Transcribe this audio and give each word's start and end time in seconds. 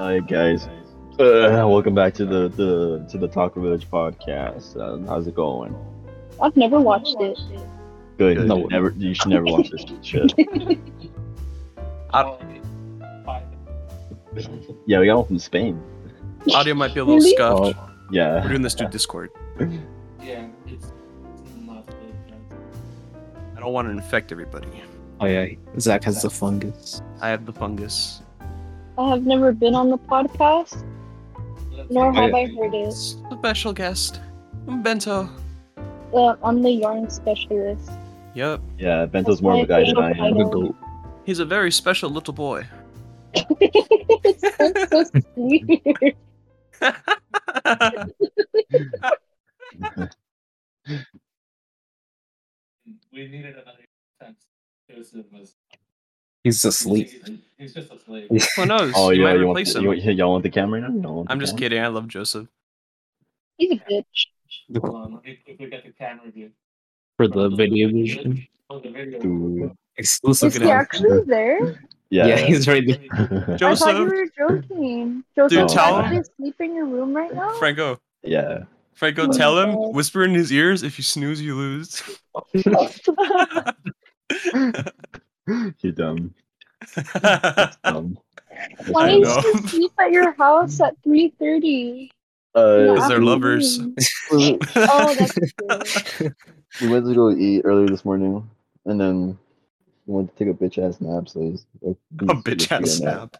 Hi 0.00 0.18
guys, 0.20 0.66
uh, 1.18 1.66
welcome 1.68 1.94
back 1.94 2.14
to 2.14 2.24
the, 2.24 2.48
the 2.48 3.06
to 3.10 3.18
the 3.18 3.28
Taco 3.28 3.60
Village 3.60 3.86
podcast. 3.90 4.74
Uh, 4.80 5.06
how's 5.06 5.26
it 5.26 5.34
going? 5.34 5.76
I've 6.40 6.56
never 6.56 6.80
watched 6.80 7.16
it. 7.20 7.38
Good. 8.16 8.38
Good. 8.38 8.48
No, 8.48 8.64
never. 8.68 8.94
You 8.96 9.12
should 9.12 9.28
never 9.28 9.44
watch 9.44 9.68
this 9.68 9.84
shit. 10.02 10.32
I 12.14 12.22
don't. 12.22 12.40
Yeah, 14.86 15.00
we 15.00 15.04
got 15.06 15.18
one 15.18 15.26
from 15.26 15.38
Spain. 15.38 15.82
Audio 16.54 16.72
might 16.72 16.94
be 16.94 17.00
a 17.00 17.04
little 17.04 17.18
Really? 17.20 17.32
scuffed. 17.34 17.76
We're 18.10 18.48
doing 18.48 18.62
this 18.62 18.72
through 18.72 18.88
Discord. 18.88 19.30
Yeah, 20.22 20.46
it's 20.66 20.92
not 21.60 21.86
good. 21.86 22.14
I 23.54 23.60
don't 23.60 23.74
want 23.74 23.86
to 23.88 23.92
infect 23.92 24.32
everybody. 24.32 24.82
Oh 25.20 25.26
yeah, 25.26 25.44
Zach 25.78 26.04
has 26.04 26.22
the 26.22 26.30
fungus. 26.30 27.02
I 27.20 27.28
have 27.28 27.44
the 27.44 27.52
fungus. 27.52 28.22
I 28.98 29.08
have 29.10 29.24
never 29.26 29.52
been 29.52 29.74
on 29.74 29.90
the 29.90 29.98
podcast, 29.98 30.84
nor 31.90 32.12
have 32.12 32.34
I 32.34 32.46
heard 32.46 32.74
it. 32.74 32.92
Special 32.92 33.72
guest, 33.72 34.20
Bento. 34.66 35.28
Uh, 36.14 36.36
I'm 36.42 36.62
the 36.62 36.70
yarn 36.70 37.08
specialist. 37.10 37.90
Yep, 38.34 38.60
Yeah, 38.78 39.06
Bento's 39.06 39.42
more 39.42 39.54
of 39.54 39.60
a 39.60 39.66
guy 39.66 39.84
than 39.84 39.96
I 39.98 40.10
I 40.12 40.28
am. 40.28 40.34
know. 40.36 40.74
he's 41.24 41.38
a 41.40 41.44
very 41.44 41.70
special 41.72 42.10
little 42.10 42.34
boy. 42.34 42.66
That's 43.34 44.90
so 44.90 45.04
weird. 45.36 46.16
We 53.12 53.26
needed 53.28 53.54
another 53.56 53.84
sense. 54.22 54.46
Joseph 54.90 55.26
was. 55.32 55.54
He's 56.44 56.64
asleep. 56.64 57.10
He's 57.58 57.74
just 57.74 57.92
asleep. 57.92 58.28
Who 58.56 58.66
knows? 58.66 58.92
Oh 58.96 59.10
you 59.10 59.20
yeah, 59.22 59.28
might 59.28 59.38
you 59.40 59.46
want, 59.46 59.58
replace 59.58 59.74
him. 59.74 59.84
you, 59.84 59.92
y'all 60.12 60.32
want 60.32 60.42
the 60.42 60.50
camera 60.50 60.80
now? 60.80 60.88
You 60.88 61.00
want 61.00 61.30
I'm 61.30 61.38
just 61.40 61.52
camera? 61.52 61.60
kidding. 61.60 61.82
I 61.82 61.86
love 61.88 62.08
Joseph. 62.08 62.48
He's 63.58 63.72
a 63.72 63.76
bitch. 63.76 64.26
Hold 64.80 64.94
on, 64.96 65.20
if, 65.24 65.38
if 65.46 65.58
we 65.60 65.68
get 65.68 65.84
the 65.84 65.92
camera 65.92 66.30
view. 66.30 66.50
For 67.18 67.28
the 67.28 67.50
video 67.50 67.88
vision. 67.88 68.46
Oh, 68.70 68.80
the 68.80 68.90
video. 68.90 69.20
Dude. 69.20 69.72
Exclusive. 69.98 70.56
Is 70.56 70.62
he 70.62 70.70
actually 70.70 71.22
there? 71.26 71.82
Yeah. 72.08 72.26
Yeah. 72.26 72.36
he's 72.38 72.66
right 72.66 72.82
there. 72.86 73.58
I 73.62 73.74
thought 73.74 73.96
you 73.96 74.04
were 74.06 74.26
joking. 74.38 75.22
Joseph, 75.36 75.50
Dude, 75.58 75.66
is 75.66 75.72
tell 75.72 75.86
he 75.86 75.92
him. 75.92 76.00
actually 76.04 76.18
asleep 76.20 76.54
in 76.60 76.74
your 76.74 76.86
room 76.86 77.14
right 77.14 77.32
now? 77.34 77.58
Franco. 77.58 78.00
yeah. 78.22 78.64
Franco, 78.94 79.28
Oh, 79.28 79.32
tell 79.32 79.58
him. 79.58 79.72
God. 79.74 79.94
Whisper 79.94 80.24
in 80.24 80.34
his 80.34 80.52
ears. 80.52 80.82
If 80.82 80.98
you 80.98 81.04
snooze, 81.04 81.40
you 81.40 81.54
lose. 81.56 82.02
You're 85.80 85.92
dumb. 85.92 86.34
Um, 87.84 88.18
Why 88.86 89.10
I 89.10 89.14
is 89.16 89.22
know. 89.22 89.40
he 89.40 89.68
sleep 89.68 89.92
at 90.00 90.10
your 90.12 90.32
house 90.32 90.80
at 90.80 90.94
3.30? 91.06 92.10
uh, 92.54 92.94
Because 92.94 93.08
they're 93.08 93.20
lovers. 93.22 93.78
we 94.32 94.58
Oh, 94.76 95.14
that's 95.14 95.34
true. 96.18 96.30
We 96.80 96.88
went 96.88 97.06
to 97.06 97.14
go 97.14 97.30
eat 97.30 97.62
earlier 97.64 97.88
this 97.88 98.04
morning, 98.04 98.48
and 98.86 99.00
then 99.00 99.38
we 100.06 100.14
went 100.14 100.36
to 100.36 100.44
take 100.44 100.54
a 100.54 100.56
bitch 100.56 100.78
ass 100.78 101.00
nap. 101.00 101.28
So 101.28 101.40
he's 101.40 101.66
like, 101.82 101.96
A 102.22 102.34
bitch 102.42 102.70
ass 102.72 103.00
nap. 103.00 103.36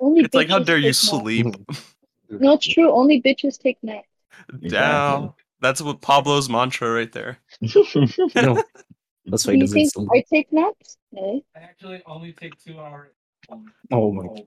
Only 0.00 0.22
It's 0.22 0.34
like, 0.34 0.48
how 0.48 0.58
dare 0.58 0.78
you 0.78 0.88
take 0.88 0.94
sleep? 0.94 1.46
No, 2.30 2.54
it's 2.54 2.66
true. 2.66 2.90
Only 2.92 3.20
bitches 3.22 3.58
take 3.58 3.78
naps. 3.82 4.08
Down. 4.68 5.32
That's 5.60 5.80
what 5.80 6.00
Pablo's 6.00 6.48
mantra 6.50 6.92
right 6.92 7.10
there. 7.12 7.38
No, 8.36 8.62
that's 9.26 9.46
why 9.46 9.52
Do 9.52 9.56
he 9.56 9.60
you 9.60 9.66
doesn't 9.66 9.74
think 9.80 9.92
sleep. 9.92 10.08
I 10.12 10.24
take 10.34 10.52
naps? 10.52 10.98
No. 11.12 11.42
I 11.56 11.60
actually 11.60 12.02
only 12.06 12.32
take 12.32 12.58
two 12.62 12.78
hours. 12.78 13.10
Um, 13.50 13.72
Oh 13.92 14.12
my. 14.12 14.24
wait, 14.24 14.46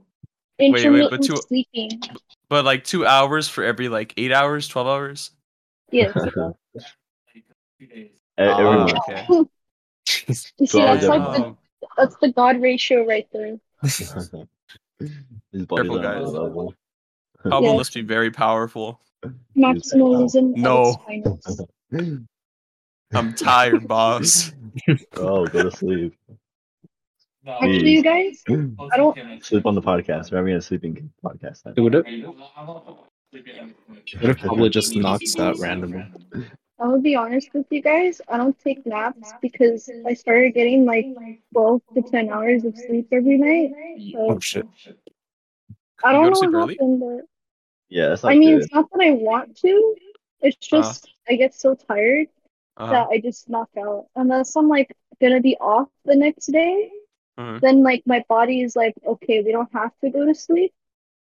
Intermittent 0.59 1.11
but 1.11 1.23
two- 1.23 1.35
sleeping. 1.47 2.01
But 2.49 2.65
like 2.65 2.83
two 2.83 3.05
hours 3.05 3.47
for 3.49 3.63
every 3.63 3.89
like 3.89 4.13
eight 4.17 4.31
hours, 4.31 4.67
twelve 4.67 4.87
hours. 4.87 5.31
Yes. 5.91 6.15
like 6.15 6.33
two 7.79 7.85
days. 7.87 8.11
E- 8.11 8.19
Everyone. 8.37 8.91
Ah, 8.91 8.99
okay. 9.09 9.27
You 10.27 10.33
see, 10.65 10.79
that's 10.79 11.03
I 11.05 11.17
like 11.17 11.37
don't 11.37 11.57
the 11.81 11.87
that's 11.97 12.15
the 12.21 12.31
God 12.31 12.61
ratio 12.61 13.05
right 13.05 13.27
there. 13.33 13.57
His 13.83 14.29
body's 15.65 15.67
Careful, 15.69 15.95
on 15.97 16.01
guys. 16.01 16.21
another 16.29 16.39
level. 16.39 16.73
Pablo 17.43 17.71
Yeah. 17.71 17.75
must 17.77 17.93
be 17.93 18.01
very 18.01 18.31
powerful. 18.31 19.01
Maximalism. 19.55 20.53
at 20.53 20.57
No. 20.57 20.93
finest. 21.05 21.61
I'm 23.13 23.33
tired, 23.33 23.87
boss. 23.87 24.51
oh, 25.15 25.45
go 25.47 25.63
to 25.69 25.71
sleep. 25.71 26.13
No, 27.43 27.53
Actually, 27.53 27.91
you 27.91 28.03
guys, 28.03 28.43
I'll 28.49 28.89
don't- 28.97 29.13
sleep 29.15 29.25
in 29.25 29.31
it. 29.31 29.45
Sleep 29.45 29.65
on 29.65 29.75
the 29.75 29.81
podcast. 29.81 30.31
We're 30.31 30.37
having 30.39 30.53
a 30.53 30.61
sleeping 30.61 31.11
podcast. 31.23 31.63
Then. 31.63 31.81
Would 31.83 31.95
it? 31.95 32.05
I'm 32.57 32.69
also 32.69 33.05
it. 33.33 33.75
What 34.19 34.29
if 34.31 34.37
Pablo 34.39 34.69
just 34.69 34.95
knocks 34.95 35.37
out 35.39 35.57
randomly? 35.59 36.05
I 36.79 36.87
will 36.87 37.01
be 37.01 37.15
honest 37.15 37.49
with 37.53 37.65
you 37.71 37.81
guys. 37.81 38.21
I 38.27 38.37
don't 38.37 38.57
take 38.59 38.85
naps 38.85 39.31
because 39.41 39.89
I 40.05 40.13
started 40.13 40.53
getting 40.53 40.85
like 40.85 41.07
12 41.53 41.81
to 41.95 42.01
10 42.03 42.29
hours 42.29 42.65
of 42.65 42.77
sleep 42.77 43.07
every 43.11 43.37
night. 43.37 43.71
Oh 44.17 44.39
shit. 44.39 44.67
I 46.03 46.11
don't 46.11 46.31
know 46.33 46.39
what 46.39 46.53
early? 46.63 46.73
happened, 46.75 46.99
but 46.99 47.25
Yeah, 47.89 48.15
I 48.23 48.35
mean, 48.37 48.55
good. 48.55 48.63
it's 48.63 48.73
not 48.73 48.89
that 48.91 49.01
I 49.01 49.11
want 49.11 49.57
to. 49.59 49.95
It's 50.41 50.57
just 50.57 51.09
I 51.29 51.35
get 51.35 51.55
so 51.55 51.73
tired 51.75 52.27
Uh-huh. 52.77 52.91
that 52.93 53.07
I 53.11 53.19
just 53.19 53.49
knock 53.49 53.69
out. 53.77 54.07
Unless 54.15 54.55
I'm 54.55 54.67
like 54.69 54.95
gonna 55.21 55.41
be 55.41 55.57
off 55.57 55.89
the 56.05 56.15
next 56.15 56.47
day, 56.47 56.91
Mhm. 57.39 57.59
then 57.61 57.83
like 57.83 58.03
my 58.05 58.23
body 58.29 58.61
is 58.61 58.75
like, 58.75 58.95
okay, 59.05 59.41
we 59.43 59.51
don't 59.51 59.71
have 59.73 59.91
to 60.03 60.09
go 60.09 60.25
to 60.25 60.35
sleep. 60.35 60.73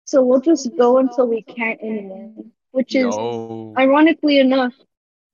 So 0.07 0.25
we'll 0.25 0.41
just 0.41 0.77
go 0.77 0.99
until 0.99 1.27
we 1.29 1.43
can't 1.43 1.81
anymore. 1.81 2.33
Which 2.73 2.95
is 2.95 3.15
Yo. 3.15 3.75
ironically 3.77 4.39
enough 4.39 4.75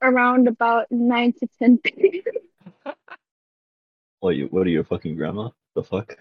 around 0.03 0.49
about 0.49 0.91
nine 0.91 1.33
to 1.41 1.49
ten 1.59 1.79
p.m. 1.85 2.23
What, 4.21 4.37
you, 4.37 4.47
what 4.47 4.67
are 4.67 4.71
you, 4.71 4.83
fucking 4.83 5.17
grandma? 5.17 5.51
The 5.75 5.83
fuck? 5.85 6.17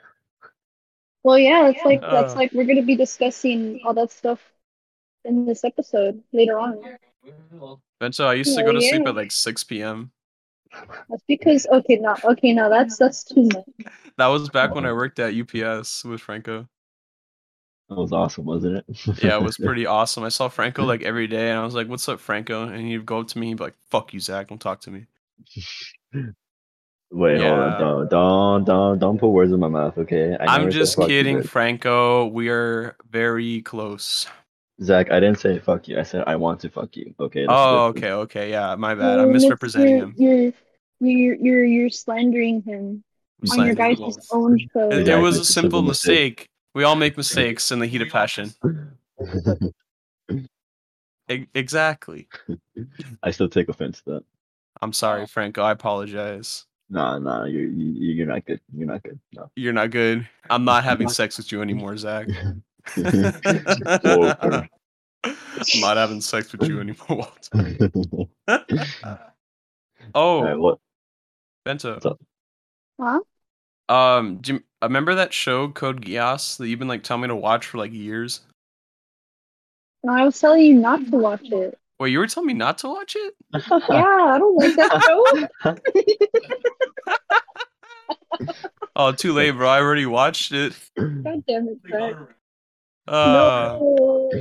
Well, 1.23 1.39
yeah, 1.39 1.69
it's 1.69 1.83
like 1.83 2.01
that's 2.01 2.33
Uh. 2.33 2.37
like 2.37 2.51
we're 2.53 2.65
gonna 2.65 2.83
be 2.83 2.95
discussing 2.95 3.81
all 3.83 3.93
that 3.95 4.11
stuff 4.11 4.39
in 5.25 5.45
this 5.45 5.63
episode 5.63 6.23
later 6.31 6.57
on. 6.59 6.81
Bento, 7.99 8.25
I 8.25 8.33
used 8.33 8.55
to 8.57 8.63
go 8.63 8.71
to 8.71 8.81
sleep 8.81 9.07
at 9.07 9.15
like 9.15 9.31
6 9.31 9.63
p.m. 9.65 10.11
That's 11.09 11.23
because 11.27 11.65
okay, 11.67 11.95
now 11.95 12.15
okay, 12.23 12.53
now 12.53 12.69
that's 12.69 12.97
that's 12.97 13.23
too 13.23 13.49
much. 13.53 13.91
That 14.17 14.27
was 14.27 14.49
back 14.49 14.75
when 14.75 14.85
I 14.85 14.93
worked 14.93 15.19
at 15.19 15.33
UPS 15.33 16.03
with 16.03 16.21
Franco. 16.21 16.67
That 17.89 17.95
was 17.95 18.11
awesome, 18.11 18.45
wasn't 18.45 18.77
it? 18.77 19.23
Yeah, 19.23 19.37
it 19.37 19.43
was 19.43 19.57
pretty 19.63 19.85
awesome. 19.85 20.23
I 20.23 20.29
saw 20.29 20.49
Franco 20.49 20.83
like 20.85 21.03
every 21.03 21.27
day, 21.27 21.49
and 21.49 21.59
I 21.59 21.63
was 21.63 21.73
like, 21.73 21.87
"What's 21.87 22.07
up, 22.09 22.19
Franco?" 22.19 22.63
And 22.63 22.85
he'd 22.85 23.05
go 23.05 23.19
up 23.19 23.27
to 23.29 23.39
me, 23.39 23.49
and 23.49 23.57
be 23.57 23.63
like, 23.63 23.75
"Fuck 23.89 24.13
you, 24.13 24.19
Zach! 24.19 24.49
Don't 24.49 24.59
talk 24.59 24.81
to 24.81 24.91
me." 24.91 25.05
Wait, 27.09 27.39
hold 27.39 27.59
on. 27.59 27.79
Don't, 27.79 28.09
don't, 28.09 28.63
don't, 28.65 28.99
don't 28.99 29.17
put 29.17 29.29
words 29.29 29.53
in 29.53 29.59
my 29.61 29.69
mouth, 29.69 29.97
okay? 29.97 30.35
I 30.37 30.55
I'm 30.57 30.69
just 30.69 30.97
kidding, 30.97 31.41
Franco. 31.41 32.25
We 32.25 32.49
are 32.49 32.97
very 33.09 33.61
close. 33.61 34.27
Zach, 34.81 35.11
I 35.11 35.19
didn't 35.19 35.39
say 35.39 35.57
fuck 35.59 35.87
you. 35.87 35.99
I 35.99 36.03
said 36.03 36.23
I 36.27 36.35
want 36.35 36.59
to 36.61 36.69
fuck 36.69 36.95
you. 36.95 37.13
Okay. 37.19 37.45
Oh, 37.49 37.91
different. 37.91 37.97
okay, 37.97 38.11
okay, 38.11 38.51
yeah, 38.51 38.75
my 38.75 38.93
bad. 38.93 39.19
I'm 39.19 39.31
misrepresenting 39.31 39.89
you're, 39.89 40.03
him. 40.03 40.15
You're 40.17 40.53
you're 40.99 41.35
you're 41.35 41.65
you're 41.65 41.89
slandering 41.89 42.61
him 42.61 43.03
I'm 43.51 43.59
on 43.59 43.65
your 43.65 43.75
guys' 43.75 43.99
own 44.31 44.59
show. 44.59 44.89
It, 44.89 45.07
it 45.07 45.15
was 45.17 45.37
a 45.37 45.39
it's 45.41 45.49
a 45.49 45.53
simple 45.53 45.79
simple 45.79 45.81
mistake. 45.83 46.39
mistake. 46.39 46.49
We 46.75 46.83
all 46.83 46.95
make 46.95 47.17
mistakes 47.17 47.71
in 47.71 47.79
the 47.79 47.87
heat 47.87 48.01
of 48.01 48.09
passion. 48.09 48.53
E- 51.29 51.47
exactly. 51.53 52.27
I 53.21 53.31
still 53.31 53.49
take 53.49 53.67
offense 53.67 54.01
to 54.03 54.11
that. 54.11 54.23
I'm 54.81 54.93
sorry, 54.93 55.27
Franco. 55.27 55.61
I 55.61 55.71
apologize. 55.71 56.65
Nah, 56.89 57.19
nah, 57.19 57.43
you're 57.43 57.65
you're 57.65 58.27
not 58.27 58.45
good. 58.45 58.61
You're 58.73 58.87
not 58.87 59.03
good. 59.03 59.19
No. 59.33 59.51
You're 59.55 59.73
not 59.73 59.91
good. 59.91 60.27
I'm 60.49 60.63
not 60.63 60.83
having 60.85 61.09
sex 61.09 61.37
with 61.37 61.51
you 61.51 61.61
anymore, 61.61 61.97
Zach. 61.97 62.27
Whoa. 62.95 64.33
I'm 64.43 64.69
not 65.81 65.97
having 65.97 66.21
sex 66.21 66.51
with 66.51 66.67
you 66.67 66.79
anymore. 66.79 67.27
All 70.13 70.39
oh, 70.39 70.43
right, 70.43 70.57
what? 70.57 70.79
Bento. 71.65 71.93
What's 71.93 72.05
up? 72.05 72.19
Um, 73.89 74.37
do 74.37 74.53
you 74.53 74.63
remember 74.81 75.15
that 75.15 75.33
show 75.33 75.69
Code 75.69 76.05
Geass 76.05 76.57
that 76.57 76.67
you've 76.67 76.79
been 76.79 76.87
like 76.87 77.03
telling 77.03 77.21
me 77.21 77.27
to 77.29 77.35
watch 77.35 77.67
for 77.67 77.77
like 77.77 77.93
years? 77.93 78.41
No, 80.03 80.13
I 80.13 80.23
was 80.23 80.39
telling 80.39 80.61
you 80.61 80.73
not 80.75 81.05
to 81.11 81.17
watch 81.17 81.41
it. 81.43 81.77
Wait, 81.99 82.11
you 82.11 82.19
were 82.19 82.27
telling 82.27 82.47
me 82.47 82.53
not 82.53 82.77
to 82.79 82.87
watch 82.87 83.15
it? 83.17 83.33
Yeah, 83.53 84.05
I 84.05 84.37
don't 84.37 84.55
like 84.55 84.75
that 84.75 85.01
show. 85.03 86.15
Oh, 88.95 89.11
too 89.11 89.33
late, 89.33 89.51
bro. 89.51 89.69
I 89.69 89.79
already 89.79 90.07
watched 90.07 90.51
it. 90.51 90.73
God 90.97 91.43
damn 91.47 91.67
it, 91.67 91.83
Brett. 91.83 92.15
Uh, 93.07 93.77
no. 93.79 94.31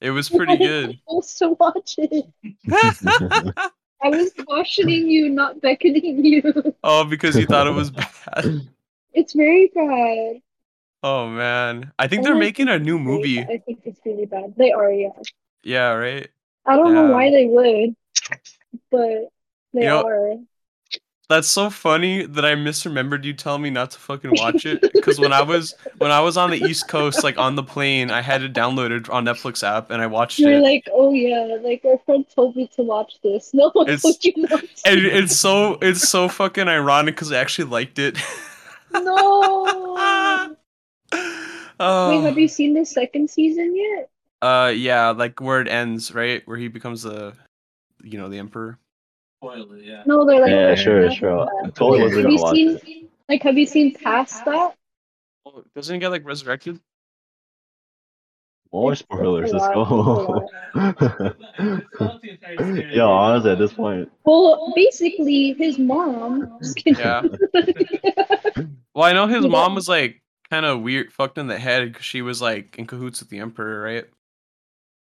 it 0.00 0.10
was 0.10 0.28
pretty 0.30 0.56
good. 0.56 0.98
supposed 1.08 1.38
to 1.38 1.50
watch 1.60 1.94
it. 1.98 2.24
I 4.04 4.08
was 4.08 4.32
cautioning 4.48 5.08
you, 5.08 5.28
not 5.30 5.60
beckoning 5.60 6.24
you. 6.24 6.74
oh, 6.82 7.04
because 7.04 7.36
you 7.36 7.46
thought 7.46 7.66
it 7.66 7.74
was 7.74 7.90
bad. 8.00 8.68
It's 9.12 9.32
very 9.34 9.70
bad. 9.74 10.40
Oh 11.04 11.28
man, 11.28 11.92
I 11.98 12.08
think 12.08 12.20
I 12.20 12.24
they're 12.24 12.34
making 12.36 12.68
a 12.68 12.78
new 12.78 12.98
movie. 12.98 13.40
I 13.40 13.58
think 13.58 13.80
it's 13.84 14.00
really 14.04 14.26
bad. 14.26 14.54
They 14.56 14.72
are, 14.72 14.90
yeah. 14.92 15.10
Yeah, 15.62 15.90
right. 15.92 16.28
I 16.66 16.76
don't 16.76 16.94
Yeah. 16.94 17.02
know 17.02 17.12
why 17.12 17.30
they 17.30 17.46
would, 17.46 17.96
but 18.90 19.28
they 19.74 19.82
You 19.82 19.86
know- 19.88 20.06
are. 20.06 20.34
That's 21.32 21.48
so 21.48 21.70
funny 21.70 22.26
that 22.26 22.44
I 22.44 22.54
misremembered 22.56 23.24
you 23.24 23.32
telling 23.32 23.62
me 23.62 23.70
not 23.70 23.92
to 23.92 23.98
fucking 23.98 24.32
watch 24.34 24.66
it. 24.66 24.82
Because 24.92 25.18
when 25.18 25.32
I 25.32 25.40
was 25.40 25.74
when 25.96 26.10
I 26.10 26.20
was 26.20 26.36
on 26.36 26.50
the 26.50 26.58
East 26.58 26.88
Coast, 26.88 27.24
like 27.24 27.38
on 27.38 27.56
the 27.56 27.62
plane, 27.62 28.10
I 28.10 28.20
had 28.20 28.42
it 28.42 28.52
downloaded 28.52 29.08
on 29.08 29.24
Netflix 29.24 29.66
app 29.66 29.90
and 29.90 30.02
I 30.02 30.06
watched 30.08 30.40
it. 30.40 30.42
You're 30.42 30.60
like, 30.60 30.86
oh 30.92 31.14
yeah, 31.14 31.56
like 31.62 31.86
our 31.86 31.96
friend 32.04 32.26
told 32.34 32.54
me 32.54 32.68
to 32.76 32.82
watch 32.82 33.14
this. 33.22 33.54
No 33.62 33.70
one 33.70 33.88
It's- 33.88 34.02
told 34.02 34.22
you 34.22 34.34
not 34.36 34.62
it's 34.84 35.34
so 35.34 35.78
it's 35.80 36.06
so 36.06 36.28
fucking 36.28 36.68
ironic 36.68 37.14
because 37.14 37.32
I 37.32 37.38
actually 37.38 37.70
liked 37.70 37.98
it. 37.98 38.18
No. 38.92 39.64
oh. 41.80 42.10
Wait, 42.10 42.20
have 42.26 42.38
you 42.38 42.48
seen 42.48 42.74
the 42.74 42.84
second 42.84 43.30
season 43.30 43.74
yet? 43.74 44.10
Uh, 44.42 44.70
yeah, 44.76 45.10
like 45.10 45.40
where 45.40 45.62
it 45.62 45.68
ends, 45.68 46.12
right? 46.12 46.46
Where 46.46 46.58
he 46.58 46.68
becomes 46.68 47.04
the, 47.04 47.32
you 48.02 48.18
know, 48.18 48.28
the 48.28 48.38
emperor. 48.38 48.78
Spoil 49.42 49.72
it, 49.72 49.84
yeah. 49.84 50.02
No, 50.06 50.24
they're 50.24 50.40
like. 50.40 50.50
Yeah, 50.50 50.74
sure, 50.76 51.10
sure. 51.10 51.40
I 51.40 51.68
totally 51.70 51.98
Like, 51.98 52.12
wasn't 52.12 52.24
have 52.24 52.30
you 52.32 52.38
gonna 52.38 52.42
watch 52.42 52.54
seen, 52.86 53.08
Like, 53.28 53.42
have 53.42 53.58
you 53.58 53.66
seen 53.66 53.92
past 53.92 54.44
that? 54.44 54.76
Oh, 55.44 55.64
doesn't 55.74 55.92
he 55.94 55.98
get 55.98 56.10
like 56.12 56.24
resurrected? 56.24 56.78
More 58.72 58.94
spoilers. 58.94 59.52
Let's 59.52 59.66
go. 59.66 60.48
It's 60.74 61.40
not 62.00 62.20
the. 62.22 62.92
Yo, 62.94 63.10
honestly, 63.10 63.50
at 63.50 63.58
this 63.58 63.72
point, 63.72 64.10
Well, 64.24 64.72
basically, 64.76 65.54
his 65.54 65.76
mom. 65.78 66.58
Yeah. 66.86 67.22
Well, 68.94 69.04
I 69.04 69.14
know 69.14 69.26
his 69.26 69.42
Yeah. 69.44 69.50
mom 69.50 69.74
was 69.74 69.88
like 69.88 70.20
kind 70.50 70.66
of 70.66 70.82
weird, 70.82 71.12
fucked 71.14 71.38
in 71.38 71.46
the 71.46 71.58
head 71.58 71.90
because 71.90 72.04
she 72.04 72.20
was 72.20 72.42
like 72.42 72.76
in 72.78 72.86
cahoots 72.86 73.20
with 73.20 73.30
the 73.30 73.38
emperor, 73.38 73.80
right? 73.80 74.04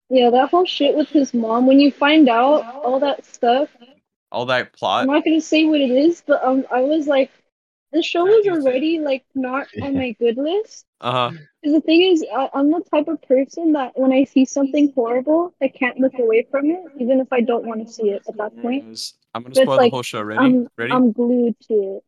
yeah, 0.09 0.31
that 0.31 0.51
whole 0.51 0.65
shit 0.65 0.95
with 0.97 1.09
his 1.09 1.35
mom. 1.35 1.67
When 1.67 1.81
you 1.81 1.91
find 1.91 2.29
out 2.29 2.63
all 2.85 3.01
that 3.01 3.25
stuff, 3.25 3.69
All 4.33 4.47
that 4.47 4.73
plot. 4.73 5.03
I'm 5.03 5.09
not 5.09 5.25
gonna 5.25 5.41
say 5.41 5.65
what 5.65 5.81
it 5.81 5.91
is, 5.91 6.23
but 6.27 6.43
um, 6.45 6.65
I 6.71 6.81
was 6.83 7.07
like, 7.07 7.31
the 7.93 8.03
show 8.03 8.25
was 8.25 8.47
already 8.47 9.01
like 9.01 9.25
not 9.35 9.67
on 9.83 9.95
my 9.95 10.13
good 10.13 10.37
list. 10.37 10.87
Uh 11.01 11.13
huh. 11.13 11.31
'Cause 11.63 11.75
the 11.75 11.81
thing 11.83 12.01
is, 12.03 12.25
I, 12.35 12.49
I'm 12.55 12.71
the 12.71 12.81
type 12.91 13.09
of 13.09 13.21
person 13.23 13.73
that 13.73 13.93
when 13.95 14.13
I 14.13 14.25
see 14.25 14.47
something 14.47 14.93
horrible, 14.95 15.53
I 15.61 15.69
can't 15.69 15.99
look 16.01 16.15
away 16.19 16.47
from 16.51 16.71
it, 16.71 16.81
even 16.99 17.21
if 17.21 17.31
I 17.33 17.43
don't 17.43 17.67
want 17.67 17.87
to 17.87 17.93
see 17.93 18.11
it 18.11 18.23
at 18.27 18.37
that 18.39 18.57
point. 18.63 19.13
I'm 19.35 19.43
gonna 19.43 19.55
But, 19.55 19.63
spoil 19.65 19.77
like, 19.77 19.91
the 19.91 19.97
whole 19.97 20.03
show. 20.03 20.23
Ready? 20.23 20.43
I'm 20.43 20.69
Ready? 20.79 20.93
I'm 20.93 21.13
glued 21.13 21.57
to 21.69 21.97
it. 21.97 22.05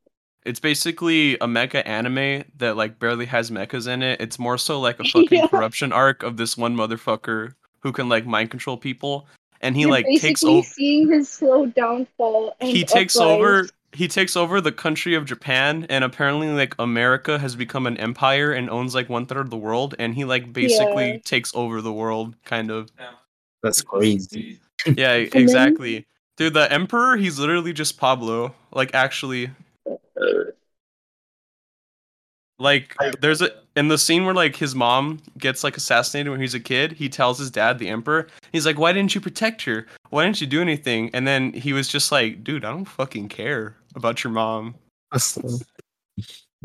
It's 0.46 0.58
basically 0.58 1.34
a 1.34 1.46
mecha 1.46 1.86
anime 1.86 2.44
that 2.56 2.76
like 2.76 2.98
barely 2.98 3.26
has 3.26 3.50
mechas 3.50 3.86
in 3.86 4.02
it. 4.02 4.20
It's 4.22 4.38
more 4.38 4.56
so 4.56 4.80
like 4.80 4.98
a 5.00 5.04
fucking 5.10 5.38
Yeah. 5.38 5.46
corruption 5.48 5.92
arc 5.92 6.22
of 6.22 6.36
this 6.38 6.56
one 6.56 6.74
motherfucker 6.74 7.52
who 7.80 7.92
can 7.92 8.08
like 8.08 8.24
mind 8.24 8.50
control 8.50 8.78
people, 8.78 9.26
and 9.62 9.74
he 9.76 9.82
You're 9.82 9.90
like 9.90 10.04
takes 10.06 10.22
basically 10.22 10.54
over. 10.58 10.66
seeing 10.66 11.10
his 11.10 11.28
slow 11.28 11.66
downfall. 11.66 12.56
And 12.60 12.68
He 12.70 12.84
takes 12.84 13.16
uprise. 13.16 13.30
over. 13.38 13.68
He 13.94 14.08
takes 14.08 14.36
over 14.36 14.60
the 14.62 14.72
country 14.72 15.14
of 15.14 15.26
Japan, 15.26 15.86
and 15.90 16.02
apparently 16.02 16.48
like 16.50 16.74
America 16.78 17.38
has 17.38 17.54
become 17.56 17.86
an 17.86 17.98
empire 17.98 18.50
and 18.52 18.70
owns 18.70 18.94
like 18.94 19.08
one 19.10 19.26
third 19.26 19.40
of 19.46 19.50
the 19.50 19.56
world, 19.58 19.94
and 19.98 20.14
he 20.14 20.24
like 20.24 20.52
basically 20.52 21.10
Yeah. 21.12 21.18
takes 21.24 21.54
over 21.54 21.80
the 21.82 21.92
world, 21.92 22.34
kind 22.44 22.70
of. 22.70 22.90
That's 23.62 23.82
crazy. 23.82 24.60
Yeah, 24.86 25.18
then- 25.18 25.28
exactly. 25.34 26.06
Dude, 26.38 26.54
the 26.54 26.72
emperor, 26.72 27.16
he's 27.18 27.38
literally 27.38 27.72
just 27.74 27.98
Pablo. 27.98 28.54
Like 28.72 28.94
actually. 28.94 29.50
Uh. 29.86 29.96
Like 32.58 32.96
there's 33.20 33.42
a 33.42 33.50
in 33.76 33.88
the 33.88 33.96
scene 33.98 34.24
where 34.24 34.34
like 34.34 34.56
his 34.56 34.74
mom 34.74 35.18
gets 35.38 35.64
like 35.64 35.76
assassinated 35.76 36.30
when 36.30 36.40
he's 36.40 36.54
a 36.54 36.60
kid, 36.60 36.92
he 36.92 37.08
tells 37.08 37.38
his 37.38 37.50
dad, 37.50 37.78
the 37.78 37.88
emperor, 37.88 38.28
he's 38.52 38.66
like, 38.66 38.78
Why 38.78 38.92
didn't 38.92 39.14
you 39.14 39.20
protect 39.20 39.62
her? 39.62 39.86
Why 40.10 40.24
didn't 40.24 40.40
you 40.40 40.46
do 40.46 40.60
anything? 40.60 41.10
And 41.14 41.26
then 41.26 41.52
he 41.52 41.72
was 41.72 41.88
just 41.88 42.12
like, 42.12 42.44
Dude, 42.44 42.64
I 42.64 42.70
don't 42.70 42.84
fucking 42.84 43.28
care 43.28 43.76
about 43.94 44.22
your 44.24 44.32
mom. 44.32 44.74
That's- 45.10 45.38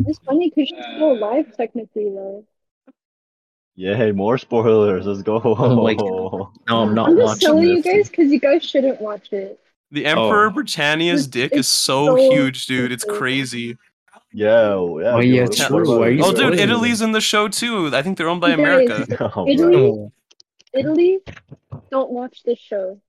It's 0.06 0.20
funny 0.26 0.50
because 0.54 0.70
she's 0.70 0.84
still 0.96 1.14
alive 1.14 1.56
technically 1.58 2.10
though. 2.10 2.44
yay, 3.76 4.12
more 4.12 4.38
spoilers. 4.38 5.06
Let's 5.06 5.22
go. 5.24 5.42
Oh 5.44 5.82
my 5.84 5.94
God. 5.94 6.50
No, 6.70 6.82
I'm 6.84 6.94
not 6.94 7.10
I'm 7.10 7.16
just 7.16 7.26
watching 7.26 7.40
telling 7.48 7.64
you 7.70 7.82
guys 7.82 8.10
because 8.10 8.32
you 8.32 8.40
guys 8.40 8.64
shouldn't 8.64 9.00
watch 9.02 9.32
it. 9.32 9.60
The 9.92 10.06
Emperor 10.06 10.48
Oh. 10.48 10.52
Britannia's 10.52 11.28
It's- 11.28 11.50
dick 11.50 11.54
is 11.58 11.68
so, 11.68 12.08
so 12.08 12.32
huge, 12.32 12.66
dude. 12.66 12.92
It's 12.92 13.04
stupid. 13.04 13.18
crazy. 13.18 13.78
Yeah, 14.38 14.50
yeah. 14.50 14.76
Oh, 14.76 15.22
dude, 15.22 15.34
yeah, 15.34 15.44
what- 15.46 15.58
true. 15.58 15.76
what 15.76 15.82
about 15.84 16.00
Why 16.00 16.06
are 16.08 16.12
you 16.12 16.20
it? 16.20 16.26
Oh, 16.26 16.32
dude, 16.32 16.38
spoiling 16.40 16.60
Italy's 16.60 17.02
in 17.02 17.12
the 17.12 17.22
show 17.22 17.48
too. 17.48 17.90
I 17.94 18.04
think 18.04 18.18
they're 18.20 18.30
owned 18.30 18.42
by 18.42 18.50
guys- 18.52 18.60
America. 18.60 19.06
No. 19.36 19.48
Italy? 19.48 19.76
Oh, 19.76 20.12
Italy, 20.74 21.18
don't 21.90 22.12
watch 22.12 22.44
this 22.46 22.60
show. 22.60 23.00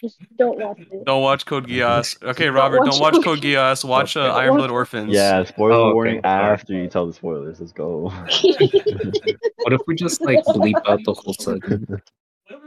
Just 0.00 0.18
don't 0.36 0.58
watch 0.58 0.78
it. 0.80 1.04
Don't 1.04 1.22
watch 1.22 1.44
Code 1.46 1.66
Geass. 1.66 2.16
Okay, 2.30 2.46
Don't 2.46 2.54
Robert, 2.54 2.80
watch 2.80 2.90
don't 2.90 3.00
watch 3.00 3.14
Code 3.14 3.24
Code 3.24 3.40
Geass. 3.40 3.84
Watch 3.84 4.16
uh, 4.16 4.32
Iron 4.34 4.56
Blood 4.56 4.70
Orphans. 4.70 5.12
Yeah, 5.12 5.44
spoiler 5.44 5.72
Oh, 5.74 5.84
okay. 5.88 5.94
warning 5.94 6.20
after 6.24 6.72
you 6.74 6.88
tell 6.88 7.06
the 7.06 7.12
spoilers. 7.12 7.60
Let's 7.60 7.72
go. 7.72 8.08
what 8.10 9.72
if 9.72 9.80
we 9.86 9.94
just 9.94 10.20
like 10.22 10.38
bleep 10.44 10.80
out 10.86 11.00
the 11.04 11.12
whole 11.14 11.34
segment? 11.34 11.88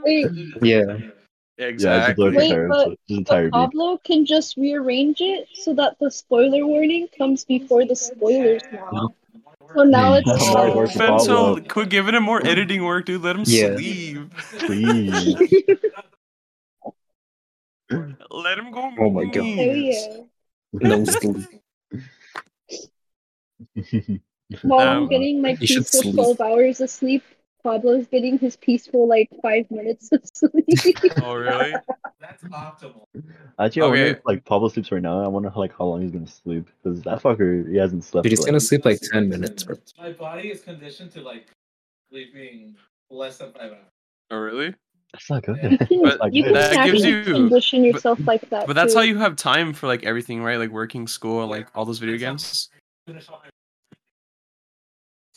Wait. 0.04 0.28
Yeah. 0.62 0.98
Yeah, 1.62 1.68
exactly. 1.68 2.30
like 2.30 2.38
Wait, 2.38 2.46
entire, 2.50 2.68
but- 2.68 2.88
just 2.90 3.00
entire 3.10 3.50
But 3.50 3.58
beat. 3.58 3.66
Pablo 3.78 3.98
can 4.04 4.26
just 4.26 4.58
rearrange 4.58 5.22
it 5.22 5.48
so 5.54 5.74
that 5.76 5.98
the 6.00 6.10
spoiler 6.10 6.66
warning 6.66 7.08
comes 7.16 7.46
before 7.46 7.86
the 7.86 7.96
spoilers 7.96 8.64
now. 8.72 9.14
So 9.76 9.84
now 9.84 10.16
it's 10.16 10.28
Oh, 10.28 10.76
work 10.76 10.90
for 10.92 10.98
Pablo. 10.98 11.56
Bento, 11.56 11.70
quit 11.70 11.90
giving 11.90 12.16
him 12.16 12.24
more 12.24 12.46
editing 12.46 12.84
work, 12.84 13.06
dude. 13.06 13.22
Let 13.22 13.36
him 13.36 13.44
Yeah. 13.46 13.76
sleep. 13.76 14.34
Please. 14.66 15.36
Let 18.32 18.58
him 18.58 18.72
go. 18.72 18.92
Oh 19.00 19.10
my 19.12 19.26
God. 19.26 19.44
oh 19.44 19.74
yeah. 19.74 20.18
No 20.74 21.04
sleep. 21.06 21.46
While 24.64 24.80
Um, 24.80 25.04
I'm 25.04 25.08
getting 25.10 25.42
my 25.42 25.52
you 25.52 25.58
peaceful 25.58 26.12
12 26.12 26.42
hours 26.42 26.82
of 26.82 26.90
sleep, 26.90 27.24
Pablo's 27.64 28.08
getting 28.08 28.38
his 28.40 28.56
peaceful 28.58 29.08
like 29.08 29.30
five 29.42 29.70
minutes 29.72 30.10
of 30.12 30.22
sleep. 30.34 30.98
Oh 31.24 31.36
really? 31.36 31.74
That's 32.20 32.44
optimal. 32.44 33.06
Actually, 33.60 33.82
I 33.82 33.86
wonder 33.88 34.06
if 34.06 34.20
like 34.26 34.46
Pablo 34.46 34.70
sleeps 34.70 34.92
right 34.92 35.02
now. 35.02 35.24
I 35.24 35.28
wonder 35.28 35.52
like 35.56 35.74
how 35.78 35.86
long 35.86 36.02
he's 36.02 36.12
gonna 36.12 36.28
sleep 36.28 36.68
because 36.84 37.02
that 37.04 37.22
fucker 37.22 37.70
he 37.70 37.78
hasn't 37.78 38.04
slept. 38.04 38.24
Dude, 38.24 38.32
he's 38.32 38.40
for, 38.42 38.46
gonna 38.48 38.60
sleep 38.60 38.86
like 38.86 39.00
10 39.12 39.30
minutes, 39.30 39.64
bro. 39.64 39.76
My 40.00 40.12
body 40.12 40.50
is 40.50 40.62
conditioned 40.62 41.12
to 41.14 41.22
like 41.22 41.48
sleeping 42.10 42.76
less 43.10 43.38
than 43.38 43.52
five 43.54 43.72
hours. 43.72 43.86
Oh 44.32 44.38
really? 44.38 44.74
That's 45.14 45.30
not 45.30 45.44
good. 45.44 45.58
You 45.72 45.78
can, 45.78 46.04
But 46.04 46.20
Like 46.20 46.34
you 46.34 46.44
can 46.44 46.54
that 46.54 46.86
gives 46.86 47.04
actually 47.04 47.10
you- 47.10 47.24
condition 47.34 47.84
yourself 47.84 48.20
like 48.26 48.50
that. 48.50 48.66
But 48.68 48.74
that's 48.74 48.94
too. 48.94 49.00
how 49.00 49.04
you 49.06 49.18
have 49.18 49.36
time 49.36 49.74
for 49.74 49.88
like 49.88 50.04
everything, 50.04 50.42
right? 50.42 50.58
Like 50.58 50.70
working, 50.72 51.08
school, 51.08 51.46
like 51.48 51.68
all 51.76 51.86
those 51.86 52.00
video 52.00 52.18
games. 52.18 52.70
Finish 53.08 53.28
all 53.30 53.42
my 53.44 53.50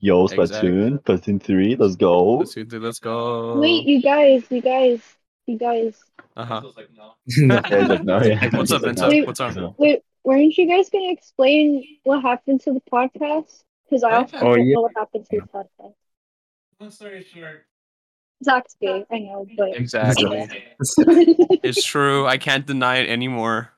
to. 0.00 0.06
Yo, 0.06 0.24
Exactly. 0.26 0.68
Splatoon, 0.70 1.02
Splatoon 1.02 1.42
three. 1.42 1.76
Let's 1.76 1.96
go. 1.96 2.38
Splatoon, 2.38 2.68
dude, 2.68 2.82
let's 2.82 2.98
go. 2.98 3.58
Wait, 3.58 3.84
you 3.86 4.00
guys, 4.02 4.44
you 4.50 4.60
guys, 4.62 5.00
you 5.46 5.58
guys. 5.58 5.98
Uh 6.36 6.44
huh. 6.44 6.60
So 6.62 6.68
it's 6.68 6.76
like 6.76 6.88
no. 6.96 7.12
No. 8.04 8.22
Yeah, 8.22 8.38
like. 8.42 8.52
What's 8.52 8.72
up, 8.72 8.82
He's 8.84 8.98
like, 8.98 9.10
Wait. 9.10 9.26
What's 9.26 9.40
up? 9.40 9.54
No. 9.56 9.74
Wait, 9.78 10.02
weren't 10.24 10.56
you 10.56 10.66
guys 10.68 10.90
gonna 10.90 11.10
explain 11.10 11.84
what 12.04 12.22
happened 12.22 12.60
to 12.62 12.72
the 12.72 12.82
podcast? 12.92 13.62
Because 13.88 14.02
I 14.04 14.12
also 14.16 14.36
Oh, 14.38 14.54
don't 14.56 14.66
yeah. 14.66 14.74
know 14.74 14.80
what 14.82 14.92
happened 14.96 15.26
to 15.30 15.40
the 15.40 15.46
podcast. 15.46 15.94
Long 16.80 16.90
story 16.90 17.24
short. 17.32 17.64
Zach's 18.44 18.76
gay, 18.78 19.02
I 19.10 19.18
know, 19.20 19.46
but 19.56 19.74
Exactly. 19.76 20.46
It's 21.62 21.82
true. 21.82 22.26
I 22.26 22.36
can't 22.36 22.66
deny 22.66 22.96
it 22.98 23.08
anymore. 23.08 23.72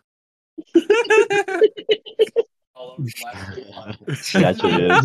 all 2.79 2.93
over 2.93 3.03
the 3.03 3.99
last 4.09 4.25
She 4.25 4.45
actually 4.45 4.85
is. 4.85 5.03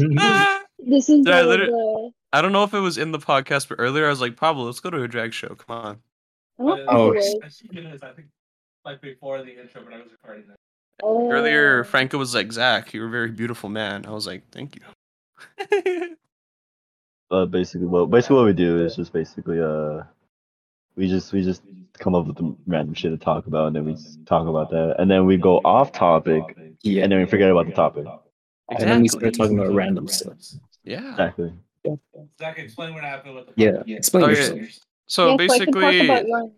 this 0.80 1.10
is 1.10 1.26
Yeah, 1.26 1.42
the, 1.44 1.58
the 1.58 2.12
I 2.32 2.42
don't 2.42 2.52
know 2.52 2.64
if 2.64 2.74
it 2.74 2.80
was 2.80 2.98
in 2.98 3.12
the 3.12 3.20
podcast, 3.20 3.70
but 3.70 3.76
earlier 3.80 4.06
I 4.06 4.10
was 4.10 4.22
like, 4.22 4.38
Pablo, 4.38 4.66
let's 4.66 4.80
go 4.80 4.90
to 4.90 5.04
a 5.04 5.08
drag 5.08 5.34
show. 5.34 5.56
Come 5.56 5.76
on. 5.76 6.00
I 6.60 6.86
Oh. 6.88 7.14
I 7.16 7.20
think 7.20 8.28
like 8.86 9.02
before 9.02 9.42
the 9.44 9.60
intro, 9.60 9.82
but 9.84 9.94
I 9.94 9.98
was 9.98 10.12
recording 10.12 10.46
that. 10.48 10.56
Oh. 11.02 11.32
Earlier, 11.32 11.84
Franco 11.84 12.18
was 12.18 12.36
like, 12.36 12.52
Zach, 12.52 12.94
you're 12.94 13.08
a 13.08 13.12
very 13.12 13.32
beautiful 13.32 13.70
man. 13.70 14.06
I 14.06 14.12
was 14.12 14.28
like, 14.28 14.44
thank 14.52 14.76
you. 14.76 16.16
But 17.34 17.48
basically, 17.48 17.88
what 17.88 18.12
basically 18.12 18.36
what 18.36 18.46
we 18.46 18.54
do 18.54 18.86
is 18.86 18.96
just 18.96 19.12
basically 19.12 19.60
uh, 19.60 20.04
we 20.96 21.08
just 21.08 21.34
we 21.34 21.42
just 21.42 21.64
come 22.00 22.16
up 22.16 22.26
with 22.28 22.38
some 22.38 22.58
random 22.68 22.94
shit 22.94 23.12
to 23.12 23.18
talk 23.18 23.48
about, 23.48 23.68
and 23.68 23.76
then 23.76 23.86
we 23.86 23.96
talk 24.26 24.48
about 24.48 24.70
that, 24.72 24.96
and 25.00 25.10
then 25.10 25.26
we 25.26 25.38
go 25.38 25.58
off 25.64 25.92
topic, 25.92 26.44
Yeah. 26.82 27.04
and 27.04 27.12
then 27.12 27.20
we 27.20 27.26
forget 27.26 27.50
about 27.52 27.68
the 27.68 27.74
topic. 27.74 28.06
And 28.70 28.90
then 28.90 29.02
we 29.02 29.08
start 29.10 29.34
talking 29.36 29.60
about 29.60 29.74
random 29.74 30.08
stuff. 30.08 30.38
Yeah. 30.84 31.12
Exactly. 31.12 31.54
Zach, 32.40 32.58
explain 32.60 32.94
what 32.94 33.04
happened 33.04 33.36
with 33.36 33.48
the 33.48 33.54
Yeah. 33.56 33.96
Explain 33.96 34.24
Okay. 34.24 34.34
yourself. 34.34 34.60
So 35.08 35.38
Yes, 35.38 35.52
I 35.52 35.66
can 35.66 35.74
talk 35.74 35.82
basically, 35.84 36.06
about 36.10 36.52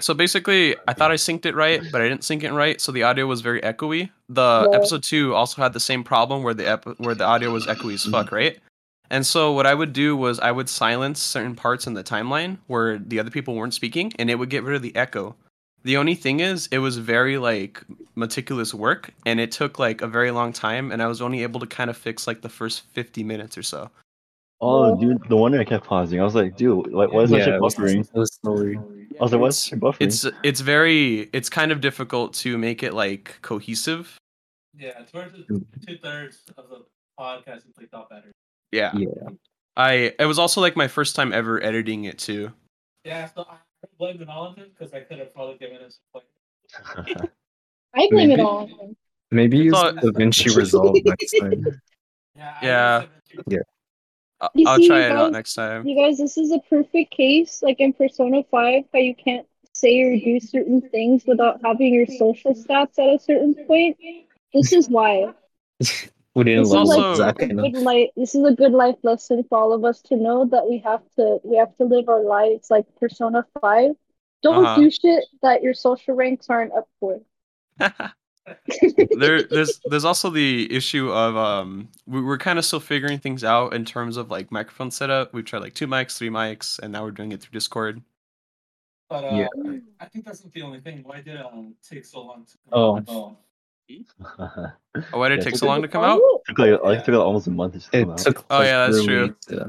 So 0.00 0.12
basically, 0.12 0.76
I 0.86 0.92
thought 0.92 1.10
I 1.10 1.14
synced 1.14 1.46
it 1.46 1.54
right, 1.54 1.80
but 1.90 2.02
I 2.02 2.08
didn't 2.08 2.22
sync 2.22 2.44
it 2.44 2.52
right, 2.52 2.78
so 2.78 2.92
the 2.92 3.04
audio 3.04 3.26
was 3.26 3.40
very 3.40 3.62
echoey. 3.62 4.10
The 4.28 4.68
Yeah. 4.70 4.76
episode 4.76 5.02
two 5.02 5.34
also 5.34 5.62
had 5.62 5.72
the 5.72 5.80
same 5.80 6.04
problem 6.04 6.42
where 6.42 6.52
the 6.52 6.68
ep- 6.68 6.98
where 6.98 7.14
the 7.14 7.24
audio 7.24 7.50
was 7.50 7.66
echoey 7.66 7.94
as 7.94 8.04
fuck, 8.04 8.30
right? 8.30 8.58
And 9.10 9.26
so 9.26 9.52
what 9.52 9.66
I 9.66 9.74
would 9.74 9.92
do 9.92 10.16
was 10.16 10.38
I 10.40 10.50
would 10.50 10.68
silence 10.68 11.20
certain 11.20 11.54
parts 11.54 11.86
in 11.86 11.94
the 11.94 12.04
timeline 12.04 12.58
where 12.66 12.98
the 12.98 13.18
other 13.18 13.30
people 13.30 13.54
weren't 13.54 13.74
speaking, 13.74 14.12
and 14.18 14.30
it 14.30 14.36
would 14.36 14.50
get 14.50 14.64
rid 14.64 14.76
of 14.76 14.82
the 14.82 14.94
echo. 14.94 15.34
The 15.84 15.96
only 15.96 16.14
thing 16.14 16.40
is, 16.40 16.68
it 16.70 16.78
was 16.78 16.98
very 16.98 17.38
like 17.38 17.82
meticulous 18.14 18.74
work, 18.74 19.14
and 19.24 19.40
it 19.40 19.52
took 19.52 19.78
like 19.78 20.02
a 20.02 20.08
very 20.08 20.30
long 20.30 20.52
time, 20.52 20.92
and 20.92 21.02
I 21.02 21.06
was 21.06 21.22
only 21.22 21.42
able 21.42 21.60
to 21.60 21.66
kind 21.66 21.88
of 21.88 21.96
fix 21.96 22.26
like 22.26 22.42
the 22.42 22.48
first 22.48 22.82
fifty 22.92 23.22
minutes 23.22 23.56
or 23.56 23.62
so. 23.62 23.90
Oh, 24.60 24.98
dude, 24.98 25.22
the 25.28 25.36
wonder 25.36 25.60
I 25.60 25.64
kept 25.64 25.86
pausing. 25.86 26.20
I 26.20 26.24
was 26.24 26.34
like, 26.34 26.56
dude, 26.56 26.92
like, 26.92 27.12
why 27.12 27.22
is 27.22 27.30
that 27.30 27.38
yeah, 27.38 27.44
shit 27.44 27.54
it 27.54 27.60
was, 27.62 27.76
buffering? 27.76 28.00
it 28.00 28.12
was. 28.12 28.40
I 28.44 29.22
was 29.22 29.32
like, 29.32 29.40
what's 29.40 29.58
It's- 29.58 29.68
shit 29.68 29.80
buffering? 29.80 29.96
It's 30.00 30.26
it's 30.42 30.60
very 30.60 31.30
it's 31.32 31.48
kind 31.48 31.70
of 31.70 31.80
difficult 31.80 32.34
to 32.34 32.58
make 32.58 32.82
it 32.82 32.92
like 32.92 33.38
cohesive. 33.42 34.18
Yeah, 34.76 34.92
towards 35.12 35.32
the 35.32 35.38
mm. 35.44 35.64
two 35.86 35.96
thirds 35.98 36.42
of 36.56 36.68
the 36.68 36.84
podcast, 37.18 37.68
it's 37.68 37.78
like 37.78 37.90
got 37.90 38.10
better. 38.10 38.32
Yeah. 38.72 38.92
Yeah. 38.94 39.08
I 39.76 40.12
it 40.18 40.26
was 40.26 40.38
also 40.38 40.60
like 40.60 40.76
my 40.76 40.88
first 40.88 41.14
time 41.16 41.32
ever 41.32 41.62
editing 41.62 42.04
it 42.04 42.18
too. 42.18 42.52
Yeah, 43.04 43.28
so 43.34 43.46
I 43.48 43.56
blame 43.98 44.20
it 44.20 44.28
all 44.28 44.48
on 44.48 44.56
him 44.56 44.66
because 44.76 44.92
I 44.92 45.00
could 45.00 45.18
have 45.18 45.32
probably 45.32 45.56
given 45.58 45.76
him 45.78 45.90
some 45.90 46.02
points. 46.12 47.22
I 47.94 48.08
blame 48.10 48.30
it 48.30 48.36
Maybe. 48.36 48.42
all 48.42 48.58
on 48.58 48.68
him. 48.68 48.96
Maybe 49.30 49.58
use 49.58 49.78
So- 49.78 49.92
DaVinci 49.92 50.56
Resolve 50.56 50.96
next 51.04 51.30
time. 51.40 51.64
Yeah. 52.36 52.54
I 52.60 52.66
Yeah. 52.66 52.98
would've 52.98 53.10
said 53.28 53.38
that 53.38 53.50
too. 53.50 53.62
I- 54.40 54.48
You 54.54 54.68
I'll 54.68 54.76
see, 54.76 54.86
try 54.88 54.98
you 54.98 55.04
it 55.06 55.12
out 55.12 55.32
next 55.32 55.54
time. 55.54 55.86
You 55.86 55.96
guys, 55.96 56.18
this 56.18 56.36
is 56.38 56.52
a 56.52 56.60
perfect 56.70 57.10
case, 57.12 57.60
like 57.62 57.80
in 57.80 57.92
Persona 57.92 58.42
5, 58.50 58.84
how 58.92 58.98
you 59.00 59.14
can't 59.16 59.46
say 59.72 60.00
or 60.02 60.16
do 60.16 60.38
certain 60.40 60.80
things 60.90 61.24
without 61.26 61.60
having 61.64 61.92
your 61.94 62.06
social 62.06 62.54
stats 62.54 62.98
at 62.98 63.14
a 63.14 63.18
certain 63.18 63.54
point. 63.66 63.96
This 64.54 64.72
is 64.72 64.88
why. 64.88 65.32
we 66.38 66.44
didn't 66.44 66.60
This 66.64 66.68
is 66.68 66.74
level 66.74 67.18
like- 67.18 67.20
up 67.28 67.36
Good 67.38 67.74
life. 67.82 68.10
This 68.16 68.34
is 68.34 68.44
a 68.44 68.52
good 68.52 68.72
life 68.72 68.96
lesson 69.02 69.44
for 69.48 69.58
all 69.58 69.72
of 69.72 69.84
us 69.84 70.00
to 70.02 70.16
know 70.16 70.44
that 70.46 70.68
we 70.68 70.78
have 70.78 71.02
to 71.16 71.38
we 71.44 71.56
have 71.56 71.74
to 71.76 71.84
live 71.84 72.08
our 72.08 72.22
lives 72.22 72.70
like 72.70 72.86
Persona 73.00 73.44
5. 73.60 73.90
Don't 74.42 74.64
Uh-huh. 74.64 74.80
do 74.80 74.90
shit 74.90 75.24
that 75.42 75.62
your 75.62 75.74
social 75.74 76.14
ranks 76.14 76.46
aren't 76.48 76.72
up 76.72 76.88
for. 77.00 77.20
there 79.18 79.42
there's 79.42 79.78
there's 79.90 80.06
also 80.06 80.30
the 80.30 80.72
issue 80.74 81.12
of 81.12 81.36
um 81.36 81.88
we, 82.06 82.22
we're 82.22 82.38
kind 82.38 82.58
of 82.58 82.64
still 82.64 82.80
figuring 82.80 83.18
things 83.18 83.44
out 83.44 83.74
in 83.74 83.84
terms 83.84 84.16
of 84.16 84.30
like 84.30 84.50
microphone 84.50 84.90
setup. 84.90 85.34
We've 85.34 85.44
tried 85.44 85.58
like 85.60 85.74
two 85.74 85.86
mics, 85.86 86.16
three 86.16 86.30
mics, 86.30 86.78
and 86.78 86.90
now 86.92 87.02
we're 87.04 87.10
doing 87.10 87.32
it 87.32 87.42
through 87.42 87.52
Discord. 87.52 88.00
But 89.10 89.24
uh, 89.24 89.34
Yeah. 89.36 89.46
I, 89.66 89.80
I 90.00 90.06
think 90.06 90.24
that's 90.24 90.42
not 90.44 90.52
the 90.52 90.62
only 90.62 90.80
thing. 90.80 91.02
Why 91.04 91.16
did 91.20 91.34
it 91.40 91.44
um, 91.44 91.74
take 91.86 92.04
so 92.06 92.22
long 92.22 92.46
to 92.46 92.58
Oh. 92.72 93.02
oh. 93.08 93.36
Oh, 94.38 95.18
why 95.18 95.28
did 95.28 95.38
it 95.40 95.42
take 95.44 95.56
so 95.56 95.66
long 95.66 95.82
to 95.82 95.88
come 95.88 96.02
out? 96.04 96.18
Oh, 96.22 96.40
took 96.46 96.58
like, 96.58 96.82
like 96.82 96.98
took 97.04 97.14
like 97.14 97.24
almost 97.24 97.46
a 97.46 97.50
month 97.50 97.72
to 97.74 97.78
just 97.78 97.92
come 97.92 98.00
It 98.02 98.08
out. 98.10 98.18
took. 98.18 98.44
Oh, 98.50 98.58
like, 98.58 98.66
yeah, 98.66 98.86
that's 98.86 99.04
true. 99.04 99.34
yeah. 99.50 99.64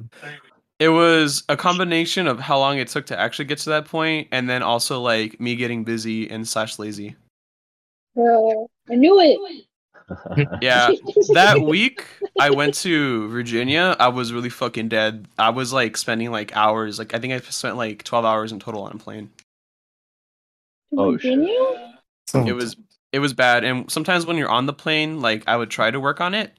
It 0.80 0.90
was 0.90 1.44
a 1.50 1.58
combination 1.58 2.26
of 2.28 2.40
how 2.40 2.58
long 2.58 2.78
it 2.78 2.88
took 2.88 3.06
to 3.08 3.20
actually 3.20 3.46
get 3.46 3.58
to 3.60 3.70
that 3.72 3.86
point, 3.86 4.28
and 4.32 4.50
then 4.50 4.64
also 4.64 5.02
like 5.02 5.40
me 5.40 5.56
getting 5.56 5.84
busy 5.84 6.30
and 6.30 6.48
slash 6.48 6.80
lazy. 6.80 7.16
uh, 8.18 8.22
I 8.90 8.96
knew 8.96 9.20
it. 9.20 9.66
Yeah, 10.62 10.90
that 11.36 11.62
week 11.62 12.04
I 12.40 12.50
went 12.50 12.74
to 12.76 13.28
Virginia. 13.28 13.96
I 14.00 14.08
was 14.08 14.34
really 14.34 14.50
fucking 14.50 14.90
dead. 14.90 15.28
I 15.38 15.52
was 15.52 15.72
like 15.72 15.98
spending 15.98 16.32
like 16.32 16.56
hours. 16.56 16.98
Like 16.98 17.14
I 17.14 17.20
think 17.20 17.32
I 17.34 17.40
spent 17.42 17.78
like 17.78 18.02
twelve 18.04 18.26
hours 18.26 18.52
in 18.52 18.60
total 18.60 18.82
on 18.82 18.94
a 18.94 18.98
plane. 18.98 19.30
Oh, 20.98 21.16
shit. 21.16 21.38
Virginia? 21.38 22.00
So- 22.28 22.44
It 22.48 22.54
was 22.54 22.76
it 23.12 23.20
was 23.20 23.34
bad. 23.34 23.64
And 23.64 23.90
sometimes 23.92 24.26
when 24.26 24.38
you're 24.38 24.50
on 24.50 24.66
the 24.66 24.74
plane, 24.74 25.22
like 25.22 25.44
I 25.48 25.56
would 25.58 25.70
try 25.70 25.90
to 25.92 26.00
work 26.00 26.22
on 26.22 26.34
it, 26.34 26.52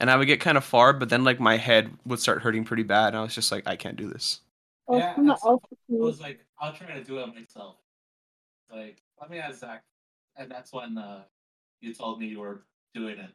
and 0.00 0.10
I 0.10 0.16
would 0.16 0.26
get 0.26 0.40
kind 0.40 0.56
of 0.58 0.64
far, 0.64 0.92
but 0.92 1.08
then 1.08 1.24
like 1.24 1.40
my 1.40 1.56
head 1.56 1.90
would 2.06 2.20
start 2.20 2.42
hurting 2.42 2.64
pretty 2.64 2.82
bad, 2.82 3.08
and 3.08 3.16
I 3.18 3.22
was 3.22 3.34
just 3.34 3.50
like, 3.52 3.66
I 3.66 3.76
can't 3.76 3.96
do 3.96 4.08
this. 4.08 4.40
Oh, 4.88 4.98
Yeah, 4.98 5.14
I'm 5.16 5.24
not 5.26 5.40
that's- 5.42 5.44
It 5.44 5.48
altitude. 5.48 6.04
was 6.04 6.20
like 6.20 6.40
I'll 6.60 6.72
try 6.74 6.92
to 6.94 7.02
do 7.04 7.18
it 7.18 7.26
myself. 7.34 7.76
Like 8.72 8.98
let 9.20 9.30
me 9.30 9.38
ask 9.38 9.60
Zach, 9.60 9.82
and 10.36 10.50
that's 10.50 10.72
when 10.72 10.98
uh, 10.98 11.22
you 11.80 11.94
told 11.94 12.20
me 12.20 12.26
you 12.26 12.40
were 12.40 12.62
doing 12.94 13.18
it. 13.18 13.30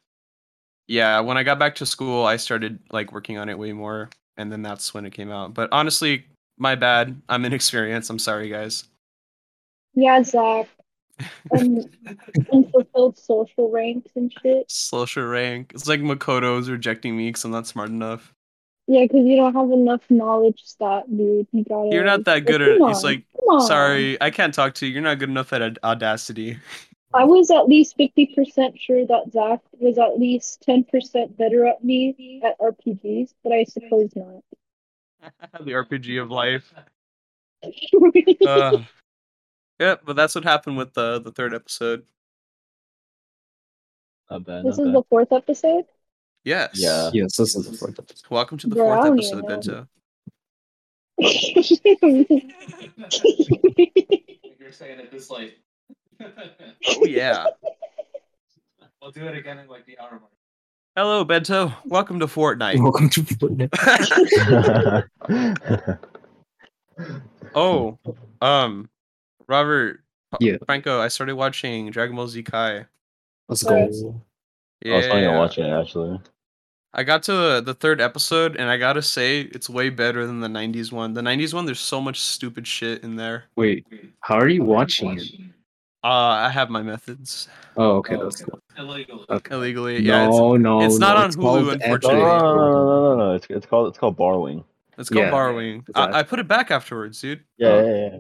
Yeah, 0.88 1.19
when 1.19 1.38
I 1.38 1.43
got 1.43 1.59
back 1.59 1.75
to 1.75 1.85
school, 1.85 2.25
I 2.25 2.38
started 2.38 2.79
like 2.91 3.11
working 3.11 3.38
on 3.38 3.47
it 3.49 3.57
way 3.57 3.73
more, 3.73 4.09
and 4.38 4.51
then 4.51 4.61
that's 4.61 4.93
when 4.93 5.05
it 5.05 5.13
came 5.13 5.31
out. 5.31 5.53
But 5.53 5.69
honestly, 5.71 6.25
my 6.57 6.75
bad. 6.75 7.19
I'm 7.29 7.45
inexperienced. 7.49 8.09
I'm 8.09 8.19
sorry, 8.19 8.49
guys. 8.49 8.85
Yeah, 9.95 10.21
Zach. 10.23 10.67
Um, 11.51 11.83
unfulfilled 12.51 13.17
social 13.17 13.71
ranks 13.71 14.11
and 14.15 14.31
shit. 14.41 14.69
Social 14.69 15.23
rank. 15.23 15.71
It's 15.73 15.88
like 15.88 16.01
Makoto's 16.01 16.69
rejecting 16.69 17.17
me 17.17 17.29
because 17.29 17.43
I'm 17.43 17.51
not 17.51 17.67
smart 17.67 17.89
enough. 17.89 18.33
Yeah, 18.88 19.03
because 19.03 19.25
you 19.25 19.35
don't 19.35 19.53
have 19.53 19.71
enough 19.71 20.01
knowledge 20.09 20.61
stat, 20.63 21.05
dude. 21.15 21.47
You 21.51 21.63
gotta. 21.63 21.89
You're 21.91 22.03
not 22.03 22.25
that 22.25 22.45
good 22.45 22.61
at. 22.61 22.79
He's 22.88 23.03
like, 23.03 23.23
sorry, 23.59 24.19
I 24.21 24.31
can't 24.31 24.53
talk 24.53 24.73
to 24.75 24.88
you. 24.88 24.93
You're 24.93 25.03
not 25.03 25.19
good 25.19 25.29
enough 25.29 25.53
at 25.53 25.77
Audacity. 25.83 26.57
I 27.13 27.23
was 27.23 27.49
at 27.49 27.67
least 27.67 27.97
50% 27.97 28.79
sure 28.79 29.05
that 29.07 29.31
Zach 29.31 29.61
was 29.79 29.97
at 29.97 30.19
least 30.19 30.63
10% 30.67 31.38
better 31.38 31.65
at 31.65 31.83
me 31.83 32.41
at 32.43 32.59
RPGs, 32.59 33.33
but 33.43 33.51
I 33.51 33.63
suppose 33.63 34.11
not. 34.15 34.43
the 35.65 35.71
RPG 35.71 36.21
of 36.21 36.31
life. 36.31 36.73
Uh, 38.47 38.77
yeah, 39.79 39.95
but 40.05 40.15
that's 40.15 40.36
what 40.36 40.43
happened 40.43 40.77
with 40.77 40.93
the 40.93 41.19
the 41.19 41.31
third 41.31 41.53
episode. 41.53 42.03
Not 44.29 44.45
bad. 44.45 44.65
this 44.65 44.77
not 44.77 44.83
is 44.83 44.88
bad. 44.89 44.95
the 44.95 45.03
fourth 45.09 45.31
episode? 45.31 45.86
Yes. 46.43 46.71
Yeah. 46.74 47.09
Yes, 47.13 47.36
this 47.36 47.55
is 47.55 47.65
the 47.69 47.77
fourth 47.77 47.98
episode. 47.98 48.29
Welcome 48.29 48.57
to 48.59 48.67
the 48.67 48.75
Bro, 48.75 48.86
fourth 48.86 49.05
episode, 49.13 49.38
even 49.38 49.39
know. 49.39 49.48
Bento. 49.48 49.88
You're 54.59 54.71
saying 54.71 55.00
it 55.00 55.12
this 55.12 55.29
late. 55.29 55.57
Oh 56.86 57.05
yeah. 57.05 57.45
we'll 59.01 59.12
do 59.12 59.25
it 59.25 59.38
again 59.38 59.59
in 59.59 59.67
like 59.67 59.86
the 59.86 59.98
hour 60.00 60.12
mark. 60.12 60.31
Hello, 60.95 61.24
Bento. 61.24 61.71
Welcome 61.86 62.19
to 62.19 62.27
Fortnite. 62.27 62.81
Welcome 62.81 63.09
to 63.09 63.21
Fortnite. 63.21 63.69
oh, 67.55 67.98
um, 68.41 68.89
Robert. 69.50 70.01
Yeah. 70.39 70.58
Franco, 70.65 71.01
I 71.01 71.08
started 71.08 71.36
watching 71.36 71.89
Dragon 71.89 72.15
Ball 72.15 72.27
Z 72.27 72.44
Kai. 72.44 72.86
Let's 73.48 73.63
go. 73.63 74.22
Yeah. 74.86 74.94
I 74.94 74.98
was 74.98 75.08
planning 75.08 75.27
on 75.29 75.38
watching 75.38 75.65
it 75.65 75.72
actually. 75.72 76.20
I 76.94 77.03
got 77.03 77.22
to 77.24 77.32
the, 77.34 77.62
the 77.65 77.74
third 77.74 78.01
episode, 78.01 78.56
and 78.56 78.70
I 78.70 78.77
gotta 78.77 79.01
say, 79.01 79.41
it's 79.41 79.70
way 79.70 79.89
better 79.89 80.25
than 80.25 80.39
the 80.39 80.48
'90s 80.48 80.91
one. 80.91 81.13
The 81.13 81.22
'90s 81.22 81.53
one, 81.53 81.65
there's 81.65 81.79
so 81.79 82.00
much 82.01 82.20
stupid 82.20 82.65
shit 82.65 83.03
in 83.03 83.15
there. 83.15 83.46
Wait, 83.56 83.86
how 84.22 84.36
are 84.39 84.48
you 84.48 84.63
watching 84.63 85.20
it? 85.20 85.29
Uh, 86.03 86.08
I 86.48 86.50
have 86.50 86.70
my 86.70 86.82
methods 86.82 87.50
Oh, 87.75 87.98
okay, 87.98 88.15
that's 88.15 88.41
cool. 88.41 88.58
Illegal. 88.77 89.25
Okay. 89.29 89.53
illegally. 89.53 90.00
Yeah, 90.01 90.27
it's, 90.27 90.38
no, 90.38 90.56
no, 90.56 90.82
it's 90.82 90.98
not 90.98 91.18
no, 91.18 91.24
on 91.25 91.32
Hulu, 91.32 91.41
called 91.41 91.82
unfortunately. 91.82 92.22
Epic. 92.22 92.41
no, 92.41 92.56
no, 92.56 92.72
no, 92.86 92.86
no, 92.86 93.15
no. 93.18 93.34
It's 93.34 93.48
it's 93.50 93.65
called 93.65 93.89
it's 93.89 93.98
called 93.98 94.15
borrowing. 94.15 94.63
it's 94.98 95.10
called 95.10 95.25
Yeah. 95.25 95.32
borrowing. 95.32 95.84
Exactly. 95.89 96.13
I, 96.15 96.20
I 96.20 96.24
put 96.24 96.39
it 96.39 96.48
back 96.48 96.72
afterwards, 96.72 97.20
dude. 97.20 97.44
Yeah, 97.58 97.68
Oh. 97.68 97.86
yeah, 97.86 97.96
yeah. 98.13 98.20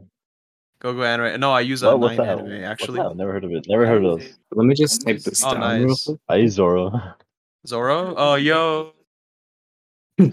Go 0.81 0.93
go 0.93 1.03
anime. 1.03 1.39
No, 1.41 1.51
I 1.51 1.61
use 1.61 1.83
a 1.83 1.87
What, 1.87 1.99
what's 1.99 2.17
nine 2.17 2.27
that? 2.27 2.39
anime 2.39 2.63
actually. 2.63 2.99
that? 2.99 3.15
Never 3.15 3.33
heard 3.33 3.43
of 3.43 3.51
it. 3.51 3.65
Never 3.67 3.85
heard 3.85 4.03
of 4.03 4.19
those. 4.19 4.37
Let 4.51 4.65
me 4.65 4.73
just 4.75 5.05
type 5.05 5.19
this 5.19 5.43
Oh, 5.43 5.53
down 5.53 5.79
real 5.79 5.87
nice. 5.89 6.05
quick. 6.05 6.19
I 6.29 6.35
use 6.37 6.53
Zoro. 6.53 6.91
Zoro. 7.67 8.15
Oh 8.15 8.35
yo. 8.35 8.93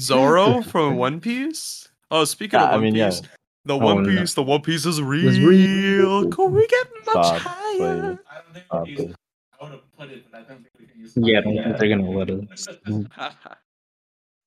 Zoro 0.00 0.62
from 0.62 0.96
One 0.96 1.20
Piece. 1.20 1.88
Oh, 2.10 2.24
speaking 2.24 2.58
Yeah, 2.58 2.66
of 2.66 2.70
I 2.70 2.74
One 2.74 2.82
mean, 2.82 2.94
yeah. 2.96 3.10
Piece, 3.10 3.22
the 3.64 3.74
Oh, 3.74 3.78
One 3.78 4.02
no. 4.02 4.08
Piece, 4.20 4.34
the 4.34 4.42
One 4.42 4.62
Piece 4.62 4.86
is 4.86 5.00
real. 5.00 5.28
It's 5.28 5.38
real. 5.38 6.30
Can 6.30 6.52
we 6.52 6.66
get 6.66 6.86
much 7.06 7.26
Stop 7.26 7.40
higher? 7.42 7.76
playing. 7.76 8.18
I 8.30 8.34
don't 8.42 8.54
think 8.54 8.64
Uh, 8.70 8.82
we 8.86 8.90
use 8.92 9.14
I 9.60 9.64
would 9.64 9.72
have 9.72 9.96
put 9.96 10.10
it, 10.10 10.24
but 10.30 10.40
I 10.40 10.42
don't 10.42 10.58
think 10.58 10.70
we 10.80 10.86
can 10.86 11.00
use 11.00 11.12
Yeah, 11.16 11.38
I 11.38 11.42
don't 11.42 11.54
think 11.64 11.78
they're 11.78 11.88
gonna 11.88 12.10
let 12.10 12.30
us. 12.30 12.68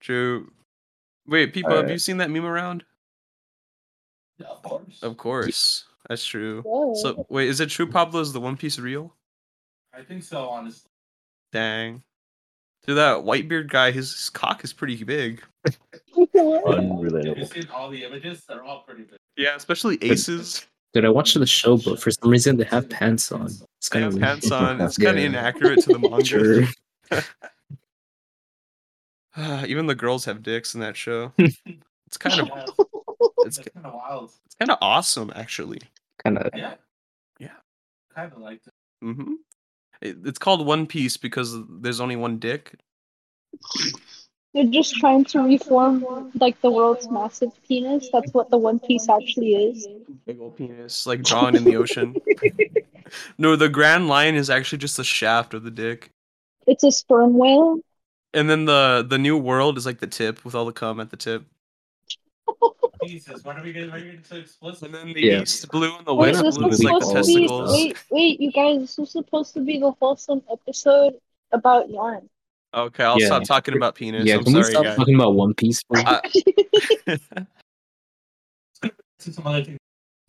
True. 0.01 0.51
Wait, 1.27 1.53
people, 1.53 1.72
have 1.72 1.79
Alright. 1.79 1.91
you 1.93 2.00
seen 2.00 2.17
that 2.17 2.29
meme 2.29 2.46
around? 2.46 2.84
Yeah, 4.39 4.48
of 4.48 4.62
course. 4.63 5.03
Of 5.03 5.17
course, 5.17 5.86
that's 6.08 6.25
true. 6.25 6.62
Whoa. 6.62 6.93
So 6.96 7.25
wait, 7.29 7.50
is 7.50 7.60
it 7.60 7.69
true 7.69 7.88
Pablo 7.88 8.22
is 8.22 8.34
the 8.34 8.39
One 8.39 8.58
Piece 8.58 8.79
real? 8.79 9.13
I 9.93 10.01
think 10.01 10.24
so, 10.24 10.48
honestly. 10.48 10.89
Dang. 11.51 12.03
Dude, 12.86 12.98
that 12.98 13.24
white 13.24 13.48
beard 13.48 13.69
guy, 13.69 13.91
his, 13.91 14.12
his 14.13 14.29
cock 14.29 14.63
is 14.63 14.72
pretty 14.72 15.03
big. 15.03 15.43
Have 15.65 15.77
you 16.15 16.27
seen 16.34 17.67
all 17.74 17.89
the 17.89 18.03
images? 18.05 18.46
They're 18.48 18.63
all 18.63 18.84
pretty 18.88 19.03
big. 19.03 19.19
Yeah, 19.36 19.55
especially 19.55 19.98
Aces. 20.01 20.65
Dude, 20.93 21.05
I 21.05 21.10
watched 21.10 21.38
the 21.38 21.46
show, 21.46 21.77
but 21.77 22.00
for 22.00 22.10
some 22.10 22.29
reason 22.29 22.58
they 22.58 22.63
have 22.63 22.89
pants 22.89 23.31
on. 23.31 23.46
It's 23.46 23.89
They 23.89 24.00
kind 24.00 24.05
have 24.05 24.15
of 24.15 24.22
pants 24.22 24.51
on. 24.51 24.81
It's 24.81 24.98
kind 24.98 25.17
of 25.19 25.24
inaccurate 25.24 25.81
to 25.81 25.93
the 25.93 26.00
manga. 26.00 26.25
Sure. 26.25 26.63
Even 29.67 29.86
the 29.86 29.96
girls 29.96 30.25
have 30.25 30.41
dicks 30.41 30.74
in 30.74 30.81
that 30.81 30.98
show. 30.98 31.31
It's 31.38 32.17
kind 32.17 32.41
of 32.41 32.48
Yeah, 32.48 32.65
it's 33.46 33.58
it's 33.58 33.69
kind 33.74 33.86
of 33.86 33.93
wild. 33.93 34.31
it's 34.46 34.55
kind 34.55 34.72
of 34.72 34.77
awesome 34.81 35.31
actually. 35.36 35.81
kind 36.24 36.38
of. 36.38 36.50
Yeah. 36.55 36.75
Yeah. 37.39 37.50
Kind 38.15 38.31
of 38.31 38.39
liked 38.39 38.67
it. 38.67 38.74
Mm-hmm. 39.03 39.34
It, 40.01 40.17
it's 40.25 40.39
called 40.39 40.65
One 40.65 40.88
Piece 40.88 41.17
because 41.17 41.58
there's 41.69 42.00
only 42.00 42.15
one 42.15 42.39
dick. 42.39 42.75
They're 44.53 44.65
just 44.65 44.96
trying 44.96 45.25
to 45.25 45.41
reform 45.41 46.31
like 46.39 46.60
the 46.62 46.72
world's 46.72 47.10
massive 47.10 47.51
penis. 47.67 48.10
That's 48.12 48.34
what 48.34 48.50
the 48.50 48.58
One 48.58 48.79
Piece 48.79 49.08
actually 49.08 49.53
is. 49.53 49.88
Big 50.25 50.39
old 50.39 50.58
penis, 50.58 51.05
like 51.05 51.22
drawn 51.22 51.55
in 51.55 51.63
the 51.63 51.75
ocean. 51.75 52.15
no, 53.38 53.55
the 53.55 53.69
Grand 53.69 54.08
Line 54.08 54.36
is 54.36 54.50
actually 54.50 54.79
just 54.79 54.98
the 54.98 55.03
shaft 55.03 55.53
of 55.53 55.63
the 55.63 55.72
dick. 55.72 56.10
It's 56.65 56.84
a 56.84 56.91
sperm 56.91 57.38
whale. 57.38 57.79
And 58.34 58.50
then 58.50 58.65
the 58.65 59.05
the 59.08 59.17
new 59.17 59.38
world 59.38 59.77
is 59.77 59.86
like 59.86 60.00
the 60.00 60.08
tip 60.08 60.43
with 60.43 60.55
all 60.55 60.65
the 60.65 60.72
cum 60.72 61.00
at 61.00 61.12
the 61.12 61.17
tip. 61.17 61.46
Jesus, 63.09 63.43
when 63.43 63.57
are 63.57 63.63
we 63.63 63.73
getting, 63.73 63.91
when 63.91 64.01
are 64.01 64.05
you 64.05 64.19
so 64.23 64.35
explicit? 64.37 64.83
And 64.83 64.93
then 64.95 65.13
the 65.13 65.21
Yeah. 65.21 65.41
east 65.41 65.67
blue 65.69 65.95
and 65.97 66.05
the 66.05 66.13
Wait, 66.13 66.31
west 66.33 66.43
this 66.43 66.57
blue 66.57 66.67
is 66.69 66.83
like 66.83 66.99
the 66.99 67.05
supposed 67.05 67.27
to 67.29 67.35
be. 67.35 67.47
testicles. 67.47 67.71
Wait, 67.73 67.97
wait, 68.11 68.39
you 68.41 68.51
guys. 68.51 68.79
This 68.81 68.97
was 68.97 69.11
supposed 69.11 69.53
to 69.55 69.61
be 69.61 69.79
the 69.79 69.91
wholesome 69.99 70.41
episode 70.51 71.13
about 71.51 71.89
yarn. 71.89 72.29
Okay, 72.73 73.03
I'll 73.03 73.19
Yeah. 73.19 73.25
stop 73.27 73.43
talking 73.45 73.75
about 73.75 73.95
penis. 73.95 74.27
Yeah, 74.27 74.35
I'm 74.35 74.43
can 74.43 74.53
we 74.53 74.61
sorry, 74.61 74.73
stop 74.73 74.83
guys. 74.83 74.97
talking 74.97 75.15
about 75.15 75.33
One 75.33 75.53
Piece? 75.55 75.81
bro? 75.83 76.01
I- 76.05 76.21
to 79.19 79.33
some 79.33 79.47
other 79.47 79.63
things 79.63 79.77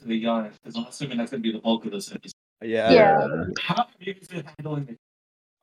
to 0.01 0.07
the 0.07 0.17
yarn, 0.17 0.51
because 0.63 0.77
I'm 0.77 0.87
assuming 0.87 1.19
that's 1.19 1.31
going 1.31 1.43
to 1.43 1.47
be 1.49 1.53
the 1.53 1.61
bulk 1.61 1.85
of 1.85 1.93
this 1.93 2.11
episode. 2.11 2.33
yeah. 2.63 2.91
Yeah. 2.93 3.45
How 3.61 3.83
are 3.83 3.89
you 4.01 4.15
guys 4.15 4.45
handling 4.59 4.89
it? 4.89 4.97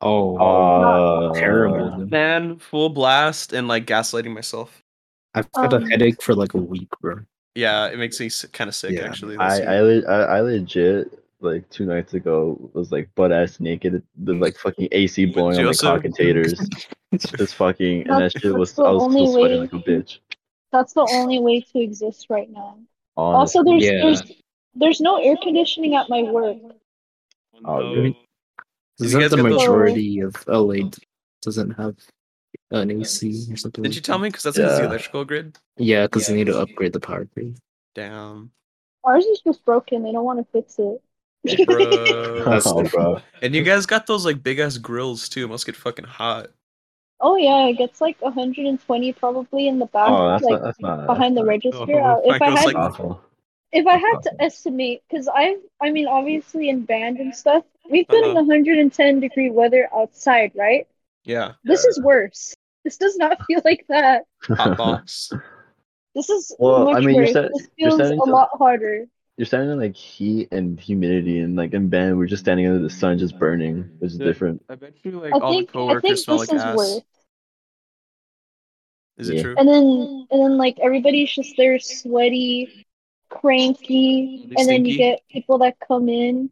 oh, 0.00 0.36
Uh, 0.38 1.34
terrible. 1.34 2.06
Man, 2.06 2.58
full 2.58 2.88
blast 2.90 3.52
and 3.52 3.66
like 3.68 3.84
gaslighting 3.86 4.32
myself. 4.32 4.82
I've 5.38 5.62
had 5.62 5.74
Um, 5.74 5.82
a 5.84 5.88
headache 5.90 6.22
for 6.22 6.34
like 6.34 6.54
a 6.54 6.58
week, 6.58 6.88
bro. 7.00 7.20
Yeah, 7.54 7.86
it 7.88 7.98
makes 7.98 8.20
me 8.20 8.30
kind 8.52 8.68
of 8.68 8.74
sick 8.74 8.92
Yeah. 8.92 9.06
actually. 9.06 9.36
I 9.36 9.58
I, 9.60 9.78
I 10.00 10.20
I 10.36 10.40
legit 10.40 11.12
like 11.40 11.68
two 11.70 11.86
nights 11.86 12.14
ago 12.14 12.70
was 12.74 12.90
like 12.92 13.08
butt 13.14 13.32
ass 13.32 13.60
naked, 13.60 14.02
the 14.16 14.34
like 14.34 14.56
fucking 14.56 14.88
AC 14.92 15.26
blowing 15.26 15.56
on 15.58 15.64
my 15.64 15.68
Joseph? 15.70 15.82
cock 15.88 16.04
and 16.04 16.14
taters. 16.14 16.58
Just 17.16 17.54
fucking 17.54 18.02
and 18.02 18.10
that 18.10 18.18
That's- 18.34 18.42
shit 18.42 18.54
was 18.54 18.72
the 18.74 18.82
I 18.84 18.90
was 18.90 19.02
only 19.04 19.20
still 19.26 19.32
sweating 19.32 19.56
way- 19.60 19.68
like 19.72 19.72
a 19.72 19.78
bitch. 19.90 20.18
That's 20.72 20.92
the 20.92 21.08
only 21.12 21.38
way 21.40 21.60
to 21.62 21.78
exist 21.80 22.26
right 22.28 22.50
now. 22.50 22.78
Also, 23.16 23.64
there's 23.64 23.84
Yeah. 23.84 24.02
there's 24.02 24.22
there's 24.74 25.00
no 25.00 25.16
air 25.16 25.36
conditioning 25.42 25.94
at 25.96 26.08
my 26.08 26.22
work. 26.22 26.58
Oh, 27.64 27.78
No. 27.80 27.94
really? 27.94 28.10
Did 28.98 29.00
you 29.00 29.06
Isn't 29.06 29.20
guys 29.20 29.30
the 29.30 29.36
get 29.36 29.42
those- 29.44 29.52
majority 29.62 30.20
of 30.20 30.34
LA 30.48 30.90
doesn't 31.42 31.70
have 31.70 31.96
an 32.70 32.90
AC 32.90 33.46
or 33.50 33.56
something? 33.56 33.82
Did 33.82 33.90
like 33.90 33.96
you 33.96 34.00
tell 34.02 34.18
that? 34.18 34.22
me? 34.24 34.28
Because 34.28 34.42
that's 34.44 34.56
because 34.56 34.78
the 34.78 34.84
electrical 34.86 35.24
grid. 35.24 35.58
Yeah, 35.76 36.02
because 36.06 36.26
they 36.26 36.34
Yeah. 36.34 36.38
need 36.44 36.46
to 36.52 36.60
upgrade 36.60 36.92
the 36.92 37.00
power 37.00 37.24
grid. 37.24 37.58
Damn, 37.94 38.50
Ours 39.04 39.24
is 39.24 39.40
just 39.40 39.64
broken. 39.64 40.02
They 40.02 40.12
don't 40.12 40.24
want 40.24 40.38
to 40.40 40.46
fix 40.52 40.78
it. 40.78 41.00
bro. 41.66 42.44
That's 42.44 42.66
oh, 42.66 42.82
bro. 42.82 43.20
and 43.40 43.54
you 43.54 43.62
guys 43.62 43.86
got 43.86 44.06
those 44.06 44.24
like 44.24 44.42
big 44.42 44.58
ass 44.58 44.76
grills 44.76 45.28
too. 45.28 45.44
It 45.44 45.48
must 45.48 45.66
get 45.66 45.76
fucking 45.76 46.04
hot. 46.04 46.48
Oh 47.20 47.36
yeah, 47.36 47.66
it 47.68 47.78
gets 47.78 48.00
like 48.00 48.20
120 48.20 49.12
probably 49.14 49.66
in 49.68 49.78
the 49.78 49.86
back, 49.86 50.08
Oh, 50.10 50.28
that's 50.30 50.42
like 50.44 50.52
not 50.52 50.62
that's 50.62 50.80
not 50.80 51.06
behind 51.06 51.36
the 51.36 51.44
register. 51.44 51.78
Oh, 52.00 52.20
Uh, 52.28 52.34
if 52.34 52.42
I 52.42 52.50
had 52.50 52.64
like- 52.66 52.76
awful. 52.76 53.20
if 53.72 53.86
I 53.86 53.96
had 53.96 54.18
to 54.24 54.32
estimate, 54.42 55.02
because 55.08 55.28
I 55.32 55.56
I 55.80 55.90
mean 55.90 56.06
obviously 56.06 56.68
in 56.68 56.84
band 56.84 57.18
and 57.18 57.34
stuff, 57.34 57.64
we've 57.88 58.06
been 58.08 58.24
in 58.24 58.30
Uh-huh. 58.30 58.42
110 58.46 59.20
degree 59.20 59.50
weather 59.50 59.88
outside, 59.94 60.52
right? 60.54 60.86
Yeah, 61.28 61.52
This 61.62 61.84
is 61.84 62.00
worse. 62.02 62.54
This 62.84 62.96
does 62.96 63.16
not 63.18 63.38
feel 63.46 63.60
like 63.64 63.84
that. 63.90 64.24
hot 64.42 64.76
box. 64.78 65.30
This 66.14 66.30
is 66.30 66.56
Well, 66.58 66.86
much 66.86 66.96
I 66.96 67.00
mean, 67.00 67.14
you're 67.16 67.24
worse. 67.26 67.32
set- 67.34 67.50
this 67.54 67.68
you're 67.76 67.90
feels 67.90 68.00
a 68.00 68.16
to- 68.16 68.22
lot 68.24 68.48
harder. 68.54 69.04
You're 69.36 69.46
standing 69.46 69.70
in 69.70 69.78
like 69.78 69.94
heat 69.94 70.48
and 70.50 70.80
humidity, 70.80 71.38
and 71.40 71.54
like 71.54 71.72
in 71.74 71.88
band, 71.88 72.18
we're 72.18 72.26
just 72.26 72.42
standing 72.42 72.66
under 72.66 72.82
the 72.82 72.90
sun, 72.90 73.18
just 73.18 73.38
burning, 73.38 73.88
which 74.00 74.12
is 74.12 74.18
Yeah. 74.18 74.24
different. 74.24 74.64
I 74.68 74.74
bet 74.74 74.94
you 75.04 75.12
like 75.20 75.32
I 75.32 75.38
all 75.38 75.52
think 75.52 75.70
the 75.70 75.78
I 75.78 75.80
coworkers 75.80 76.02
think 76.02 76.18
smell 76.18 76.38
this 76.38 76.48
like 76.48 76.56
is 76.56 76.62
ass. 76.64 76.76
worse. 76.76 77.00
Is 79.18 79.28
it 79.28 79.36
Yeah. 79.36 79.42
true? 79.42 79.54
And 79.58 79.68
then 79.68 80.26
and 80.30 80.40
then 80.42 80.56
like 80.56 80.78
everybody's 80.80 81.30
just 81.30 81.56
there 81.56 81.78
sweaty, 81.78 82.86
cranky, 83.28 84.44
Really 84.48 84.54
and 84.56 84.68
then 84.68 84.84
you 84.84 84.96
get 84.96 85.20
people 85.30 85.58
that 85.58 85.76
come 85.86 86.08
in 86.08 86.50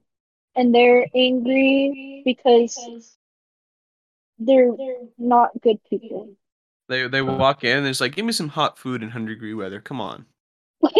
and 0.54 0.72
they're 0.74 1.06
angry 1.14 2.22
because 2.24 3.16
they're 4.38 4.72
not 5.18 5.50
good 5.60 5.78
people. 5.88 6.30
They 6.88 7.08
they 7.08 7.22
walk 7.22 7.64
in 7.64 7.78
and 7.78 7.86
it's 7.86 8.00
like, 8.00 8.14
give 8.14 8.24
me 8.24 8.32
some 8.32 8.48
hot 8.48 8.78
food 8.78 9.02
in 9.02 9.10
hundred 9.10 9.34
degree 9.34 9.54
weather. 9.54 9.80
Come 9.80 10.00
on. 10.00 10.26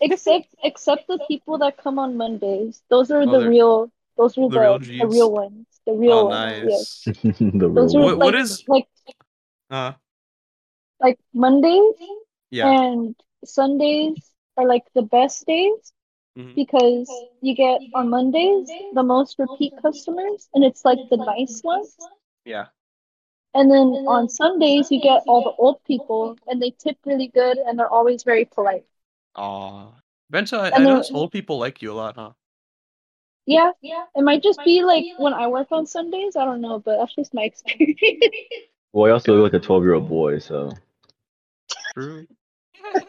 except 0.00 0.54
except 0.62 1.06
the 1.08 1.18
people 1.28 1.58
that 1.58 1.76
come 1.76 1.98
on 1.98 2.16
Mondays. 2.16 2.82
Those 2.88 3.10
are 3.10 3.22
Oh, 3.22 3.40
the 3.40 3.48
real 3.48 3.90
those 4.16 4.36
are 4.38 4.48
the 4.48 4.54
the, 4.54 4.60
real 4.60 4.78
the 4.78 5.06
real 5.06 5.32
ones. 5.32 5.66
The 5.86 5.92
real 5.92 6.12
oh, 6.12 6.26
ones. 6.26 6.64
Yes. 6.68 7.02
nice. 7.06 7.38
the 7.38 7.70
Those 7.74 7.94
real 7.96 8.10
are 8.10 8.16
What- 8.16 8.34
like, 8.34 8.42
is- 8.42 8.64
like 8.68 8.88
Uh, 9.70 9.92
like 11.00 11.18
Mondays 11.34 11.94
yeah. 12.50 12.68
and 12.70 13.14
Sundays 13.44 14.16
are 14.56 14.66
like 14.66 14.84
the 14.94 15.02
best 15.02 15.46
days 15.46 15.92
Mhm. 16.36 16.54
because 16.54 17.10
you 17.40 17.54
get 17.54 17.80
on 17.94 18.08
Mondays 18.10 18.68
the 18.94 19.02
most 19.02 19.38
repeat 19.38 19.72
customers 19.82 20.48
and 20.54 20.62
it's 20.64 20.84
like 20.84 20.98
the 21.10 21.16
nice 21.16 21.62
ones. 21.64 21.96
Yeah. 22.44 22.66
And 23.54 23.70
then 23.70 24.04
on 24.06 24.28
Sundays 24.28 24.90
you 24.90 25.00
get 25.00 25.22
all 25.26 25.42
the 25.42 25.50
old 25.62 25.82
people 25.84 26.36
and 26.46 26.60
they 26.62 26.70
tip 26.70 26.96
really 27.04 27.28
good 27.28 27.58
and 27.58 27.78
they're 27.78 27.88
always 27.88 28.22
very 28.22 28.44
polite. 28.44 28.84
Aw. 29.36 29.86
Bento, 30.30 30.58
I, 30.58 30.64
I 30.64 30.68
And 30.68 30.86
then- 30.86 30.94
notice 30.94 31.10
old 31.12 31.32
people 31.32 31.58
like 31.58 31.80
you 31.82 31.92
a 31.92 31.94
lot, 31.94 32.14
huh? 32.16 32.32
Yeah, 33.46 33.70
yeah. 33.80 34.04
it 34.14 34.22
might 34.22 34.42
just 34.42 34.62
be 34.62 34.82
like 34.84 35.04
when 35.16 35.32
I 35.32 35.46
work 35.46 35.68
on 35.72 35.86
Sundays, 35.86 36.36
I 36.36 36.44
don't 36.44 36.60
know, 36.60 36.78
but 36.78 36.98
that's 36.98 37.14
just 37.14 37.32
my 37.34 37.44
experience. 37.44 37.98
Well, 38.94 39.10
I 39.10 39.12
also 39.12 39.34
look 39.34 39.52
like 39.52 39.62
a 39.62 39.64
12 39.64 39.82
year 39.84 39.94
old 39.94 40.08
boy, 40.08 40.38
so 40.38 40.72
True. 41.94 42.26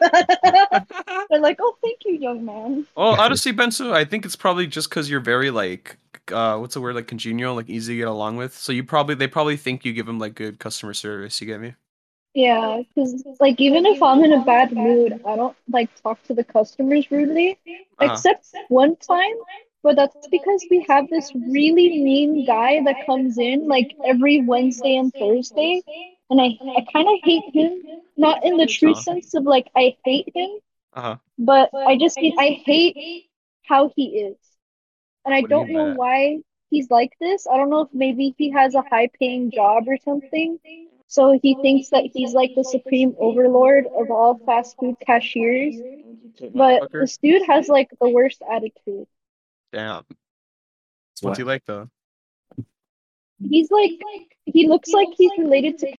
They're 1.30 1.40
like, 1.40 1.58
"Oh, 1.60 1.76
thank 1.82 2.00
you, 2.04 2.14
young 2.16 2.44
man." 2.44 2.86
Oh, 2.96 3.16
honestly, 3.18 3.52
Bensu, 3.52 3.90
I 3.92 4.04
think 4.04 4.26
it's 4.26 4.36
probably 4.36 4.66
just 4.66 4.90
because 4.90 5.08
you're 5.08 5.20
very 5.20 5.50
like, 5.50 5.96
uh, 6.32 6.58
what's 6.58 6.74
the 6.74 6.80
word, 6.80 6.94
like 6.94 7.06
congenial, 7.06 7.54
like 7.54 7.68
easy 7.70 7.94
to 7.94 7.98
get 7.98 8.08
along 8.08 8.36
with. 8.36 8.54
So 8.56 8.72
you 8.72 8.84
probably, 8.84 9.14
they 9.14 9.28
probably 9.28 9.56
think 9.56 9.84
you 9.84 9.92
give 9.92 10.06
them 10.06 10.18
like 10.18 10.34
good 10.34 10.58
customer 10.58 10.94
service. 10.94 11.40
You 11.40 11.46
get 11.46 11.60
me? 11.60 11.74
Yeah, 12.34 12.82
because 12.94 13.24
like 13.40 13.60
even 13.60 13.86
if 13.86 14.02
I'm 14.02 14.22
in 14.22 14.32
a 14.32 14.44
bad 14.44 14.72
mood, 14.72 15.20
I 15.26 15.36
don't 15.36 15.56
like 15.68 15.90
talk 16.02 16.22
to 16.24 16.34
the 16.34 16.44
customers 16.44 17.10
rudely. 17.10 17.58
Uh-huh. 17.98 18.22
Except 18.22 18.46
one 18.68 18.96
time, 18.96 19.34
but 19.82 19.96
that's 19.96 20.28
because 20.28 20.64
we 20.70 20.84
have 20.88 21.08
this 21.08 21.32
really 21.34 21.90
mean 22.02 22.44
guy 22.44 22.82
that 22.84 23.04
comes 23.04 23.38
in 23.38 23.66
like 23.68 23.96
every 24.04 24.40
Wednesday 24.42 24.96
and 24.96 25.12
Thursday, 25.18 25.82
and 26.30 26.40
I 26.40 26.58
I 26.76 26.86
kind 26.92 27.08
of 27.08 27.18
hate 27.24 27.44
him. 27.52 27.82
Not 28.16 28.44
in 28.44 28.56
the 28.58 28.66
true 28.66 28.94
Uh-huh. 28.94 28.94
sense 28.94 29.34
of 29.34 29.44
like 29.44 29.68
I 29.76 29.96
hate 30.04 30.30
him, 30.34 30.50
Uh 30.92 31.00
huh. 31.02 31.16
but 31.38 31.72
I 31.86 31.96
just 31.96 32.20
mean 32.20 32.34
I 32.38 32.50
hate 32.64 32.98
how 33.64 33.90
he 33.96 34.18
is, 34.20 34.36
and 35.30 35.34
I 35.34 35.40
What 35.42 35.48
do 35.50 35.54
you 35.54 35.58
don't 35.60 35.68
mean 35.68 35.76
know 35.76 35.88
that? 35.90 35.96
why 35.96 36.38
he's 36.70 36.90
like 36.90 37.12
this. 37.20 37.46
I 37.46 37.56
don't 37.56 37.70
know 37.70 37.82
if 37.82 37.88
maybe 37.92 38.34
he 38.38 38.50
has 38.50 38.74
a 38.74 38.82
high 38.82 39.08
paying 39.18 39.50
job 39.50 39.84
or 39.86 39.96
something. 40.04 40.58
So 41.06 41.38
he 41.42 41.56
thinks 41.60 41.90
that 41.90 42.04
he's 42.12 42.34
like 42.34 42.52
the 42.54 42.62
supreme 42.64 43.16
overlord 43.18 43.86
of 43.86 44.10
all 44.10 44.38
fast 44.46 44.76
food 44.78 44.96
cashiers. 45.04 45.74
But 46.40 46.82
Motherfucker. 46.82 47.00
this 47.00 47.18
dude 47.18 47.42
has 47.46 47.68
like 47.68 47.88
the 48.00 48.08
worst 48.08 48.42
attitude. 48.48 49.06
Damn. 49.72 50.04
That's 50.08 51.22
What's 51.22 51.38
he 51.38 51.44
like 51.44 51.64
though? 51.66 51.88
He's 53.42 53.70
like 53.70 53.92
he 54.44 54.68
looks 54.68 54.92
like 54.92 55.08
he's 55.16 55.32
related 55.38 55.78
to 55.78 55.92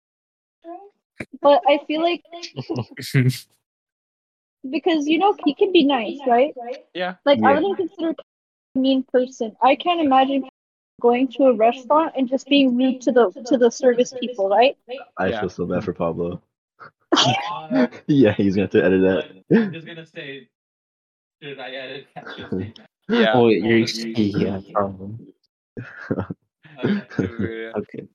but 1.43 1.63
I 1.69 1.81
feel 1.87 2.03
like 2.03 2.23
because 4.71 5.07
you 5.07 5.19
know 5.19 5.35
he 5.45 5.55
can 5.55 5.73
be 5.73 5.85
nice, 5.85 6.19
right? 6.27 6.55
Yeah. 6.95 7.17
Like 7.25 7.43
I 7.43 7.55
wouldn't 7.55 7.77
consider 7.77 8.11
a 8.11 8.15
mean 8.75 9.05
person. 9.13 9.57
I 9.63 9.77
can't 9.77 10.01
imagine 10.01 10.49
going 11.01 11.29
to 11.29 11.45
a 11.45 11.55
restaurant 11.55 12.15
and 12.17 12.29
just 12.29 12.47
being 12.47 12.77
rude 12.77 13.01
to 13.03 13.13
the 13.13 13.31
to 13.47 13.57
the 13.57 13.71
service 13.71 14.15
people, 14.21 14.49
right? 14.49 14.77
I 15.19 15.29
Yeah. 15.29 15.41
feel 15.41 15.49
so 15.49 15.67
bad 15.67 15.85
for 15.85 15.93
Pablo. 15.93 16.43
Uh, 17.13 17.87
yeah, 18.07 18.33
he's 18.33 18.55
gonna 18.55 18.65
have 18.65 18.71
to 18.73 18.85
edit 18.85 19.03
but 19.51 19.57
I'm 19.57 19.73
just 19.73 19.87
gonna 19.87 20.07
say, 20.07 20.49
should 21.43 21.59
I 21.59 21.71
edit 21.71 22.07
caption? 22.15 22.75
Yeah. 23.09 23.33
oh, 23.35 23.49
you're 23.49 23.89
yeah, 24.15 24.61
probably. 24.73 25.35
Okay. 26.85 27.73
Okay. 27.75 28.07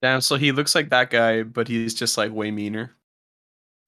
Damn. 0.00 0.22
So 0.22 0.36
he 0.36 0.50
looks 0.50 0.74
like 0.74 0.88
that 0.90 1.10
guy, 1.10 1.42
but 1.42 1.68
he's 1.68 1.92
just 1.92 2.16
like 2.16 2.32
way 2.32 2.50
meaner. 2.50 2.92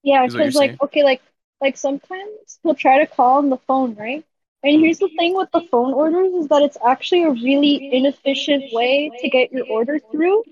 Yeah, 0.03 0.27
Is 0.27 0.35
because 0.35 0.55
like 0.55 0.71
saying? 0.71 0.79
okay, 0.83 1.05
like 1.05 1.23
like 1.61 1.77
sometimes 1.79 2.59
he'll 2.63 2.75
try 2.75 2.99
to 2.99 3.07
call 3.07 3.39
on 3.39 3.49
the 3.49 3.59
phone, 3.67 3.95
right? 3.95 4.25
And 4.63 4.81
here's 4.81 4.99
the 4.99 5.09
thing 5.19 5.35
with 5.37 5.51
the 5.53 5.63
phone 5.71 5.93
orders 5.95 6.33
is 6.35 6.49
that 6.49 6.63
it's 6.63 6.77
actually 6.85 7.23
a 7.25 7.31
really 7.31 7.85
inefficient 7.91 8.67
way 8.71 9.13
to 9.19 9.29
get 9.29 9.53
your 9.53 9.65
order 9.65 9.99
through 10.11 10.45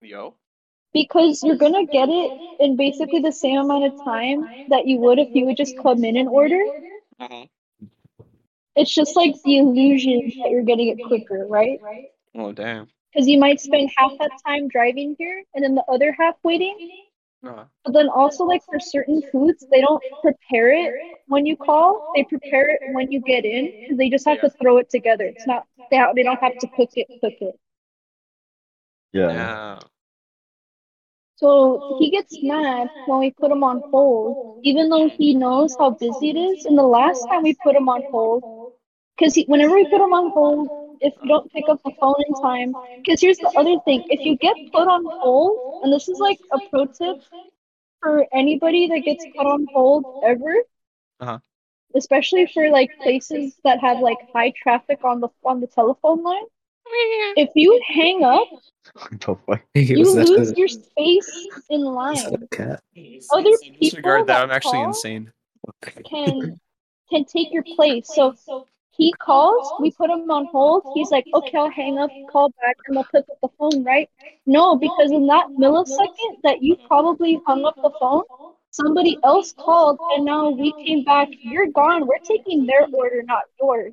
Yo. 0.00 0.34
because 0.92 1.42
you're 1.42 1.56
gonna 1.56 1.86
get 1.86 2.08
it 2.08 2.32
in 2.58 2.76
basically 2.76 3.20
the 3.20 3.32
same 3.32 3.58
amount 3.60 3.84
of 3.84 3.94
time 4.02 4.50
that 4.68 4.86
you 4.86 4.98
would 4.98 5.18
if 5.18 5.28
you 5.34 5.46
would 5.46 5.56
just 5.56 5.76
come 5.76 6.04
in 6.04 6.16
and 6.16 6.28
order. 6.28 6.62
Uh-huh. 7.20 7.46
It's 8.76 8.94
just 8.94 9.16
like 9.16 9.34
the 9.44 9.58
illusion 9.58 10.32
that 10.42 10.50
you're 10.50 10.62
getting 10.62 10.88
it 10.88 11.00
quicker, 11.02 11.46
right? 11.48 11.80
Oh 12.34 12.52
damn. 12.52 12.88
Because 13.12 13.28
you 13.28 13.38
might 13.38 13.60
spend 13.60 13.90
half 13.96 14.12
that 14.18 14.32
time 14.46 14.68
driving 14.68 15.16
here 15.18 15.44
and 15.54 15.64
then 15.64 15.74
the 15.74 15.84
other 15.88 16.12
half 16.18 16.36
waiting. 16.42 16.78
Uh, 17.42 17.64
But 17.84 17.92
then 17.94 18.08
also 18.08 18.44
like 18.44 18.62
for 18.68 18.78
certain 18.80 19.22
foods, 19.32 19.66
they 19.70 19.80
don't 19.80 20.02
prepare 20.22 20.72
it 20.72 20.94
when 21.26 21.46
you 21.46 21.56
call. 21.56 22.04
They 22.14 22.24
prepare 22.24 22.70
it 22.70 22.80
when 22.84 23.10
you 23.10 23.20
get 23.20 23.44
in 23.44 23.72
because 23.82 23.98
they 23.98 24.10
just 24.10 24.26
have 24.26 24.40
to 24.40 24.50
throw 24.50 24.78
it 24.78 24.90
together. 24.90 25.24
It's 25.26 25.46
not 25.46 25.66
they, 25.90 25.96
ha- 25.98 26.12
they 26.14 26.22
don't 26.22 26.40
have 26.42 26.56
to 26.58 26.68
cook 26.68 26.90
it, 26.96 27.08
cook 27.20 27.34
it. 27.40 27.54
Yeah. 29.12 29.30
yeah. 29.32 29.78
So 31.36 31.82
he 31.88 32.10
gets 32.10 32.42
mad 32.42 32.88
when 33.04 33.18
we 33.20 33.30
put 33.32 33.50
him 33.50 33.62
on 33.64 33.84
hold, 33.90 34.38
even 34.62 34.88
though 34.88 35.08
he 35.08 35.34
knows 35.34 35.76
how 35.78 35.90
busy 35.90 36.30
it 36.30 36.36
is. 36.36 36.64
And 36.64 36.76
the 36.78 36.82
last 36.82 37.26
time 37.26 37.42
we 37.42 37.54
put 37.54 37.76
him 37.76 37.88
on 37.88 38.04
hold, 38.10 38.44
because 39.16 39.36
whenever 39.46 39.74
we 39.74 39.86
put 39.86 40.00
him 40.00 40.12
on 40.12 40.30
hold, 40.32 40.70
if 41.02 41.14
you 41.22 41.28
don't 41.28 41.50
pick 41.52 41.64
up 41.68 41.80
the 41.84 41.92
phone 42.00 42.14
in 42.28 42.34
time, 42.34 42.74
because 42.96 43.20
here's 43.20 43.38
the 43.38 43.50
other 43.56 43.76
thing: 43.84 44.04
if 44.08 44.24
you 44.24 44.36
get 44.36 44.56
put 44.72 44.88
on 44.88 45.04
hold, 45.20 45.82
and 45.82 45.92
this 45.92 46.08
is 46.08 46.18
like 46.18 46.38
a 46.52 46.58
pro 46.70 46.86
tip 46.86 47.22
for 48.00 48.26
anybody 48.32 48.88
that 48.88 49.00
gets 49.00 49.24
put 49.36 49.46
on 49.46 49.66
hold 49.72 50.04
ever, 50.24 50.54
Uh-huh. 51.20 51.38
especially 51.94 52.46
for 52.46 52.70
like 52.70 52.90
places 53.02 53.56
that 53.64 53.80
have 53.80 54.00
like 54.00 54.18
high 54.34 54.52
traffic 54.62 55.04
on 55.04 55.20
the 55.20 55.28
on 55.44 55.60
the 55.60 55.66
telephone 55.66 56.22
line. 56.22 56.44
If 57.36 57.50
you 57.54 57.80
hang 57.86 58.24
up, 58.24 58.48
What 59.46 59.60
you 59.74 60.04
lose 60.04 60.50
a- 60.52 60.54
your 60.56 60.68
space 60.68 61.46
in 61.70 61.80
line. 61.82 62.48
Other 63.30 63.50
people 63.58 63.78
Disregard 63.80 64.26
that. 64.26 64.34
that 64.34 64.42
I'm 64.42 64.50
actually 64.50 64.82
insane. 64.82 65.32
can 66.04 66.60
can 67.10 67.24
take 67.24 67.52
your 67.52 67.62
place. 67.62 68.08
So 68.08 68.34
he 68.96 69.12
calls, 69.12 69.72
we 69.80 69.90
put 69.90 70.10
him 70.10 70.30
on 70.30 70.46
hold. 70.46 70.84
He's 70.94 71.10
like, 71.10 71.26
okay, 71.34 71.58
I'll 71.58 71.70
hang 71.70 71.98
up, 71.98 72.10
call 72.30 72.50
back, 72.60 72.76
and 72.86 72.96
they'll 72.96 73.04
pick 73.04 73.24
up 73.30 73.38
the 73.42 73.48
phone, 73.58 73.84
right? 73.84 74.08
No, 74.46 74.76
because 74.76 75.10
in 75.10 75.26
that 75.28 75.46
millisecond 75.58 76.42
that 76.42 76.62
you 76.62 76.76
probably 76.86 77.40
hung 77.46 77.64
up 77.64 77.76
the 77.82 77.90
phone, 77.98 78.22
somebody 78.70 79.18
else 79.24 79.54
called, 79.56 79.98
and 80.14 80.24
now 80.24 80.50
we 80.50 80.72
came 80.84 81.04
back. 81.04 81.28
You're 81.40 81.68
gone. 81.68 82.06
We're 82.06 82.18
taking 82.18 82.66
their 82.66 82.86
order, 82.92 83.22
not 83.22 83.44
yours. 83.60 83.92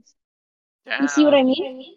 You 1.00 1.08
see 1.08 1.24
what 1.24 1.34
I 1.34 1.44
mean? 1.44 1.96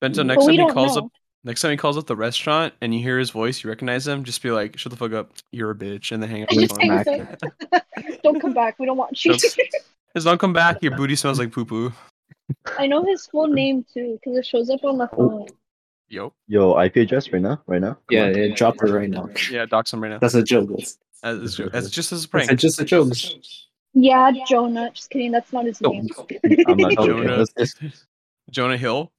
Bento, 0.00 0.22
But 0.22 0.26
next 0.26 0.46
we 0.46 0.56
time 0.56 0.66
he 0.66 0.72
calls 0.72 0.96
know. 0.96 1.02
up, 1.04 1.12
next 1.44 1.60
time 1.60 1.70
he 1.72 1.76
calls 1.76 1.96
up 1.98 2.06
the 2.06 2.16
restaurant 2.16 2.74
and 2.80 2.94
you 2.94 3.00
hear 3.00 3.18
his 3.18 3.30
voice, 3.30 3.62
you 3.62 3.70
recognize 3.70 4.06
him. 4.06 4.24
Just 4.24 4.42
be 4.42 4.50
like, 4.50 4.78
"Shut 4.78 4.90
the 4.90 4.96
fuck 4.96 5.12
up, 5.12 5.32
you're 5.50 5.70
a 5.70 5.74
bitch," 5.74 6.12
and 6.12 6.22
then 6.22 6.30
hang 6.30 6.42
up 6.44 6.48
the 6.54 6.66
phone. 6.68 6.80
hang 6.80 8.18
Don't 8.22 8.40
come 8.40 8.54
back. 8.54 8.78
We 8.78 8.86
don't 8.86 8.96
want 8.96 9.24
you. 9.24 9.32
Don't- 9.32 9.44
Just 10.14 10.26
don't 10.26 10.38
come 10.38 10.52
back. 10.52 10.82
Your 10.82 10.96
booty 10.96 11.16
smells 11.16 11.38
like 11.38 11.52
poo 11.52 11.64
poo. 11.64 11.92
I 12.78 12.86
know 12.86 13.02
his 13.04 13.26
full 13.26 13.46
name 13.46 13.84
too, 13.92 14.18
because 14.22 14.38
it 14.38 14.46
shows 14.46 14.68
up 14.70 14.84
on 14.84 14.98
the 14.98 15.08
oh. 15.12 15.16
phone. 15.16 15.46
Yo. 16.08 16.32
Yo, 16.46 16.78
IP 16.78 16.96
address 16.96 17.32
right 17.32 17.40
now? 17.40 17.62
Right 17.66 17.80
now? 17.80 17.94
Come 17.94 18.00
Yeah, 18.10 18.24
on. 18.26 18.34
yeah, 18.36 18.54
drop 18.54 18.74
it 18.82 18.90
right 18.90 19.08
now. 19.08 19.28
Yeah, 19.50 19.64
dox 19.64 19.92
him 19.92 20.02
right 20.02 20.10
now. 20.10 20.18
That's 20.18 20.34
a 20.34 20.42
joke. 20.42 20.68
That's, 20.70 20.98
As, 21.22 21.58
as 21.72 21.90
just 21.90 22.12
as 22.12 22.24
a 22.24 22.28
that's 22.30 22.46
prank. 22.46 22.60
just 22.60 22.80
a 22.80 22.84
joke. 22.84 23.14
Yeah, 23.94 24.30
Jonah. 24.46 24.90
Just 24.92 25.08
kidding. 25.10 25.32
That's 25.32 25.52
not 25.52 25.64
his 25.64 25.80
Oh. 25.82 25.90
name. 25.90 26.08
I'm 26.66 26.76
not. 26.76 26.92
Jonah. 26.94 27.44
Let's 27.56 27.74
Jonah 28.50 28.76
Hill. 28.76 29.10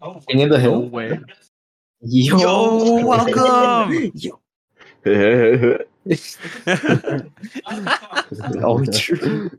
Oh, 0.00 0.20
King 0.28 0.42
of 0.44 0.50
the 0.50 0.56
No 0.56 0.60
Hill. 0.60 0.88
way. 0.88 1.18
Yo, 2.00 2.38
Yo, 2.38 3.04
welcome. 3.06 4.10
Yo. 4.14 4.38
Oh, 8.64 8.84
true. 8.84 9.50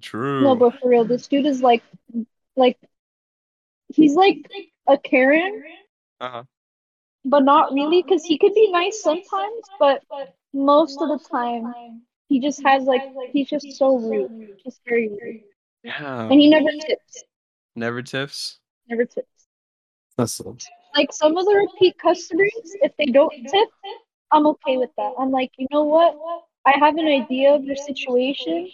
True. 0.00 0.42
No, 0.42 0.54
but 0.54 0.78
for 0.80 0.88
real, 0.88 1.04
this 1.04 1.26
dude 1.26 1.46
is 1.46 1.62
like, 1.62 1.82
like, 2.56 2.78
he's 3.88 4.14
like 4.14 4.38
a 4.88 4.96
Karen, 4.98 5.62
uh-huh. 6.20 6.44
but 7.24 7.44
not 7.44 7.72
really, 7.72 8.02
because 8.02 8.24
he 8.24 8.38
could 8.38 8.54
be 8.54 8.70
nice 8.70 9.02
sometimes, 9.02 9.62
but 9.78 10.02
most 10.52 11.00
of 11.00 11.08
the 11.08 11.18
time, 11.30 12.02
he 12.28 12.40
just 12.40 12.62
has 12.64 12.84
like, 12.84 13.02
he's 13.32 13.48
just 13.48 13.72
so 13.72 13.96
rude, 13.98 14.56
just 14.62 14.80
very 14.86 15.08
rude, 15.08 15.42
Yeah. 15.82 16.22
and 16.30 16.40
he 16.40 16.48
never 16.48 16.70
tips, 16.86 17.24
Never 17.76 18.02
tips. 18.02 18.58
never 18.88 19.04
tips. 19.04 19.46
That's 20.16 20.32
so. 20.32 20.56
Like 20.96 21.12
some 21.12 21.36
of 21.36 21.44
the 21.46 21.54
repeat 21.54 21.96
customers, 21.98 22.50
if 22.82 22.92
they 22.96 23.06
don't 23.06 23.32
tip, 23.48 23.68
I'm 24.32 24.46
okay 24.46 24.76
with 24.78 24.90
that. 24.96 25.12
I'm 25.18 25.30
like, 25.30 25.52
you 25.58 25.66
know 25.70 25.84
what? 25.84 26.16
I 26.66 26.72
have 26.78 26.96
an 26.96 27.06
idea 27.08 27.54
of 27.54 27.64
your 27.64 27.76
situation, 27.76 28.70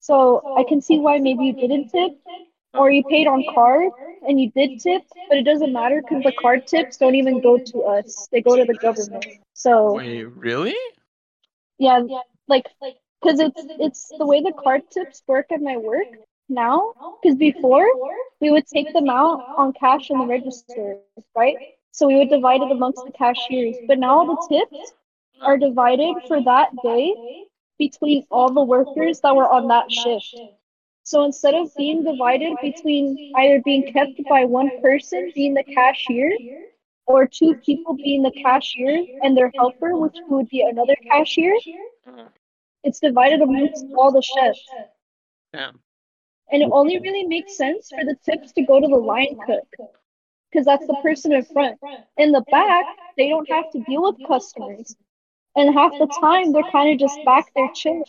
so 0.00 0.44
I 0.56 0.64
can 0.64 0.80
see 0.80 0.98
why 0.98 1.18
maybe 1.18 1.44
you 1.44 1.54
didn't 1.54 1.88
tip, 1.90 2.12
or 2.76 2.90
you 2.90 3.04
paid 3.04 3.26
on 3.26 3.44
card 3.44 3.92
and 4.26 4.40
you 4.40 4.50
did 4.50 4.72
tip, 4.78 5.02
but 5.28 5.38
it 5.38 5.44
doesn't 5.44 5.72
matter 5.72 6.00
because 6.00 6.22
the 6.22 6.32
card 6.32 6.66
tips 6.66 6.96
don't 6.96 7.14
even 7.16 7.40
go 7.40 7.58
to 7.66 7.82
us; 7.84 8.28
they 8.32 8.40
go 8.42 8.56
to 8.56 8.64
the 8.64 8.74
government. 8.74 9.26
So 9.54 10.04
Wait, 10.04 10.24
really? 10.24 10.74
yeah, 11.78 12.00
like 12.48 12.66
because 13.20 13.40
it's 13.40 13.66
it's 13.78 14.14
the 14.18 14.26
way 14.26 14.40
the 14.42 14.52
card 14.52 14.82
tips 14.90 15.22
work 15.26 15.46
at 15.52 15.60
my 15.62 15.76
work 15.76 16.08
now. 16.48 16.94
Because 17.22 17.36
before 17.36 17.86
we 18.40 18.50
would 18.50 18.66
take 18.66 18.92
them 18.92 19.08
out 19.10 19.44
on 19.56 19.72
cash 19.72 20.10
in 20.10 20.18
the 20.18 20.26
register, 20.26 20.88
right? 21.34 21.58
So 21.92 22.08
we 22.08 22.16
would 22.16 22.30
divide 22.30 22.62
it 22.62 22.72
amongst 22.72 23.04
the 23.04 23.12
cashiers. 23.12 23.80
But 23.86 23.98
now 24.00 24.24
the 24.24 24.36
tips 24.36 24.94
are 25.44 25.58
divided 25.58 26.22
for 26.26 26.42
that 26.42 26.80
day 26.82 27.16
between 27.78 28.26
all 28.30 28.50
the 28.52 28.62
workers 28.64 29.20
that 29.20 29.36
were 29.36 29.48
on 29.50 29.68
that 29.68 29.90
shift. 29.92 30.42
So 31.04 31.24
instead 31.24 31.54
of 31.54 31.74
being 31.76 32.04
divided 32.04 32.60
between 32.60 33.20
either 33.34 33.60
being 33.62 33.84
kept 33.84 34.20
by 34.28 34.44
one 34.44 34.72
person 34.82 35.32
being 35.34 35.54
the 35.54 35.64
cashier 35.64 36.38
or 37.06 37.26
two 37.26 37.56
people 37.56 37.98
being 38.02 38.22
the 38.22 38.32
cashier 38.32 39.06
and 39.22 39.36
their 39.36 39.52
helper, 39.56 39.96
which 39.96 40.22
would 40.28 40.48
be 40.48 40.62
another 40.62 40.96
cashier, 41.10 41.60
it's 42.84 43.00
divided 43.00 43.40
amongst 43.42 43.86
all 43.94 44.12
the 44.12 44.22
chefs. 44.22 44.74
Yeah. 45.52 45.72
And 46.52 46.62
it 46.62 46.68
only 46.72 46.98
really 47.00 47.24
makes 47.26 47.56
sense 47.56 47.92
for 47.92 48.04
the 48.04 48.16
tips 48.24 48.52
to 48.52 48.62
go 48.62 48.80
to 48.80 48.86
the 48.88 48.96
line 48.96 49.36
cook 49.44 49.66
because 50.52 50.66
that's 50.66 50.86
the 50.86 50.96
person 51.02 51.32
in 51.32 51.44
front. 51.44 51.78
In 52.16 52.32
the 52.32 52.42
back, 52.50 52.84
they 53.16 53.28
don't 53.28 53.48
have 53.50 53.70
to 53.72 53.80
deal 53.84 54.02
with 54.02 54.16
customers. 54.28 54.94
And 55.56 55.74
half 55.74 55.92
the 55.92 56.06
time, 56.20 56.52
they're 56.52 56.70
kind 56.70 56.90
of 56.92 56.98
just 56.98 57.18
back 57.24 57.52
there 57.54 57.70
chilling. 57.74 58.04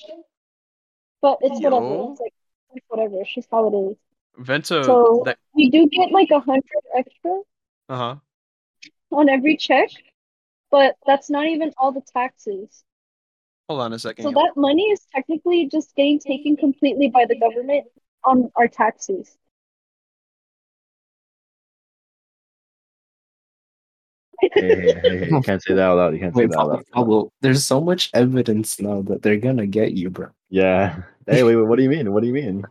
But 1.21 1.37
it's 1.41 1.59
Yo. 1.59 1.69
whatever. 1.69 2.11
It's 2.11 2.21
like, 2.21 2.33
it's 2.73 2.85
whatever. 2.89 3.21
It's 3.21 3.33
just 3.33 3.47
how 3.51 3.67
it 3.67 3.91
is. 3.91 3.97
Bento. 4.45 4.83
So- 4.83 5.23
that, 5.25 5.37
We 5.55 5.69
do 5.69 5.87
get 5.87 6.11
like 6.11 6.31
a 6.31 6.39
hundred 6.39 6.63
extra 6.97 7.39
uh-huh. 7.89 8.15
on 9.11 9.29
every 9.29 9.57
check, 9.57 9.89
but 10.71 10.95
that's 11.05 11.29
not 11.29 11.47
even 11.47 11.71
all 11.77 11.91
the 11.91 12.01
taxes. 12.01 12.83
Hold 13.69 13.81
on 13.81 13.93
a 13.93 13.99
second. 13.99 14.23
So 14.23 14.31
that 14.31 14.53
money 14.57 14.83
is 14.83 15.07
technically 15.15 15.67
just 15.67 15.95
getting 15.95 16.19
taken 16.19 16.57
completely 16.57 17.09
by 17.09 17.25
the 17.25 17.39
government 17.39 17.85
on 18.25 18.51
our 18.55 18.67
taxes. 18.67 19.37
Hey, 24.53 24.61
hey, 24.61 24.93
hey, 25.01 25.17
hey, 25.19 25.27
you 25.29 25.41
can't 25.41 25.61
say 25.63 25.73
that 25.73 25.81
out 25.83 25.97
loud. 25.97 26.13
You 26.13 26.19
can't 26.19 26.35
say 26.35 26.41
Wait, 26.41 26.51
that 26.51 26.57
out 26.57 26.61
Pablo, 26.61 26.73
loud. 26.75 26.85
Pablo, 26.91 27.31
there's 27.41 27.63
so 27.65 27.79
much 27.81 28.09
evidence 28.13 28.79
now 28.79 29.01
that 29.03 29.21
they're 29.21 29.37
gonna 29.37 29.65
get 29.67 29.93
you, 29.93 30.09
bro. 30.09 30.27
Yeah. 30.49 31.01
Hey, 31.25 31.41
wait, 31.43 31.55
wait. 31.55 31.63
What 31.65 31.77
do 31.77 31.83
you 31.83 31.89
mean? 31.89 32.11
What 32.11 32.19
do 32.21 32.27
you 32.27 32.33
mean? 32.33 32.65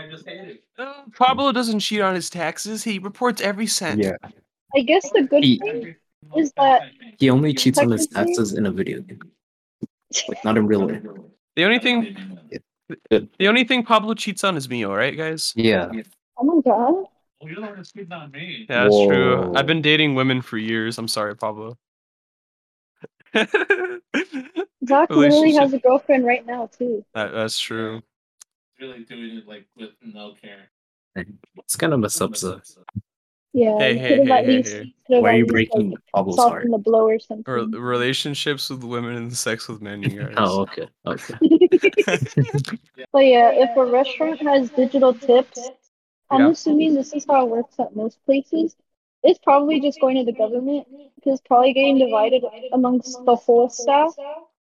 I 0.00 0.08
just 0.10 0.26
hate 0.26 0.40
it. 0.40 0.64
Uh, 0.76 1.02
Pablo 1.16 1.52
doesn't 1.52 1.78
cheat 1.78 2.00
on 2.00 2.14
his 2.16 2.28
taxes. 2.28 2.82
He 2.82 2.98
reports 2.98 3.40
every 3.40 3.66
cent. 3.68 4.02
Yeah, 4.02 4.16
I 4.76 4.80
guess 4.80 5.08
the 5.12 5.22
good 5.22 5.44
He- 5.44 5.58
thing 5.58 5.94
is 6.36 6.52
that 6.56 6.82
he 7.18 7.30
only 7.30 7.54
cheats 7.54 7.78
on 7.78 7.90
his 7.92 8.08
taxes 8.08 8.54
in 8.54 8.66
a 8.66 8.72
video 8.72 9.00
game, 9.00 9.20
like 10.28 10.44
not 10.44 10.58
in 10.58 10.66
real 10.66 10.86
life. 10.88 11.02
The 11.54 11.64
only 11.64 11.78
thing 11.78 12.16
the 13.10 13.46
only 13.48 13.62
thing 13.64 13.84
Pablo 13.84 14.14
cheats 14.14 14.42
on 14.44 14.56
is 14.56 14.68
me. 14.68 14.84
All 14.84 14.96
right, 14.96 15.16
guys? 15.16 15.52
Yeah, 15.56 15.90
oh 16.38 16.44
my 16.44 16.60
god, 16.62 17.04
Well, 17.46 17.52
you're 17.54 17.60
the 17.62 17.66
one 17.68 17.76
that's 17.76 17.92
cheating 17.92 18.12
on 18.12 18.32
me. 18.32 18.66
Yeah, 18.68 18.84
that's 18.84 18.96
true. 19.06 19.52
I've 19.54 19.68
been 19.68 19.80
dating 19.80 20.16
women 20.16 20.42
for 20.42 20.58
years. 20.58 20.98
I'm 20.98 21.06
sorry, 21.06 21.36
Pablo. 21.36 21.78
Zach 23.36 23.48
literally 25.10 25.10
Relationship. 25.10 25.60
has 25.62 25.72
a 25.74 25.78
girlfriend 25.78 26.26
right 26.26 26.44
now 26.44 26.66
too. 26.76 27.04
That, 27.14 27.30
that's 27.32 27.60
true. 27.60 28.02
Really 28.80 29.04
doing 29.04 29.36
it 29.36 29.46
like 29.46 29.66
with 29.76 29.90
no 30.02 30.32
care. 30.42 30.70
it's 31.58 31.76
kind 31.76 31.92
of 31.92 32.00
messed 32.00 32.20
up. 32.20 32.36
So 32.36 32.60
Yeah, 33.52 33.78
Hey, 33.78 33.96
hey, 33.96 34.16
hey, 34.16 34.24
hey, 34.26 34.46
least 34.46 34.72
hey. 34.72 34.94
why 35.06 35.30
are 35.30 35.36
you 35.36 35.46
breaking 35.46 35.90
like, 35.90 36.00
Pablo's 36.12 36.36
heart? 36.38 36.62
softened 36.62 36.74
the 36.74 36.78
blow 36.78 37.06
or 37.06 37.14
Or 37.14 37.18
something. 37.20 37.70
relationships 37.70 38.70
with 38.70 38.82
women 38.82 39.14
and 39.14 39.36
sex 39.36 39.68
with 39.68 39.80
men, 39.80 40.02
you 40.02 40.20
oh, 40.36 40.64
guys. 40.66 40.88
Oh, 41.06 41.12
okay, 41.12 41.34
okay. 41.40 42.58
But 43.12 43.20
yeah, 43.26 43.50
if 43.52 43.76
a 43.76 43.84
restaurant 43.86 44.40
has 44.42 44.70
digital 44.70 45.14
tips, 45.14 45.70
I'm 46.30 46.46
Yeah. 46.46 46.50
assuming 46.50 46.94
this 46.94 47.14
is 47.14 47.26
how 47.28 47.44
it 47.46 47.50
works 47.50 47.78
at 47.78 47.94
most 47.96 48.24
places. 48.24 48.76
It's 49.22 49.38
probably 49.38 49.80
just 49.80 50.00
going 50.00 50.16
to 50.16 50.24
the 50.24 50.32
government 50.32 50.86
because 51.16 51.40
probably 51.42 51.72
getting 51.72 51.98
divided 51.98 52.44
amongst 52.72 53.24
the 53.24 53.36
whole 53.36 53.68
staff, 53.68 54.14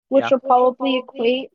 which 0.10 0.30
Yeah. 0.30 0.32
will 0.32 0.40
probably 0.40 0.98
equate 0.98 1.52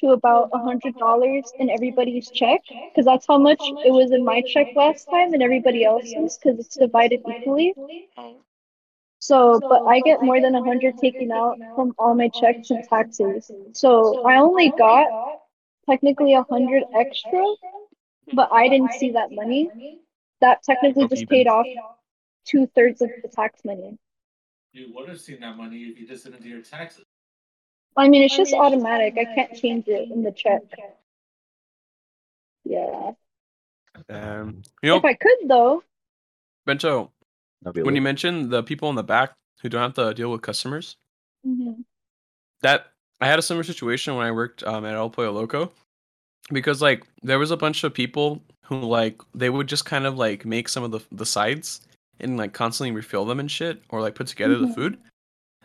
to 0.00 0.08
about 0.10 0.48
a 0.52 0.58
hundred 0.58 0.96
dollars 0.96 1.54
in 1.58 1.70
everybody's 1.70 2.30
check 2.30 2.62
because 2.92 3.04
that's 3.06 3.26
how 3.26 3.38
much 3.38 3.72
it 3.82 3.90
was 3.92 4.10
in 4.12 4.24
my 4.24 4.42
check 4.42 4.68
last 4.74 5.08
time 5.10 5.32
and 5.34 5.42
everybody 5.42 5.84
else's 5.84 6.38
because 6.38 6.58
it's 6.58 6.76
divided 6.76 7.20
equally. 7.24 7.74
So, 9.20 9.62
but 9.68 9.82
I 9.86 10.00
get 10.00 10.22
more 10.22 10.40
than 10.40 10.54
a 10.54 10.62
hundred 10.62 10.96
taken 10.96 11.30
out 11.30 11.60
from 11.74 11.94
all 11.98 12.14
my 12.14 12.28
checks 12.28 12.70
and 12.70 12.82
taxes. 12.82 13.54
So 13.72 14.18
I 14.24 14.36
only 14.36 14.70
got 14.72 15.08
technically 15.88 16.34
a 16.34 16.42
hundred 16.42 16.84
extra, 16.94 17.44
but 18.34 18.50
I 18.52 18.68
didn't 18.68 18.92
see 18.94 19.10
that 19.12 19.32
money. 19.32 20.00
That 20.40 20.62
technically 20.62 21.04
Okay, 21.04 21.16
just 21.16 21.28
paid 21.28 21.48
off 21.48 21.66
two 22.44 22.66
thirds 22.74 23.02
of 23.02 23.10
the 23.22 23.28
tax 23.28 23.64
money. 23.64 23.98
You 24.72 24.92
would 24.94 25.08
have 25.08 25.20
seen 25.20 25.40
that 25.40 25.56
money 25.56 25.78
if 25.84 25.98
you 25.98 26.06
just 26.06 26.24
didn't 26.24 26.42
do 26.42 26.48
your 26.48 26.62
taxes. 26.62 27.04
I 27.96 28.08
mean, 28.08 28.22
it's 28.22 28.36
just 28.36 28.52
automatic. 28.54 29.14
I 29.18 29.24
can't 29.34 29.52
change 29.54 29.88
it 29.88 30.10
in 30.10 30.22
the 30.22 30.30
check. 30.30 30.62
Yeah. 32.64 33.12
Um, 34.08 34.62
you 34.82 34.90
know, 34.90 34.98
If 34.98 35.04
I 35.04 35.14
could 35.14 35.38
though. 35.46 35.82
Bento, 36.66 37.10
when 37.62 37.96
you 37.96 38.02
mentioned 38.02 38.50
the 38.50 38.62
people 38.62 38.88
in 38.90 38.94
the 38.94 39.02
back 39.02 39.34
who 39.62 39.68
don't 39.68 39.82
have 39.82 39.94
to 39.94 40.14
deal 40.14 40.30
with 40.30 40.42
customers, 40.42 40.96
Mhm. 41.44 41.84
that 42.60 42.92
I 43.20 43.26
had 43.26 43.38
a 43.38 43.42
similar 43.42 43.64
situation 43.64 44.14
when 44.14 44.26
I 44.26 44.30
worked 44.30 44.62
um, 44.62 44.84
at 44.84 44.94
El 44.94 45.10
Pollo 45.10 45.32
Loco, 45.32 45.72
because 46.52 46.80
like 46.82 47.04
there 47.22 47.38
was 47.38 47.50
a 47.50 47.56
bunch 47.56 47.84
of 47.84 47.94
people 47.94 48.42
who 48.64 48.80
like 48.80 49.20
they 49.34 49.50
would 49.50 49.66
just 49.66 49.84
kind 49.84 50.06
of 50.06 50.16
like 50.16 50.44
make 50.44 50.68
some 50.68 50.84
of 50.84 50.90
the 50.90 51.00
the 51.12 51.26
sides 51.26 51.80
and 52.20 52.36
like 52.36 52.52
constantly 52.52 52.94
refill 52.94 53.24
them 53.24 53.40
and 53.40 53.50
shit, 53.50 53.82
or 53.90 54.00
like 54.00 54.14
put 54.14 54.26
together 54.26 54.56
Mhm. 54.56 54.68
the 54.68 54.74
food. 54.74 54.98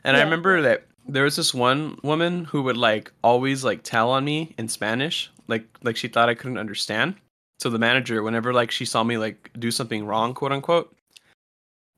And 0.04 0.18
I 0.18 0.22
remember 0.24 0.62
that 0.62 0.86
there 1.08 1.24
was 1.24 1.36
this 1.36 1.54
one 1.54 1.98
woman 2.04 2.46
who 2.46 2.64
would 2.64 2.78
like 2.78 3.12
always 3.24 3.64
like 3.64 3.84
tell 3.84 4.10
on 4.12 4.24
me 4.26 4.54
in 4.58 4.68
Spanish, 4.68 5.32
like 5.48 5.66
like 5.84 5.98
she 5.98 6.08
thought 6.08 6.30
I 6.30 6.36
couldn't 6.36 6.58
understand. 6.58 7.16
So 7.60 7.70
the 7.70 7.80
manager, 7.80 8.24
whenever 8.24 8.54
like 8.54 8.72
she 8.72 8.86
saw 8.86 9.04
me 9.04 9.18
like 9.18 9.50
do 9.60 9.72
something 9.72 10.06
wrong, 10.06 10.34
quote 10.34 10.52
unquote, 10.52 10.94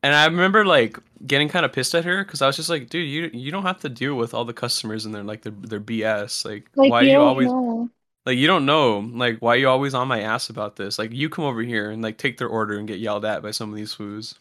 and 0.04 0.14
I 0.14 0.26
remember 0.26 0.66
like 0.66 0.98
getting 1.26 1.50
kind 1.50 1.66
of 1.66 1.74
pissed 1.74 1.96
at 1.96 2.06
her 2.06 2.24
because 2.24 2.42
I 2.42 2.48
was 2.48 2.56
just 2.56 2.70
like, 2.70 2.90
dude, 2.90 3.08
you 3.10 3.30
you 3.34 3.52
don't 3.52 3.64
have 3.64 3.80
to 3.82 3.90
deal 3.90 4.16
with 4.16 4.34
all 4.34 4.46
the 4.46 4.54
customers 4.54 5.06
and 5.06 5.14
their 5.16 5.24
like 5.24 5.42
their 5.42 5.54
their 5.54 5.80
BS. 5.80 6.46
Like, 6.46 6.70
Like 6.76 6.92
why 6.92 7.02
you, 7.02 7.12
you 7.14 7.22
always 7.22 7.48
know. 7.48 7.90
Like 8.26 8.38
you 8.38 8.48
don't 8.48 8.66
know 8.66 9.00
like 9.14 9.40
why 9.40 9.56
you 9.56 9.70
always 9.70 9.94
on 9.94 10.08
my 10.08 10.22
ass 10.22 10.50
about 10.50 10.76
this? 10.76 10.98
Like 10.98 11.12
you 11.14 11.30
come 11.30 11.46
over 11.46 11.62
here 11.62 11.90
and 11.92 12.02
like 12.02 12.18
take 12.18 12.38
their 12.38 12.48
order 12.48 12.78
and 12.78 12.88
get 12.88 13.00
yelled 13.00 13.26
at 13.26 13.42
by 13.42 13.52
some 13.52 13.70
of 13.70 13.76
these 13.76 13.94
fools. 13.94 14.36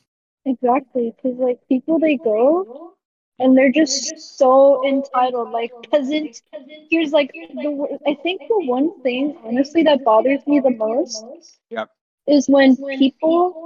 Exactly, 0.47 1.15
because 1.17 1.39
like 1.39 1.61
people 1.69 1.99
they 1.99 2.17
go 2.17 2.99
and 3.39 3.57
they're 3.57 3.73
just 3.73 4.37
so 4.39 4.87
entitled. 4.87 5.51
Like 5.51 5.73
peasant. 5.91 6.43
Here's 6.91 7.13
like 7.13 7.33
the 7.33 7.99
I 8.07 8.15
think 8.23 8.43
the 8.49 8.61
one 8.61 8.93
thing 9.03 9.35
honestly 9.45 9.83
that 9.85 10.05
bothers 10.05 10.47
me 10.47 10.61
the 10.61 10.71
most 10.71 11.25
Yep. 11.71 11.91
is 12.27 12.49
when 12.49 12.77
people 12.99 13.57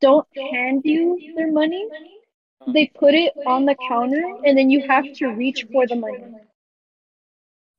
don't 0.00 0.26
hand 0.50 0.82
you 0.84 1.22
their 1.36 1.50
money. 1.50 1.86
They 2.66 2.86
put 2.94 3.14
it 3.14 3.34
on 3.46 3.64
the 3.66 3.74
counter 3.76 4.22
and 4.44 4.56
then 4.56 4.70
you 4.70 4.82
have 4.88 5.10
to 5.14 5.28
reach 5.28 5.66
for 5.72 5.86
the 5.86 5.96
money. 5.96 6.32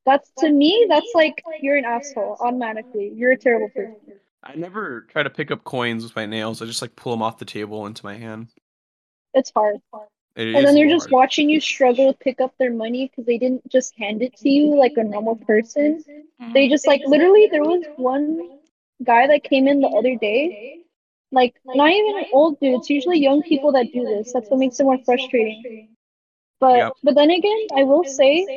That's 0.05 0.29
to 0.39 0.49
me, 0.49 0.85
that's 0.89 1.11
like 1.15 1.41
you're 1.61 1.77
an 1.77 1.85
asshole 1.85 2.37
automatically. 2.39 3.11
You're 3.15 3.31
a 3.31 3.37
terrible 3.37 3.69
person. 3.69 4.19
I 4.43 4.55
never 4.55 5.01
try 5.01 5.23
to 5.23 5.29
pick 5.29 5.51
up 5.51 5.63
coins 5.63 6.03
with 6.03 6.15
my 6.15 6.25
nails. 6.25 6.61
I 6.61 6.65
just 6.65 6.81
like 6.81 6.95
pull 6.95 7.13
them 7.13 7.21
off 7.21 7.37
the 7.37 7.45
table 7.45 7.85
into 7.85 8.05
my 8.05 8.15
hand. 8.17 8.49
It's 9.33 9.51
hard. 9.55 9.77
It 10.35 10.47
And 10.55 10.65
then 10.65 10.75
they're 10.75 10.85
little 10.85 10.99
just 10.99 11.05
hard. 11.09 11.11
watching 11.11 11.49
you 11.49 11.61
struggle 11.61 12.11
to 12.11 12.17
pick 12.19 12.41
up 12.41 12.53
their 12.57 12.73
money 12.73 13.07
because 13.07 13.25
they 13.25 13.37
didn't 13.37 13.67
just 13.69 13.95
hand 13.97 14.21
it 14.21 14.35
to 14.37 14.49
you 14.49 14.75
like 14.77 14.93
a 14.97 15.03
normal 15.03 15.35
person. 15.37 16.03
Mm-hmm. 16.41 16.53
They 16.53 16.67
just 16.69 16.87
like 16.87 17.01
literally 17.05 17.47
there 17.51 17.63
was 17.63 17.83
one 17.95 18.59
guy 19.03 19.27
that 19.27 19.43
came 19.43 19.67
in 19.67 19.79
the 19.81 19.87
other 19.87 20.15
day. 20.15 20.79
Like 21.31 21.55
not 21.65 21.89
even 21.91 22.17
an 22.19 22.25
old 22.33 22.59
dude. 22.59 22.75
It's 22.75 22.89
usually 22.89 23.19
young 23.19 23.41
people 23.43 23.71
that 23.73 23.91
do 23.93 24.03
this. 24.03 24.33
That's 24.33 24.49
what 24.49 24.59
makes 24.59 24.79
it 24.79 24.83
more 24.83 24.99
frustrating. 25.05 25.95
But 26.59 26.77
Yep. 26.77 26.93
but 27.03 27.15
then 27.15 27.31
again, 27.31 27.67
I 27.75 27.83
will 27.83 28.03
say 28.03 28.49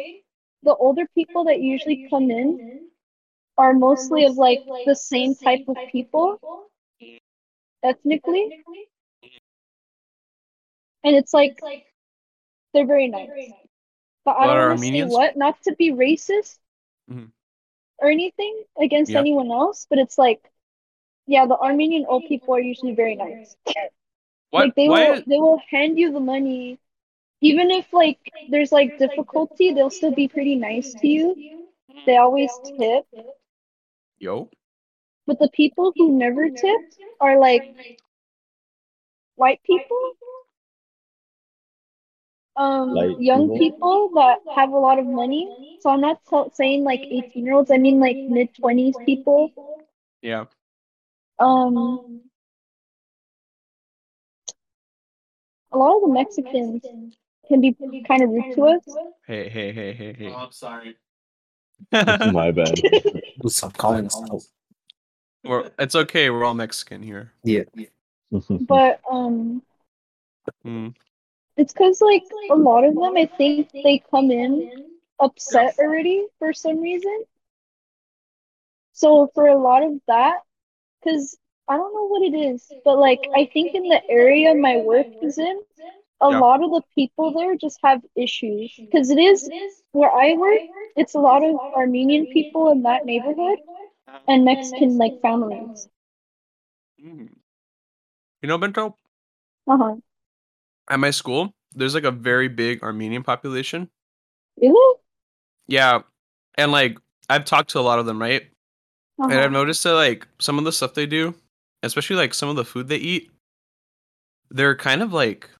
the 0.66 0.76
older 0.76 1.06
people 1.14 1.46
that 1.46 1.60
usually 1.62 2.00
come 2.10 2.30
in 2.30 2.60
are 3.58 3.74
mostly 3.74 4.24
of 4.26 4.36
like 4.36 4.62
the 4.84 4.96
same 4.96 5.34
type 5.36 5.64
of 5.68 5.78
people 5.86 6.40
ethnically. 7.82 8.54
And 11.04 11.16
it's 11.16 11.32
like 11.34 11.64
they're 12.74 12.86
very 12.86 13.08
nice. 13.08 13.54
But 14.24 14.36
I 14.36 14.48
don't 14.48 14.60
want 14.60 14.72
to 14.72 14.78
say 14.78 15.02
what, 15.04 15.36
not 15.36 15.62
to 15.64 15.74
be 15.76 15.92
racist 15.92 16.58
Mhm. 17.08 17.32
or 17.98 18.10
anything 18.10 18.64
against 18.80 19.14
Yeah. 19.14 19.20
anyone 19.20 19.50
else, 19.50 19.86
but 19.88 19.98
it's 19.98 20.18
like, 20.18 20.40
yeah, 21.26 21.46
the 21.46 21.56
Armenian 21.58 22.06
old 22.08 22.24
people 22.26 22.54
are 22.54 22.60
usually 22.60 22.94
very 22.94 23.16
nice. 23.16 23.56
What? 24.50 24.62
Like 24.62 24.74
they 24.74 24.88
will, 24.88 25.22
they 25.26 25.38
will 25.38 25.58
hand 25.70 25.98
you 25.98 26.12
the 26.12 26.20
money, 26.20 26.78
even 27.40 27.70
if 27.70 27.86
like 27.92 28.18
there's 28.46 28.72
like 28.72 28.96
difficulty, 28.96 29.72
they'll 29.72 29.90
still 29.90 30.12
be 30.12 30.28
pretty 30.28 30.56
nice 30.56 30.94
to 30.96 31.06
you. 31.08 31.38
They 32.06 32.16
always 32.16 32.60
tip, 32.78 33.06
Yo. 34.18 34.50
but 35.26 35.38
the 35.38 35.48
people 35.48 35.92
who 35.96 36.16
never 36.18 36.48
tip 36.50 36.80
are 37.20 37.38
like 37.38 37.66
white 39.36 39.62
people. 39.64 40.16
um 42.56 42.92
Light 42.94 43.18
young 43.18 43.50
people? 43.50 43.52
people 43.52 44.10
that 44.14 44.38
have 44.54 44.70
a 44.70 44.78
lot 44.78 44.98
of 44.98 45.06
money. 45.06 45.50
So 45.78 45.90
I'm 45.90 46.00
not 46.00 46.20
t- 46.28 46.50
saying 46.54 46.84
like 46.84 47.06
18 47.10 47.44
year 47.46 47.54
olds. 47.54 47.70
I 47.70 47.78
mean 47.78 48.00
like 48.00 48.20
mid 48.28 48.52
20s 48.54 48.98
people. 48.98 49.52
Yeah. 50.22 50.46
Um, 51.38 52.00
a 55.72 55.78
lot 55.78 55.96
of 55.96 56.02
the 56.02 56.08
Mexicans 56.08 56.90
can 57.48 57.60
be 57.60 57.74
kind 58.06 58.22
of 58.22 58.30
rude 58.30 58.54
to 58.54 58.62
us. 58.64 58.82
Hey, 59.26 59.48
hey, 59.48 59.72
hey, 59.72 59.92
hey, 59.92 60.12
hey. 60.12 60.28
Oh, 60.30 60.36
I'm 60.36 60.52
sorry. 60.52 60.96
My 61.92 62.50
bad. 62.52 62.80
Stop 63.46 63.76
calling 63.76 64.06
us 64.06 64.20
out. 64.30 64.42
We're, 65.44 65.70
it's 65.78 65.94
okay. 65.94 66.30
We're 66.30 66.44
all 66.44 66.54
Mexican 66.54 67.02
here. 67.02 67.32
Yeah. 67.44 67.64
But 68.60 69.00
um, 69.10 69.62
Mm. 70.64 70.94
it's 71.56 71.72
because 71.72 72.00
like 72.00 72.24
a 72.50 72.56
lot 72.56 72.84
of 72.84 72.94
them, 72.94 73.16
I 73.16 73.26
think 73.26 73.70
they 73.72 74.02
come 74.10 74.30
in 74.30 74.70
upset 75.20 75.76
already 75.78 76.26
for 76.38 76.52
some 76.52 76.80
reason. 76.80 77.24
So 78.92 79.30
for 79.34 79.46
a 79.46 79.56
lot 79.56 79.82
of 79.82 80.00
that, 80.08 80.38
because 81.00 81.36
I 81.68 81.76
don't 81.76 81.94
know 81.94 82.06
what 82.08 82.22
it 82.22 82.36
is, 82.36 82.70
but 82.84 82.98
like 82.98 83.20
I 83.34 83.48
think 83.52 83.74
in 83.74 83.88
the 83.88 84.00
area 84.08 84.54
my 84.54 84.78
work 84.78 85.06
is 85.22 85.38
in, 85.38 85.60
a 86.20 86.30
Yeah. 86.30 86.38
lot 86.40 86.62
of 86.62 86.70
the 86.70 86.82
people 86.94 87.32
there 87.32 87.56
just 87.56 87.78
have 87.84 88.02
issues. 88.16 88.72
Because 88.76 89.10
it 89.10 89.18
is 89.18 89.50
where 89.92 90.10
I 90.12 90.34
work, 90.34 90.60
it's 90.96 91.14
a 91.14 91.20
lot 91.20 91.42
of 91.44 91.56
Armenian 91.74 92.26
people 92.26 92.70
in 92.72 92.82
that 92.82 93.04
neighborhood 93.06 93.58
and 94.28 94.44
Mexican 94.44 94.98
like 94.98 95.20
families. 95.22 95.88
Mm. 96.98 97.28
You 98.42 98.48
know, 98.48 98.58
Bento, 98.58 98.96
Uh 99.66 99.76
huh. 99.78 99.96
at 100.90 100.98
my 101.00 101.10
school, 101.10 101.52
there's 101.74 101.94
like 101.94 102.04
a 102.04 102.10
very 102.10 102.48
big 102.48 102.82
Armenian 102.82 103.22
population. 103.22 103.88
Really? 104.60 104.98
Yeah. 105.68 106.02
And 106.56 106.72
like, 106.72 106.98
I've 107.28 107.44
talked 107.44 107.70
to 107.70 107.80
a 107.80 107.82
lot 107.82 107.98
of 107.98 108.06
them, 108.06 108.20
right? 108.20 108.42
And 109.28 109.32
Uh-huh. 109.32 109.40
I've 109.40 109.52
noticed 109.52 109.84
that 109.84 109.94
like 109.94 110.26
some 110.40 110.58
of 110.58 110.64
the 110.64 110.72
stuff 110.72 110.94
they 110.94 111.06
do, 111.06 111.34
especially 111.82 112.16
like 112.16 112.34
some 112.34 112.48
of 112.48 112.56
the 112.56 112.64
food 112.64 112.88
they 112.88 112.96
eat, 112.96 113.30
they're 114.50 114.76
kind 114.76 115.02
of 115.02 115.12
like 115.12 115.50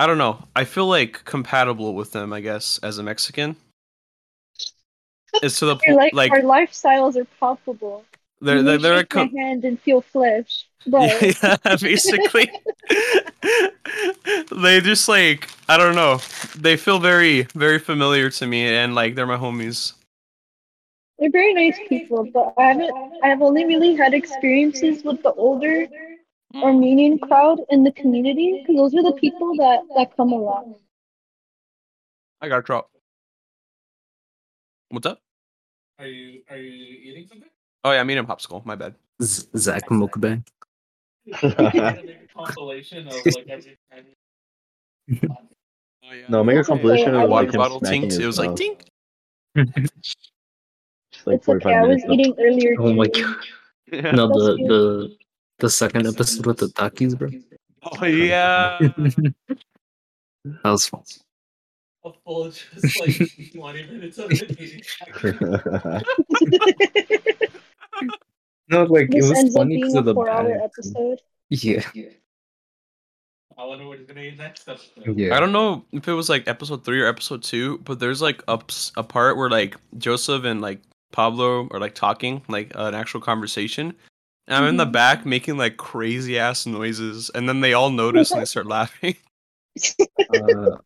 I 0.00 0.06
don't 0.06 0.16
know. 0.16 0.42
I 0.56 0.64
feel 0.64 0.86
like 0.86 1.26
compatible 1.26 1.94
with 1.94 2.12
them, 2.12 2.32
I 2.32 2.40
guess, 2.40 2.80
as 2.82 2.96
a 2.96 3.02
Mexican. 3.02 3.54
It's 5.42 5.58
to 5.60 5.66
the 5.66 5.76
point 5.76 5.94
like, 5.96 6.12
like 6.14 6.32
our 6.32 6.40
lifestyles 6.40 7.16
are 7.16 7.26
palpable. 7.38 8.04
they're 8.40 8.62
they're, 8.62 8.78
they're 8.78 8.96
my 8.96 9.02
com- 9.04 9.28
hand 9.28 9.64
and 9.64 9.78
feel 9.78 10.00
flesh. 10.00 10.66
But 10.86 11.20
yeah, 11.42 11.76
basically. 11.80 12.50
they 14.50 14.80
just 14.80 15.06
like 15.06 15.48
I 15.68 15.76
don't 15.76 15.94
know. 15.94 16.18
They 16.56 16.78
feel 16.78 16.98
very 16.98 17.42
very 17.54 17.78
familiar 17.78 18.30
to 18.30 18.46
me 18.46 18.66
and 18.66 18.94
like 18.94 19.14
they're 19.14 19.26
my 19.26 19.36
homies. 19.36 19.92
they're 21.18 21.30
very 21.30 21.52
nice 21.52 21.78
people. 21.90 22.24
But 22.32 22.54
I 22.56 22.62
haven't. 22.72 22.90
I've 23.22 23.42
only 23.42 23.66
really 23.66 23.94
had 23.94 24.14
experiences 24.14 25.04
with 25.04 25.22
the 25.22 25.32
older 25.34 25.86
Mm. 26.54 26.64
Armenian 26.64 27.18
crowd 27.18 27.60
in 27.70 27.84
the 27.84 27.92
community 27.92 28.60
because 28.66 28.76
those 28.76 28.94
are 28.94 29.04
the 29.04 29.16
people 29.16 29.54
that 29.56 29.80
that 29.96 30.16
come 30.16 30.32
a 30.32 30.36
lot. 30.36 30.64
I 32.40 32.48
got 32.48 32.58
a 32.58 32.62
drop. 32.62 32.90
What's 34.88 35.06
up? 35.06 35.20
Are 36.00 36.06
you 36.06 36.42
are 36.50 36.56
you 36.56 36.96
eating 37.12 37.26
something? 37.28 37.48
Oh 37.84 37.92
yeah, 37.92 38.00
I'm 38.00 38.10
eating 38.10 38.26
popsicle. 38.26 38.64
My 38.66 38.74
bad. 38.74 38.94
Z- 39.22 39.48
Zach 39.56 39.86
Mukbang. 39.90 40.44
You're 41.26 41.52
gonna 41.52 41.72
make 41.72 42.24
a 42.24 42.28
compilation 42.34 43.06
of 43.06 43.14
like 43.26 43.46
every 43.48 43.78
time. 43.92 44.06
Oh, 46.02 46.12
yeah. 46.12 46.24
No, 46.28 46.42
make 46.42 46.56
a 46.58 46.64
compilation 46.64 47.14
of 47.14 47.28
water 47.28 47.46
like 47.46 47.56
bottle 47.56 47.78
tinks. 47.80 48.16
It 48.16 48.26
was 48.26 48.38
like 48.38 48.50
mouth. 48.50 48.58
tink. 48.58 48.80
like 49.54 49.76
it's 49.76 51.26
okay. 51.26 51.44
45 51.44 51.72
I 51.72 51.80
was 51.82 51.88
minutes. 51.88 52.04
eating 52.10 52.34
earlier. 52.40 52.76
Oh 52.80 52.92
my 52.92 53.06
god. 53.06 53.36
No, 54.16 54.26
the 54.28 54.56
the 54.68 55.16
the 55.60 55.70
second 55.70 56.06
episode 56.06 56.46
with 56.46 56.58
the 56.58 56.66
Takis, 56.68 57.16
bro. 57.18 57.28
Oh 57.82 58.04
yeah. 58.04 58.78
That 58.78 60.70
was 60.70 60.86
fun. 60.86 61.02
A 62.04 62.10
full 62.24 62.50
just 62.50 63.00
like 63.00 63.30
20 63.54 63.82
minutes 63.86 64.18
of 64.18 64.30
it. 64.30 65.98
No, 68.68 68.84
like 68.84 69.10
This 69.10 69.26
it 69.26 69.28
was 69.28 69.38
ends 69.38 69.56
up 69.56 69.60
funny 69.60 69.76
being 69.76 69.80
because 69.82 69.94
a 69.94 69.98
of 69.98 70.04
the 70.06 70.14
four-hour 70.14 70.52
episode. 70.62 71.20
Yeah, 71.50 71.82
I 73.58 73.64
wonder 73.64 73.86
what 73.86 73.98
he's 73.98 74.06
gonna 74.06 74.20
eat 74.20 74.38
next 74.38 74.68
episode. 74.68 75.18
yeah. 75.18 75.36
I 75.36 75.40
don't 75.40 75.52
know 75.52 75.84
if 75.92 76.06
it 76.06 76.12
was 76.12 76.28
like 76.28 76.46
episode 76.48 76.84
three 76.84 77.00
or 77.02 77.06
episode 77.06 77.42
two, 77.42 77.78
but 77.78 77.98
there's 77.98 78.22
like 78.22 78.42
a, 78.48 78.60
a 78.96 79.02
part 79.02 79.36
where 79.36 79.50
like 79.50 79.76
Joseph 79.98 80.44
and 80.44 80.60
like 80.60 80.80
Pablo 81.12 81.68
are 81.72 81.80
like 81.80 81.94
talking, 81.96 82.42
like 82.48 82.74
uh, 82.76 82.84
an 82.84 82.94
actual 82.94 83.20
conversation. 83.20 83.92
And 84.50 84.58
I'm 84.64 84.68
in 84.68 84.76
the 84.76 84.84
Mhm. 84.86 84.92
back 84.92 85.24
making 85.24 85.56
like 85.56 85.76
crazy 85.76 86.36
ass 86.38 86.66
noises, 86.66 87.30
and 87.30 87.48
then 87.48 87.60
they 87.60 87.72
all 87.72 87.88
notice 87.88 88.32
and 88.32 88.40
they 88.40 88.44
start 88.44 88.66
laughing. 88.66 89.16
Uh, 90.34 90.76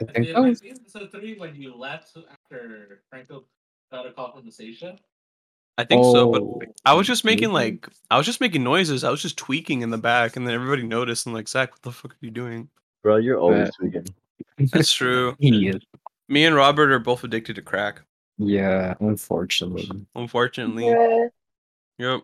I 0.00 0.04
think 0.04 0.26
Did 0.26 0.34
that 0.34 0.36
I 0.36 0.40
was 0.40 0.60
episode 0.68 1.12
three 1.12 1.38
when 1.38 1.54
you 1.54 1.74
left 1.76 2.16
after 2.30 3.00
Franco 3.08 3.44
got 3.92 4.04
a 4.06 4.10
call 4.12 4.32
from 4.32 4.44
the 4.44 4.50
station? 4.50 4.98
I 5.78 5.84
think 5.84 6.04
so, 6.04 6.30
but 6.32 6.42
Oh, 6.42 6.60
I 6.84 6.94
was 6.94 7.06
just 7.06 7.24
making 7.24 7.52
like 7.52 7.88
I 8.10 8.16
was 8.18 8.26
just 8.26 8.40
making 8.40 8.64
noises. 8.64 9.04
I 9.04 9.10
was 9.10 9.22
just 9.22 9.38
tweaking 9.38 9.82
in 9.82 9.90
the 9.90 9.96
back, 9.98 10.36
and 10.36 10.44
then 10.46 10.54
everybody 10.54 10.82
noticed 10.82 11.26
and 11.26 11.34
like 11.34 11.48
Zach, 11.48 11.70
what 11.70 11.82
the 11.82 11.92
fuck 11.92 12.12
are 12.12 12.18
you 12.20 12.30
doing? 12.32 12.68
Bro, 13.04 13.18
you're 13.18 13.38
always 13.38 13.70
Right. 13.80 13.92
tweaking. 13.92 14.14
That's 14.72 14.92
true. 14.92 15.36
Yeah, 15.38 15.74
Me 16.28 16.44
and 16.44 16.56
Robert 16.56 16.90
are 16.90 16.98
both 16.98 17.22
addicted 17.22 17.54
to 17.56 17.62
crack. 17.62 18.02
yeah. 18.38 18.94
Unfortunately, 19.00 19.88
Unfortunately. 20.16 20.84
Bruh. 20.84 21.28
Yep. 21.98 22.20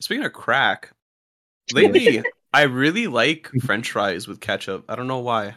Speaking 0.00 0.24
of 0.24 0.32
crack, 0.32 0.90
lately 1.72 2.22
I 2.52 2.62
really 2.62 3.06
like 3.06 3.50
French 3.62 3.90
fries 3.92 4.28
with 4.28 4.40
ketchup. 4.40 4.84
I 4.88 4.96
don't 4.96 5.06
know 5.08 5.20
why. 5.20 5.54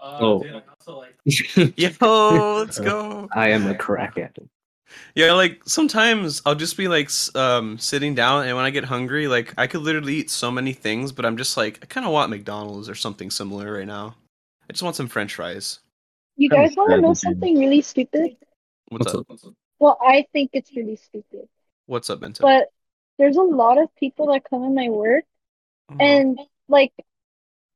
Uh, 0.00 0.18
Oh. 0.20 0.42
dude, 0.42 0.54
I 0.54 0.62
also 0.68 0.98
like 0.98 1.16
Yo, 1.76 2.54
let's 2.58 2.78
go. 2.78 3.28
I 3.34 3.50
am 3.50 3.66
a 3.66 3.74
crack 3.74 4.16
addict. 4.16 4.48
Yeah, 5.14 5.32
like 5.32 5.60
sometimes 5.66 6.40
I'll 6.46 6.54
just 6.54 6.76
be 6.76 6.88
like 6.88 7.10
um 7.34 7.78
sitting 7.78 8.14
down 8.14 8.46
and 8.46 8.56
when 8.56 8.64
I 8.64 8.70
get 8.70 8.84
hungry, 8.84 9.28
like 9.28 9.52
I 9.58 9.66
could 9.66 9.82
literally 9.82 10.14
eat 10.16 10.30
so 10.30 10.50
many 10.50 10.72
things, 10.72 11.12
but 11.12 11.26
I'm 11.26 11.36
just 11.36 11.56
like 11.56 11.78
I 11.82 11.86
kind 11.86 12.06
of 12.06 12.12
want 12.12 12.30
McDonald's 12.30 12.88
or 12.88 12.94
something 12.94 13.30
similar 13.30 13.72
right 13.72 13.86
now. 13.86 14.14
I 14.68 14.72
just 14.72 14.82
want 14.82 14.96
some 14.96 15.08
French 15.08 15.34
fries. 15.34 15.80
You 16.36 16.48
guys 16.48 16.74
want 16.76 16.92
to 16.92 17.00
know 17.00 17.14
something 17.14 17.58
really 17.58 17.82
stupid? 17.82 18.36
What's, 18.88 19.12
What's 19.12 19.44
up? 19.44 19.54
Well, 19.78 19.98
I 20.00 20.24
think 20.32 20.50
it's 20.52 20.74
really 20.74 20.96
stupid. 20.96 21.48
What's 21.86 22.08
up, 22.10 22.20
Bento? 22.20 22.42
But 22.42 22.68
there's 23.18 23.36
a 23.36 23.42
lot 23.42 23.78
of 23.78 23.94
people 23.96 24.26
that 24.32 24.44
come 24.48 24.64
in 24.64 24.74
my 24.74 24.88
work, 24.90 25.24
Mhm. 25.88 25.98
and 25.98 26.38
like, 26.68 26.92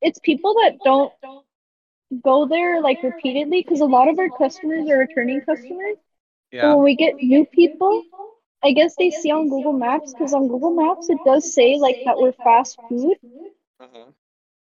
it's 0.01 0.19
people 0.21 0.55
that 0.63 0.83
don't 0.83 1.13
go 2.23 2.47
there 2.47 2.81
like 2.81 3.03
repeatedly 3.03 3.61
because 3.61 3.81
a 3.81 3.85
lot 3.87 4.09
of 4.09 4.19
our 4.19 4.31
customers 4.31 4.89
are 4.89 4.99
returning 4.99 5.41
customers. 5.41 5.97
So 6.61 6.69
yeah. 6.69 6.77
when 6.77 6.85
we 6.85 6.97
get 6.97 7.17
new 7.21 7.45
people, 7.47 8.05
I 8.63 8.73
guess 8.73 8.97
they 8.97 9.11
see 9.11 9.31
on 9.31 9.49
Google 9.49 9.73
Maps 9.73 10.15
because 10.15 10.33
on 10.33 10.49
Google 10.49 10.73
Maps 10.73 11.09
it 11.11 11.23
does 11.25 11.53
say 11.53 11.79
like 11.79 11.99
that 12.05 12.19
we're 12.19 12.33
fast 12.33 12.79
food, 12.89 13.17
Uh-huh. 13.81 14.13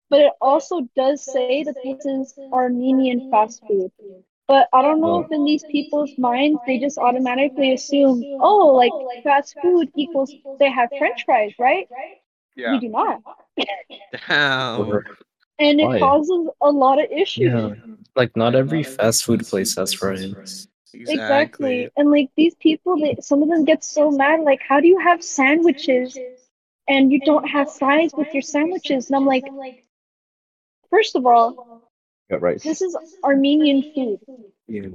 but 0.09 0.19
it 0.21 0.33
also 0.41 0.81
does 0.95 1.23
say 1.23 1.53
that 1.53 1.67
this 1.73 1.93
is 1.93 2.35
Armenian 2.51 3.21
fast 3.29 3.61
food. 3.67 3.91
But 4.47 4.69
I 4.73 4.81
don't 4.81 5.01
know 5.01 5.19
if 5.19 5.31
in 5.31 5.43
these 5.45 5.63
people's 5.65 6.17
minds 6.17 6.61
they 6.65 6.77
just 6.79 6.97
automatically 6.97 7.73
assume, 7.73 8.25
oh, 8.39 8.67
like 8.67 8.95
fast 9.23 9.57
food 9.61 9.91
equals 9.95 10.35
they 10.59 10.69
have 10.71 10.89
French 10.97 11.25
fries, 11.25 11.53
right? 11.59 11.89
Yeah. 12.55 12.71
We 12.71 12.79
do 12.79 12.89
not, 12.89 13.21
Damn. 14.27 15.03
and 15.59 15.79
it 15.79 15.85
Why? 15.85 15.99
causes 15.99 16.47
a 16.61 16.71
lot 16.71 16.99
of 16.99 17.09
issues. 17.11 17.53
Yeah, 17.53 17.69
like 18.15 18.35
not 18.35 18.55
every 18.55 18.83
fast 18.83 19.23
food 19.25 19.45
place 19.45 19.75
has 19.75 19.93
fries. 19.93 20.67
Exactly. 20.93 21.89
And 21.97 22.09
like 22.11 22.29
these 22.35 22.55
people, 22.55 22.97
they 22.99 23.17
some 23.21 23.43
of 23.43 23.49
them 23.49 23.65
get 23.65 23.83
so 23.83 24.11
mad. 24.11 24.41
Like, 24.41 24.61
how 24.67 24.79
do 24.79 24.87
you 24.87 24.99
have 24.99 25.23
sandwiches 25.23 26.19
and 26.87 27.11
you 27.11 27.19
don't 27.21 27.47
have 27.47 27.69
fries 27.71 28.13
with 28.15 28.33
your 28.33 28.41
sandwiches? 28.41 29.07
And 29.09 29.15
I'm 29.15 29.25
like, 29.25 29.53
first 30.89 31.15
of 31.15 31.25
all, 31.25 31.59
Got 32.29 32.41
rice. 32.41 32.63
this 32.63 32.81
is 32.81 32.97
Armenian 33.23 33.83
food. 33.93 34.19
Yeah. 34.67 34.87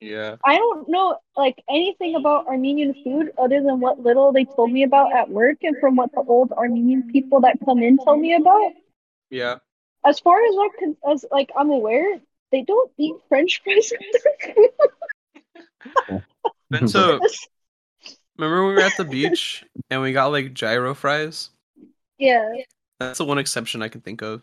Yeah. 0.00 0.36
I 0.44 0.56
don't 0.56 0.88
know 0.88 1.18
like 1.36 1.62
anything 1.70 2.16
about 2.16 2.46
Armenian 2.46 2.94
food 3.02 3.32
other 3.38 3.62
than 3.62 3.80
what 3.80 3.98
little 4.00 4.32
they 4.32 4.44
told 4.44 4.70
me 4.70 4.82
about 4.82 5.14
at 5.14 5.30
work 5.30 5.58
and 5.62 5.76
from 5.80 5.96
what 5.96 6.12
the 6.12 6.20
old 6.20 6.52
Armenian 6.52 7.10
people 7.10 7.40
that 7.40 7.56
come 7.64 7.82
in 7.82 7.96
tell 7.96 8.16
me 8.16 8.34
about. 8.34 8.72
Yeah. 9.30 9.56
As 10.04 10.20
far 10.20 10.36
as 10.36 10.54
I 10.54 10.68
can, 10.78 10.96
as 11.10 11.24
like 11.30 11.50
I'm 11.58 11.70
aware, 11.70 12.20
they 12.52 12.62
don't 12.62 12.90
eat 12.98 13.14
French 13.28 13.62
fries 13.64 13.92
with 13.92 14.22
their 14.22 14.54
food. 16.08 16.22
Bento, 16.70 17.18
remember 18.36 18.64
when 18.64 18.68
we 18.68 18.74
were 18.74 18.80
at 18.80 18.96
the 18.98 19.04
beach 19.04 19.64
and 19.90 20.02
we 20.02 20.12
got 20.12 20.26
like 20.26 20.52
gyro 20.52 20.94
fries? 20.94 21.50
yeah. 22.18 22.48
That's 22.98 23.18
the 23.18 23.24
one 23.26 23.38
exception 23.38 23.82
I 23.82 23.88
can 23.88 24.00
think 24.00 24.22
of. 24.22 24.42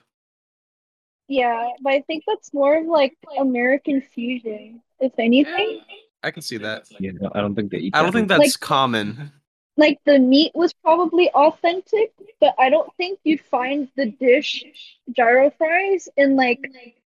Yeah, 1.28 1.70
but 1.82 1.94
I 1.94 2.02
think 2.02 2.24
that's 2.28 2.54
more 2.54 2.78
of 2.78 2.86
like 2.86 3.16
American 3.40 4.02
fusion, 4.02 4.82
if 5.00 5.14
anything. 5.18 5.82
I 6.22 6.32
can 6.32 6.42
see 6.42 6.58
that. 6.58 6.86
Yeah, 7.00 7.12
no, 7.20 7.32
I 7.34 7.42
don't 7.42 7.56
think 7.56 7.72
they 7.72 7.78
eat. 7.80 7.96
I 7.96 8.02
don't 8.02 8.12
that. 8.12 8.18
think 8.18 8.28
that's 8.28 8.58
common. 8.58 9.32
Like 9.76 10.00
the 10.06 10.20
meat 10.20 10.52
was 10.54 10.72
probably 10.74 11.30
authentic, 11.32 12.14
but 12.40 12.54
I 12.60 12.70
don't 12.70 12.94
think 12.96 13.20
you'd 13.24 13.42
find 13.42 13.88
the 13.96 14.12
dish 14.12 14.64
gyro 15.12 15.50
fries 15.58 16.08
in 16.16 16.36
like 16.36 16.60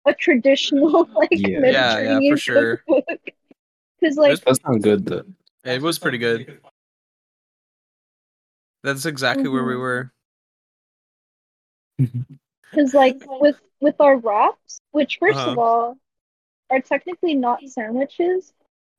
a 0.05 0.13
traditional 0.13 1.07
like 1.15 1.29
Yeah. 1.31 1.59
Yeah, 1.63 2.19
yeah, 2.19 2.29
for 2.31 2.37
sure. 2.37 2.83
Because 3.99 4.17
like 4.17 4.43
That's 4.43 4.59
not 4.63 4.81
good 4.81 5.05
though. 5.05 5.23
It 5.63 5.81
was 5.81 5.99
pretty 5.99 6.17
good. 6.17 6.59
That's 8.83 9.05
exactly 9.05 9.49
where 9.49 9.63
we 9.63 9.73
Mhm. 9.73 9.79
were. 9.79 10.11
Because 12.71 12.93
like 12.93 13.23
with 13.39 13.59
with 13.85 14.01
our 14.01 14.17
wraps, 14.17 14.81
which 14.91 15.19
1st 15.21 15.37
of 15.51 15.57
Uh-huh. 15.57 15.61
all 15.61 15.97
are 16.71 16.81
technically 16.81 17.35
not 17.35 17.59
sandwiches, 17.69 18.51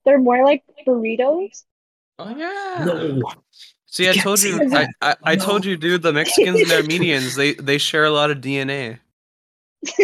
they're 0.04 0.18
more 0.28 0.44
like 0.44 0.62
burritos. 0.86 1.64
Oh 2.18 2.30
yeah. 2.30 2.84
No. 2.86 3.20
See, 3.86 4.08
I 4.08 4.12
Can't 4.12 4.24
told 4.24 4.42
you. 4.42 4.56
I, 4.62 4.66
that. 4.74 4.90
I, 5.02 5.14
I 5.32 5.36
told 5.36 5.64
you, 5.64 5.76
dude. 5.76 6.02
The 6.02 6.12
Mexicans 6.12 6.60
and 6.60 6.72
Armenians, 6.72 7.34
they 7.34 7.54
they 7.54 7.78
share 7.78 8.04
a 8.04 8.10
lot 8.10 8.30
of 8.30 8.38
DNA. 8.38 9.00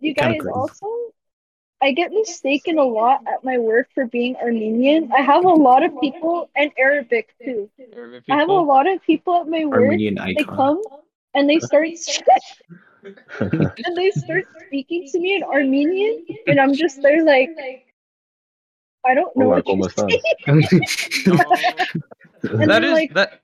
You 0.00 0.14
guys 0.14 0.38
also, 0.54 0.86
I 1.82 1.90
get 1.90 2.12
mistaken 2.12 2.78
a 2.78 2.84
lot 2.84 3.20
at 3.26 3.42
my 3.42 3.58
work 3.58 3.88
for 3.94 4.06
being 4.06 4.36
Armenian. 4.36 5.10
I 5.12 5.22
have 5.22 5.44
a 5.44 5.48
lot 5.68 5.82
of 5.82 5.90
people 6.00 6.50
and 6.54 6.70
Arabic 6.78 7.34
too. 7.44 7.68
I 8.30 8.36
have 8.36 8.48
a 8.48 8.52
lot 8.52 8.86
of 8.86 9.02
people 9.02 9.34
at 9.40 9.48
my 9.48 9.64
work. 9.64 9.82
Armenian 9.82 10.14
They 10.14 10.44
come 10.44 10.80
and 11.34 11.50
they 11.50 11.58
start 11.58 11.88
and 13.40 13.96
they 13.96 14.10
start 14.10 14.44
speaking 14.66 15.08
to 15.12 15.18
me 15.20 15.36
in 15.36 15.42
Armenian, 15.42 16.24
and 16.46 16.60
I'm 16.60 16.74
just 16.74 17.00
there 17.02 17.24
like, 17.24 17.50
I 19.06 19.14
don't 19.14 19.34
know 19.36 19.54
Hola, 19.62 19.62
what 19.64 19.96
you're 19.96 20.08
saying. 20.08 20.22
And 22.42 22.70
that 22.70 22.80
they're 22.80 22.84
is 22.84 22.92
like- 22.92 23.14
that. 23.14 23.40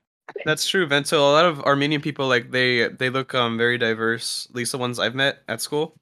That's 0.47 0.67
true, 0.67 0.87
Bento. 0.87 1.19
A 1.19 1.21
lot 1.21 1.45
of 1.45 1.61
Armenian 1.62 2.01
people 2.01 2.27
like 2.29 2.51
they 2.51 2.88
they 2.88 3.11
look 3.11 3.35
um 3.35 3.59
very 3.59 3.77
diverse. 3.77 4.47
At 4.51 4.57
least 4.57 4.73
the 4.73 4.79
ones 4.79 4.99
I've 4.99 5.14
met 5.14 5.43
at 5.49 5.61
school. 5.61 5.95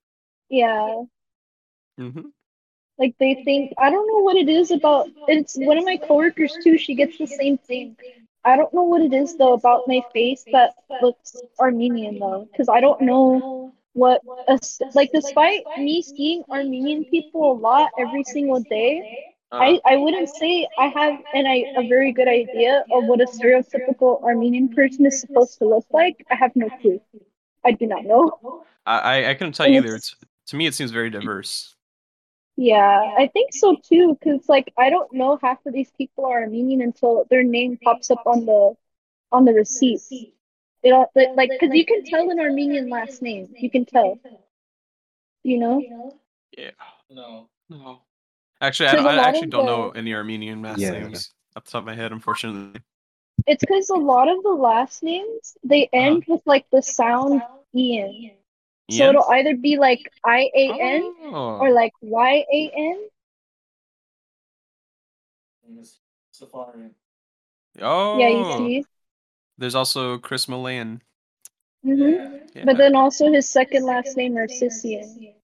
Yeah, 0.48 1.02
hmm 1.98 2.20
like 2.98 3.14
they 3.18 3.42
think 3.44 3.72
I 3.78 3.90
don't 3.90 4.06
know 4.06 4.20
what 4.22 4.36
it 4.36 4.48
is 4.48 4.70
about. 4.70 5.08
It's 5.26 5.56
one 5.56 5.76
of 5.76 5.84
my 5.84 5.96
coworkers 5.96 6.56
too. 6.62 6.78
She 6.78 6.94
gets 6.94 7.18
the 7.18 7.26
same 7.26 7.58
thing. 7.58 7.96
I 8.44 8.56
don't 8.56 8.72
know 8.74 8.82
what 8.82 9.02
it 9.02 9.12
is 9.12 9.36
though 9.36 9.52
about 9.52 9.82
my 9.86 10.02
face 10.12 10.44
that 10.52 10.74
looks 11.00 11.36
Armenian 11.60 12.18
though, 12.18 12.48
because 12.50 12.68
I 12.68 12.80
don't 12.80 13.00
know 13.02 13.72
what 13.92 14.20
a, 14.48 14.58
like. 14.94 15.10
Despite 15.12 15.64
me 15.78 16.02
seeing 16.02 16.42
Armenian 16.50 17.04
people 17.04 17.52
a 17.52 17.54
lot 17.54 17.90
every 17.98 18.24
single 18.24 18.60
day, 18.62 19.34
I, 19.52 19.74
uh. 19.74 19.78
I 19.84 19.96
wouldn't 19.96 20.28
say 20.28 20.66
I 20.78 20.86
have 20.88 21.20
an, 21.34 21.46
I, 21.46 21.64
a 21.76 21.86
very 21.88 22.12
good 22.12 22.28
idea 22.28 22.84
of 22.90 23.04
what 23.04 23.20
a 23.20 23.26
stereotypical 23.26 24.22
Armenian 24.22 24.70
person 24.70 25.06
is 25.06 25.20
supposed 25.20 25.58
to 25.58 25.68
look 25.68 25.86
like. 25.92 26.24
I 26.30 26.34
have 26.34 26.56
no 26.56 26.68
clue. 26.80 27.00
I 27.64 27.72
do 27.72 27.86
not 27.86 28.04
know. 28.04 28.64
I 28.86 29.30
I, 29.30 29.34
couldn't 29.34 29.52
tell 29.52 29.68
you 29.68 29.78
either. 29.78 29.94
It's, 29.94 30.16
to 30.46 30.56
me, 30.56 30.66
it 30.66 30.74
seems 30.74 30.90
very 30.90 31.10
diverse. 31.10 31.76
Yeah, 32.56 33.14
I 33.18 33.28
think 33.32 33.52
so 33.54 33.76
too. 33.82 34.16
Because 34.18 34.48
like 34.48 34.72
I 34.76 34.90
don't 34.90 35.12
know 35.12 35.38
half 35.40 35.64
of 35.66 35.72
these 35.72 35.90
people 35.96 36.26
are 36.26 36.42
Armenian 36.42 36.82
until 36.82 37.24
their 37.30 37.42
name 37.42 37.78
pops 37.82 38.10
up 38.10 38.22
on 38.26 38.44
the 38.46 38.74
on 39.30 39.44
the 39.44 39.52
receipt. 39.52 40.00
It 40.82 40.90
all 40.90 41.10
but, 41.14 41.34
like 41.34 41.50
because 41.50 41.74
you 41.74 41.86
can 41.86 42.04
tell 42.04 42.28
an 42.30 42.40
Armenian 42.40 42.90
last 42.90 43.22
name. 43.22 43.48
You 43.56 43.70
can 43.70 43.84
tell. 43.84 44.18
You 45.44 45.58
know. 45.58 46.18
Yeah. 46.56 46.70
No. 47.10 47.48
No. 47.68 48.02
Actually, 48.60 48.90
I, 48.90 48.92
There's 48.92 49.04
don't, 49.04 49.14
a 49.14 49.14
I 49.14 49.16
lot 49.16 49.26
actually 49.28 49.46
don't 49.48 49.66
the- 49.66 49.76
know 49.76 49.90
any 49.90 50.14
Armenian 50.14 50.62
last 50.62 50.78
Yeah. 50.78 50.90
names 50.90 51.32
off 51.56 51.64
the 51.64 51.70
top 51.70 51.80
of 51.80 51.86
my 51.86 51.94
head, 51.94 52.12
unfortunately. 52.12 52.80
It's 53.46 53.60
because 53.60 53.90
a 53.90 53.94
lot 53.94 54.28
of 54.28 54.42
the 54.42 54.50
last 54.50 55.02
names 55.02 55.56
they 55.64 55.88
end 55.92 56.18
uh-huh. 56.18 56.34
with 56.34 56.42
like 56.46 56.66
the 56.70 56.82
sound 56.82 57.42
Ian. 57.74 58.32
So 58.90 59.08
it'll 59.08 59.24
either 59.30 59.56
be 59.56 59.78
like 59.78 60.00
I 60.24 60.50
A 60.54 60.72
N 60.80 61.14
Oh. 61.22 61.58
or 61.60 61.72
like 61.72 61.92
Y 62.02 62.44
A 62.52 62.70
N. 62.76 63.08
Safari. 66.32 66.90
oh. 67.80 68.18
Yeah, 68.18 68.28
you 68.28 68.44
see. 68.58 68.84
There's 69.58 69.74
also 69.74 70.18
Chris 70.18 70.48
Mullane. 70.48 71.02
hmm 71.84 72.10
Yeah. 72.54 72.64
But 72.64 72.76
then 72.76 72.96
also 72.96 73.32
his 73.32 73.48
second 73.48 73.84
last 73.84 74.16
name 74.16 74.34
Narcissian. 74.34 75.34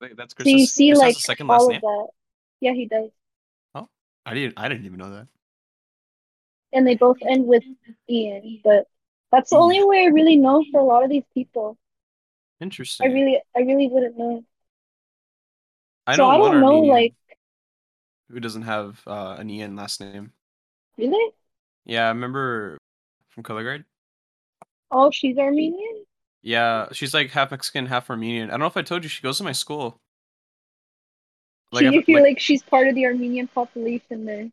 Wait, 0.00 0.16
that's 0.16 0.34
Chris. 0.34 0.46
So 0.46 0.50
you 0.50 0.66
see 0.66 0.90
Chris 0.90 0.98
like 0.98 1.16
second 1.16 1.46
last 1.46 1.60
all 1.62 1.68
name. 1.68 1.76
of 1.76 1.82
that. 1.82 2.06
Yeah, 2.60 2.72
he 2.72 2.86
does. 2.86 3.10
Oh, 3.74 3.88
I 4.26 4.34
didn't. 4.34 4.54
I 4.58 4.68
didn't 4.68 4.84
even 4.84 4.98
know 4.98 5.10
that. 5.10 5.28
And 6.72 6.86
they 6.86 6.94
both 6.96 7.18
end 7.22 7.46
with 7.46 7.64
Ian, 8.08 8.60
but 8.64 8.86
that's 9.30 9.50
the 9.50 9.56
only 9.56 9.84
way 9.84 10.04
I 10.04 10.06
really 10.06 10.36
know 10.36 10.64
for 10.72 10.80
a 10.80 10.84
lot 10.84 11.04
of 11.04 11.10
these 11.10 11.24
people. 11.34 11.76
I 13.00 13.06
really 13.06 13.40
I 13.56 13.60
really 13.60 13.88
wouldn't 13.88 14.16
know. 14.16 14.44
I 16.06 16.16
so 16.16 16.28
I 16.28 16.38
don't 16.38 16.60
know 16.60 16.66
Armenian 16.66 16.94
like 16.94 17.14
who 18.30 18.40
doesn't 18.40 18.62
have 18.62 19.02
uh, 19.06 19.36
an 19.38 19.50
Ian 19.50 19.76
last 19.76 20.00
name. 20.00 20.32
really? 20.96 21.32
Yeah, 21.84 22.06
I 22.06 22.08
remember 22.08 22.78
from 23.28 23.42
color 23.42 23.64
guard. 23.64 23.84
Oh, 24.90 25.10
she's 25.10 25.38
Armenian? 25.38 26.04
Yeah, 26.42 26.88
she's 26.92 27.14
like 27.14 27.30
half 27.30 27.50
Mexican, 27.50 27.86
half 27.86 28.10
Armenian. 28.10 28.48
I 28.50 28.52
don't 28.52 28.60
know 28.60 28.66
if 28.66 28.76
I 28.76 28.82
told 28.82 29.04
you 29.04 29.08
she 29.08 29.22
goes 29.22 29.38
to 29.38 29.44
my 29.44 29.52
school. 29.52 30.00
Like, 31.70 31.84
you 31.84 32.00
if- 32.00 32.06
feel 32.06 32.16
like- 32.16 32.32
like 32.32 32.40
she's 32.40 32.62
part 32.62 32.88
of 32.88 32.94
the 32.94 33.06
Armenian 33.06 33.48
population 33.48 34.24
there. 34.24 34.50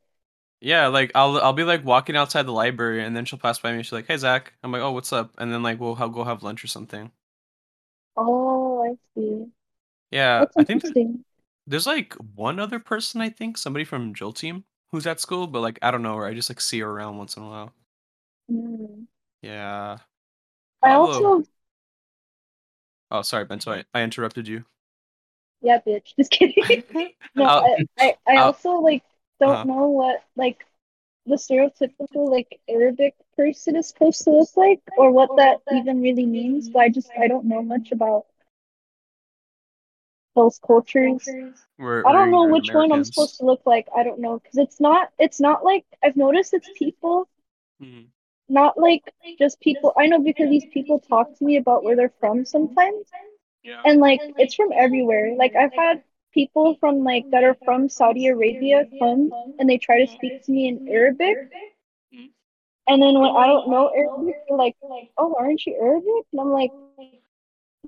Yeah, 0.61 0.87
like 0.87 1.11
I'll 1.15 1.37
I'll 1.37 1.53
be 1.53 1.63
like 1.63 1.85
walking 1.85 2.17
outside 2.17 2.43
the 2.45 2.51
library 2.51 3.03
and 3.03 3.15
then 3.15 3.25
she'll 3.25 3.39
pass 3.39 3.59
by 3.59 3.71
me. 3.75 3.81
She's 3.83 3.93
like, 3.93 4.07
"Hey 4.07 4.17
Zach," 4.17 4.53
I'm 4.63 4.71
like, 4.71 4.81
"Oh, 4.81 4.91
what's 4.91 5.13
up?" 5.13 5.33
And 5.37 5.51
then 5.53 5.63
like 5.63 5.79
we'll 5.79 5.95
ha- 5.95 6.07
go 6.07 6.23
have 6.25 6.43
lunch 6.43 6.63
or 6.63 6.67
something. 6.67 7.11
Oh, 8.15 8.83
I 8.83 8.97
see. 9.15 9.51
Yeah, 10.11 10.45
That's 10.45 10.57
I 10.57 10.63
think 10.63 10.83
that 10.83 10.95
interesting. 10.95 11.23
there's 11.67 11.87
like 11.87 12.13
one 12.15 12.59
other 12.59 12.79
person 12.79 13.21
I 13.21 13.29
think 13.29 13.57
somebody 13.57 13.85
from 13.85 14.13
Jill 14.15 14.33
team 14.33 14.65
who's 14.91 15.07
at 15.07 15.19
school, 15.21 15.47
but 15.47 15.61
like 15.61 15.79
I 15.83 15.91
don't 15.91 16.03
know 16.03 16.17
her. 16.17 16.25
I 16.25 16.33
just 16.33 16.49
like 16.49 16.61
see 16.61 16.79
her 16.81 16.89
around 16.91 17.17
once 17.19 17.37
in 17.37 17.43
a 17.43 17.49
while. 17.49 17.73
Mm. 18.49 19.07
Yeah. 19.41 19.97
I 20.81 20.91
Pablo. 20.91 20.93
also 20.93 21.43
Oh, 23.11 23.21
sorry, 23.21 23.45
Bento. 23.45 23.71
I, 23.71 23.85
I 23.93 24.01
interrupted 24.03 24.47
you. 24.47 24.65
yeah, 25.61 25.79
bitch. 25.85 26.15
Just 26.17 26.31
kidding. 26.31 26.83
No, 27.35 27.45
I'll- 27.45 27.63
I, 27.63 27.77
I, 27.99 28.15
I 28.27 28.37
I'll- 28.37 28.43
also 28.43 28.71
like 28.75 29.03
don't 29.39 29.63
Uh-huh. 29.63 29.65
know 29.65 29.87
what 29.89 30.23
like 30.35 30.65
the 31.25 31.35
stereotypical 31.35 32.29
like 32.31 32.59
Arabic 32.69 33.15
person 33.39 33.75
is 33.75 33.87
supposed 33.89 34.23
to 34.25 34.31
look 34.31 34.49
like 34.55 34.81
or 34.97 35.11
what 35.11 35.29
that 35.37 35.57
even 35.71 36.01
really 36.01 36.25
means. 36.25 36.69
But 36.69 36.79
I 36.83 36.89
just 36.89 37.11
I 37.19 37.27
don't 37.27 37.45
know 37.45 37.61
much 37.63 37.91
about 37.91 38.25
those 40.35 40.59
cultures. 40.65 41.27
We're, 41.77 42.05
I 42.07 42.11
don't 42.13 42.31
know 42.31 42.45
which 42.45 42.73
one 42.73 42.91
I'm 42.91 43.03
supposed 43.03 43.37
to 43.39 43.45
look 43.45 43.61
like. 43.65 43.87
I 43.95 44.03
don't 44.03 44.19
know 44.19 44.39
because 44.39 44.57
it's 44.57 44.79
not 44.79 45.09
it's 45.19 45.39
not 45.39 45.63
like 45.63 45.85
I've 46.03 46.17
noticed 46.17 46.53
it's 46.53 46.69
people, 46.73 47.27
Mhm. 47.81 48.07
not 48.49 48.77
like 48.77 49.03
just 49.37 49.59
people. 49.59 49.93
I 49.97 50.07
know 50.07 50.19
because 50.19 50.49
these 50.49 50.65
people 50.73 50.99
talk 50.99 51.33
to 51.37 51.45
me 51.45 51.57
about 51.57 51.83
where 51.83 51.95
they're 51.95 52.13
from 52.19 52.45
sometimes, 52.45 53.05
Yeah. 53.63 53.81
and 53.85 53.99
like 53.99 54.21
it's 54.37 54.55
from 54.55 54.71
everywhere. 54.73 55.35
Like 55.35 55.55
I've 55.55 55.73
had 55.73 56.03
people 56.33 56.75
from 56.75 57.03
like 57.03 57.25
that 57.31 57.43
are 57.43 57.57
from 57.65 57.89
Saudi 57.89 58.27
Arabia 58.27 58.85
come 58.99 59.31
and 59.59 59.69
they 59.69 59.77
try 59.77 59.99
to 59.99 60.07
speak 60.07 60.43
to 60.43 60.51
me 60.51 60.67
in 60.67 60.87
Arabic, 60.89 61.37
and 62.89 63.01
then 63.01 63.13
when 63.19 63.31
I 63.35 63.47
don't 63.47 63.69
know 63.69 63.89
Arabic, 63.95 64.35
they're 64.47 64.57
like, 64.57 64.75
"Oh, 65.17 65.35
aren't 65.39 65.65
you 65.65 65.75
Arabic?" 65.81 66.25
And 66.33 66.41
I'm 66.41 66.49
like, 66.51 66.71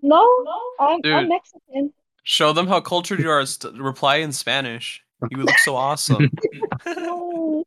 "No, 0.01 0.23
I'm 0.79 1.01
Dude. 1.01 1.13
I'm 1.13 1.27
Mexican." 1.27 1.91
Show 2.23 2.53
them 2.53 2.67
how 2.67 2.79
cultured 2.81 3.19
you 3.19 3.29
are. 3.29 3.45
St- 3.45 3.73
reply 3.75 4.17
in 4.17 4.31
Spanish. 4.31 5.03
You 5.29 5.37
would 5.39 5.47
look 5.47 5.57
so 5.59 5.75
awesome. 5.75 6.29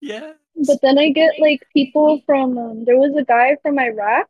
Yeah. 0.00 0.32
But 0.66 0.80
then 0.80 0.96
I 0.96 1.10
get 1.10 1.40
like 1.40 1.66
people 1.72 2.22
from 2.24 2.56
um, 2.56 2.84
there 2.84 2.96
was 2.96 3.14
a 3.16 3.24
guy 3.24 3.56
from 3.62 3.78
Iraq, 3.80 4.28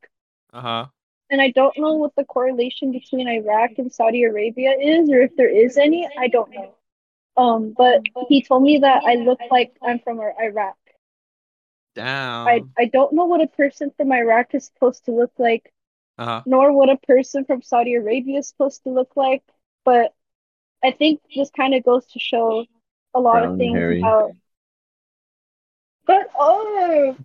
Uh 0.54 0.60
huh. 0.62 0.86
and 1.30 1.42
I 1.42 1.50
don't 1.50 1.76
know 1.76 1.92
what 1.94 2.14
the 2.16 2.24
correlation 2.24 2.90
between 2.90 3.28
Iraq 3.28 3.72
and 3.76 3.92
Saudi 3.92 4.22
Arabia 4.24 4.70
is, 4.80 5.10
or 5.10 5.20
if 5.20 5.36
there 5.36 5.48
is 5.50 5.76
any. 5.76 6.08
I 6.18 6.28
don't 6.28 6.50
know. 6.54 6.72
Um, 7.36 7.74
but 7.76 8.00
he 8.30 8.42
told 8.42 8.62
me 8.62 8.78
that 8.78 9.02
I 9.04 9.14
look 9.16 9.38
like 9.50 9.72
I'm 9.82 9.98
from 10.00 10.20
Iraq. 10.20 10.74
Damn. 11.98 12.46
I 12.46 12.60
I 12.78 12.84
don't 12.84 13.12
know 13.12 13.24
what 13.24 13.40
a 13.40 13.48
person 13.48 13.90
from 13.96 14.12
Iraq 14.12 14.54
is 14.54 14.66
supposed 14.66 15.04
to 15.06 15.10
look 15.10 15.32
like, 15.36 15.72
Uh 16.16 16.24
huh. 16.24 16.42
nor 16.46 16.72
what 16.72 16.88
a 16.90 16.96
person 16.96 17.44
from 17.44 17.60
Saudi 17.60 17.94
Arabia 17.94 18.38
is 18.38 18.46
supposed 18.48 18.84
to 18.84 18.90
look 18.90 19.16
like. 19.16 19.42
But 19.84 20.14
I 20.84 20.92
think 20.92 21.20
this 21.34 21.50
kind 21.50 21.74
of 21.74 21.82
goes 21.82 22.06
to 22.12 22.20
show 22.20 22.64
a 23.14 23.20
lot 23.20 23.40
Brown 23.40 23.52
of 23.54 23.58
things 23.58 23.74
hairy. 23.76 23.98
about. 23.98 24.30
But 26.06 26.30
oh, 26.38 27.16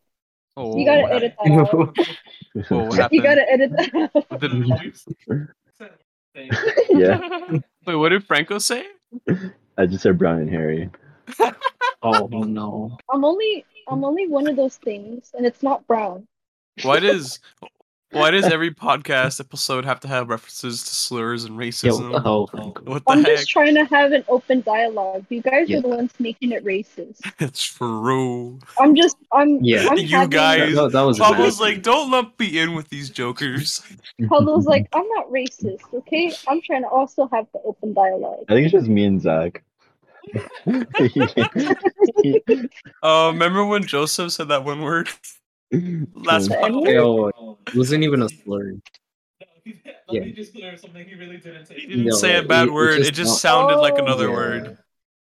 Oh, 0.58 0.78
you 0.80 0.86
gotta 0.86 1.14
edit 1.14 1.36
that 1.44 1.52
out. 1.52 1.96
Whoa, 2.70 2.86
what 2.90 3.12
You 3.12 3.22
gotta 3.22 3.48
edit 3.52 3.72
that 3.78 3.94
out. 3.94 4.26
What 4.30 4.42
did- 4.42 4.94
yeah, 6.90 7.20
Wait, 7.86 7.96
what 7.96 8.10
did 8.10 8.26
Franco 8.26 8.58
say? 8.58 8.88
I 9.78 9.86
just 9.86 10.02
said 10.02 10.18
brown 10.18 10.40
and 10.40 10.50
hairy. 10.50 10.90
Oh 12.06 12.28
no. 12.32 12.98
I'm 13.10 13.24
only 13.24 13.64
I'm 13.88 14.04
only 14.04 14.28
one 14.28 14.48
of 14.48 14.56
those 14.56 14.78
things, 14.78 15.32
and 15.36 15.46
it's 15.46 15.64
not 15.64 15.86
brown. 15.88 16.28
Why 16.84 17.00
does 17.08 17.40
why 18.12 18.30
does 18.30 18.46
every 18.46 18.70
podcast 18.70 19.40
episode 19.40 19.86
have 19.86 20.00
to 20.02 20.08
have 20.08 20.30
references 20.30 20.84
to 20.84 20.94
slurs 20.94 21.46
and 21.46 21.58
racism? 21.58 22.12
what 22.12 22.18
the 22.18 22.22
hell? 22.22 22.46
Franco? 22.46 22.84
What 22.84 23.04
the 23.06 23.12
I'm 23.12 23.24
heck? 23.24 23.38
just 23.38 23.50
trying 23.50 23.74
to 23.74 23.86
have 23.86 24.12
an 24.12 24.24
open 24.28 24.62
dialogue. 24.62 25.26
You 25.30 25.42
guys 25.42 25.68
Yeah. 25.68 25.80
are 25.80 25.82
the 25.82 25.88
ones 25.88 26.14
making 26.20 26.52
it 26.52 26.64
racist. 26.64 27.22
It's 27.40 27.64
true. 27.64 28.60
I'm 28.80 28.96
just 28.96 29.18
I'm 29.32 29.64
Yeah. 29.64 29.88
I'm 29.90 29.98
You 29.98 30.08
having, 30.10 30.30
guys- 30.30 30.76
That, 30.76 30.92
that 30.92 31.02
was 31.02 31.18
Pablo's 31.18 31.60
like, 31.60 31.82
don't 31.82 32.12
lump 32.12 32.40
me 32.40 32.60
in 32.60 32.76
with 32.76 32.88
these 32.90 33.10
jokers. 33.10 33.82
Pablo's 34.30 34.68
like 34.68 34.88
I'm 34.94 35.08
not 35.16 35.28
racist, 35.32 35.82
okay? 35.92 36.32
I'm 36.48 36.62
trying 36.62 36.84
to 36.84 36.90
also 36.90 37.28
have 37.34 37.48
the 37.52 37.62
open 37.66 37.94
dialogue. 37.96 38.46
I 38.48 38.54
think 38.54 38.66
it's 38.66 38.74
just 38.74 38.88
me 38.88 39.06
and 39.06 39.20
Zach. 39.20 39.64
Uh, 43.04 43.30
remember 43.34 43.66
when 43.66 43.84
Joseph 43.86 44.32
said 44.32 44.48
that 44.50 44.64
one 44.64 44.82
word? 44.82 45.10
Last 46.14 46.50
The 46.50 46.56
podcast? 46.56 47.58
It 47.68 47.76
wasn't 47.76 48.04
even 48.04 48.22
a 48.22 48.30
slur. 48.30 48.74
Let 49.66 49.76
Yeah. 50.10 50.22
me 50.22 50.32
just 50.32 50.54
clear 50.54 50.78
something. 50.78 51.06
He 51.08 51.16
really 51.16 51.38
didn't 51.38 51.66
say. 51.66 51.76
He 51.76 51.88
didn't 51.88 52.06
No, 52.06 52.16
say 52.16 52.38
a 52.38 52.44
bad 52.44 52.68
it 52.68 52.74
word. 52.74 52.98
just 52.98 53.10
It 53.10 53.14
just 53.14 53.32
not- 53.32 53.40
sounded 53.40 53.78
like 53.78 53.94
Oh. 53.96 54.04
another 54.06 54.28
Yeah. 54.28 54.34
word. 54.34 54.78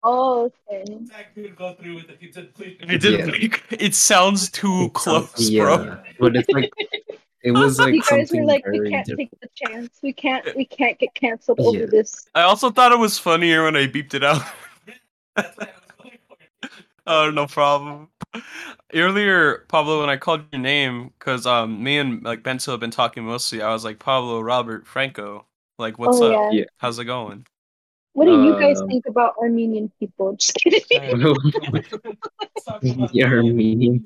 Oh, 0.03 0.53
okay. 0.70 0.84
Zach 1.07 1.34
did 1.34 1.57
go 1.57 1.74
through 1.74 1.95
with 1.97 2.11
it. 2.11 2.18
He 2.20 2.28
did 2.28 2.55
please. 2.55 2.76
It 2.80 3.01
didn't. 3.01 3.20
Yeah. 3.20 3.32
Make, 3.32 3.62
it 3.70 3.95
sounds 3.95 4.51
too 4.51 4.90
It 4.95 4.99
sounds- 4.99 5.30
close, 5.32 5.51
bro. 5.51 5.82
yeah, 5.84 6.03
But 6.20 6.36
it's 6.36 6.49
like 6.51 6.70
it 7.42 7.51
was 7.53 7.78
like 7.78 7.95
you 7.95 8.01
guys 8.03 8.11
were 8.11 8.26
something 8.26 8.47
like, 8.47 8.66
we 8.66 8.78
very 8.78 8.90
can't 8.90 9.07
different. 9.07 9.30
take 9.30 9.40
the 9.40 9.49
chance. 9.66 9.99
We 10.03 10.12
can't 10.12 10.55
we 10.57 10.64
can't 10.66 10.99
get 10.99 11.14
canceled 11.14 11.61
over 11.61 11.86
this. 11.86 12.28
I 12.34 12.42
also 12.42 12.70
thought 12.70 12.92
it 12.92 12.99
was 12.99 13.18
funnier 13.18 13.64
when 13.64 13.76
I 13.76 13.86
beeped 13.86 14.14
it 14.14 14.22
out. 14.24 14.42
oh, 17.07 17.30
no 17.30 17.47
problem. 17.47 18.09
Earlier, 18.93 19.64
Pablo, 19.68 20.01
when 20.01 20.11
I 20.11 20.16
called 20.16 20.43
your 20.53 20.61
name, 20.61 21.12
because 21.18 21.47
um, 21.47 21.82
me 21.82 21.99
and 21.99 22.22
like 22.22 22.43
Bento 22.43 22.70
have 22.70 22.80
been 22.80 22.91
talking 22.91 23.24
mostly, 23.24 23.62
I 23.62 23.72
was 23.72 23.85
like 23.85 23.99
Pablo 23.99 24.41
Robert 24.41 24.87
Franco. 24.87 25.47
Like, 25.78 25.99
what's 25.99 26.18
oh 26.20 26.32
up? 26.32 26.53
yeah. 26.53 26.61
Yeah. 26.61 26.64
How's 26.78 26.99
it 26.99 27.05
going? 27.05 27.47
What 28.12 28.26
do 28.26 28.45
you 28.45 28.53
guys 28.61 28.80
Um, 28.80 28.87
think 28.87 29.07
about 29.07 29.35
Armenian 29.43 29.91
people? 29.99 30.37
Just 30.37 30.55
kidding. 30.55 30.80
Let's 31.72 32.64
talk 32.64 32.85
about 32.85 33.12
the 33.12 33.24
Armenian. 33.24 34.05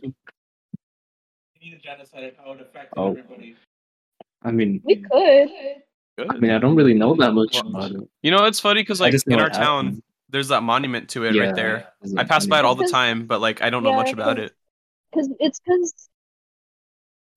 Armenian 1.61 1.81
genocide 1.83 2.25
and 2.25 2.33
how 2.43 2.53
it 2.53 2.61
affected 2.63 2.95
Oh. 2.97 3.11
everybody. 3.11 3.55
I 4.43 4.51
mean, 4.53 4.81
We 4.85 4.97
could. 5.03 5.49
I 6.31 6.37
mean, 6.39 6.51
I 6.53 6.59
don't 6.59 6.75
really 6.75 6.95
know 6.95 7.15
that 7.17 7.33
much 7.33 7.55
Well, 7.63 7.69
about 7.69 7.91
it. 7.93 8.09
You 8.23 8.31
know, 8.31 8.47
it's 8.47 8.61
funny 8.61 8.81
because 8.83 9.01
like 9.01 9.13
just 9.13 9.27
in 9.29 9.39
our 9.39 9.49
it 9.49 9.53
town, 9.53 9.85
happened. 9.87 10.03
There's 10.31 10.49
that 10.49 10.63
monument 10.63 11.11
to 11.11 11.25
it 11.25 11.35
Yeah, 11.35 11.45
right 11.47 11.55
there. 11.55 11.87
it's 12.03 12.15
I 12.17 12.25
pass 12.25 12.47
by 12.47 12.59
it 12.59 12.65
all 12.65 12.75
the 12.75 12.85
time, 12.85 13.27
but 13.27 13.41
like 13.41 13.63
I 13.63 13.71
don't 13.71 13.83
know 13.83 13.93
much 13.93 14.13
about 14.13 14.39
it. 14.39 14.55
Because 15.11 15.29
it's 15.41 15.61
because 15.61 16.09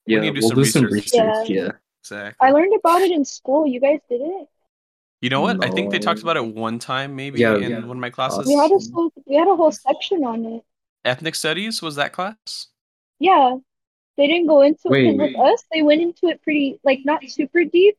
We 0.07 0.15
Yeah, 0.15 0.21
need 0.21 0.27
to 0.29 0.33
do 0.35 0.41
we'll 0.41 0.49
some 0.49 0.57
do 0.57 0.65
some 0.65 0.83
research. 0.83 1.13
research. 1.13 1.49
Yeah. 1.49 1.63
Yeah. 1.65 1.71
Exactly. 2.01 2.47
I 2.47 2.51
learned 2.51 2.73
about 2.75 3.01
it 3.03 3.11
in 3.11 3.23
school. 3.23 3.67
You 3.67 3.79
guys 3.79 3.99
did 4.09 4.21
it. 4.21 4.47
You 5.21 5.29
know 5.29 5.41
what? 5.41 5.63
I 5.63 5.69
think 5.69 5.91
they 5.91 5.99
talked 5.99 6.23
about 6.23 6.35
it 6.35 6.43
one 6.45 6.79
time, 6.79 7.15
maybe 7.15 7.41
Yeah, 7.41 7.55
in 7.55 7.61
yeah. 7.61 7.79
one 7.81 7.97
of 7.97 8.01
my 8.01 8.09
classes. 8.09 8.47
We 8.47 8.53
had 8.53 8.71
a 8.71 8.75
Awesome. 8.75 8.93
whole, 8.93 9.11
we 9.27 9.35
had 9.35 9.47
a 9.47 9.55
whole 9.55 9.71
section 9.71 10.23
on 10.25 10.45
it. 10.45 10.63
Ethnic 11.05 11.35
studies 11.35 11.81
was 11.81 11.95
that 11.95 12.11
class? 12.11 12.67
Yeah, 13.19 13.57
they 14.17 14.27
didn't 14.27 14.47
go 14.47 14.61
into 14.61 14.87
it 14.87 14.91
Wait, 14.91 15.05
'cause 15.05 15.17
with 15.17 15.35
wait. 15.35 15.53
us. 15.53 15.63
They 15.71 15.83
went 15.83 16.01
into 16.01 16.27
it 16.27 16.41
pretty 16.41 16.79
like 16.83 17.01
not 17.05 17.23
super 17.29 17.63
deep, 17.65 17.97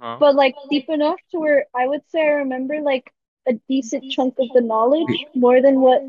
Uh-huh. 0.00 0.16
but 0.20 0.34
like 0.34 0.54
deep 0.70 0.88
enough 0.90 1.18
to 1.30 1.40
where 1.40 1.66
I 1.74 1.86
would 1.88 2.02
say 2.10 2.20
I 2.22 2.32
remember 2.44 2.80
like 2.80 3.12
a 3.48 3.54
decent 3.68 4.04
chunk 4.08 4.34
of 4.38 4.52
the 4.52 4.60
knowledge 4.60 5.24
more 5.34 5.60
than 5.62 5.80
what 5.80 6.02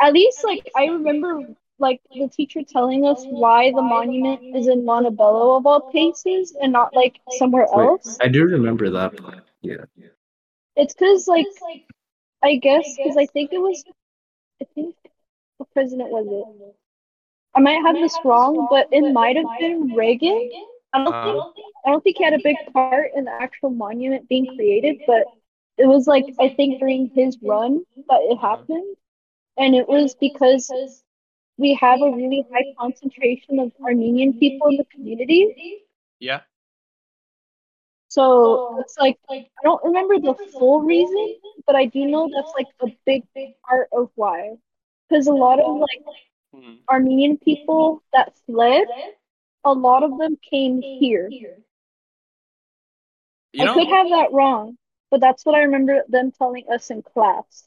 at 0.00 0.12
least 0.12 0.44
like 0.44 0.62
I 0.76 0.86
remember 0.86 1.42
like 1.78 2.00
the 2.18 2.28
teacher 2.28 2.62
telling 2.62 3.04
us 3.06 3.26
why 3.28 3.72
the 3.72 3.82
monument 3.82 4.40
is 4.52 4.66
in 4.68 4.84
Montebello 4.84 5.56
of 5.56 5.66
all 5.66 5.80
places 5.80 6.54
and 6.60 6.72
not 6.72 6.94
like 6.94 7.20
somewhere 7.28 7.68
Wait, 7.74 7.90
else. 7.90 8.20
I 8.20 8.28
do 8.28 8.44
remember 8.44 8.90
that. 8.90 9.16
part, 9.16 9.44
Yeah. 9.62 9.84
It's 10.76 10.94
because 10.94 11.26
like 11.28 11.48
I 12.42 12.56
guess 12.56 12.98
because 12.98 13.16
I 13.16 13.26
think 13.26 13.52
it 13.52 13.58
was 13.58 13.84
I 14.60 14.64
think 14.74 14.94
what 15.56 15.70
president 15.72 16.10
was 16.10 16.28
it? 16.30 16.48
I 17.54 17.60
might 17.60 17.80
have 17.84 17.98
this 17.98 18.24
wrong, 18.24 18.66
but 18.68 18.88
it 18.90 19.02
might 19.06 19.36
have 19.36 19.56
been 19.58 19.92
Reagan. 19.92 20.42
I 20.92 20.98
don't 20.98 21.16
Uh, 21.16 21.22
think 21.22 21.46
I 21.84 21.90
don't 21.90 22.02
think 22.02 22.18
he 22.18 22.24
had 22.24 22.34
a 22.34 22.38
big 22.38 22.60
part 22.72 23.02
in 23.14 23.24
the 23.24 23.32
actual 23.32 23.70
monument 23.70 24.28
being 24.28 24.46
created, 24.46 24.96
but 25.06 25.26
it 25.80 25.86
was 25.88 26.06
like 26.06 26.26
I 26.40 26.48
think 26.50 26.80
during 26.80 27.10
his 27.14 27.38
run 27.42 27.84
that 28.08 28.20
it 28.30 28.38
happened, 28.38 28.96
and 29.58 29.74
it 29.74 29.88
was 29.88 30.14
because 30.20 30.72
we 31.58 31.74
have 31.80 32.02
a 32.02 32.10
really 32.12 32.44
high 32.52 32.66
concentration 32.78 33.58
of 33.60 33.72
Armenian 33.84 34.34
people 34.34 34.68
in 34.68 34.76
the 34.78 34.86
community. 34.94 35.48
Yeah. 36.20 36.42
So 38.08 38.78
it's 38.80 38.96
like 38.98 39.18
I 39.30 39.46
don't 39.62 39.82
remember 39.84 40.18
the 40.18 40.34
full 40.58 40.82
reason, 40.82 41.36
but 41.66 41.76
I 41.76 41.86
do 41.86 42.06
know 42.06 42.28
that's 42.34 42.52
like 42.56 42.68
a 42.80 42.88
big, 43.06 43.24
big 43.34 43.50
part 43.68 43.88
of 43.92 44.10
why. 44.16 44.56
Because 45.08 45.26
a 45.28 45.32
lot 45.34 45.60
of 45.60 45.76
like 45.78 46.02
Hmm. 46.54 46.74
Armenian 46.90 47.38
people 47.38 48.02
that 48.12 48.34
fled, 48.46 48.86
a 49.64 49.72
lot 49.72 50.02
of 50.04 50.18
them 50.18 50.36
came 50.50 50.82
here. 50.98 51.34
You 53.52 53.64
I 53.64 53.66
know, 53.66 53.74
could 53.74 53.88
have 53.88 54.08
that 54.10 54.32
wrong, 54.32 54.76
but 55.10 55.20
that's 55.20 55.44
what 55.44 55.54
I 55.54 55.62
remember 55.62 56.02
them 56.08 56.32
telling 56.32 56.64
us 56.72 56.90
in 56.90 57.02
class. 57.02 57.64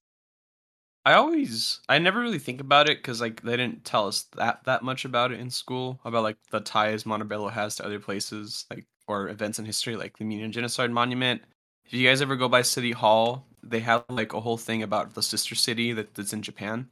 I 1.06 1.14
always, 1.14 1.82
I 1.90 2.00
never 2.00 2.22
really 2.22 2.40
think 2.40 2.62
about 2.62 2.90
it 2.90 3.00
because 3.00 3.20
like 3.20 3.42
they 3.42 3.58
didn't 3.58 3.84
tell 3.84 4.08
us 4.08 4.24
that 4.38 4.64
that 4.64 4.84
much 4.84 5.04
about 5.04 5.32
it 5.34 5.40
in 5.40 5.50
school 5.50 6.00
about 6.06 6.24
like 6.24 6.38
the 6.52 6.62
ties 6.62 7.06
Montebello 7.06 7.50
has 7.50 7.76
to 7.76 7.86
other 7.86 8.00
places, 8.00 8.66
like 8.70 8.86
or 9.08 9.28
events 9.28 9.60
in 9.60 9.66
history, 9.66 9.98
like 9.98 10.18
the 10.18 10.24
Armenian 10.24 10.52
Genocide 10.54 10.92
Monument. 10.92 11.42
If 11.86 11.94
you 11.94 12.08
guys 12.08 12.22
ever 12.22 12.38
go 12.38 12.48
by 12.48 12.62
City 12.62 12.92
Hall, 12.94 13.46
they 13.62 13.82
have 13.82 14.06
like 14.08 14.32
a 14.32 14.40
whole 14.40 14.56
thing 14.58 14.82
about 14.82 15.14
the 15.14 15.22
sister 15.22 15.56
city 15.56 15.92
that, 15.92 16.14
that's 16.16 16.32
in 16.32 16.42
Japan. 16.42 16.88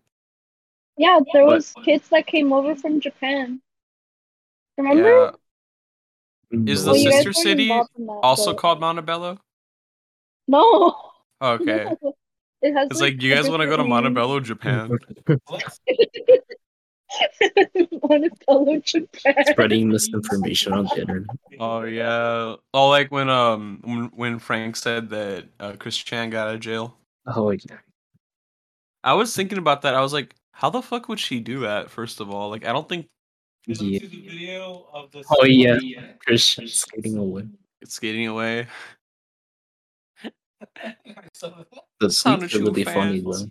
Yeah, 0.97 1.19
there 1.31 1.45
But- 1.45 1.55
was 1.55 1.73
kids 1.85 2.09
that 2.09 2.27
came 2.27 2.51
over 2.51 2.75
from 2.75 2.99
Japan. 2.99 3.61
Remember? 4.77 5.09
Yeah. 5.09 5.31
Mm-hmm. 6.57 6.67
Is 6.67 6.83
the 6.83 6.91
Well, 6.91 6.99
sister 6.99 7.31
city 7.31 7.69
that, 7.69 7.87
also 8.21 8.51
but- 8.51 8.59
called 8.59 8.81
Montebello? 8.81 9.39
No. 10.51 10.95
Okay. 11.41 11.85
no. 12.03 12.13
It 12.61 12.73
has 12.73 12.87
It's 12.91 13.01
like, 13.01 13.17
do 13.17 13.25
you 13.25 13.33
guys 13.33 13.49
want 13.49 13.61
to 13.61 13.67
go 13.67 13.77
to 13.77 13.83
Montebello, 13.83 14.39
Japan? 14.41 14.91
Montebello, 18.03 18.79
Japan. 18.83 19.35
Spreading 19.47 19.89
misinformation 19.89 20.73
on 20.73 20.85
the 20.85 21.01
internet. 21.01 21.27
Oh 21.59 21.83
yeah. 21.83 22.55
Oh, 22.73 22.89
like 22.89 23.11
when 23.11 23.29
um 23.29 23.79
when, 23.83 24.05
when 24.15 24.39
Frank 24.39 24.75
said 24.75 25.09
that 25.09 25.45
uh, 25.59 25.73
Chris 25.79 25.97
Chan 25.97 26.29
got 26.29 26.47
out 26.47 26.55
of 26.55 26.61
jail. 26.61 26.95
Oh 27.27 27.51
yeah. 27.51 27.77
I 29.03 29.13
was 29.13 29.35
thinking 29.35 29.57
about 29.57 29.81
that. 29.81 29.95
I 29.95 30.01
was 30.01 30.13
like, 30.13 30.35
how 30.51 30.69
the 30.69 30.81
fuck 30.81 31.09
would 31.09 31.19
she 31.19 31.39
do 31.39 31.61
that? 31.61 31.89
First 31.89 32.19
of 32.19 32.29
all, 32.29 32.49
like 32.49 32.65
I 32.65 32.71
don't 32.71 32.87
think 32.87 33.07
Did 33.67 33.81
Yeah. 33.81 33.99
see 33.99 34.07
the 34.07 34.27
video 34.29 34.87
of 34.93 35.11
the 35.11 35.23
Oh, 35.31 35.45
yeah. 35.45 35.77
Chris 36.25 36.47
Chan 36.47 36.67
skating 36.67 37.17
away. 37.17 37.43
it's 37.81 37.95
skating 37.95 38.27
away. 38.27 38.67
The 41.99 42.09
scenes 42.09 42.55
are 42.55 42.59
really 42.59 42.83
fan. 42.83 42.93
funny 42.93 43.19
though. 43.19 43.45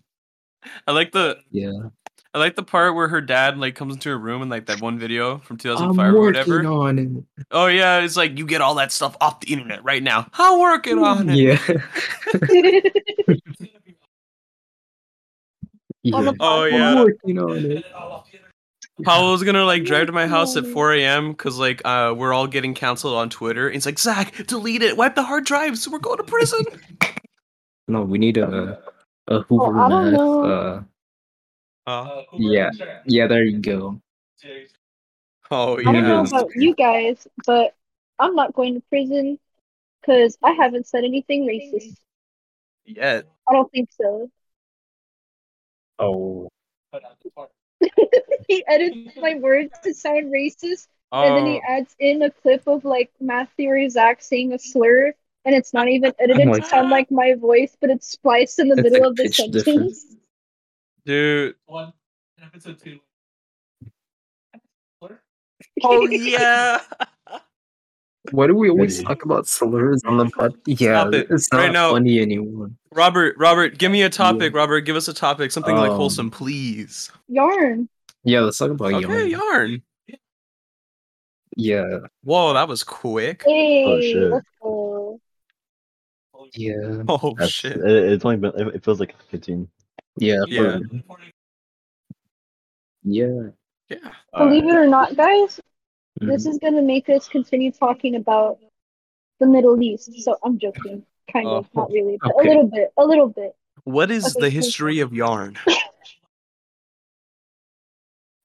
I 0.86 0.92
like 0.92 1.12
the 1.12 1.38
Yeah. 1.50 1.72
I 2.32 2.38
like 2.38 2.54
the 2.54 2.62
part 2.62 2.94
where 2.94 3.08
her 3.08 3.20
dad 3.20 3.58
like 3.58 3.74
comes 3.74 3.94
into 3.94 4.08
her 4.08 4.18
room 4.18 4.40
and 4.40 4.50
like 4.50 4.66
that 4.66 4.80
one 4.80 5.00
video 5.00 5.38
from 5.38 5.54
I'm 5.54 5.58
2005 5.58 6.14
or 6.14 6.20
whatever. 6.20 6.62
Oh 7.50 7.66
yeah, 7.66 7.98
it's 8.00 8.16
like 8.16 8.38
you 8.38 8.46
get 8.46 8.60
all 8.60 8.76
that 8.76 8.92
stuff 8.92 9.16
off 9.20 9.40
the 9.40 9.52
internet 9.52 9.82
right 9.82 10.02
now. 10.02 10.28
I'm 10.34 10.60
working 10.60 10.98
on 10.98 11.28
it. 11.28 11.36
Yeah. 11.36 11.58
yeah. 16.02 16.32
Oh, 16.38 16.64
yeah. 16.64 16.90
I'm 16.90 16.98
working 16.98 17.38
on 17.38 17.56
it. 17.58 17.84
Paul 19.04 19.32
was 19.32 19.42
gonna 19.42 19.64
like 19.64 19.84
drive 19.84 20.06
to 20.06 20.12
my 20.12 20.26
house 20.26 20.56
at 20.56 20.66
4 20.72 20.94
a.m. 20.94 21.32
because 21.32 21.58
like 21.58 21.82
uh 21.84 22.14
we're 22.16 22.32
all 22.32 22.46
getting 22.46 22.74
canceled 22.74 23.14
on 23.14 23.30
Twitter. 23.30 23.66
And 23.66 23.74
he's 23.74 23.86
like, 23.86 23.98
Zach, 23.98 24.46
delete 24.46 24.82
it, 24.82 24.96
wipe 24.96 25.14
the 25.14 25.22
hard 25.22 25.44
drives. 25.44 25.88
We're 25.88 25.98
going 25.98 26.18
to 26.18 26.24
prison. 26.24 26.64
No, 27.88 28.02
we 28.02 28.18
need 28.18 28.36
a 28.36 28.78
a 29.26 29.40
Hoover 29.40 29.80
I 29.80 29.88
don't 29.88 30.12
know. 30.12 30.44
Uh, 30.44 30.82
Uh, 31.86 31.90
Uh, 31.90 32.22
Yeah. 32.34 32.70
yeah, 33.04 33.26
there 33.26 33.42
you 33.42 33.58
go. 33.58 34.00
oh 35.50 35.76
yeah. 35.80 35.88
I 35.88 35.92
don't 35.92 36.06
know 36.06 36.20
about 36.22 36.54
you 36.54 36.72
guys, 36.76 37.26
but 37.46 37.74
I'm 38.20 38.36
not 38.36 38.54
going 38.54 38.74
to 38.74 38.82
prison 38.88 39.40
because 40.00 40.38
I 40.40 40.52
haven't 40.52 40.86
said 40.86 41.02
anything 41.02 41.48
racist. 41.48 41.96
Yet. 42.84 43.26
I 43.48 43.52
don't 43.52 43.70
think 43.72 43.88
so. 43.90 44.30
Oh. 45.98 46.48
he 48.48 48.64
edits 48.66 48.98
my 49.20 49.34
words 49.36 49.78
to 49.80 49.94
sound 49.94 50.32
racist, 50.32 50.88
and 51.20 51.36
then 51.36 51.46
he 51.46 51.60
Oh, 51.60 51.60
adds 51.60 51.94
in 51.98 52.22
a 52.22 52.30
clip 52.30 52.62
of 52.66 52.84
like 52.84 53.10
Matthew 53.20 53.68
or 53.70 53.88
Zach 53.88 54.22
saying 54.22 54.52
a 54.52 54.58
slur, 54.58 55.14
and 55.44 55.54
it's 55.54 55.72
not 55.74 55.88
even 55.88 56.14
edited 56.18 56.52
my 56.52 56.54
to 56.54 56.62
sound 56.62 56.90
like 56.90 57.10
my 57.10 57.34
voice, 57.34 57.76
but 57.80 57.90
it's 57.90 58.08
spliced 58.08 58.58
in 58.58 58.68
the 58.68 58.76
It's 58.76 58.78
middle 58.78 59.04
of 59.04 59.16
the 59.16 59.28
sentence. 59.28 59.64
difference. 59.64 60.16
dude. 61.04 61.56
One 61.66 61.92
episode 62.42 62.78
two. 62.78 63.00
Oh 65.82 66.06
yeah. 66.08 66.80
Why 68.32 68.46
do 68.46 68.54
we 68.54 68.68
always 68.68 68.98
Really? 68.98 69.04
talk 69.06 69.24
about 69.24 69.46
slurs 69.46 70.02
on 70.04 70.18
the 70.18 70.26
pod? 70.26 70.54
Yeah, 70.66 71.00
Stop 71.02 71.14
it. 71.14 71.26
it's 71.30 71.50
not 71.52 71.58
Right 71.58 71.72
now. 71.72 71.92
funny 71.92 72.20
anymore. 72.20 72.70
Robert, 72.92 73.34
Robert, 73.38 73.78
give 73.78 73.90
me 73.90 74.02
a 74.02 74.10
topic. 74.10 74.54
Robert, 74.54 74.82
give 74.82 74.94
us 74.96 75.08
a 75.08 75.14
topic. 75.14 75.50
Something 75.50 75.76
like 75.76 75.90
Um, 75.90 75.96
wholesome, 75.96 76.30
please. 76.30 77.10
Yarn. 77.28 77.88
Yeah, 78.24 78.40
let's 78.40 78.58
talk 78.58 78.70
about 78.70 78.92
Okay, 78.92 79.28
yarn. 79.28 79.30
yarn. 79.30 79.82
Yeah, 81.56 81.98
Whoa, 82.22 82.52
that 82.54 82.68
was 82.68 82.84
quick. 82.84 83.42
Hey, 83.44 84.12
shit. 84.12 84.30
let's 84.30 84.46
yeah, 86.54 87.02
Oh 87.08 87.34
That's, 87.38 87.50
shit. 87.52 87.76
it, 87.76 88.12
it's 88.12 88.24
only 88.24 88.36
been. 88.36 88.52
It, 88.56 88.74
it 88.76 88.84
feels 88.84 89.00
like 89.00 89.14
15. 89.30 89.68
yeah, 90.18 90.36
Yeah. 90.46 90.78
for- 91.06 91.18
yeah. 93.02 93.48
Yeah. 93.88 93.96
Believe 94.36 94.64
it 94.64 94.74
or 94.76 94.86
not, 94.86 95.16
guys, 95.16 95.60
this 96.16 96.46
Mhm. 96.46 96.50
is 96.50 96.58
gonna 96.58 96.82
make 96.82 97.08
us 97.08 97.28
continue 97.28 97.70
talking 97.72 98.16
about 98.16 98.58
the 99.38 99.46
Middle 99.46 99.80
East. 99.82 100.12
So 100.22 100.36
I'm 100.42 100.58
joking, 100.58 101.04
kind 101.32 101.46
of, 101.48 101.66
Oh, 101.74 101.80
not 101.80 101.90
really, 101.90 102.18
but 102.20 102.34
okay. 102.36 102.48
a 102.48 102.50
little 102.52 102.66
bit, 102.66 102.92
a 102.96 103.04
little 103.06 103.28
bit. 103.28 103.56
What 103.84 104.10
is 104.10 104.24
Okay, 104.24 104.40
the 104.40 104.50
cool. 104.50 104.50
history 104.50 105.00
of 105.00 105.12
yarn? 105.12 105.56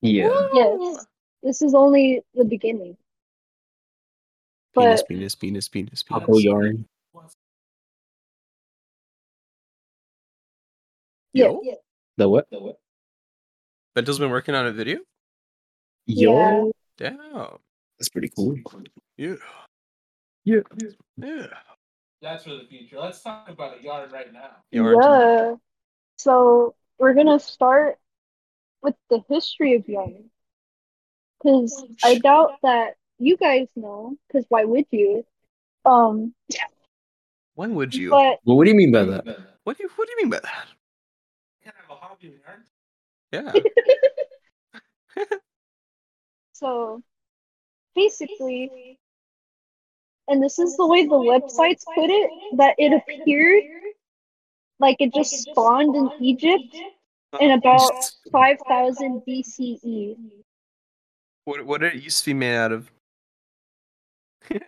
Yeah. 0.01 0.29
Yes, 0.53 1.07
this 1.41 1.61
is 1.63 1.73
only 1.73 2.21
the 2.35 2.45
beginning. 2.45 2.95
Penis, 4.75 5.01
But 5.01 5.07
penis, 5.07 5.33
penis, 5.33 5.67
penis, 5.67 6.03
Taco 6.03 6.25
penis. 6.27 6.43
yarn. 6.43 6.87
yeah, 11.33 11.45
Yo? 11.47 11.61
The 12.17 12.29
what? 12.29 12.47
Bento's 13.95 14.19
been 14.19 14.29
working 14.29 14.53
on 14.53 14.67
a 14.67 14.71
video? 14.71 14.99
yeah. 16.05 16.69
Yo, 16.99 17.09
Damn. 17.09 17.57
that's 17.99 18.09
pretty 18.09 18.29
cool. 18.35 18.55
Yeah. 19.17 19.35
Yeah. 20.45 20.61
Yeah. 21.17 21.47
That's 22.21 22.43
for 22.45 22.51
the 22.51 22.65
future. 22.69 22.99
Let's 22.99 23.21
talk 23.21 23.49
about 23.49 23.83
yarn 23.83 24.09
right 24.11 24.31
now. 24.31 24.51
Yarn. 24.71 24.97
Yeah. 25.01 25.55
So 26.17 26.75
we're 26.97 27.13
gonna 27.13 27.39
start 27.39 27.97
with 28.81 28.95
the 29.09 29.23
history 29.29 29.75
of 29.75 29.87
yarn, 29.89 30.29
because 31.43 31.85
I 32.03 32.15
doubt 32.15 32.53
that 32.63 32.93
you 33.19 33.35
guys 33.35 33.67
know. 33.75 34.15
Because 34.27 34.45
why 34.47 34.63
would 34.63 34.85
you? 34.91 35.25
Um, 35.83 36.33
When 37.55 37.75
would 37.75 37.93
you? 37.93 38.11
but 38.11 38.39
Well, 38.45 38.55
what 38.55 38.63
do 38.63 38.71
you 38.71 38.77
mean 38.77 38.91
by 38.93 39.03
that? 39.03 39.25
What 39.65 39.77
do 39.77 39.83
you 39.83 39.89
what 39.95 40.07
do 40.07 40.11
you 40.11 40.17
mean 40.23 40.29
by 40.29 40.39
that? 40.39 40.67
Can 41.63 41.73
I 41.77 41.81
have 41.81 41.89
a 41.89 41.95
hobby 41.95 42.27
of 42.29 42.33
yarn? 42.39 42.63
Yeah. 45.17 45.27
so 46.55 47.01
basically, 47.95 48.97
and 50.29 50.41
this 50.41 50.57
is 50.57 50.77
the 50.77 50.87
way 50.87 51.05
the 51.05 51.15
websites 51.15 51.83
put 51.93 52.09
it, 52.09 52.29
that 52.57 52.75
it 52.77 52.93
appeared 52.93 53.63
like 54.79 54.97
it 54.99 55.13
just 55.13 55.33
spawned 55.43 55.95
in 55.95 56.09
Egypt 56.21 56.75
in 57.41 57.51
uh, 57.51 57.57
about 57.57 57.91
5000 58.31 59.21
BCE. 59.27 60.15
What 61.43 61.65
what 61.65 61.81
did 61.81 61.95
it 61.95 62.03
used 62.03 62.23
to 62.23 62.29
be 62.29 62.33
made 62.33 62.55
out 62.55 62.71
of? 62.71 62.91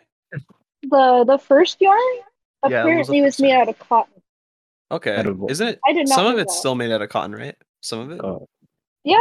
The 0.83 1.25
the 1.27 1.37
first 1.37 1.81
yarn 1.81 1.97
Yeah, 2.69 2.81
it 2.83 2.97
was 2.97 3.09
apparently 3.09 3.21
was 3.21 3.39
made 3.41 3.53
out 3.53 3.67
of 3.67 3.79
cotton. 3.79 4.21
Okay. 4.91 5.11
Edible. 5.11 5.49
Isn't 5.49 5.67
it? 5.67 5.79
I 5.85 5.91
did 5.91 6.07
not 6.07 6.15
Some 6.15 6.27
of 6.27 6.37
it's 6.37 6.53
that. 6.53 6.59
still 6.59 6.75
made 6.75 6.91
out 6.91 7.01
of 7.01 7.09
cotton, 7.09 7.33
right? 7.33 7.55
Some 7.81 7.99
of 7.99 8.11
it. 8.11 8.21
Oh, 8.23 8.47
Yeah, 9.03 9.17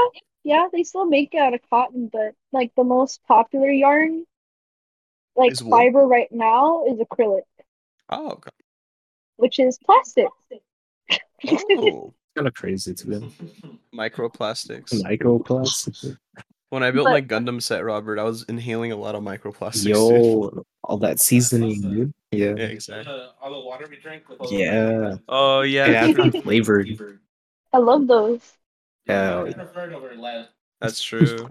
yeah, 0.46 0.68
they 0.72 0.84
still 0.84 1.04
make 1.06 1.34
it 1.34 1.38
out 1.38 1.54
of 1.54 1.60
cotton, 1.68 2.08
but 2.12 2.34
like 2.52 2.72
the 2.76 2.84
most 2.84 3.20
popular 3.26 3.70
yarn, 3.70 4.24
like 5.34 5.52
Is 5.52 5.62
wool? 5.62 5.72
fiber 5.76 6.06
right 6.06 6.30
now, 6.30 6.84
is 6.86 6.98
acrylic, 6.98 7.42
Oh. 8.08 8.30
okay. 8.32 8.50
which 9.36 9.58
is 9.58 9.76
plastic. 9.84 10.28
Oh. 11.48 12.14
kind 12.36 12.46
of 12.48 12.54
crazy 12.54 12.94
to 12.94 13.06
be 13.06 13.34
Microplastics. 13.94 14.92
Microplastics. 15.02 16.16
When 16.70 16.82
I 16.82 16.90
built 16.90 17.06
But- 17.06 17.12
my 17.12 17.22
Gundam 17.22 17.62
set, 17.62 17.84
Robert, 17.84 18.18
I 18.18 18.24
was 18.24 18.44
inhaling 18.48 18.92
a 18.92 18.96
lot 18.96 19.14
of 19.14 19.22
microplastics. 19.22 19.84
dude. 19.84 19.96
Yo, 19.96 20.64
all 20.84 20.98
that 20.98 21.18
seasoning, 21.20 21.80
dude. 21.80 22.12
Yeah. 22.32 22.54
Yeah, 22.56 22.64
exactly. 22.66 23.12
Uh, 23.12 23.28
all 23.40 23.52
the 23.52 23.66
water 23.66 23.86
we 23.88 23.96
drink. 23.96 24.28
With 24.28 24.40
all 24.40 24.48
the- 24.48 24.56
Yeah. 24.56 25.14
Oh 25.28 25.60
yeah, 25.62 26.06
Yeah, 26.06 26.30
flavored. 26.42 26.88
I 27.72 27.78
love 27.78 28.06
those. 28.06 28.52
Yeah. 29.06 29.42
I 29.44 29.52
preferred 29.52 29.92
over 29.92 30.14
lead. 30.16 30.48
that's 30.80 31.02
true. 31.02 31.48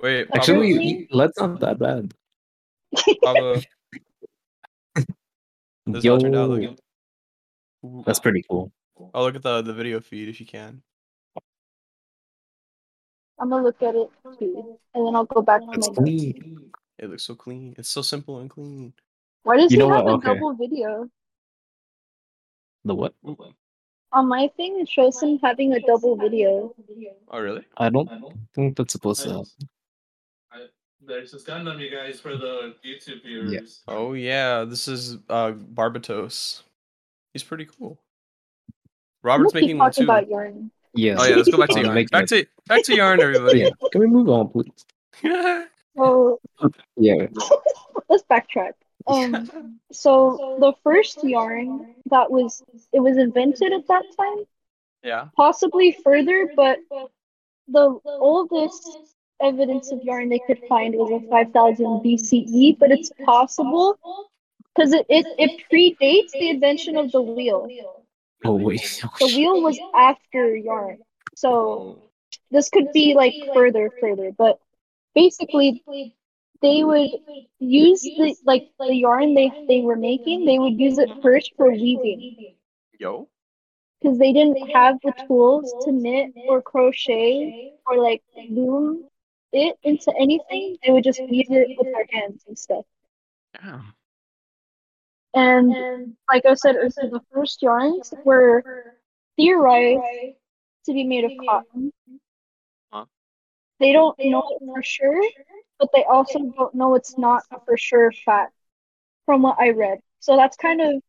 Wait, 0.00 0.28
Pablo, 0.28 0.40
Actually, 0.40 0.72
Actually- 0.74 1.08
let's 1.10 1.38
not 1.38 1.60
that 1.60 1.78
bad. 1.78 2.14
Pablo, 3.24 3.54
this 4.94 6.04
is 6.04 6.04
how 6.04 6.14
it 6.16 6.20
turned 6.20 6.36
out. 6.36 6.78
That's 8.06 8.20
pretty 8.20 8.42
cool. 8.50 8.72
I'll 9.14 9.22
look 9.24 9.36
at 9.36 9.42
the 9.42 9.62
the 9.62 9.72
video 9.72 10.00
feed 10.00 10.28
if 10.28 10.40
you 10.40 10.46
can. 10.46 10.82
I'm 13.38 13.50
gonna 13.50 13.62
look 13.62 13.80
at 13.82 13.94
it 13.94 14.10
too, 14.38 14.78
and 14.94 15.06
then 15.06 15.14
I'll 15.14 15.24
go 15.24 15.42
back 15.42 15.60
to 15.62 15.68
It's 15.72 15.88
my. 15.88 15.94
clean. 15.94 16.70
It 16.98 17.08
looks 17.10 17.22
so 17.24 17.34
clean. 17.36 17.74
It's 17.78 17.88
so 17.88 18.02
simple 18.02 18.40
and 18.40 18.50
clean. 18.50 18.92
Why 19.44 19.56
does 19.56 19.70
You 19.70 19.78
he 19.78 19.86
know 19.86 19.94
have 19.94 20.04
what? 20.04 20.10
a 20.10 20.14
Okay. 20.16 20.34
double 20.34 20.54
video? 20.54 21.08
The 22.84 22.94
what? 22.94 23.14
On 24.12 24.26
my 24.28 24.48
thing, 24.56 24.80
it 24.80 24.88
shows 24.88 25.20
him 25.22 25.38
having 25.42 25.74
a 25.74 25.80
double 25.80 26.16
video. 26.16 26.74
Oh 27.30 27.40
really? 27.40 27.64
I 27.76 27.90
don't 27.90 28.08
I 28.10 28.20
think 28.54 28.76
that's 28.76 28.92
supposed 28.92 29.22
to 29.24 29.28
I- 29.28 29.32
happen. 29.32 29.46
I- 30.52 30.66
There's 31.06 31.32
this 31.32 31.44
Gundam, 31.44 31.78
you 31.78 31.90
guys, 31.90 32.18
for 32.20 32.36
the 32.36 32.74
YouTube 32.84 33.22
viewers. 33.22 33.52
Yeah. 33.52 33.60
Oh 33.94 34.14
yeah, 34.14 34.64
this 34.64 34.88
is 34.88 35.16
uh 35.28 35.52
Barbatos. 35.52 36.62
He's 37.34 37.42
pretty 37.42 37.66
cool. 37.66 37.98
Robert's 39.22 39.52
Let's 39.52 39.60
keep 39.62 39.62
making 39.68 39.78
one 39.78 39.92
too. 39.92 40.04
about 40.04 40.28
yarn. 40.28 40.70
Yeah. 40.94 41.16
Oh 41.18 41.24
yeah, 41.26 41.36
let's 41.36 41.50
go 41.50 41.58
back 41.58 41.68
to 41.70 41.80
yarn. 41.82 41.94
make 41.94 42.10
Back 42.10 42.26
to 42.28 42.46
back 42.66 42.82
to 42.84 42.94
yarn, 42.96 43.20
everybody. 43.20 43.60
yeah. 43.60 43.70
Can 43.92 44.00
we 44.00 44.06
move 44.06 44.28
on, 44.30 44.48
please? 44.48 44.86
oh. 45.98 46.38
Yeah. 46.96 47.26
let's 48.08 48.22
backtrack. 48.30 48.72
Um, 49.06 49.78
so 49.92 50.56
the 50.60 50.72
first 50.82 51.24
yarn 51.24 51.94
that 52.10 52.30
was 52.30 52.62
it 52.92 53.00
was 53.00 53.16
invented 53.16 53.72
at 53.72 53.86
that 53.88 54.04
time, 54.16 54.44
yeah. 55.02 55.28
possibly 55.36 55.96
further, 56.04 56.50
but 56.54 56.78
the 57.68 57.98
oldest 58.04 58.98
evidence 59.40 59.92
of 59.92 60.02
yarn 60.02 60.28
they 60.28 60.40
could 60.46 60.60
find 60.68 60.94
was 60.94 61.10
in 61.10 61.28
5000 61.28 61.86
BCE, 61.86 62.78
but 62.78 62.90
it's 62.90 63.10
possible 63.24 63.98
because 64.74 64.92
it, 64.92 65.06
it, 65.08 65.26
it 65.38 65.62
predates 65.70 66.32
the 66.32 66.50
invention 66.50 66.96
of 66.96 67.12
the 67.12 67.22
wheel. 67.22 67.68
Oh 68.44 68.54
wait. 68.54 69.02
The 69.18 69.26
wheel 69.26 69.62
was 69.62 69.78
after 69.94 70.54
yarn. 70.56 70.98
So 71.34 72.10
this 72.50 72.68
could 72.68 72.92
be 72.92 73.14
like 73.14 73.34
further, 73.54 73.90
further, 74.00 74.32
but 74.36 74.58
basically 75.14 75.82
they 76.62 76.84
would 76.84 77.10
use 77.58 78.10
the 78.16 78.34
like 78.44 78.66
the 78.78 78.94
yarn 78.94 79.34
they 79.34 79.54
they 79.68 79.80
were 79.82 79.96
making, 79.96 80.44
they 80.44 80.58
would 80.58 80.78
use 80.78 80.98
it 80.98 81.12
first 81.22 81.52
for 81.56 81.70
weaving 81.70 82.24
Yo. 82.98 83.28
because 84.00 84.18
they 84.18 84.32
didn't 84.32 84.58
have 84.72 84.96
the 85.02 85.12
tools 85.26 85.74
to 85.82 85.92
knit 85.92 86.30
or 86.46 86.62
crochet 86.62 87.52
or 87.86 87.98
like 88.02 88.22
loom 88.48 89.04
it 89.52 89.76
into 89.82 90.12
anything. 90.18 90.76
They 90.84 90.92
would 90.92 91.04
just 91.04 91.22
weave 91.28 91.50
it 91.50 91.70
with 91.76 91.88
their 91.92 92.06
hands 92.12 92.44
and 92.46 92.58
stuff. 92.58 92.84
Yeah. 93.54 93.82
And 95.34 95.76
like 96.28 96.44
I 96.46 96.54
said, 96.54 96.76
earlier, 96.76 97.10
the 97.10 97.20
first 97.32 97.62
yarns 97.62 98.12
were 98.24 98.64
theorized 99.36 100.00
to 100.86 100.92
be 100.92 101.04
made 101.04 101.24
of 101.24 101.32
cotton. 101.36 101.92
They 103.80 103.92
don't 103.92 104.16
know 104.22 104.42
it 104.50 104.62
for 104.72 104.82
sure, 104.82 105.22
but 105.78 105.90
they 105.94 106.04
also 106.04 106.38
don't 106.56 106.74
know 106.74 106.94
it's 106.94 107.16
not 107.18 107.44
a 107.52 107.58
for 107.64 107.76
sure 107.76 108.12
fact 108.12 108.52
from 109.26 109.42
what 109.42 109.56
I 109.60 109.70
read. 109.70 110.00
So 110.20 110.36
that's 110.36 110.56
kind 110.56 110.80
of 110.80 111.02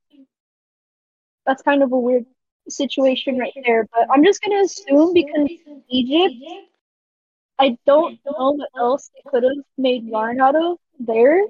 that's 1.46 1.62
kind 1.62 1.84
of 1.84 1.92
a 1.92 2.00
weird 2.00 2.26
situation 2.70 3.38
right 3.38 3.54
there. 3.66 3.88
But 3.92 4.08
I'm 4.12 4.24
just 4.24 4.42
gonna 4.42 4.62
assume 4.64 5.14
because 5.14 5.50
Egypt, 5.90 6.36
I 7.60 7.78
don't 7.86 8.20
know 8.26 8.52
what 8.54 8.70
else 8.78 9.10
they 9.14 9.22
could 9.28 9.44
have 9.44 9.64
made 9.78 10.04
yarn 10.06 10.40
out 10.42 10.56
of 10.56 10.78
there. 11.00 11.42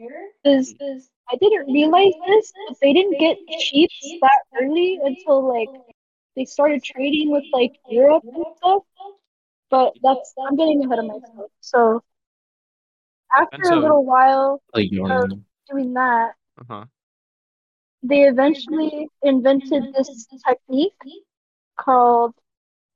Because 0.44 0.76
I 1.32 1.36
didn't 1.38 1.72
realize 1.72 2.14
this, 2.28 2.54
but 2.68 2.78
they 2.82 2.94
didn't 2.94 3.20
get 3.20 3.38
sheets 3.50 4.16
that 4.22 4.42
early 4.62 5.00
until 5.04 5.48
like 5.48 5.70
they 6.36 6.46
started 6.46 6.84
trading 6.84 7.32
with 7.32 7.46
like 7.52 7.74
Europe 7.90 8.24
and 8.34 8.46
stuff. 8.58 8.84
But 9.70 9.94
that's 10.02 10.34
I'm 10.48 10.56
getting 10.56 10.84
ahead 10.86 11.00
of 11.00 11.06
myself. 11.06 11.52
So 11.62 12.02
after 13.36 13.64
so- 13.64 13.74
a 13.78 13.82
little 13.82 14.06
while 14.06 14.62
Like 14.74 14.92
yarn. 14.92 15.46
doing 15.70 15.94
that, 15.94 16.34
Uh 16.60 16.64
huh. 16.68 16.86
they 18.04 18.24
eventually 18.24 19.08
invented 19.22 19.84
this 19.94 20.28
technique 20.48 20.94
called 21.78 22.34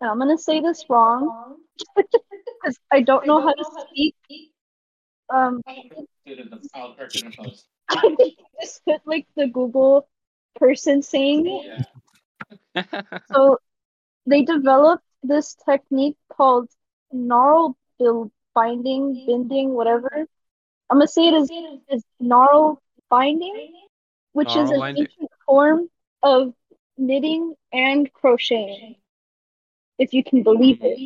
I'm 0.02 0.20
gonna 0.20 0.38
say 0.38 0.60
this 0.60 0.84
wrong 0.90 1.58
because 1.96 2.78
I 2.92 3.02
don't 3.02 3.26
know 3.26 3.40
how 3.42 3.54
to 3.54 3.66
speak. 3.88 4.16
Um, 5.30 5.62
Did 6.26 6.40
it 6.40 6.50
the 6.50 6.70
I'll 6.76 6.94
correct 6.96 7.16
it 8.20 8.34
just 8.62 8.84
put 8.86 9.02
like 9.06 9.28
the 9.36 9.48
Google 9.48 10.08
person 10.56 11.02
saying 11.02 11.46
it. 12.76 12.86
So 13.32 13.58
they 14.26 14.44
developed 14.44 15.04
this 15.24 15.56
technique 15.66 16.18
called 16.30 16.70
gnarl 17.12 17.76
build 18.00 18.32
binding, 18.56 19.22
binding, 19.26 19.74
whatever. 19.74 20.10
I'm 20.90 20.98
gonna 20.98 21.08
say 21.08 21.28
it 21.30 21.34
as, 21.36 21.52
as 21.90 22.04
gnarl 22.20 22.82
binding, 23.10 23.60
which 24.34 24.56
is 24.56 24.70
Gnarl 24.70 24.72
an 24.72 24.84
binding. 24.84 24.98
ancient 24.98 25.30
form 25.46 25.90
of 26.24 26.54
knitting 26.98 27.56
and 27.74 28.12
crocheting, 28.14 28.96
if 30.00 30.14
you 30.14 30.24
can 30.24 30.44
believe 30.44 30.80
it. 30.82 31.00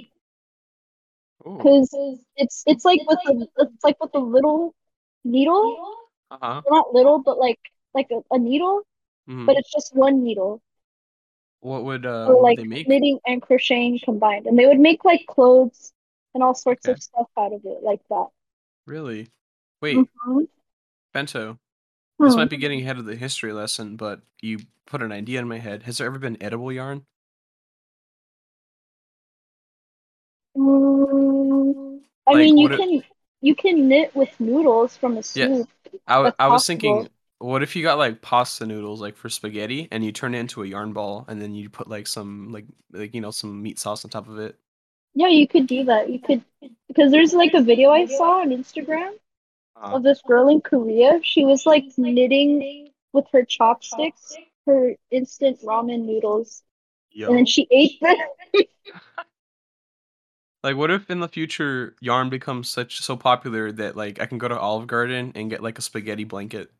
Because 1.57 1.95
it's 2.35 2.63
it's 2.67 2.85
like 2.85 3.01
with 3.07 3.19
the 3.23 3.47
it's 3.57 3.83
like 3.83 3.99
with 3.99 4.13
a 4.15 4.19
little 4.19 4.73
needle, 5.23 5.77
Uh 6.31 6.37
huh. 6.41 6.63
not 6.69 6.93
little, 6.93 7.19
but 7.19 7.37
like 7.37 7.59
like 7.93 8.07
a, 8.11 8.21
a 8.35 8.37
needle, 8.39 8.83
Mhm. 9.27 9.45
but 9.45 9.57
it's 9.57 9.71
just 9.71 9.95
one 9.95 10.23
needle. 10.23 10.61
What 11.61 11.83
would 11.85 12.05
uh 12.05 12.25
or 12.27 12.33
what 12.35 12.41
like 12.41 12.57
would 12.57 12.65
they 12.65 12.67
make? 12.67 12.87
knitting 12.87 13.19
and 13.25 13.41
crocheting 13.41 13.99
combined. 13.99 14.45
And 14.47 14.57
they 14.57 14.65
would 14.65 14.79
make 14.79 15.03
like 15.05 15.25
clothes 15.27 15.93
and 16.33 16.43
all 16.43 16.55
sorts 16.55 16.85
Okay. 16.85 16.93
of 16.93 17.01
stuff 17.01 17.27
out 17.37 17.53
of 17.53 17.65
it, 17.65 17.83
like 17.83 18.01
that. 18.09 18.27
Really? 18.85 19.29
Wait, 19.81 19.95
Mhm. 19.95 20.47
Bento. 21.13 21.59
This 22.19 22.35
Hmm. 22.35 22.37
might 22.37 22.49
be 22.49 22.57
getting 22.57 22.81
ahead 22.81 22.97
of 22.97 23.05
the 23.05 23.15
history 23.15 23.53
lesson, 23.53 23.97
but 23.97 24.21
you 24.41 24.59
put 24.85 25.01
an 25.03 25.11
idea 25.11 25.39
in 25.39 25.47
my 25.47 25.59
head. 25.59 25.83
Has 25.83 25.97
there 25.99 26.07
ever 26.07 26.19
been 26.19 26.41
edible 26.41 26.71
yarn? 26.71 27.05
Mm, 30.57 32.01
I 32.27 32.31
Like, 32.33 32.39
mean, 32.39 32.57
you 32.57 32.63
would 32.63 32.71
it- 32.73 32.77
can 32.79 33.03
you 33.41 33.55
can 33.55 33.87
knit 33.87 34.15
with 34.15 34.39
noodles 34.39 34.97
from 34.97 35.13
a 35.17 35.23
Yeah. 35.33 35.47
soup. 35.47 35.69
I, 36.07 36.13
w- 36.15 36.25
That's 36.25 36.35
I 36.39 36.47
was 36.47 36.65
thinking, 36.65 37.07
what 37.39 37.63
if 37.63 37.75
you 37.75 37.83
got 37.83 37.97
like 37.97 38.21
pasta 38.21 38.65
noodles, 38.65 39.01
like 39.01 39.15
for 39.15 39.29
spaghetti, 39.29 39.87
and 39.91 40.03
you 40.03 40.11
turn 40.11 40.33
it 40.35 40.39
into 40.39 40.63
a 40.63 40.67
yarn 40.67 40.93
ball, 40.93 41.25
and 41.27 41.41
then 41.41 41.53
you 41.53 41.69
put 41.69 41.87
like 41.87 42.07
some 42.07 42.51
like 42.51 42.65
like 42.91 43.13
you 43.13 43.21
know 43.21 43.31
some 43.31 43.61
meat 43.61 43.79
sauce 43.79 44.03
on 44.05 44.11
top 44.11 44.27
of 44.27 44.39
it? 44.39 44.57
Yeah, 45.13 45.27
you 45.29 45.47
could 45.47 45.67
do 45.67 45.85
that. 45.85 46.09
You 46.09 46.19
could 46.19 46.43
because 46.87 47.11
there's 47.11 47.33
like 47.33 47.53
a 47.53 47.61
video 47.61 47.89
I 47.91 48.05
saw 48.05 48.41
on 48.41 48.49
Instagram 48.49 49.13
Uh, 49.75 49.95
of 49.95 50.03
this 50.03 50.21
girl 50.21 50.49
in 50.49 50.61
Korea. 50.61 51.19
She 51.23 51.45
was 51.45 51.65
like 51.65 51.85
knitting 51.97 52.89
with 53.13 53.25
her 53.31 53.45
chopsticks 53.45 54.35
her 54.65 54.95
instant 55.11 55.61
ramen 55.61 56.01
noodles, 56.05 56.61
yo. 57.11 57.29
and 57.29 57.37
then 57.37 57.45
she 57.45 57.67
ate 57.71 57.99
them. 58.01 58.15
Like, 60.63 60.75
what 60.75 60.91
if 60.91 61.09
in 61.09 61.19
the 61.19 61.27
future 61.27 61.95
yarn 62.01 62.29
becomes 62.29 62.69
such 62.69 63.01
so 63.01 63.15
popular 63.15 63.71
that 63.71 63.95
like 63.95 64.19
I 64.19 64.25
can 64.25 64.37
go 64.37 64.47
to 64.47 64.59
Olive 64.59 64.87
Garden 64.87 65.31
and 65.35 65.49
get 65.49 65.63
like 65.63 65.77
a 65.77 65.81
spaghetti 65.81 66.23
blanket? 66.25 66.71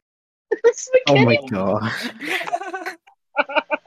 Oh 1.08 1.24
my 1.26 1.38
god. 1.50 1.92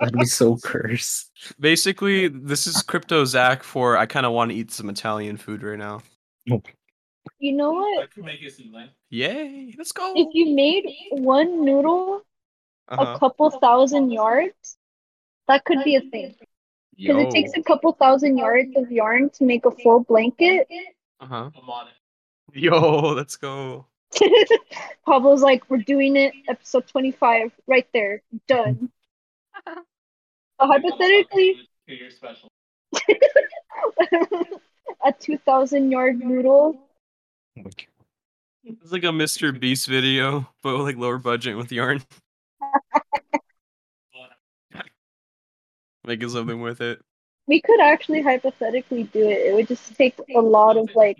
That'd 0.00 0.18
be 0.18 0.24
so 0.26 0.56
cursed. 0.56 1.30
Basically, 1.58 2.28
this 2.28 2.66
is 2.66 2.82
crypto 2.82 3.24
Zach 3.24 3.62
for 3.62 3.96
I 3.96 4.06
kind 4.06 4.24
of 4.24 4.32
want 4.32 4.50
to 4.50 4.56
eat 4.56 4.70
some 4.70 4.88
Italian 4.88 5.36
food 5.36 5.62
right 5.62 5.78
now. 5.78 6.00
You 7.38 7.52
know 7.52 7.72
what? 7.72 8.10
can 8.12 8.24
make 8.24 8.42
it 8.42 8.52
seem 8.52 8.72
like. 8.72 8.90
Yay! 9.10 9.74
Let's 9.76 9.92
go. 9.92 10.12
If 10.16 10.28
you 10.32 10.54
made 10.54 10.84
one 11.10 11.64
noodle 11.64 12.22
Uh-huh. 12.88 13.14
a 13.14 13.18
couple 13.18 13.50
thousand 13.50 14.10
yards, 14.10 14.76
That 15.48 15.64
could 15.64 15.82
be 15.84 15.96
a 15.96 16.00
thing. 16.00 16.34
Because 16.96 17.24
it 17.24 17.30
takes 17.30 17.52
a 17.56 17.62
couple 17.62 17.92
thousand 17.92 18.38
yards 18.38 18.70
of 18.76 18.90
yarn 18.90 19.30
to 19.30 19.44
make 19.44 19.64
a 19.66 19.70
full 19.70 20.00
blanket. 20.04 20.68
Uh-huh. 21.20 21.50
I'm 21.54 21.70
on 21.70 21.88
it. 21.88 21.94
Yo, 22.56 23.12
let's 23.14 23.36
go. 23.36 23.86
Pablo's 25.06 25.42
like, 25.42 25.68
we're 25.70 25.78
doing 25.78 26.16
it, 26.16 26.32
episode 26.48 26.86
25, 26.86 27.52
right 27.66 27.86
there, 27.92 28.22
done. 28.46 28.90
So 30.60 30.66
hypothetically, 30.66 31.56
Two 31.88 31.94
year 31.94 32.10
special. 32.10 32.50
a 35.04 35.12
2,000 35.18 35.90
yard 35.90 36.18
noodle. 36.18 36.78
My 37.56 37.62
God. 37.62 37.72
It's 38.64 38.92
like 38.92 39.04
a 39.04 39.06
Mr. 39.06 39.58
Beast 39.58 39.86
video, 39.86 40.46
but 40.62 40.76
with 40.76 40.86
like 40.86 40.98
lower 40.98 41.16
budget 41.16 41.56
with 41.56 41.72
yarn. 41.72 42.02
Making 46.04 46.28
something 46.28 46.60
with 46.60 46.82
it. 46.82 47.00
We 47.46 47.60
could 47.60 47.80
actually 47.80 48.20
hypothetically 48.20 49.04
do 49.04 49.28
it. 49.28 49.46
It 49.46 49.54
would 49.54 49.66
just 49.68 49.94
take 49.96 50.14
a 50.34 50.40
lot 50.40 50.76
of 50.76 50.90
like. 50.94 51.18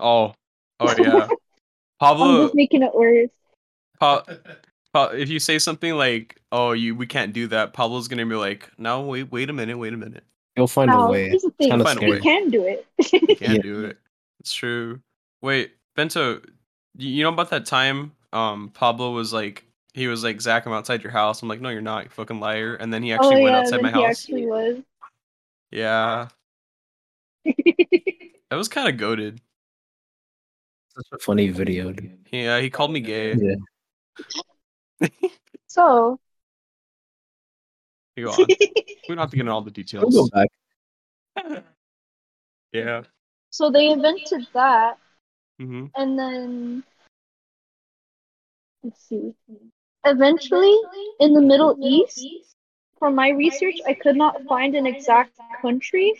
Oh, 0.00 0.34
oh 0.80 0.94
yeah. 0.98 1.28
I'm 2.00 2.16
Pablo, 2.16 2.42
just 2.44 2.54
making 2.54 2.82
it 2.82 2.94
worse. 2.94 3.30
Pa- 3.98 4.24
Pa- 4.92 5.10
if 5.10 5.28
you 5.28 5.38
say 5.38 5.58
something 5.58 5.94
like, 5.94 6.40
"Oh, 6.50 6.72
you 6.72 6.94
we 6.94 7.06
can't 7.06 7.32
do 7.32 7.46
that," 7.48 7.72
Pablo's 7.72 8.08
gonna 8.08 8.26
be 8.26 8.34
like, 8.34 8.70
"No, 8.78 9.02
wait, 9.02 9.30
wait 9.30 9.50
a 9.50 9.52
minute, 9.52 9.78
wait 9.78 9.92
a 9.92 9.96
minute. 9.96 10.24
You'll 10.56 10.66
find 10.66 10.90
Now, 10.90 11.06
a 11.06 11.10
way. 11.10 11.28
here's 11.28 11.42
the 11.42 11.50
thing: 11.50 11.70
kinda 11.70 11.84
Find 11.84 11.98
a 12.02 12.02
we 12.02 12.10
way. 12.12 12.20
can 12.20 12.50
do 12.50 12.64
it. 12.66 12.86
You 13.12 13.36
can't 13.36 13.40
Yeah. 13.40 13.62
do 13.62 13.84
it. 13.84 13.98
It's 14.40 14.52
true." 14.52 15.00
Wait, 15.42 15.72
Bento, 15.96 16.42
you 16.98 17.22
know 17.22 17.30
about 17.32 17.50
that 17.50 17.66
time? 17.66 18.12
Um, 18.32 18.70
Pablo 18.70 19.12
was 19.12 19.32
like, 19.32 19.64
he 19.94 20.06
was 20.08 20.24
like, 20.24 20.40
"Zach, 20.40 20.66
I'm 20.66 20.72
outside 20.72 21.02
your 21.02 21.12
house." 21.12 21.42
I'm 21.42 21.48
like, 21.48 21.60
"No, 21.60 21.68
you're 21.68 21.80
not, 21.82 22.04
you 22.04 22.10
fucking 22.10 22.40
liar!" 22.40 22.74
And 22.74 22.92
then 22.92 23.02
he 23.02 23.12
actually 23.12 23.36
oh 23.36 23.42
went 23.42 23.54
yeah, 23.54 23.58
outside 23.60 23.78
then 23.78 23.82
my 23.82 23.92
he 23.92 24.02
house. 24.02 24.24
actually 24.24 24.46
was. 24.46 24.82
Yeah, 25.70 26.28
that 27.44 28.56
was 28.56 28.68
kind 28.68 28.88
of 28.88 28.96
goaded. 28.96 29.40
Such 30.96 31.06
a 31.12 31.18
funny 31.18 31.48
video. 31.48 31.92
dude. 31.92 32.26
Yeah, 32.32 32.60
he 32.60 32.68
called 32.68 32.92
me 32.92 33.00
gay. 33.00 33.36
Yeah. 35.00 35.08
so. 35.66 36.18
You 38.16 38.24
go 38.24 38.32
on. 38.32 38.46
We 39.08 39.16
don't 39.16 39.22
have 39.22 39.30
to 39.30 39.36
get 39.36 39.40
into 39.40 39.52
all 39.52 39.62
the 39.62 39.70
I'll 39.96 40.10
go 40.10 40.28
details. 40.28 40.30
back. 40.30 40.48
yeah. 42.72 43.02
so 43.50 43.70
they 43.70 43.90
invented 43.90 44.46
that, 44.54 44.98
hmm 45.58 45.86
and 45.96 46.16
then 46.16 46.84
let's 48.84 49.02
see. 49.08 49.34
Eventually, 50.04 50.78
in 51.18 51.32
the 51.34 51.40
Middle 51.40 51.76
East, 51.82 52.24
from 53.00 53.16
my 53.16 53.30
research, 53.30 53.76
I 53.84 53.94
could 53.94 54.16
not 54.16 54.42
find 54.48 54.76
an 54.76 54.86
exact 54.86 55.32
country, 55.60 56.14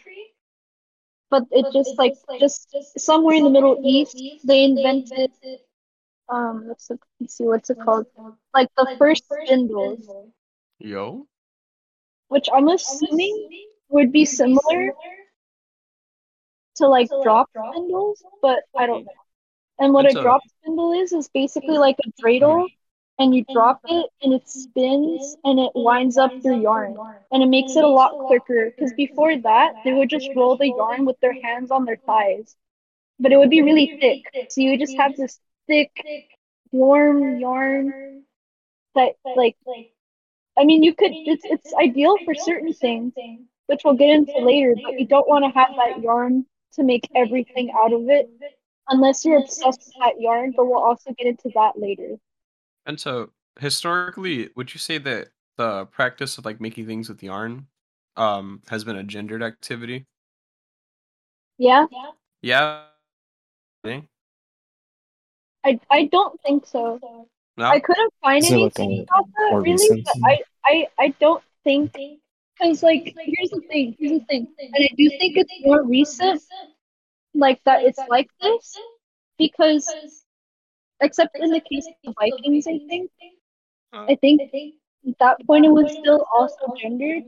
but 1.30 1.44
it 1.50 1.66
just 1.72 1.98
like 1.98 2.14
just 2.38 2.68
somewhere 2.98 3.36
in 3.36 3.44
the 3.44 3.50
Middle 3.50 3.78
East, 3.82 4.22
they 4.44 4.64
invented 4.64 5.30
um 6.28 6.64
let's, 6.68 6.90
look, 6.90 7.04
let's 7.20 7.36
see 7.36 7.44
what's 7.44 7.70
it 7.70 7.78
called? 7.78 8.06
like 8.54 8.68
the 8.76 8.86
first 8.98 9.24
spindles, 9.32 10.14
Yo. 10.78 11.26
which 12.28 12.48
I'm 12.52 12.68
assuming 12.68 13.48
would 13.88 14.12
be 14.12 14.24
similar 14.24 14.94
to 16.76 16.88
like 16.88 17.10
drop 17.20 17.50
spindles, 17.68 18.24
but 18.42 18.60
I 18.76 18.86
don't 18.86 19.04
know. 19.04 19.12
And 19.78 19.92
what 19.92 20.06
a 20.06 20.14
a- 20.14 20.14
drop 20.14 20.42
spindle 20.48 20.92
is 20.92 21.12
is 21.12 21.28
basically 21.28 21.78
like 21.78 21.96
a 22.04 22.10
dreidel, 22.22 22.68
and 23.20 23.34
you 23.34 23.44
drop 23.44 23.80
it 23.86 24.06
and 24.22 24.34
it 24.34 24.48
spins 24.48 25.36
and 25.44 25.60
it 25.60 25.72
winds 25.76 26.18
up 26.18 26.34
your 26.44 26.54
yarn, 26.54 26.98
and 27.32 27.42
it 27.44 27.48
makes 27.48 27.76
it 27.76 27.84
a 27.84 27.88
lot 27.88 28.18
quicker. 28.18 28.72
Because 28.72 28.92
before 28.94 29.36
that, 29.38 29.74
they 29.84 29.94
would 29.94 30.10
just 30.10 30.30
roll 30.34 30.56
the 30.56 30.72
yarn 30.72 31.06
with 31.06 31.20
their 31.20 31.36
hands 31.42 31.70
on 31.72 31.86
their 31.86 31.98
thighs, 32.06 32.56
but 33.20 33.32
it 33.32 33.38
would 33.38 33.50
be 33.50 33.62
really 33.62 33.92
thick. 34.00 34.22
So 34.48 34.62
you 34.62 34.72
would 34.72 34.80
just 34.80 34.96
have 34.98 35.16
this 35.16 35.40
thick, 35.68 36.06
warm 36.72 37.36
yarn 37.38 37.94
that 38.96 39.14
like. 39.34 39.56
I 40.58 40.64
mean, 40.64 40.82
you 40.84 40.94
could. 40.94 41.18
It's 41.24 41.44
it's 41.44 41.74
ideal 41.74 42.18
for 42.24 42.34
certain 42.34 42.74
things, 42.74 43.14
which 43.66 43.82
we'll 43.84 43.94
get 43.94 44.10
into 44.10 44.38
later. 44.40 44.76
But 44.82 44.98
you 44.98 45.06
don't 45.06 45.28
want 45.28 45.44
to 45.44 45.50
have 45.58 45.76
that 45.76 46.02
yarn 46.02 46.46
to 46.74 46.84
make 46.84 47.08
everything 47.14 47.70
out 47.72 47.92
of 47.92 48.08
it, 48.10 48.30
unless 48.88 49.24
you're 49.24 49.38
obsessed 49.38 49.82
with 49.86 49.96
that 50.00 50.20
yarn. 50.20 50.52
But 50.56 50.66
we'll 50.66 50.82
also 50.82 51.12
get 51.14 51.26
into 51.28 51.50
that 51.54 51.78
later. 51.78 52.18
And 52.90 52.98
so, 52.98 53.30
historically, 53.60 54.48
would 54.56 54.74
you 54.74 54.80
say 54.80 54.98
that 54.98 55.28
the 55.56 55.86
practice 55.86 56.38
of 56.38 56.44
like 56.44 56.60
making 56.60 56.86
things 56.86 57.08
with 57.08 57.22
yarn 57.22 57.68
um 58.16 58.62
has 58.66 58.82
been 58.82 58.96
a 58.96 59.04
gendered 59.04 59.44
activity? 59.44 60.06
Yeah, 61.56 61.86
Yeah. 62.42 62.82
Think? 63.84 64.06
I 65.62 65.78
I 65.88 66.06
don't 66.06 66.40
think 66.40 66.66
so. 66.66 66.98
No. 67.56 67.64
I 67.66 67.78
couldn't 67.78 68.12
find 68.20 68.42
Is 68.42 68.50
like 68.50 68.58
anything 68.58 69.06
about 69.08 69.26
that 69.36 69.62
really. 69.62 70.02
But? 70.02 70.16
I 70.24 70.42
I 70.64 70.86
I 70.98 71.08
don't 71.20 71.44
think 71.62 71.92
because 72.58 72.82
like 72.82 73.14
here's 73.16 73.50
the 73.50 73.62
thing. 73.68 73.94
Here's 74.00 74.18
the 74.18 74.24
thing, 74.26 74.48
and 74.58 74.84
I 74.84 74.90
do 74.96 75.08
think 75.10 75.36
it's 75.36 75.52
more 75.60 75.84
recent, 75.84 76.42
like 77.34 77.62
that. 77.66 77.84
It's 77.84 78.00
like 78.08 78.28
this 78.40 78.76
because 79.38 79.86
except 81.00 81.36
in 81.38 81.50
the 81.50 81.60
case 81.60 81.86
of 81.86 81.94
the 82.04 82.14
Vikings, 82.18 82.66
I 82.66 82.78
think. 82.88 83.10
I 83.92 84.14
think 84.16 84.40
at 85.08 85.18
that 85.18 85.46
point 85.46 85.64
it 85.64 85.70
was 85.70 85.90
still 85.92 86.26
also 86.34 86.74
gendered 86.80 87.24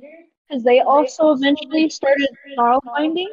because 0.49 0.63
they 0.63 0.81
also 0.81 1.33
eventually 1.33 1.89
started 1.89 2.29
nalbinding 2.57 3.27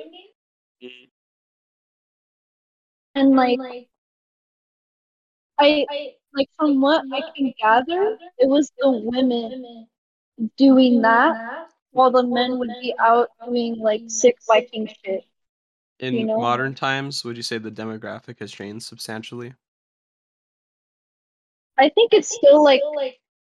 and 3.16 3.36
like 3.36 3.60
I 5.60 5.86
like 6.34 6.50
from 6.58 6.80
what 6.80 7.04
I 7.12 7.22
can 7.36 7.54
gather, 7.60 8.18
it 8.38 8.48
was 8.48 8.72
the 8.80 8.92
women 8.92 9.88
doing 10.58 11.02
that 11.02 11.68
while 11.92 12.12
the 12.12 12.24
men 12.24 12.60
would 12.60 12.72
be 12.82 12.94
out 13.00 13.30
doing 13.46 13.78
like 13.78 14.04
sick 14.08 14.38
Viking 14.48 14.88
shit. 15.04 15.24
In 16.00 16.14
you 16.14 16.26
know? 16.28 16.38
modern 16.38 16.74
times, 16.74 17.26
would 17.26 17.36
you 17.36 17.44
say 17.44 17.58
the 17.58 17.72
demographic 17.72 18.40
has 18.40 18.54
changed 18.54 18.86
substantially? 18.86 19.54
I 21.80 21.90
think 21.90 22.14
it's 22.14 22.28
still 22.36 22.64
like 22.64 22.82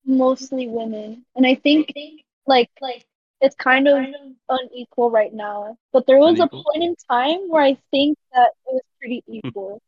mostly 0.04 0.68
women, 0.68 1.24
and 1.36 1.46
I 1.46 1.54
think 1.54 1.92
like 2.46 2.70
like 2.80 3.06
it's 3.40 3.54
kind 3.56 3.88
of 3.88 4.04
unequal 4.48 5.10
right 5.10 5.32
now. 5.32 5.76
But 5.92 6.06
there 6.06 6.18
was 6.18 6.38
Unequal? 6.38 6.60
a 6.60 6.64
point 6.64 6.84
in 6.84 6.94
time 7.10 7.48
where 7.48 7.62
I 7.62 7.76
think 7.90 8.18
that 8.32 8.48
it 8.66 8.72
was 8.74 8.82
pretty 8.98 9.22
equal. 9.28 9.80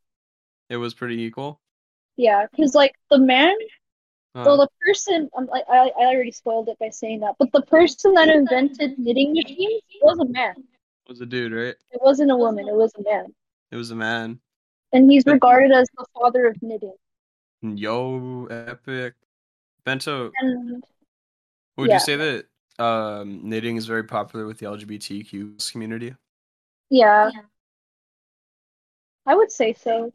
It 0.69 0.77
was 0.77 0.95
pretty 0.95 1.21
equal. 1.23 1.61
Yeah, 2.17 2.47
because 2.51 2.75
like 2.75 2.95
the 3.11 3.19
man, 3.19 3.55
Uh, 4.35 4.43
well, 4.47 4.57
the 4.59 4.69
person, 4.87 5.29
I'm 5.37 5.47
like, 5.47 5.65
I, 5.69 5.91
I 5.99 6.05
already 6.07 6.33
spoiled 6.33 6.69
it 6.69 6.79
by 6.79 6.91
saying 6.91 7.21
that, 7.21 7.37
but 7.39 7.51
the 7.53 7.63
person 7.63 8.15
that 8.15 8.29
invented 8.29 8.99
knitting 8.99 9.33
machines 9.33 9.83
was 10.03 10.19
a 10.19 10.27
man. 10.27 10.55
was 11.09 11.21
a 11.21 11.27
dude, 11.27 11.53
right? 11.53 11.75
It 11.93 12.01
wasn't 12.03 12.31
a 12.31 12.37
woman. 12.37 12.69
It 12.69 12.75
was 12.75 12.93
a 12.99 13.03
man, 13.03 13.35
It 13.73 13.77
was 13.77 13.91
a 13.91 13.97
man. 13.97 14.41
and 14.93 15.11
he's 15.11 15.25
regarded 15.27 15.73
as 15.73 15.89
the 15.97 16.05
father 16.15 16.47
of 16.47 16.57
knitting. 16.63 16.97
Yo, 17.75 18.47
epic. 18.47 19.15
Bento, 19.85 20.33
And 20.41 20.83
would 21.77 21.89
Yeah. 21.89 21.95
you 21.95 22.01
say 22.01 22.17
that 22.17 22.47
um, 22.83 23.49
knitting 23.49 23.77
is 23.77 23.87
very 23.87 24.05
popular 24.05 24.47
with 24.47 24.59
the 24.59 24.67
LGBTQ 24.67 25.71
community? 25.73 26.15
yeah, 26.91 27.31
I 29.27 29.35
would 29.35 29.51
say 29.51 29.73
so. 29.73 30.13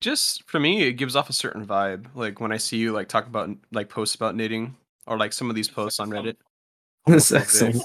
Just 0.00 0.48
for 0.48 0.60
me, 0.60 0.82
it 0.84 0.92
gives 0.92 1.16
off 1.16 1.28
a 1.28 1.32
certain 1.32 1.66
vibe. 1.66 2.06
Like 2.14 2.40
when 2.40 2.52
I 2.52 2.56
see 2.56 2.76
you 2.76 2.92
like 2.92 3.08
talk 3.08 3.26
about 3.26 3.50
like 3.72 3.88
posts 3.88 4.14
about 4.14 4.36
knitting, 4.36 4.76
or 5.06 5.18
like 5.18 5.32
some 5.32 5.50
of 5.50 5.56
these 5.56 5.68
posts 5.68 5.98
on 6.00 6.10
Reddit. 6.10 6.36
That's 7.06 7.32
excellent. 7.32 7.82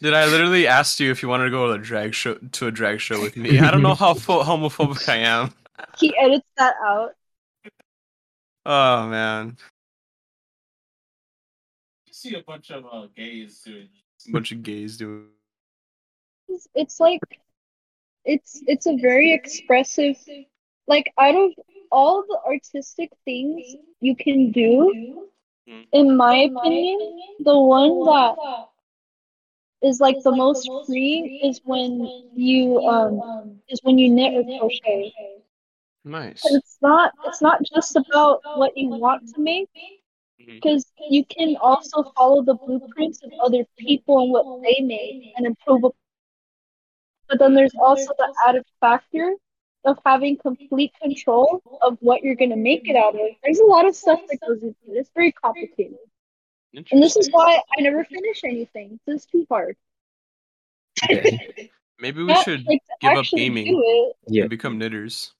Did 0.00 0.14
I 0.14 0.26
literally 0.26 0.66
asked 0.66 0.98
you 1.00 1.10
if 1.10 1.22
you 1.22 1.28
wanted 1.28 1.44
to 1.44 1.50
go 1.50 1.66
to 1.66 1.72
a 1.74 1.78
drag 1.78 2.14
show 2.14 2.34
to 2.34 2.66
a 2.68 2.70
drag 2.70 3.00
show 3.00 3.20
with 3.20 3.36
me? 3.36 3.58
I 3.58 3.70
don't 3.70 3.82
know 3.82 3.94
how 3.94 4.14
pho- 4.14 4.42
homophobic 4.44 5.08
I 5.08 5.16
am. 5.16 5.52
He 5.98 6.16
edits 6.18 6.46
that 6.56 6.74
out. 6.84 7.10
Oh 8.66 9.06
man, 9.08 9.56
You 12.06 12.12
see 12.12 12.34
a 12.34 12.42
bunch 12.42 12.70
of 12.70 12.84
uh, 12.90 13.06
gays 13.14 13.62
doing 13.62 13.88
a 14.28 14.32
bunch 14.32 14.52
of 14.52 14.62
gays 14.62 14.96
doing. 14.96 15.28
It's, 16.48 16.68
it's 16.74 17.00
like, 17.00 17.20
it's 18.24 18.62
it's 18.66 18.86
a 18.86 18.96
very 18.96 19.32
expressive. 19.32 20.16
Like 20.86 21.12
out 21.18 21.34
of 21.34 21.52
all 21.90 22.24
the 22.28 22.38
artistic 22.46 23.10
things 23.24 23.76
you 24.00 24.16
can 24.16 24.50
do, 24.52 24.94
Mm. 25.68 25.86
in 25.92 26.16
my 26.16 26.36
opinion, 26.50 27.12
the 27.38 27.58
one 27.58 28.04
that 28.04 28.36
is 29.82 30.00
like 30.00 30.18
the 30.22 30.32
most 30.32 30.70
free 30.86 31.40
is 31.42 31.60
when 31.64 32.10
you 32.34 32.80
um 32.86 33.22
is 33.68 33.80
when 33.82 33.98
you 33.98 34.10
knit 34.10 34.34
or 34.34 34.44
crochet. 34.58 35.14
Nice. 36.04 36.40
It's 36.44 36.78
not 36.80 37.12
it's 37.26 37.42
not 37.42 37.60
just 37.74 37.96
about 37.96 38.40
what 38.56 38.76
you 38.76 38.88
want 38.88 39.28
to 39.34 39.40
make, 39.40 39.68
mm-hmm. 40.40 40.54
because 40.54 40.90
you 41.10 41.24
can 41.26 41.56
also 41.60 42.02
follow 42.16 42.42
the 42.42 42.54
blueprints 42.54 43.22
of 43.22 43.30
other 43.42 43.64
people 43.78 44.22
and 44.22 44.32
what 44.32 44.62
they 44.62 44.82
made 44.82 45.32
and 45.36 45.46
improve. 45.46 45.84
up- 45.84 45.96
But 47.28 47.38
then 47.38 47.54
there's 47.54 47.74
also 47.78 48.12
the 48.16 48.34
added 48.46 48.64
factor 48.80 49.34
of 49.84 49.98
having 50.04 50.36
complete 50.38 50.92
control 51.00 51.62
of 51.82 51.98
what 52.00 52.22
you're 52.22 52.34
gonna 52.34 52.56
make 52.56 52.88
it 52.88 52.96
out 52.96 53.14
of. 53.14 53.20
There's 53.42 53.60
a 53.60 53.66
lot 53.66 53.86
of 53.86 53.94
stuff 53.94 54.20
that 54.30 54.40
goes 54.40 54.62
into 54.62 54.76
it. 54.88 54.98
It's 54.98 55.10
very 55.14 55.32
complicated, 55.32 55.98
and 56.74 57.02
this 57.02 57.16
is 57.16 57.28
why 57.30 57.60
I 57.76 57.82
never 57.82 58.04
finish 58.04 58.42
anything. 58.44 58.98
This 59.06 59.22
is 59.22 59.26
too 59.26 59.46
hard. 59.50 59.76
Okay. 61.04 61.70
Maybe 61.98 62.22
we 62.22 62.34
should 62.42 62.66
like, 62.66 62.80
give 63.00 63.18
up 63.18 63.26
gaming. 63.26 63.66
do 63.66 63.82
it. 63.84 64.16
Yeah. 64.26 64.46
become 64.46 64.78
knitters. 64.78 65.34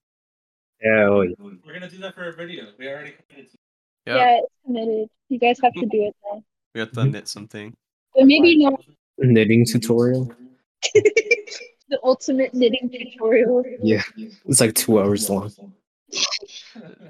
Yeah. 0.82 1.06
Oh, 1.08 1.22
yeah. 1.22 1.34
We're 1.38 1.72
gonna 1.74 1.90
do 1.90 1.98
that 1.98 2.14
for 2.14 2.28
a 2.28 2.32
video. 2.32 2.66
We 2.78 2.88
already 2.88 3.14
committed 3.28 3.50
to 3.52 3.58
Yep. 4.06 4.16
Yeah, 4.16 4.38
it's 4.38 4.52
committed. 4.64 5.08
You 5.28 5.38
guys 5.38 5.58
have 5.62 5.74
to 5.74 5.86
do 5.86 6.04
it 6.04 6.16
now. 6.24 6.42
We 6.74 6.80
have 6.80 6.92
to 6.92 7.04
knit 7.04 7.28
something. 7.28 7.74
But 8.14 8.26
maybe 8.26 8.56
not 8.56 8.80
Knitting 9.18 9.66
tutorial. 9.66 10.32
the 10.94 12.00
ultimate 12.02 12.54
knitting 12.54 12.90
tutorial. 12.90 13.62
Yeah. 13.82 14.02
It's 14.46 14.60
like 14.60 14.74
two 14.74 14.98
hours 14.98 15.28
long. 15.28 15.52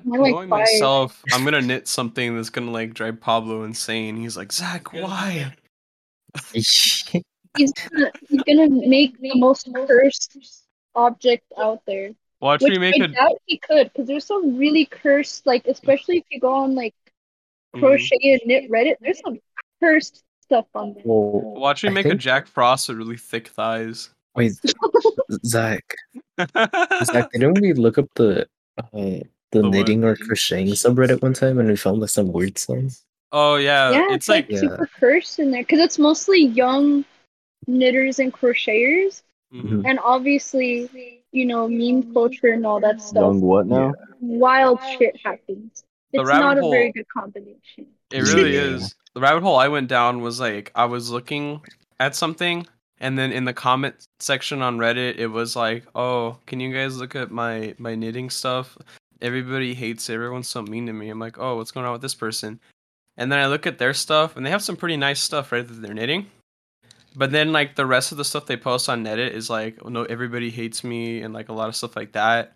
More 0.05 0.19
like 0.19 0.33
Knowing 0.33 0.51
five. 0.51 0.61
myself, 0.61 1.23
I'm 1.33 1.45
gonna 1.45 1.63
knit 1.63 1.87
something 1.87 2.35
that's 2.35 2.51
gonna 2.51 2.73
like 2.73 2.95
drive 2.95 3.21
Pablo 3.21 3.63
insane. 3.63 4.17
He's 4.17 4.37
like, 4.37 4.53
Zach, 4.53 4.93
why? 4.93 5.55
He's 6.53 7.73
gonna, 7.93 8.13
he's 8.29 8.43
gonna 8.43 8.69
make 8.69 9.19
the 9.19 9.35
most 9.35 9.69
cursed 9.75 10.67
object 10.95 11.45
out 11.59 11.83
there. 11.85 12.11
Watch 12.41 12.63
Which 12.63 12.73
me 12.73 12.79
make 12.79 13.01
I 13.01 13.05
a 13.05 13.09
doubt 13.09 13.39
he 13.47 13.59
could, 13.59 13.93
because 13.93 14.07
there's 14.09 14.25
some 14.25 14.57
really 14.57 14.87
cursed, 14.87 15.47
like 15.47 15.67
especially 15.67 16.19
if 16.19 16.25
you 16.31 16.41
go 16.41 16.53
on 16.55 16.75
like 16.75 16.95
Mhm. 17.77 17.81
crochet 17.81 18.33
and 18.33 18.41
knit 18.47 18.71
Reddit, 18.71 18.97
there's 19.01 19.21
some 19.21 19.39
cursed 19.81 20.23
stuff 20.43 20.67
on 20.75 20.95
there. 20.95 21.03
well, 21.05 21.55
Watch 21.61 21.85
me 21.85 21.91
I 21.91 21.93
make 21.93 22.07
a 22.07 22.15
Jack 22.17 22.47
Frost 22.49 22.89
with 22.89 22.99
really 22.99 23.17
thick 23.17 23.49
thighs. 23.49 24.11
Wait, 24.35 24.53
Zach. 25.47 25.95
Zach, 27.05 27.31
didn't 27.33 27.61
we 27.61 27.73
look 27.75 27.99
up 27.99 28.07
the 28.17 28.49
uh, 28.79 28.85
the, 28.93 29.23
The 29.53 29.63
what? 29.63 29.71
knitting 29.71 30.05
or 30.05 30.17
crocheting 30.17 30.69
subreddit 30.75 31.23
one 31.23 31.35
time 31.35 31.59
and 31.59 31.69
we 31.69 31.77
found 31.77 32.01
like 32.01 32.11
some 32.11 32.33
weird 32.33 32.57
stuff? 32.59 33.03
oh 33.33 33.57
yeah, 33.57 33.91
yeah, 33.93 34.07
it's 34.15 34.29
like 34.29 34.47
Yeah. 34.49 34.61
super 34.61 34.89
cursed 34.99 35.39
in 35.39 35.51
there 35.51 35.63
because 35.63 35.79
it's 35.81 35.99
mostly 35.99 36.45
young 36.47 37.05
knitters 37.69 38.19
and 38.19 38.33
crocheters, 38.33 39.23
mhm. 39.53 39.85
and 39.87 39.99
obviously, 40.01 41.20
you 41.33 41.47
know, 41.47 41.69
meme 41.69 42.13
culture 42.13 42.49
and 42.49 42.67
all 42.67 42.81
that 42.81 43.01
stuff. 43.01 43.23
Young 43.23 43.41
what 43.41 43.67
now? 43.67 43.93
Wild 44.21 44.81
shit 44.99 45.19
happens. 45.23 45.85
The 46.13 46.21
It's 46.21 46.29
rabbit 46.29 46.43
not 46.43 46.59
a 46.59 46.71
very 46.71 46.93
good 46.93 47.09
combination. 47.09 47.87
It 48.11 48.23
really 48.23 48.57
is. 48.57 48.95
The 49.15 49.21
rabbit 49.21 49.43
hole 49.43 49.57
I 49.57 49.69
went 49.69 49.89
down 49.89 50.21
was 50.21 50.41
like 50.41 50.73
I 50.75 50.85
was 50.85 51.11
looking 51.11 51.61
at 51.99 52.17
something 52.17 52.67
and 52.99 53.19
then 53.19 53.33
in 53.33 53.45
the 53.45 53.53
comment 53.53 53.95
section 54.19 54.63
on 54.63 54.79
Reddit 54.79 55.19
it 55.19 55.29
was 55.29 55.57
like, 55.57 55.87
"Oh, 55.95 56.39
can 56.47 56.61
you 56.61 56.73
guys 56.73 56.99
look 56.99 57.15
at 57.15 57.31
my 57.31 57.75
my 57.79 57.95
knitting 57.95 58.31
stuff? 58.31 58.77
Everybody 59.23 59.75
hates 59.75 60.09
it. 60.09 60.15
Everyone's 60.15 60.49
so 60.49 60.63
mean 60.63 60.87
to 60.87 60.93
me." 60.93 61.09
I'm 61.09 61.19
like, 61.19 61.39
"Oh, 61.39 61.57
what's 61.57 61.71
going 61.71 61.87
on 61.87 61.93
with 61.93 62.03
this 62.03 62.15
person?" 62.15 62.61
And 63.17 63.31
then 63.31 63.39
I 63.39 63.47
look 63.47 63.67
at 63.67 63.79
their 63.79 63.95
stuff 63.95 64.37
and 64.37 64.45
they 64.45 64.51
have 64.51 64.63
some 64.63 64.77
pretty 64.77 64.97
nice 64.97 65.21
stuff 65.21 65.53
right 65.53 65.67
that 65.67 65.75
they're 65.75 65.95
knitting. 65.95 66.27
But 67.17 67.33
then 67.33 67.53
like 67.53 67.75
the 67.77 67.87
rest 67.87 68.13
of 68.13 68.19
the 68.19 68.25
stuff 68.25 68.47
they 68.47 68.57
post 68.57 68.89
on 68.89 69.05
Reddit 69.05 69.33
is 69.33 69.51
like, 69.51 69.79
"Oh 69.85 69.89
no, 69.89 70.05
everybody 70.05 70.51
hates 70.51 70.85
me" 70.85 71.23
and 71.23 71.35
like 71.35 71.49
a 71.49 71.53
lot 71.53 71.69
of 71.69 71.77
stuff 71.77 71.97
like 71.97 72.13
that. 72.13 72.53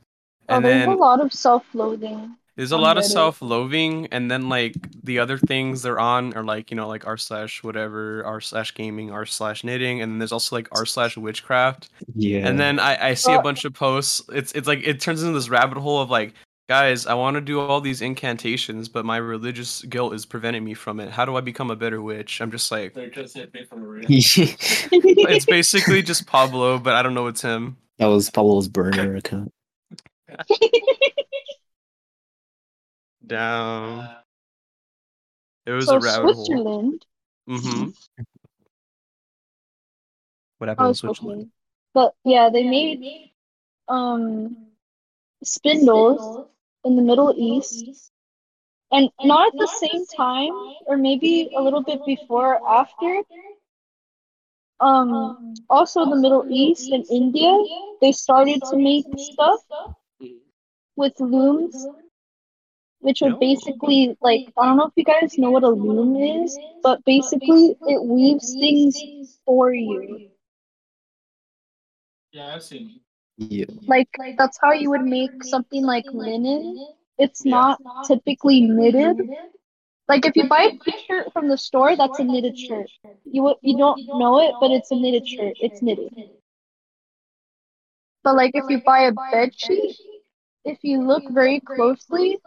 Oh, 0.48 0.56
And 0.56 0.64
there's 0.64 0.86
then 0.86 0.88
a 0.90 0.96
lot 0.96 1.20
of 1.20 1.32
self-loathing. 1.32 2.36
there's 2.56 2.70
a 2.72 2.76
on 2.76 2.80
lot 2.82 2.98
of 2.98 3.04
self-loathing, 3.04 4.08
and 4.12 4.30
then 4.30 4.48
like 4.48 4.74
the 5.02 5.18
other 5.18 5.38
things 5.38 5.82
they're 5.82 5.98
on 5.98 6.34
are 6.34 6.44
like 6.44 6.70
you 6.70 6.76
know 6.76 6.86
like 6.86 7.06
r 7.06 7.16
slash 7.16 7.62
whatever 7.64 8.22
r 8.24 8.40
slash 8.40 8.74
gaming 8.74 9.10
r 9.10 9.26
slash 9.26 9.64
knitting, 9.64 10.02
and 10.02 10.12
then 10.12 10.18
there's 10.18 10.32
also 10.32 10.54
like 10.56 10.68
r 10.72 10.86
slash 10.86 11.16
witchcraft, 11.16 11.88
Yeah. 12.14 12.46
and 12.46 12.58
then 12.60 12.78
I 12.78 13.08
I 13.10 13.14
see 13.14 13.32
a 13.32 13.42
bunch 13.42 13.64
of 13.64 13.72
posts. 13.74 14.22
It's 14.32 14.52
it's 14.52 14.68
like 14.68 14.86
it 14.86 15.00
turns 15.00 15.22
into 15.22 15.34
this 15.34 15.48
rabbit 15.48 15.78
hole 15.78 16.00
of 16.00 16.10
like 16.10 16.34
guys, 16.68 17.06
I 17.06 17.14
want 17.14 17.34
to 17.36 17.40
do 17.40 17.60
all 17.60 17.80
these 17.80 18.00
incantations, 18.02 18.88
but 18.88 19.04
my 19.04 19.16
religious 19.18 19.82
guilt 19.82 20.14
is 20.14 20.24
preventing 20.26 20.64
me 20.64 20.74
from 20.74 21.00
it. 21.00 21.10
How 21.10 21.24
do 21.24 21.36
I 21.36 21.40
become 21.40 21.70
a 21.70 21.76
better 21.76 22.00
witch? 22.02 22.40
I'm 22.40 22.50
just 22.50 22.70
like 22.70 22.94
They're 22.94 23.10
just 23.10 23.34
hit 23.36 23.52
me 23.54 23.64
for 23.64 23.76
real. 23.76 24.04
it's 24.08 25.46
basically 25.46 26.02
just 26.02 26.26
Pablo, 26.26 26.78
but 26.78 26.94
I 26.94 27.02
don't 27.02 27.14
know 27.14 27.26
it's 27.26 27.42
him. 27.42 27.76
that 27.98 28.06
was 28.06 28.30
Pablo's 28.30 28.68
burner 28.68 29.16
account. 29.16 29.52
Down. 33.26 34.08
It 35.66 35.70
was 35.72 35.86
so 35.86 35.96
a 35.96 36.00
rabbit 36.00 36.34
hole. 36.34 36.44
Switzerland. 36.44 37.06
Mm-hmm. 37.48 37.90
What 40.58 40.68
happened 40.68 40.86
Oh, 40.86 40.88
in 40.88 40.94
Switzerland? 40.94 41.40
okay. 41.42 41.50
But 41.94 42.14
yeah, 42.24 42.50
they 42.50 42.64
made 42.64 43.30
um 43.88 44.68
spindles 45.42 46.46
in 46.84 46.96
the 46.96 47.02
Middle 47.02 47.34
East, 47.36 48.12
and 48.92 49.10
not 49.22 49.48
at 49.48 49.58
the 49.58 49.66
same 49.66 50.06
time, 50.06 50.52
or 50.86 50.96
maybe 50.96 51.50
a 51.56 51.60
little 51.60 51.82
bit 51.82 52.00
before 52.06 52.58
or 52.58 52.80
after. 52.80 53.22
Um, 54.80 55.54
also 55.70 56.02
in 56.02 56.10
the 56.10 56.16
Middle 56.16 56.46
East 56.50 56.90
and 56.90 57.04
India, 57.10 57.56
they 58.00 58.12
started 58.12 58.62
to 58.70 58.76
make 58.76 59.06
stuff 59.16 59.60
with 60.96 61.14
looms, 61.20 61.86
which 63.00 63.20
would 63.22 63.38
basically 63.40 64.16
like 64.20 64.52
I 64.58 64.66
don't 64.66 64.76
know 64.76 64.86
if 64.86 64.92
you 64.96 65.04
guys 65.04 65.38
know 65.38 65.50
what 65.50 65.62
a 65.64 65.68
loom 65.68 66.16
is, 66.16 66.58
but 66.82 67.04
basically 67.04 67.76
it 67.86 68.02
weaves 68.02 68.52
things 68.60 69.02
for 69.44 69.72
you. 69.72 70.30
yeah, 72.32 72.54
I've 72.54 72.62
seen. 72.62 73.00
Yeah. 73.36 73.66
Like 73.86 74.20
that's 74.36 74.58
how 74.60 74.72
you 74.72 74.90
would 74.90 75.02
make 75.04 75.42
something 75.42 75.84
like 75.84 76.06
linen. 76.12 76.80
It's 77.18 77.44
not 77.44 77.80
typically 78.02 78.60
knitted. 78.60 79.16
Like 80.08 80.24
if 80.26 80.36
you 80.36 80.46
buy 80.46 80.62
a 80.62 80.84
t-shirt 80.84 81.32
from 81.32 81.48
the 81.48 81.56
store, 81.58 81.96
that's 81.96 82.18
a 82.18 82.24
knitted 82.24 82.56
shirt. 82.56 82.90
You 83.24 83.54
you 83.62 83.76
don't 83.76 84.00
know 84.12 84.40
it, 84.40 84.56
but 84.60 84.70
it's 84.70 84.90
a 84.90 84.96
knitted 84.96 85.26
shirt. 85.26 85.56
It's 85.58 85.82
knitted. 85.82 86.12
But 88.24 88.36
like 88.36 88.52
if 88.54 88.64
you 88.68 88.80
buy 88.80 89.00
a 89.02 89.12
bed 89.30 89.52
sheet, 89.54 89.96
if 90.64 90.78
you 90.82 91.00
look 91.02 91.28
very 91.30 91.60
closely, 91.60 92.38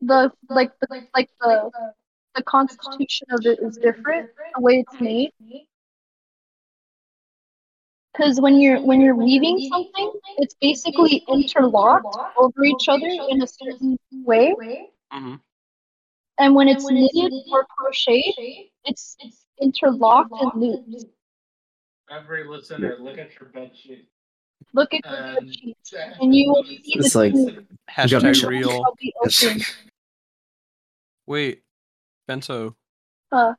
the 0.00 0.30
like 0.48 0.70
the 0.80 0.88
like 1.14 1.30
the 1.40 1.70
the 2.34 2.42
constitution 2.42 3.26
of 3.30 3.46
it 3.46 3.58
is 3.60 3.78
different. 3.78 4.28
The 4.54 4.60
way 4.62 4.74
it's 4.80 4.96
made. 5.00 5.30
Because 8.16 8.40
when 8.40 8.60
you're 8.60 8.80
when 8.80 9.00
you're 9.00 9.16
weaving 9.16 9.68
something, 9.72 10.12
it's 10.38 10.54
basically 10.60 11.24
interlocked 11.28 12.16
over 12.38 12.64
each 12.64 12.88
other 12.88 13.06
in 13.28 13.42
a 13.42 13.46
certain 13.46 13.98
way. 14.12 14.54
Mhm. 15.12 15.40
And 16.38 16.54
when 16.54 16.68
it's 16.68 16.88
knitted 16.88 17.32
or 17.50 17.64
crocheted, 17.66 18.68
it's 18.84 19.16
it's 19.20 19.44
interlocked 19.60 20.32
and 20.32 20.52
looped. 20.60 21.04
Every 22.10 22.44
listener, 22.46 22.98
look 23.00 23.18
at 23.18 23.30
your 23.40 23.48
bed 23.48 23.72
sheet. 23.76 24.08
Look 24.72 24.94
at 24.94 25.02
the 25.02 25.38
Um, 25.38 25.46
bed 25.46 25.54
sheet, 25.54 25.76
and 26.20 26.34
you 26.34 26.50
will 26.52 26.64
see 26.64 26.82
It's 26.86 27.12
the 27.14 27.18
like- 27.18 27.32
two 27.32 27.50
got 27.52 27.66
Hashtag 27.90 28.48
real. 28.48 28.84
Wait, 31.26 31.62
Bento. 32.28 32.76
Uh. 33.32 33.54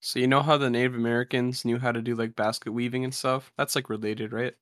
So 0.00 0.18
you 0.20 0.26
know 0.26 0.42
how 0.42 0.56
the 0.56 0.70
Native 0.70 0.94
Americans 0.94 1.64
knew 1.64 1.78
how 1.78 1.92
to 1.92 2.00
do 2.00 2.14
like 2.14 2.36
basket 2.36 2.72
weaving 2.72 3.04
and 3.04 3.12
stuff? 3.14 3.52
That's 3.56 3.74
like 3.74 3.88
related, 3.90 4.32
right? 4.32 4.54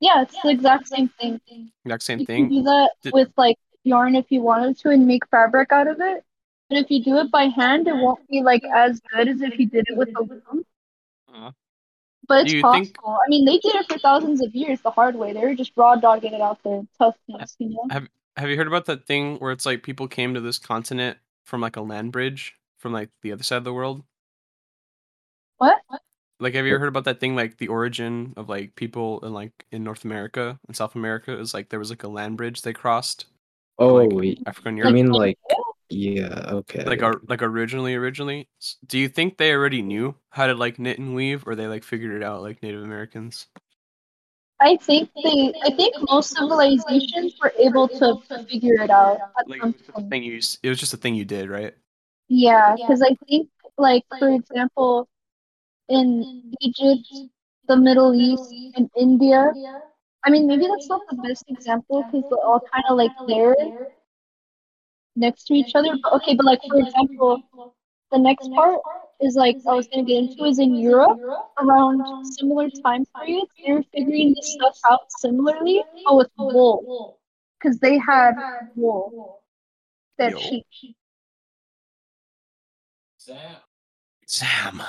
Yeah, 0.00 0.22
it's 0.22 0.40
the 0.42 0.50
exact 0.50 0.88
same 0.88 1.08
thing. 1.20 1.40
Exact 1.84 2.02
same 2.02 2.20
You 2.20 2.26
thing. 2.26 2.48
do 2.48 2.62
that 2.62 2.90
Did- 3.02 3.12
with 3.12 3.30
like 3.36 3.56
yarn 3.84 4.14
if 4.14 4.26
you 4.30 4.40
wanted 4.42 4.78
to 4.78 4.90
and 4.90 5.06
make 5.06 5.26
fabric 5.28 5.72
out 5.72 5.86
of 5.86 6.00
it. 6.00 6.24
But 6.68 6.78
if 6.78 6.90
you 6.90 7.02
do 7.02 7.18
it 7.18 7.30
by 7.30 7.44
hand, 7.44 7.88
it 7.88 7.94
won't 7.94 8.26
be 8.28 8.42
like 8.42 8.62
as 8.64 9.00
good 9.12 9.28
as 9.28 9.40
if 9.40 9.58
you 9.58 9.66
did 9.66 9.86
it 9.88 9.96
with 9.96 10.08
a 10.16 10.20
loom. 10.22 10.64
Uh, 11.32 11.50
But 12.26 12.44
it's 12.44 12.52
you 12.54 12.62
think- 12.62 12.96
possible. 12.96 13.18
I 13.24 13.28
mean, 13.28 13.44
they 13.44 13.58
did 13.58 13.74
it 13.74 13.86
for 13.90 13.98
thousands 13.98 14.42
of 14.42 14.54
years 14.54 14.80
the 14.80 14.90
hard 14.90 15.14
way. 15.16 15.32
They 15.32 15.40
were 15.40 15.54
just 15.54 15.72
raw 15.76 15.96
dogging 15.96 16.32
it 16.32 16.40
out 16.40 16.62
there, 16.64 16.82
toughness, 16.98 17.56
you 17.58 17.70
know. 17.70 17.88
have 18.36 18.48
you 18.50 18.56
heard 18.56 18.66
about 18.66 18.86
that 18.86 19.06
thing 19.06 19.36
where 19.38 19.52
it's 19.52 19.66
like 19.66 19.82
people 19.82 20.08
came 20.08 20.32
to 20.34 20.40
this 20.40 20.58
continent 20.58 21.18
from 21.44 21.60
like 21.60 21.76
a 21.76 21.82
land 21.82 22.12
bridge 22.12 22.56
from 22.78 22.92
like 22.92 23.10
the 23.22 23.32
other 23.32 23.42
side 23.42 23.58
of 23.58 23.64
the 23.64 23.74
world? 23.74 24.04
What? 25.58 25.78
Like, 26.40 26.54
have 26.54 26.66
you 26.66 26.72
ever 26.72 26.80
heard 26.80 26.88
about 26.88 27.04
that 27.04 27.20
thing? 27.20 27.36
Like 27.36 27.58
the 27.58 27.68
origin 27.68 28.34
of 28.36 28.48
like 28.48 28.74
people 28.74 29.24
in 29.24 29.32
like 29.32 29.52
in 29.70 29.84
North 29.84 30.04
America 30.04 30.58
and 30.66 30.76
South 30.76 30.94
America 30.94 31.38
is 31.38 31.54
like 31.54 31.68
there 31.68 31.78
was 31.78 31.90
like 31.90 32.02
a 32.02 32.08
land 32.08 32.36
bridge 32.36 32.62
they 32.62 32.72
crossed. 32.72 33.26
Oh 33.78 33.94
like, 33.94 34.10
wait. 34.12 34.42
Africa 34.46 34.68
and 34.68 34.84
I 34.84 34.92
mean 34.92 35.10
like 35.10 35.38
yeah, 35.90 36.44
okay. 36.48 36.84
like 36.84 37.02
ar- 37.02 37.20
like 37.28 37.42
originally 37.42 37.94
originally 37.94 38.48
do 38.86 38.98
you 38.98 39.08
think 39.08 39.36
they 39.36 39.52
already 39.52 39.82
knew 39.82 40.14
how 40.30 40.46
to 40.46 40.54
like 40.54 40.78
knit 40.78 40.98
and 40.98 41.14
weave 41.14 41.46
or 41.46 41.54
they 41.54 41.66
like 41.66 41.84
figured 41.84 42.16
it 42.16 42.22
out 42.24 42.40
like 42.40 42.62
native 42.62 42.82
americans 42.82 43.46
I 44.60 44.76
think 44.76 45.10
they. 45.22 45.52
I 45.62 45.70
think 45.74 45.94
most 46.08 46.36
civilizations 46.36 47.34
were 47.42 47.52
able 47.58 47.88
to 47.88 48.18
figure 48.48 48.80
it 48.82 48.90
out 48.90 49.18
like 49.46 49.62
it 49.62 49.66
was 49.66 49.74
just 49.74 49.88
a 49.88 49.92
point. 49.92 50.10
thing 50.10 50.22
you 50.22 50.40
it 50.62 50.68
was 50.68 50.80
just 50.80 50.94
a 50.94 50.96
thing 50.96 51.14
you 51.14 51.24
did 51.24 51.50
right 51.50 51.74
Yeah, 52.28 52.74
because 52.76 53.02
I 53.02 53.14
think, 53.26 53.48
like, 53.76 54.04
for 54.18 54.30
example, 54.30 55.08
in 55.88 56.26
Egypt, 56.60 57.06
the 57.68 57.76
Middle 57.76 58.14
East, 58.14 58.54
and 58.76 58.90
India, 58.96 59.52
I 60.24 60.30
mean, 60.30 60.46
maybe 60.46 60.66
that's 60.66 60.88
not 60.88 61.02
the 61.10 61.16
best 61.16 61.44
example 61.48 62.04
because 62.04 62.24
they're 62.30 62.44
all 62.46 62.60
kind 62.72 62.84
of 62.88 62.96
like 62.96 63.12
there 63.26 63.54
next 65.16 65.44
to 65.44 65.54
each 65.54 65.72
other. 65.74 65.90
But 66.02 66.14
okay, 66.14 66.34
but 66.34 66.46
like, 66.46 66.60
for 66.68 66.78
example, 66.78 67.40
the 68.10 68.18
next 68.18 68.50
part 68.52 68.80
is 69.20 69.36
like 69.36 69.58
I 69.68 69.74
was 69.74 69.86
gonna 69.88 70.04
get 70.04 70.18
into 70.18 70.44
is 70.44 70.58
in 70.58 70.74
Europe 70.74 71.18
around 71.60 72.04
similar 72.22 72.70
time 72.84 73.06
periods. 73.16 73.50
They're 73.64 73.82
figuring 73.92 74.34
this 74.34 74.52
stuff 74.52 74.76
out 74.90 75.10
similarly, 75.10 75.84
but 76.04 76.16
with 76.16 76.30
wool, 76.38 77.18
because 77.58 77.78
they 77.78 77.98
had 77.98 78.34
wool, 78.74 79.14
that 80.18 80.38
sheep. 80.38 80.66
Sam. 83.16 83.56
Sam. 84.26 84.82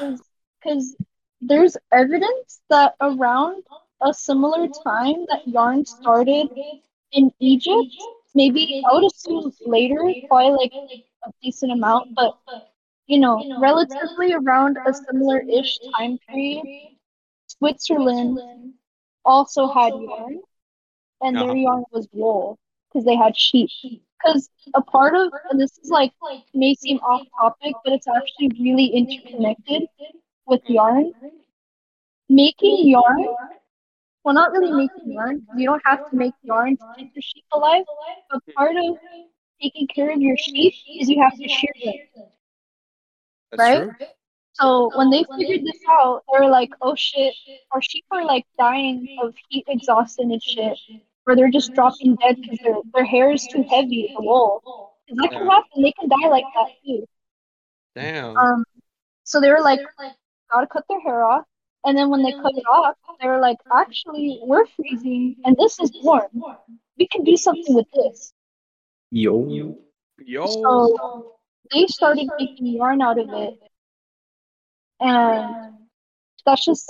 Because 0.66 0.96
there's 1.42 1.78
evidence 1.92 2.62
that 2.70 2.96
around 3.02 3.64
a 4.02 4.14
similar 4.14 4.68
time 4.68 5.26
that 5.30 5.42
yarn 5.46 5.86
started 5.86 6.50
in 7.12 7.32
Egypt, 7.40 8.08
maybe 8.34 8.76
I 8.84 8.94
would 8.96 9.06
assume 9.06 9.54
later, 9.66 10.16
probably 10.28 10.52
like 10.58 10.74
a 11.26 11.32
decent 11.42 11.72
amount, 11.72 12.10
but 12.16 12.36
you 13.08 13.20
know, 13.20 13.48
relatively 13.56 14.34
around 14.34 14.78
a 14.86 14.94
similar-ish 14.94 15.80
time 15.98 16.20
period, 16.30 16.68
Switzerland 17.48 18.42
also 19.26 19.68
had 19.68 19.96
yarn, 19.98 20.40
and 21.22 21.40
Uh-huh. 21.40 21.54
their 21.54 21.56
yarn 21.56 21.84
was 21.92 22.08
wool 22.14 22.58
because 22.90 23.06
they 23.06 23.16
had 23.16 23.38
sheep. 23.38 23.72
Because 24.20 24.50
a 24.74 24.82
part 24.82 25.16
of, 25.16 25.34
and 25.50 25.60
this 25.60 25.78
is 25.80 25.90
like 25.90 26.14
may 26.54 26.76
seem 26.76 26.98
off 27.00 27.24
topic, 27.40 27.78
but 27.84 27.94
it's 27.94 28.08
actually 28.08 28.52
really 28.60 28.88
interconnected 28.88 29.88
with 30.48 30.62
yarn. 30.68 31.12
Making 32.28 32.88
yarn, 32.88 33.26
well, 34.26 34.34
not 34.34 34.52
really 34.52 34.72
making 34.72 35.14
yarn. 35.14 35.46
You 35.56 35.68
don't 35.68 35.82
have 35.86 36.10
to 36.10 36.16
make 36.16 36.34
yarn 36.42 36.78
to 36.78 36.84
keep 36.98 37.12
your 37.14 37.22
sheep 37.22 37.46
alive. 37.54 37.84
But 38.32 38.42
part 38.56 38.76
of 38.76 38.98
taking 39.62 39.88
care 39.88 40.12
of 40.12 40.20
your 40.20 40.36
sheep 40.36 40.74
is 41.00 41.08
you 41.08 41.22
have 41.22 41.38
to 41.38 41.48
shear 41.48 41.72
them. 41.84 42.26
Right? 43.58 43.84
true. 43.84 44.08
So 44.54 44.90
when 44.96 45.10
they 45.10 45.26
figured 45.38 45.66
this 45.66 45.80
out, 45.90 46.24
they 46.32 46.40
were 46.40 46.50
like, 46.50 46.72
"Oh 46.82 46.96
shit, 46.96 47.36
our 47.72 47.82
sheep 47.82 48.06
are 48.10 48.26
like 48.26 48.46
dying 48.58 49.18
of 49.22 49.36
heat 49.50 49.66
exhaustion 49.68 50.32
and 50.32 50.42
shit, 50.42 50.78
or 51.28 51.36
they're 51.36 51.52
just 51.52 51.74
dropping 51.74 52.16
dead 52.16 52.38
because 52.42 52.60
their 52.64 52.76
their 52.94 53.06
hair 53.06 53.32
is 53.32 53.46
too 53.48 53.64
heavy, 53.70 54.12
the 54.16 54.24
wool. 54.24 54.94
that 55.08 55.30
can 55.30 55.46
happen. 55.46 55.84
They 55.84 55.92
can 55.92 56.10
die 56.10 56.30
like 56.30 56.46
that 56.56 56.70
too. 56.84 57.06
Damn. 57.96 58.38
Um, 58.38 58.64
so 59.24 59.42
they 59.42 59.50
were 59.50 59.62
like, 59.62 59.82
gotta 60.56 60.68
cut 60.68 60.86
their 60.90 61.02
hair 61.02 61.24
off. 61.24 61.44
And 61.84 61.98
then 61.98 62.10
when 62.10 62.24
they 62.24 62.32
cut 62.32 62.54
it 62.56 62.66
off, 62.68 62.96
they 63.22 63.28
were 63.28 63.40
like, 63.40 63.58
actually, 63.72 64.40
we're 64.44 64.66
freezing 64.66 65.36
and 65.46 65.56
this 65.58 65.80
is 65.80 65.92
warm. 66.02 66.44
We 66.98 67.08
can 67.08 67.24
do 67.24 67.38
something 67.38 67.76
with 67.76 67.86
this. 67.94 68.34
Yo. 69.12 69.76
Yo. 70.26 70.46
So 70.48 71.36
they 71.72 71.86
started 71.88 72.28
making 72.40 72.66
yarn 72.68 73.02
out 73.02 73.20
of 73.20 73.30
it. 73.30 73.60
And 75.00 75.76
that's 76.46 76.66
just 76.66 76.90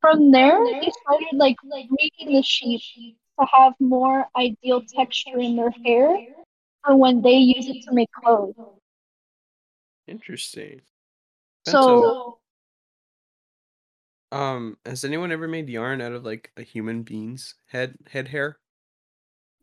from 0.00 0.32
there, 0.32 0.58
they 0.64 0.90
started 1.02 1.34
like 1.34 1.56
breeding 1.62 2.34
the 2.34 2.42
sheep 2.42 3.16
to 3.38 3.46
have 3.52 3.74
more 3.78 4.26
ideal 4.36 4.82
texture 4.88 5.38
in 5.38 5.56
their 5.56 5.70
hair 5.84 6.18
for 6.84 6.96
when 6.96 7.22
they 7.22 7.36
use 7.36 7.68
it 7.68 7.82
to 7.84 7.92
make 7.92 8.10
clothes. 8.12 8.54
Interesting. 10.06 10.82
So 11.66 12.38
Um, 14.32 14.76
has 14.84 15.04
anyone 15.04 15.32
ever 15.32 15.46
made 15.48 15.68
yarn 15.70 16.00
out 16.02 16.12
of 16.12 16.24
like 16.24 16.52
a 16.56 16.62
human 16.62 17.02
being's 17.04 17.54
head 17.68 17.96
head 18.10 18.28
hair? 18.28 18.58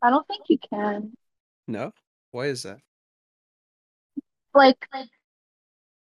I 0.02 0.10
don't 0.10 0.26
think 0.28 0.44
you 0.48 0.58
can. 0.58 1.14
No. 1.66 1.92
Why 2.30 2.46
is 2.46 2.62
that? 2.62 2.82
like 4.54 4.86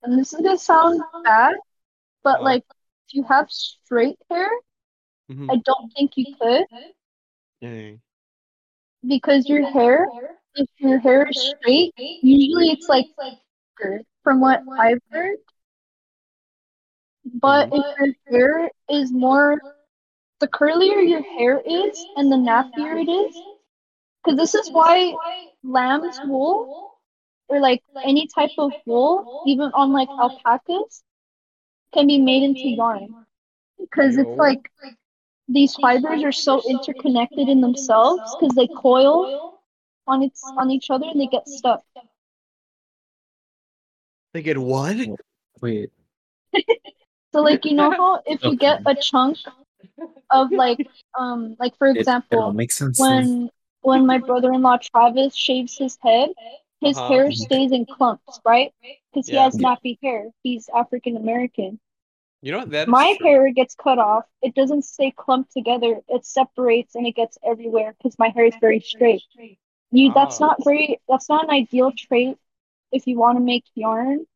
and 0.02 0.18
this 0.18 0.32
is 0.32 0.40
gonna 0.40 0.58
sound 0.58 1.00
bad, 1.24 1.54
but 2.24 2.40
Uh-huh. 2.40 2.44
like 2.44 2.64
if 3.08 3.14
you 3.14 3.22
have 3.24 3.50
straight 3.50 4.18
hair, 4.30 4.48
Mhm. 5.28 5.50
I 5.50 5.56
don't 5.64 5.92
think 5.94 6.12
you 6.16 6.36
could 6.40 6.64
Dang. 7.60 8.00
because 9.06 9.48
your 9.48 9.64
hair, 9.70 10.06
if 10.54 10.68
your 10.78 10.98
hair 10.98 11.26
is 11.28 11.54
straight, 11.60 11.94
usually 12.22 12.68
it's 12.70 12.88
like 12.88 13.06
thicker, 13.78 14.02
from 14.22 14.40
what 14.40 14.62
I've 14.78 15.00
heard. 15.10 15.36
But 17.34 17.70
mm-hmm. 17.70 18.04
if 18.04 18.16
your 18.30 18.38
hair 18.38 18.70
is 18.88 19.12
more, 19.12 19.58
the 20.40 20.48
curlier 20.48 21.06
your 21.06 21.22
hair 21.22 21.60
is 21.64 22.04
and 22.16 22.30
the 22.30 22.36
nappier 22.36 23.02
it 23.02 23.10
is, 23.10 23.36
because 24.24 24.38
this 24.38 24.54
is 24.54 24.70
why 24.70 25.14
lamb's 25.62 26.18
wool 26.24 26.92
or 27.48 27.60
like 27.60 27.82
any 28.04 28.28
type 28.28 28.50
of 28.58 28.72
wool, 28.86 29.42
even 29.46 29.70
on 29.74 29.92
like 29.92 30.08
alpacas, 30.08 31.02
can 31.92 32.06
be 32.06 32.18
made 32.18 32.42
into 32.42 32.68
yarn. 32.68 33.08
Because 33.78 34.16
it's 34.16 34.36
like 34.36 34.70
these 35.48 35.74
fibers 35.76 36.22
are 36.22 36.32
so 36.32 36.60
interconnected 36.68 37.48
in 37.48 37.60
themselves 37.60 38.36
because 38.38 38.54
they 38.56 38.68
coil 38.68 39.60
on 40.06 40.22
its 40.22 40.42
on 40.56 40.70
each 40.70 40.90
other 40.90 41.06
and 41.06 41.20
they 41.20 41.26
get 41.26 41.48
stuck. 41.48 41.82
They 44.32 44.42
get 44.42 44.58
what? 44.58 44.96
Wait. 45.60 45.90
So 47.36 47.42
like 47.42 47.64
you 47.64 47.74
know 47.74 47.90
how 47.98 48.22
if 48.26 48.44
you 48.44 48.56
get 48.56 48.80
a 48.86 48.94
chunk 48.94 49.38
of 50.30 50.52
like 50.52 50.88
um 51.18 51.56
like 51.58 51.76
for 51.78 51.88
It, 51.88 51.96
it 51.96 52.38
all 52.38 52.52
example 52.52 52.52
sense. 52.52 52.98
now. 52.98 53.04
when 53.04 53.50
when 53.82 54.06
my 54.06 54.18
brother-in-law 54.18 54.78
Travis 54.78 55.36
shaves 55.36 55.76
his 55.76 55.98
head, 56.02 56.30
his 56.80 56.96
Uh-huh. 56.96 57.12
hair 57.14 57.30
stays 57.32 57.72
in 57.72 57.86
clumps, 57.86 58.40
right? 58.44 58.72
Because 59.12 59.28
he 59.28 59.36
has 59.36 59.58
nappy 59.58 59.98
hair. 60.02 60.30
He's 60.42 60.68
African 60.74 61.16
American. 61.16 61.78
You 62.42 62.52
know 62.52 62.58
what? 62.58 62.70
That 62.70 62.88
is 62.88 62.94
My 62.94 63.16
true. 63.16 63.26
hair 63.26 63.52
gets 63.52 63.74
cut 63.74 63.98
off. 63.98 64.24
It 64.42 64.54
doesn't 64.54 64.84
stay 64.84 65.10
clumped 65.10 65.52
together. 65.52 66.00
It 66.08 66.24
separates 66.24 66.94
and 66.94 67.06
it 67.06 67.14
gets 67.14 67.38
everywhere 67.44 67.94
because 67.98 68.18
my 68.18 68.28
hair 68.30 68.46
is 68.46 68.54
very 68.60 68.80
straight. 68.80 69.22
You 69.90 70.12
that's 70.14 70.40
Ah. 70.40 70.46
not 70.46 70.64
very 70.64 71.00
that's 71.08 71.28
not 71.28 71.44
an 71.44 71.50
ideal 71.50 71.92
trait 71.92 72.38
if 72.92 73.06
you 73.06 73.18
want 73.18 73.36
to 73.38 73.44
make 73.44 73.64
yarn. 73.74 74.26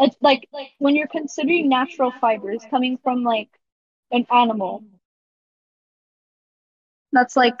It's 0.00 0.16
like 0.20 0.48
when 0.78 0.94
you're 0.96 1.08
considering 1.08 1.68
natural 1.68 2.12
fibers 2.20 2.62
coming 2.70 2.98
from 3.02 3.22
like 3.24 3.48
an 4.10 4.26
animal. 4.32 4.84
That's 7.12 7.36
like 7.36 7.54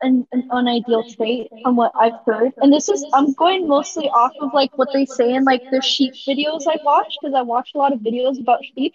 an, 0.00 0.26
an 0.32 0.48
unideal 0.52 1.04
trait 1.10 1.48
from 1.62 1.76
what 1.76 1.92
I've 1.94 2.20
heard. 2.24 2.52
And 2.58 2.72
this 2.72 2.88
is 2.88 3.04
I'm 3.12 3.32
going 3.34 3.66
mostly 3.68 4.08
off 4.08 4.32
of 4.40 4.52
like 4.54 4.76
what 4.78 4.88
they 4.92 5.04
say 5.04 5.34
in 5.34 5.44
like 5.44 5.62
the 5.70 5.80
sheep 5.82 6.14
videos 6.26 6.62
I 6.68 6.78
watch 6.84 7.14
because 7.20 7.34
I 7.34 7.42
watch 7.42 7.70
a 7.74 7.78
lot 7.78 7.92
of 7.92 8.00
videos 8.00 8.40
about 8.40 8.60
sheep 8.64 8.94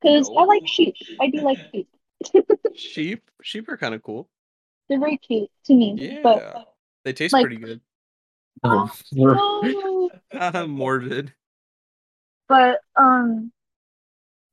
because 0.00 0.30
I 0.36 0.44
like 0.44 0.66
sheep. 0.66 0.94
I 1.20 1.28
do 1.28 1.40
like 1.40 1.58
sheep. 1.72 1.88
Sheep. 2.76 3.28
Sheep 3.42 3.68
are 3.68 3.76
kind 3.76 3.94
of 3.94 4.02
cool. 4.02 4.28
They're 4.88 5.00
very 5.00 5.16
cute 5.18 5.50
to 5.64 5.74
me. 5.74 5.96
Yeah. 5.98 6.20
But 6.22 6.66
They 7.04 7.12
taste 7.12 7.32
like- 7.32 7.46
pretty 7.46 7.60
good. 7.60 7.80
Oh, 8.62 8.90
we're- 9.12 10.08
no. 10.32 10.66
Morbid. 10.68 11.32
But 12.48 12.80
um 12.96 13.52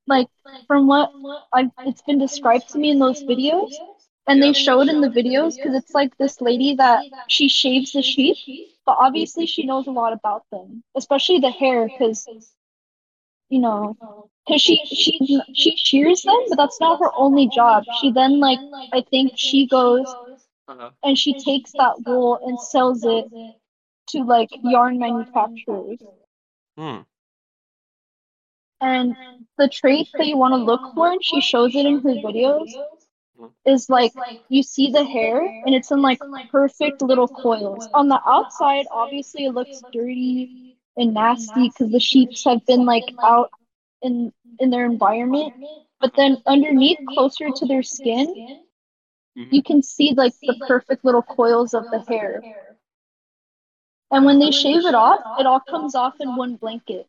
like 0.07 0.27
from 0.67 0.87
what 0.87 1.11
I 1.53 1.71
it's 1.83 2.01
been 2.01 2.17
described 2.19 2.69
to 2.69 2.79
me 2.79 2.89
in 2.91 2.99
those 2.99 3.23
videos 3.23 3.79
and 4.27 4.41
they 4.41 4.53
showed 4.53 4.89
in 4.89 5.01
the 5.01 5.07
videos 5.09 5.55
because 5.59 5.75
it's 5.75 5.93
like 5.93 6.15
this 6.17 6.41
lady 6.41 6.75
that 6.75 7.05
she 7.27 7.47
shaves 7.49 7.91
the 7.91 8.01
sheep 8.01 8.39
but 8.85 8.97
obviously 8.99 9.45
she 9.45 9.65
knows 9.65 9.87
a 9.87 9.91
lot 9.91 10.13
about 10.13 10.43
them 10.51 10.83
especially 10.95 11.39
the 11.39 11.51
hair 11.51 11.87
because 11.89 12.29
you 13.49 13.59
know 13.59 13.97
because 14.45 14.61
she 14.61 14.81
she 14.85 15.21
she 15.53 15.75
shears 15.77 16.23
them 16.23 16.35
but 16.49 16.55
that's 16.57 16.79
not 16.79 16.99
her 16.99 17.11
only 17.15 17.47
job 17.47 17.85
she 17.89 18.11
then 18.11 18.39
like 18.39 18.61
i 18.91 19.01
think 19.09 19.33
she 19.35 19.67
goes 19.67 20.15
Uh-huh. 20.67 20.91
and 21.03 21.17
she 21.17 21.33
takes 21.35 21.73
that 21.77 21.95
wool 22.05 22.39
and 22.43 22.59
sells 22.59 23.03
it 23.05 23.25
to 24.07 24.23
like 24.23 24.49
yarn 24.61 24.99
manufacturers 24.99 25.99
Hmm. 26.77 27.01
And 28.81 29.17
the 29.57 29.67
trait 29.67 30.09
that 30.17 30.27
you 30.27 30.37
want 30.37 30.53
to 30.53 30.57
look 30.57 30.89
for 30.93 31.11
and 31.11 31.23
she 31.23 31.39
shows 31.41 31.75
it 31.75 31.85
in 31.85 31.99
her 32.01 32.15
videos 32.15 32.77
is 33.65 33.89
like 33.89 34.13
you 34.49 34.63
see 34.63 34.91
the 34.91 35.03
hair 35.03 35.41
and 35.63 35.73
it's 35.75 35.91
in 35.91 36.01
like 36.01 36.21
perfect 36.49 37.01
little 37.01 37.27
coils 37.29 37.87
on 37.93 38.07
the 38.07 38.21
outside 38.27 38.85
obviously 38.91 39.45
it 39.45 39.53
looks 39.53 39.83
dirty 39.91 40.49
and 40.97 41.13
nasty 41.13 41.69
because 41.69 41.91
the 41.91 41.99
sheeps 41.99 42.43
have 42.45 42.65
been 42.65 42.85
like 42.85 43.13
out 43.23 43.51
in 44.01 44.31
in 44.59 44.69
their 44.69 44.85
environment 44.85 45.53
but 45.99 46.13
then 46.15 46.37
underneath 46.45 46.99
closer 47.05 47.51
to 47.51 47.65
their 47.65 47.83
skin 47.83 48.35
Mhm. 49.35 49.49
you 49.51 49.63
can 49.63 49.81
see 49.81 50.13
like 50.15 50.33
the 50.47 50.55
perfect 50.67 51.03
little 51.05 51.21
coils 51.23 51.73
of 51.73 51.85
the 51.91 51.99
hair 51.99 52.45
And 54.11 54.25
when 54.25 54.39
they 54.39 54.51
shave 54.51 54.85
it 54.85 54.93
off, 54.93 55.21
it 55.35 55.45
all 55.45 55.59
comes 55.59 55.95
off 55.95 56.15
in 56.19 56.35
one 56.35 56.55
blanket. 56.57 57.07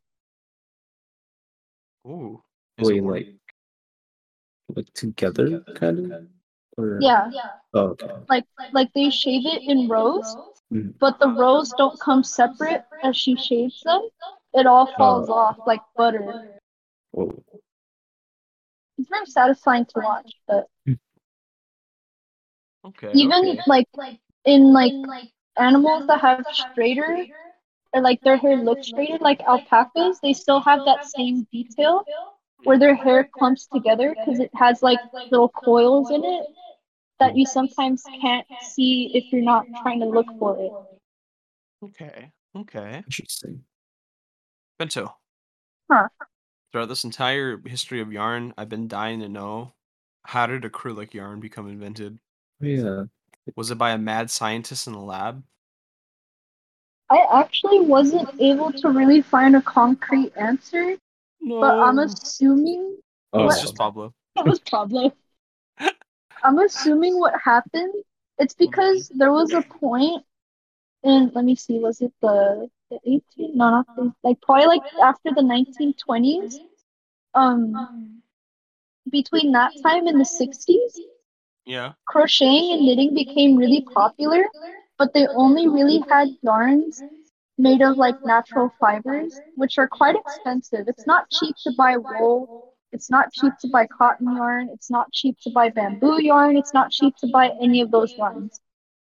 Ooh. 2.06 2.42
Is 2.78 2.88
Wait, 2.88 3.02
warm? 3.02 3.14
like 3.14 3.28
like 4.76 4.92
together, 4.94 5.60
kind 5.74 6.12
of. 6.12 6.28
Or 6.76 6.98
Yeah, 7.00 7.30
Oh, 7.74 7.88
okay. 7.90 8.08
like 8.28 8.44
like 8.72 8.92
they 8.94 9.10
shave 9.10 9.46
it 9.46 9.62
in 9.62 9.88
rows, 9.88 10.36
Mhm. 10.72 10.94
but 10.98 11.18
the 11.18 11.28
rows 11.28 11.72
don't 11.72 11.98
come 12.00 12.22
separate 12.22 12.84
as 13.02 13.16
she 13.16 13.36
shaves 13.36 13.82
them. 13.82 14.08
It 14.54 14.66
all 14.66 14.86
falls 14.96 15.28
Oh. 15.28 15.34
off 15.34 15.58
like 15.66 15.82
butter. 15.96 16.60
Whoa. 17.12 17.42
It's 18.98 19.08
very 19.08 19.26
satisfying 19.26 19.86
to 19.86 20.00
watch, 20.00 20.32
but 20.46 20.68
Okay. 22.84 23.12
even 23.14 23.50
okay. 23.50 23.62
like 23.66 23.88
in 24.44 24.72
like 24.72 24.92
animals 25.58 26.06
that 26.06 26.20
have 26.20 26.46
straighter 26.52 27.26
or 27.92 28.00
like 28.02 28.20
their 28.22 28.36
hair 28.36 28.56
looks 28.56 28.86
straighter, 28.88 29.18
like 29.20 29.40
alpacas, 29.42 30.20
they 30.20 30.32
still 30.32 30.60
have 30.60 30.84
that 30.86 31.04
same 31.04 31.46
detail 31.52 32.04
where 32.64 32.78
their 32.78 32.94
hair 32.94 33.28
clumps 33.32 33.66
together 33.66 34.16
because 34.20 34.40
it 34.40 34.50
has 34.54 34.82
like 34.82 34.98
little 35.30 35.48
coils 35.48 36.10
in 36.10 36.24
it 36.24 36.46
that 37.18 37.36
you 37.36 37.44
sometimes 37.44 38.04
can't 38.20 38.46
see 38.62 39.10
if 39.14 39.32
you're 39.32 39.42
not 39.42 39.66
trying 39.82 40.00
to 40.00 40.06
look 40.06 40.26
for 40.38 40.56
it. 40.60 40.72
Okay. 41.84 42.30
Okay. 42.56 42.96
Interesting. 43.06 43.62
Bento. 44.78 45.16
Huh. 45.90 46.08
Throughout 46.72 46.88
this 46.88 47.04
entire 47.04 47.60
history 47.66 48.00
of 48.00 48.12
yarn, 48.12 48.54
I've 48.56 48.68
been 48.68 48.88
dying 48.88 49.20
to 49.20 49.28
know 49.28 49.72
how 50.24 50.46
did 50.46 50.62
acrylic 50.62 51.14
yarn 51.14 51.40
become 51.40 51.68
invented? 51.68 52.18
Oh, 52.62 52.66
yeah. 52.66 53.02
Was 53.56 53.70
it 53.70 53.78
by 53.78 53.90
a 53.90 53.98
mad 53.98 54.30
scientist 54.30 54.86
in 54.86 54.94
a 54.94 55.04
lab? 55.04 55.42
I 57.10 57.40
actually 57.40 57.80
wasn't 57.80 58.28
able 58.40 58.72
to 58.72 58.90
really 58.90 59.20
find 59.22 59.56
a 59.56 59.62
concrete 59.62 60.32
answer, 60.36 60.96
No. 61.40 61.60
but 61.60 61.74
I'm 61.80 61.98
assuming 61.98 62.98
Oh, 63.32 63.44
Oh, 63.44 63.48
it's 63.48 63.60
just 63.60 63.76
Pablo. 63.76 64.14
it 64.36 64.46
was 64.46 64.60
Pablo. 64.60 65.12
I'm 66.44 66.58
assuming 66.58 67.18
what 67.18 67.34
happened. 67.42 67.94
It's 68.38 68.54
because 68.54 69.08
there 69.14 69.32
was 69.32 69.52
a 69.52 69.62
and 71.04 71.32
let 71.34 71.44
me 71.44 71.56
see, 71.56 71.78
was 71.78 72.00
it 72.00 72.12
the 72.20 72.68
the 72.90 72.98
18? 73.06 73.56
No, 73.56 73.70
not 73.70 73.86
the, 73.96 74.12
like 74.22 74.40
probably 74.40 74.66
like 74.66 74.82
after 75.02 75.30
the 75.34 75.42
1920s. 75.42 76.60
Um, 77.34 78.22
between 79.10 79.52
that 79.52 79.72
time 79.82 80.06
and 80.06 80.20
the 80.20 80.24
60s, 80.24 81.00
Yeah. 81.66 81.92
crocheting 82.06 82.72
and 82.72 82.86
knitting 82.86 83.14
became 83.14 83.56
really 83.56 83.82
popular, 83.82 84.44
but 85.00 85.14
they 85.14 85.26
only 85.34 85.68
really 85.68 86.04
had 86.10 86.36
yarns 86.42 87.04
made 87.58 87.82
of 87.82 87.96
like 87.98 88.16
natural 88.24 88.74
fibers, 88.80 89.42
which 89.54 89.78
are 89.78 89.88
quite 89.88 90.16
expensive. 90.16 90.86
It's 90.88 91.06
not 91.06 91.30
cheap 91.30 91.56
to 91.64 91.72
buy 91.72 91.98
wool. 91.98 92.50
It's 92.92 93.10
not 93.10 93.32
cheap 93.32 93.58
to 93.60 93.68
buy 93.68 93.86
cotton 93.86 94.32
yarn. 94.34 94.70
It's 94.72 94.90
not 94.90 95.12
cheap 95.12 95.38
to 95.42 95.50
buy 95.50 95.70
bamboo 95.70 96.18
yarn. 96.22 96.56
It's 96.56 96.74
not 96.74 96.90
cheap 96.90 97.16
to 97.18 97.28
buy 97.28 97.52
any 97.60 97.82
of 97.82 97.90
those 97.92 98.16
yarns. 98.16 98.60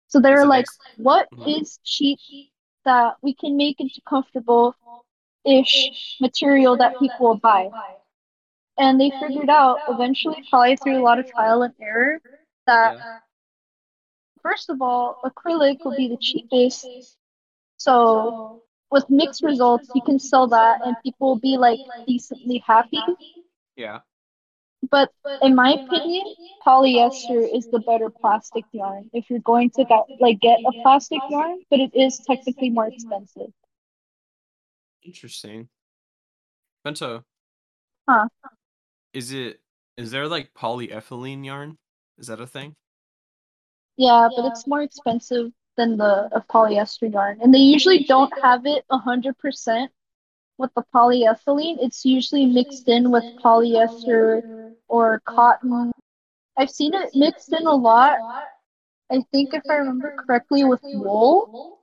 So 0.08 0.20
they 0.20 0.32
Is 0.32 0.44
were 0.44 0.46
like, 0.46 0.68
ex- 0.68 0.80
what 0.96 1.28
Mhm. 1.32 1.44
is 1.44 1.80
cheap 1.84 2.20
that 2.84 3.16
we 3.22 3.34
can 3.34 3.56
make 3.56 3.80
into 3.80 4.00
comfortable 4.08 4.76
ish 5.44 5.92
material 6.20 6.76
that 6.78 6.98
people 6.98 7.26
will 7.28 7.36
buy? 7.38 7.72
And 8.78 9.00
they 9.00 9.10
figured 9.18 9.50
out 9.50 9.82
eventually, 9.86 10.44
probably 10.50 10.76
through 10.76 10.98
a 10.98 11.02
lot 11.02 11.18
of 11.18 11.26
trial 11.26 11.62
and 11.62 11.74
error, 11.80 12.20
that 12.66 12.96
first 14.44 14.70
of 14.70 14.80
all, 14.80 15.20
acrylic 15.24 15.78
will 15.84 15.96
be 15.96 16.08
the 16.08 16.18
cheapest. 16.20 16.86
So 17.78 18.62
with 18.90 19.08
mixed 19.08 19.42
results, 19.42 19.88
you 19.94 20.02
can 20.02 20.18
sell 20.18 20.46
that 20.48 20.80
and 20.84 20.94
people 21.02 21.28
will 21.28 21.40
be 21.40 21.56
like 21.56 21.80
decently 22.06 22.62
happy. 22.64 23.02
Yeah. 23.74 24.00
But 24.90 25.10
in 25.42 25.54
my 25.54 25.72
opinion, 25.72 26.34
polyester 26.64 27.48
is 27.52 27.66
the 27.70 27.80
better 27.80 28.10
plastic 28.10 28.64
yarn. 28.72 29.08
If 29.14 29.30
you're 29.30 29.40
going 29.40 29.70
to 29.70 29.84
get, 29.84 30.02
like 30.20 30.40
get 30.40 30.60
a 30.60 30.72
plastic 30.82 31.20
yarn, 31.30 31.60
but 31.70 31.80
it 31.80 31.90
is 31.94 32.18
technically 32.18 32.70
more 32.70 32.86
expensive. 32.86 33.50
Interesting. 35.02 35.68
Bento. 36.84 37.24
Huh. 38.06 38.28
Is 39.14 39.32
it 39.32 39.60
is 39.96 40.10
there 40.10 40.28
like 40.28 40.52
polyethylene 40.54 41.44
yarn? 41.46 41.78
Is 42.18 42.26
that 42.26 42.40
a 42.40 42.46
thing? 42.46 42.74
Yeah, 43.96 44.28
but 44.34 44.44
it's 44.46 44.66
more 44.66 44.82
expensive 44.82 45.52
than 45.76 45.96
the 45.96 46.28
a 46.32 46.40
polyester 46.40 47.12
yarn. 47.12 47.38
And 47.42 47.52
they 47.54 47.58
usually 47.58 48.04
don't 48.04 48.32
have 48.42 48.66
it 48.66 48.84
100% 48.90 49.88
with 50.58 50.70
the 50.74 50.84
polyethylene. 50.94 51.78
It's 51.80 52.04
usually 52.04 52.46
mixed 52.46 52.88
in 52.88 53.10
with 53.10 53.24
polyester 53.42 54.42
or 54.88 55.20
cotton. 55.24 55.92
I've 56.56 56.70
seen 56.70 56.94
it 56.94 57.10
mixed 57.14 57.52
in 57.52 57.66
a 57.66 57.74
lot. 57.74 58.18
I 59.10 59.22
think 59.32 59.54
if 59.54 59.62
I 59.68 59.74
remember 59.74 60.14
correctly 60.18 60.64
with 60.64 60.80
wool 60.82 61.78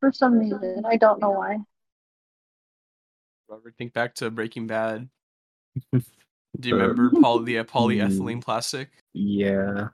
for 0.00 0.12
some 0.12 0.38
reason. 0.38 0.84
I 0.86 0.96
don't 0.96 1.20
know 1.20 1.30
why. 1.30 1.58
Robert, 3.48 3.74
think 3.76 3.92
back 3.92 4.14
to 4.16 4.30
Breaking 4.30 4.66
Bad. 4.66 5.08
Do 5.92 6.68
you 6.68 6.74
Uh, 6.74 6.78
remember 6.78 7.20
poly 7.20 7.54
the 7.54 7.64
polyethylene 7.64 8.42
plastic? 8.42 8.90
Yeah. 9.12 9.88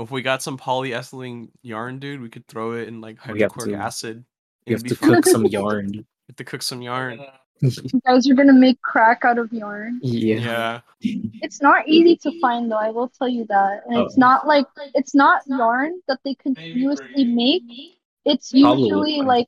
If 0.00 0.10
we 0.10 0.22
got 0.22 0.42
some 0.42 0.56
polyethylene 0.58 1.50
yarn, 1.62 1.98
dude, 1.98 2.20
we 2.20 2.28
could 2.28 2.46
throw 2.48 2.72
it 2.72 2.88
in 2.88 3.00
like 3.00 3.16
We 3.26 3.40
have 3.40 3.52
hydrochloric 3.52 3.72
to- 3.72 3.84
acid. 3.84 4.24
You 4.66 4.74
have 4.76 4.84
to 4.84 4.94
fun. 4.94 5.14
cook 5.14 5.26
some 5.26 5.44
yarn. 5.58 5.90
We 5.92 6.04
have 6.28 6.36
to 6.36 6.44
cook 6.44 6.62
some 6.62 6.82
yarn. 6.82 7.20
You 7.62 8.00
guys 8.06 8.26
are 8.26 8.32
gonna 8.34 8.54
make 8.54 8.80
crack 8.80 9.22
out 9.22 9.36
of 9.36 9.52
yarn. 9.52 10.00
Yeah. 10.02 10.80
Yeah. 11.02 11.20
It's 11.42 11.60
not 11.60 11.86
easy 11.86 12.16
to 12.22 12.40
find 12.40 12.72
though, 12.72 12.76
I 12.78 12.88
will 12.90 13.08
tell 13.08 13.28
you 13.28 13.44
that. 13.50 13.82
And 13.86 13.98
it's 13.98 14.14
Oh. 14.16 14.20
not 14.20 14.46
like 14.46 14.64
it's 14.94 15.14
not 15.14 15.42
yarn 15.46 16.00
that 16.08 16.20
they 16.24 16.34
continuously 16.36 17.24
make. 17.26 17.62
It's 18.24 18.54
usually 18.54 19.20
like 19.20 19.46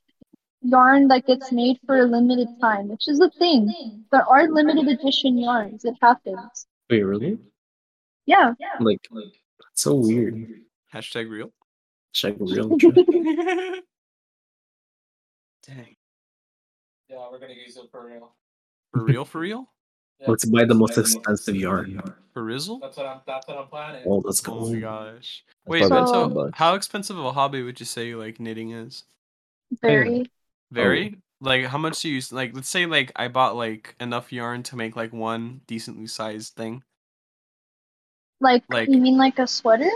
yarn 0.61 1.09
that 1.09 1.27
gets 1.27 1.53
made 1.53 1.79
for 1.87 2.01
a 2.01 2.05
limited 2.05 2.49
time, 2.61 2.89
which 2.89 3.09
is 3.09 3.19
a 3.21 3.31
thing. 3.31 4.05
There 4.13 4.27
are 4.29 4.47
limited 4.47 4.89
edition 4.89 5.39
yarns. 5.39 5.87
It 5.87 5.95
happens. 6.03 6.67
Wait, 6.91 7.03
really? 7.05 7.39
Yeah. 8.27 8.53
Like, 8.79 9.07
like, 9.11 9.33
that's 9.73 9.83
so 9.83 9.95
weird. 9.95 10.61
Hashtag 10.93 11.31
real. 11.31 11.51
Check 12.13 12.35
real. 12.39 12.69
Dang. 15.67 15.97
Yeah, 17.09 17.29
we're 17.31 17.39
gonna 17.39 17.55
use 17.55 17.77
it 17.77 17.85
for 17.91 18.07
real. 18.07 18.35
For 18.93 19.05
real, 19.05 19.25
for 19.25 19.41
real? 19.41 19.71
Yeah, 20.21 20.31
Let's 20.31 20.45
buy 20.45 20.65
the 20.65 20.75
most 20.75 20.99
expensive 20.99 21.57
yarn. 21.57 22.03
For 22.35 22.45
Rizzle? 22.45 22.81
That's 22.81 22.97
what 22.97 23.07
I'm. 23.07 23.21
That's 23.27 23.49
what 23.49 23.59
I'm 23.59 23.67
planning. 23.69 24.03
Oh, 24.07 24.23
let's 24.25 24.47
Oh 24.47 24.73
my 24.73 24.79
gosh. 24.79 25.45
That's 25.47 25.71
Wait, 25.71 25.79
probably 25.81 25.99
about 25.99 26.13
Bento, 26.13 26.29
10 26.29 26.35
bucks. 26.35 26.59
how 26.59 26.75
expensive 26.75 27.19
of 27.19 27.25
a 27.25 27.33
hobby 27.33 27.63
would 27.63 27.81
you 27.81 27.87
say 27.87 28.15
like 28.15 28.41
knitting 28.41 28.73
is? 28.73 29.05
Very. 29.81 30.31
Very? 30.71 31.15
Oh. 31.17 31.19
Like 31.41 31.65
how 31.67 31.79
much 31.79 32.01
do 32.01 32.09
you 32.09 32.17
use 32.17 32.33
like 32.33 32.55
let's 32.55 32.69
say 32.69 32.87
like 32.87 33.13
I 33.17 33.29
bought 33.29 33.57
like 33.57 33.97
enough 34.01 34.33
yarn 34.33 34.63
to 34.65 34.77
make 34.77 34.97
like 34.97 35.13
one 35.13 35.63
decently 35.67 36.07
sized 36.07 36.55
thing. 36.55 36.83
Like, 38.43 38.65
Like- 38.69 38.89
you 38.89 38.99
mean 38.99 39.17
like 39.17 39.39
a 39.39 39.47
sweater? 39.47 39.91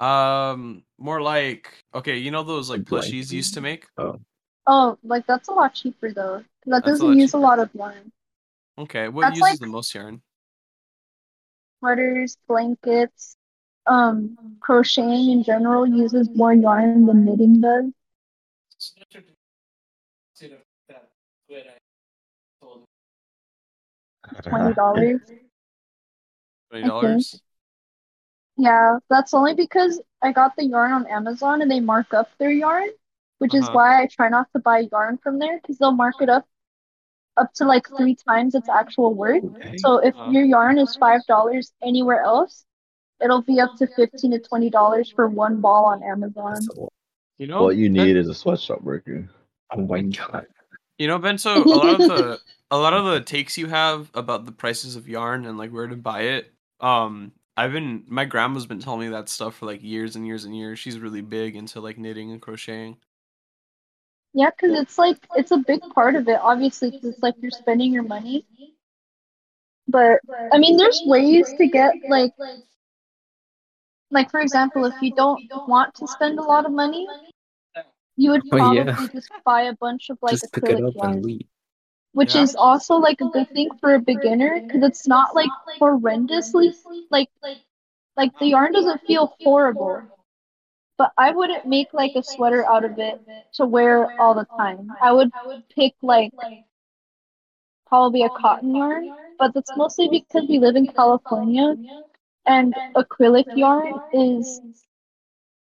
Um 0.00 0.82
more 0.98 1.20
like 1.20 1.68
okay, 1.94 2.16
you 2.16 2.30
know 2.30 2.42
those 2.42 2.68
like 2.70 2.82
plushies 2.82 3.30
you 3.30 3.36
used 3.36 3.54
to 3.54 3.60
make? 3.60 3.86
Oh, 3.96 4.18
Oh, 4.66 4.98
like 5.04 5.26
that's 5.26 5.48
a 5.48 5.52
lot 5.52 5.74
cheaper 5.74 6.12
though. 6.12 6.38
That 6.66 6.84
That's 6.84 6.86
doesn't 6.86 7.06
lot 7.06 7.16
use 7.16 7.32
a 7.34 7.38
lot 7.38 7.58
of 7.58 7.70
yarn. 7.74 8.10
Okay, 8.78 9.08
what 9.08 9.22
That's 9.22 9.36
uses 9.38 9.50
like- 9.52 9.60
the 9.60 9.66
most 9.66 9.94
yarn? 9.94 10.20
Sweaters, 11.78 12.36
blankets, 12.48 13.36
um, 13.86 14.36
crocheting 14.60 15.30
in 15.30 15.42
general 15.42 15.86
uses 15.86 16.28
more 16.34 16.52
yarn 16.52 17.06
than 17.06 17.24
knitting 17.24 17.60
does. 17.60 17.92
See 18.78 20.48
the- 20.48 20.58
that 20.88 21.10
squid 21.44 21.66
I 21.68 21.78
told 22.60 22.84
Twenty 24.42 24.74
dollars. 24.74 25.20
Twenty 26.70 26.86
dollars? 26.88 27.40
Yeah, 28.60 28.98
that's 29.08 29.32
only 29.34 29.54
because 29.54 30.00
I 30.22 30.32
got 30.32 30.54
the 30.56 30.64
yarn 30.64 30.92
on 30.92 31.06
Amazon 31.06 31.62
and 31.62 31.70
they 31.70 31.80
mark 31.80 32.12
up 32.14 32.28
their 32.38 32.50
yarn, 32.50 32.88
which 33.38 33.54
is 33.54 33.64
Uh-huh. 33.64 33.74
why 33.74 34.02
I 34.02 34.06
try 34.06 34.28
not 34.28 34.48
to 34.52 34.58
buy 34.60 34.80
yarn 34.92 35.18
from 35.18 35.38
there 35.38 35.58
because 35.60 35.78
they'll 35.78 35.92
mark 35.92 36.16
it 36.20 36.28
up 36.28 36.46
up 37.36 37.52
to 37.54 37.64
like 37.64 37.86
three 37.88 38.14
times 38.14 38.54
its 38.54 38.68
actual 38.68 39.14
worth. 39.14 39.44
Okay. 39.44 39.78
So 39.78 39.98
if 39.98 40.14
Uh-huh. 40.14 40.30
your 40.30 40.44
yarn 40.44 40.78
is 40.78 40.94
five 40.96 41.24
dollars 41.26 41.72
anywhere 41.82 42.22
else, 42.22 42.64
it'll 43.22 43.42
be 43.42 43.60
up 43.60 43.76
to 43.78 43.86
fifteen 43.86 44.32
to 44.32 44.38
twenty 44.38 44.68
dollars 44.70 45.10
for 45.10 45.26
one 45.28 45.60
ball 45.60 45.86
on 45.86 46.02
Amazon. 46.02 46.52
That's 46.54 46.68
a 46.68 46.80
lot. 46.80 46.92
You 47.38 47.46
know 47.46 47.62
What 47.64 47.76
you 47.76 47.88
Ben- 47.88 48.06
need 48.06 48.16
is 48.16 48.28
a 48.28 48.34
sweatshop 48.34 48.82
worker. 48.82 49.28
Oh 49.70 49.86
my 49.86 50.02
god. 50.02 50.46
You 50.98 51.06
know, 51.08 51.18
Bento, 51.18 51.64
a 51.64 51.76
lot 51.76 51.94
of 51.94 52.06
the 52.08 52.40
a 52.70 52.76
lot 52.76 52.92
of 52.92 53.06
the 53.06 53.20
takes 53.20 53.56
you 53.56 53.68
have 53.68 54.10
about 54.14 54.44
the 54.44 54.52
prices 54.52 54.96
of 54.96 55.08
yarn 55.08 55.46
and 55.46 55.56
like 55.56 55.70
where 55.70 55.86
to 55.86 55.96
buy 55.96 56.22
it. 56.22 56.52
Um, 56.80 57.32
I've 57.56 57.72
been 57.72 58.04
my 58.08 58.24
grandma's 58.24 58.66
been 58.66 58.80
telling 58.80 59.00
me 59.00 59.08
that 59.08 59.28
stuff 59.28 59.56
for 59.56 59.66
like 59.66 59.82
years 59.82 60.16
and 60.16 60.26
years 60.26 60.44
and 60.44 60.56
years. 60.56 60.78
She's 60.78 60.98
really 60.98 61.20
big 61.20 61.56
into 61.56 61.80
like 61.80 61.98
knitting 61.98 62.30
and 62.32 62.40
crocheting. 62.40 62.96
Yeah, 64.32 64.50
because 64.50 64.78
it's 64.78 64.96
like 64.98 65.18
it's 65.34 65.50
a 65.50 65.56
big 65.58 65.80
part 65.94 66.14
of 66.14 66.28
it, 66.28 66.38
obviously, 66.40 66.90
because 66.90 67.14
it's 67.14 67.22
like 67.22 67.34
you're 67.40 67.50
spending 67.50 67.92
your 67.92 68.04
money. 68.04 68.46
But 69.88 70.20
I 70.52 70.58
mean, 70.58 70.76
there's 70.76 71.02
ways 71.06 71.52
to 71.58 71.66
get 71.66 71.94
like, 72.08 72.32
like 74.10 74.30
for 74.30 74.40
example, 74.40 74.84
if 74.84 74.94
you 75.02 75.12
don't 75.14 75.42
want 75.66 75.94
to 75.96 76.06
spend 76.06 76.38
a 76.38 76.42
lot 76.42 76.64
of 76.64 76.72
money, 76.72 77.08
you 78.16 78.30
would 78.30 78.42
Oh, 78.52 78.56
probably 78.56 78.84
yeah. 78.84 79.06
just 79.12 79.30
buy 79.44 79.62
a 79.62 79.74
bunch 79.74 80.10
of 80.10 80.18
like 80.22 80.40
Just 80.40 80.52
pick 80.52 80.64
it 80.64 80.78
acrylic 80.78 80.88
up 80.88 80.94
yarn, 80.94 81.12
and 81.14 81.24
leave. 81.26 81.46
Which 82.12 82.34
Yeah. 82.34 82.42
is 82.42 82.54
also 82.56 82.96
like 82.96 83.20
a 83.20 83.26
good 83.26 83.50
thing 83.52 83.68
for 83.80 83.94
a 83.94 84.00
beginner 84.00 84.60
because 84.66 84.82
it's 84.82 85.06
not 85.08 85.34
like 85.34 85.52
horrendously 85.80 86.74
like 87.10 87.30
like 88.16 88.32
the 88.38 88.48
yarn 88.48 88.72
doesn't 88.72 89.02
feel 89.06 89.36
horrible. 89.42 90.04
But 90.98 91.12
I 91.16 91.30
wouldn't 91.32 91.64
make 91.64 91.92
like 91.92 92.12
a 92.16 92.22
sweater 92.22 92.66
out 92.68 92.84
of 92.84 92.98
it 92.98 93.20
to 93.54 93.66
wear 93.66 94.10
all 94.18 94.34
the 94.34 94.46
time. 94.56 94.96
I 95.00 95.12
would 95.12 95.32
pick 95.74 95.94
like 96.02 96.34
probably 97.86 98.22
a 98.22 98.30
cotton 98.30 98.74
yarn, 98.74 99.12
but 99.38 99.52
that's 99.54 99.74
mostly 99.76 100.08
because 100.08 100.46
we 100.48 100.58
live 100.58 100.76
in 100.76 100.86
California 100.86 101.76
and 102.46 102.78
acrylic 102.96 103.46
yarn 103.54 104.00
is 104.12 104.60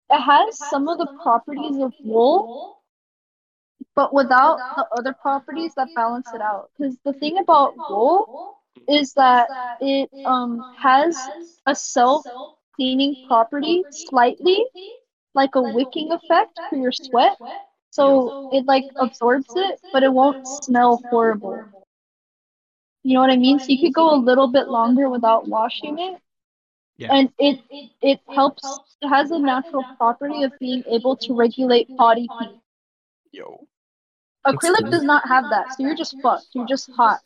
it 0.09 0.19
has 0.19 0.59
some 0.59 0.87
of 0.87 0.97
the 0.97 1.07
properties 1.21 1.77
of 1.79 1.93
wool, 2.03 2.49
but 3.95 4.13
without 4.13 4.63
the 4.75 4.85
other 4.97 5.13
properties 5.13 5.73
that 5.75 5.93
balance 5.95 6.33
it 6.33 6.41
out. 6.41 6.69
Because 6.77 6.97
the 7.05 7.13
thing 7.13 7.37
about 7.39 7.77
wool 7.87 8.29
is 8.87 9.13
that 9.13 9.51
it 9.79 10.11
um 10.25 10.65
has 10.75 11.29
a 11.65 11.75
self 11.75 12.25
cleaning 12.75 13.17
property 13.23 13.85
slightly 13.89 14.65
like 15.33 15.55
a 15.55 15.63
wicking 15.63 16.11
effect 16.11 16.61
for 16.69 16.75
your 16.77 16.91
sweat. 16.91 17.37
So 17.91 18.35
it 18.51 18.65
like 18.65 18.87
absorbs 18.99 19.53
it, 19.55 19.81
but 19.91 20.03
it 20.03 20.11
won't 20.13 20.45
smell 20.45 21.05
horrible. 21.09 21.67
You 23.03 23.13
know 23.13 23.21
what 23.21 23.29
I 23.31 23.37
mean? 23.37 23.59
So 23.59 23.71
you 23.71 23.79
could 23.79 23.93
go 23.93 24.13
a 24.13 24.17
little 24.17 24.47
bit 24.47 24.67
longer 24.69 25.09
without 25.09 25.47
washing 25.47 25.99
it. 25.99 26.21
Yeah. 26.97 27.15
And 27.15 27.31
it 27.37 27.59
it 28.01 28.21
helps 28.27 28.81
it 29.01 29.07
has 29.09 29.31
a 29.31 29.39
natural 29.39 29.87
property 29.97 30.43
of 30.43 30.57
being 30.59 30.83
able 30.87 31.17
to 31.17 31.33
regulate 31.33 31.89
body 31.97 32.31
heat. 32.37 32.59
Yo. 33.31 33.67
That's 34.45 34.57
Acrylic 34.57 34.81
cool. 34.83 34.91
does 34.91 35.03
not 35.03 35.27
have 35.27 35.45
that, 35.49 35.73
so 35.73 35.83
you're 35.83 35.95
just 35.95 36.15
fucked. 36.21 36.47
You're 36.53 36.67
just 36.67 36.89
hot. 36.91 37.19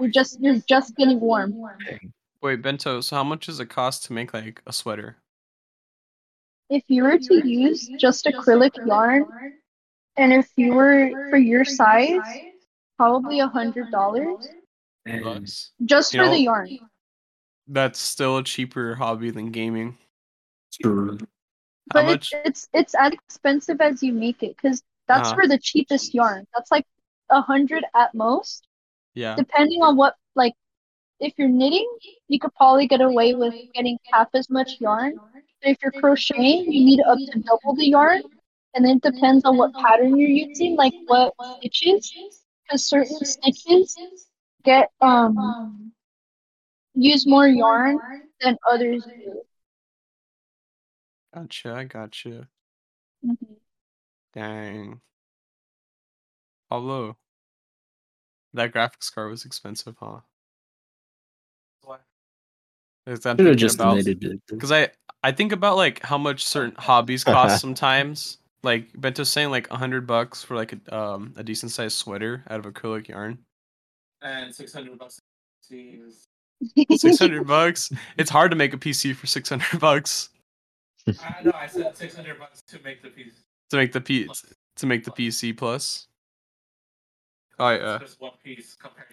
You're 0.00 0.10
just 0.10 0.40
you're 0.40 0.58
just 0.68 0.94
getting 0.96 1.18
warm. 1.20 1.54
Wait, 2.40 2.62
Bento. 2.62 3.00
So 3.00 3.16
how 3.16 3.24
much 3.24 3.46
does 3.46 3.58
it 3.60 3.66
cost 3.66 4.04
to 4.04 4.12
make 4.12 4.32
like 4.32 4.62
a 4.66 4.72
sweater? 4.72 5.16
If 6.70 6.84
you 6.88 7.02
were 7.04 7.18
to 7.18 7.48
use 7.48 7.88
just 7.98 8.24
acrylic 8.26 8.72
yarn, 8.86 9.26
and 10.16 10.32
if 10.32 10.48
you 10.56 10.72
were 10.74 11.28
for 11.30 11.36
your 11.36 11.64
size, 11.64 12.20
probably 12.96 13.40
a 13.40 13.48
hundred 13.48 13.90
dollars 13.90 14.48
And 15.04 15.22
Bucks. 15.24 15.72
just 15.84 16.14
You 16.14 16.20
for 16.20 16.26
know- 16.26 16.32
the 16.32 16.40
yarn. 16.40 16.78
That's 17.68 17.98
still 18.00 18.38
a 18.38 18.42
cheaper 18.44 18.94
hobby 18.96 19.30
than 19.30 19.50
gaming. 19.50 19.96
true. 20.80 21.18
How 21.92 22.02
But 22.02 22.06
much? 22.06 22.32
it's, 22.32 22.44
it's 22.44 22.68
it's 22.72 22.94
as 22.94 23.12
expensive 23.12 23.80
as 23.80 24.02
you 24.02 24.12
make 24.12 24.42
it, 24.42 24.56
because 24.56 24.82
that's 25.08 25.30
Uh-huh. 25.30 25.36
for 25.42 25.46
the 25.48 25.58
cheapest 25.58 26.14
yarn. 26.14 26.46
That's 26.54 26.70
like 26.70 26.86
a 27.30 27.40
hundred 27.42 27.84
at 27.94 28.14
most, 28.14 28.66
Yeah. 29.14 29.34
depending 29.36 29.82
on 29.82 29.96
what 29.96 30.16
like. 30.34 30.54
If 31.20 31.34
you're 31.38 31.48
knitting, 31.48 31.88
you 32.28 32.38
could 32.40 32.54
probably 32.54 32.86
get 32.88 33.00
away 33.00 33.34
with 33.34 33.54
getting 33.74 33.98
half 34.12 34.28
as 34.34 34.50
much 34.50 34.76
yarn. 34.80 35.20
But 35.62 35.70
if 35.72 35.78
you're 35.82 35.92
crocheting, 35.92 36.70
you 36.72 36.84
need 36.84 37.00
up 37.02 37.22
to 37.32 37.40
double 37.40 37.74
the 37.76 37.88
yarn, 37.88 38.22
and 38.74 38.84
then 38.84 38.96
it 38.98 39.02
depends 39.02 39.44
on 39.44 39.56
what 39.56 39.72
pattern 39.76 40.16
you're 40.18 40.28
using, 40.30 40.76
like 40.76 40.94
what 41.06 41.34
stitches, 41.40 42.14
because 42.64 42.86
certain 42.86 43.24
stitches 43.24 43.98
get 44.64 44.90
um 45.00 45.56
use 46.94 47.26
more 47.26 47.46
yarn 47.46 48.00
than 48.40 48.56
others 48.70 49.06
do. 49.24 49.42
Gotcha. 51.34 51.74
I 51.74 51.84
gotcha. 51.84 52.48
Mhm. 53.22 53.61
Dang. 54.34 55.00
Pablo. 56.70 57.16
That 58.54 58.72
graphics 58.72 59.12
card 59.12 59.30
was 59.30 59.44
expensive, 59.44 59.96
huh? 59.98 60.20
Is 63.04 63.20
that 63.20 63.36
Should 63.36 63.46
have 63.46 63.56
just 63.56 63.74
about? 63.76 63.96
knitted 63.96 64.22
it. 64.22 64.40
Because 64.46 64.70
I 64.70 64.90
I 65.24 65.32
think 65.32 65.50
about 65.50 65.76
like 65.76 66.02
how 66.04 66.18
much 66.18 66.44
certain 66.44 66.74
hobbies 66.78 67.24
cost 67.24 67.60
sometimes. 67.60 68.38
Like 68.62 68.92
Bento's 68.92 69.28
saying, 69.28 69.50
like 69.50 69.68
a 69.72 69.76
hundred 69.76 70.06
bucks 70.06 70.44
for 70.44 70.54
like 70.54 70.72
a 70.72 70.96
um 70.96 71.34
a 71.36 71.42
decent 71.42 71.72
sized 71.72 71.96
sweater 71.96 72.44
out 72.48 72.64
of 72.64 72.72
acrylic 72.72 73.08
yarn. 73.08 73.38
And 74.22 74.54
600 74.54 74.96
bucks. 74.98 75.18
Six 76.96 77.18
hundred 77.18 77.44
bucks. 77.48 77.90
It's 78.16 78.30
hard 78.30 78.52
to 78.52 78.56
make 78.56 78.72
a 78.72 78.78
PC 78.78 79.16
for 79.16 79.26
six 79.26 79.48
hundred 79.48 79.80
bucks 79.80 80.28
I 81.06 81.42
know, 81.42 81.52
I 81.54 81.66
said 81.66 81.96
600 81.96 82.38
bucks 82.38 82.62
to 82.68 82.78
make 82.84 83.02
the 83.02 83.08
piece. 83.08 83.42
To 83.72 83.76
make 83.78 83.92
the 83.92 84.00
P 84.00 84.28
to 84.76 84.86
make 84.86 85.02
the 85.04 85.10
PC 85.10 85.56
plus. 85.56 86.06
Oh 87.58 87.70
yeah, 87.70 87.98
Just 88.00 88.20
one 88.20 88.32
piece 88.44 88.76
compared. 88.80 89.08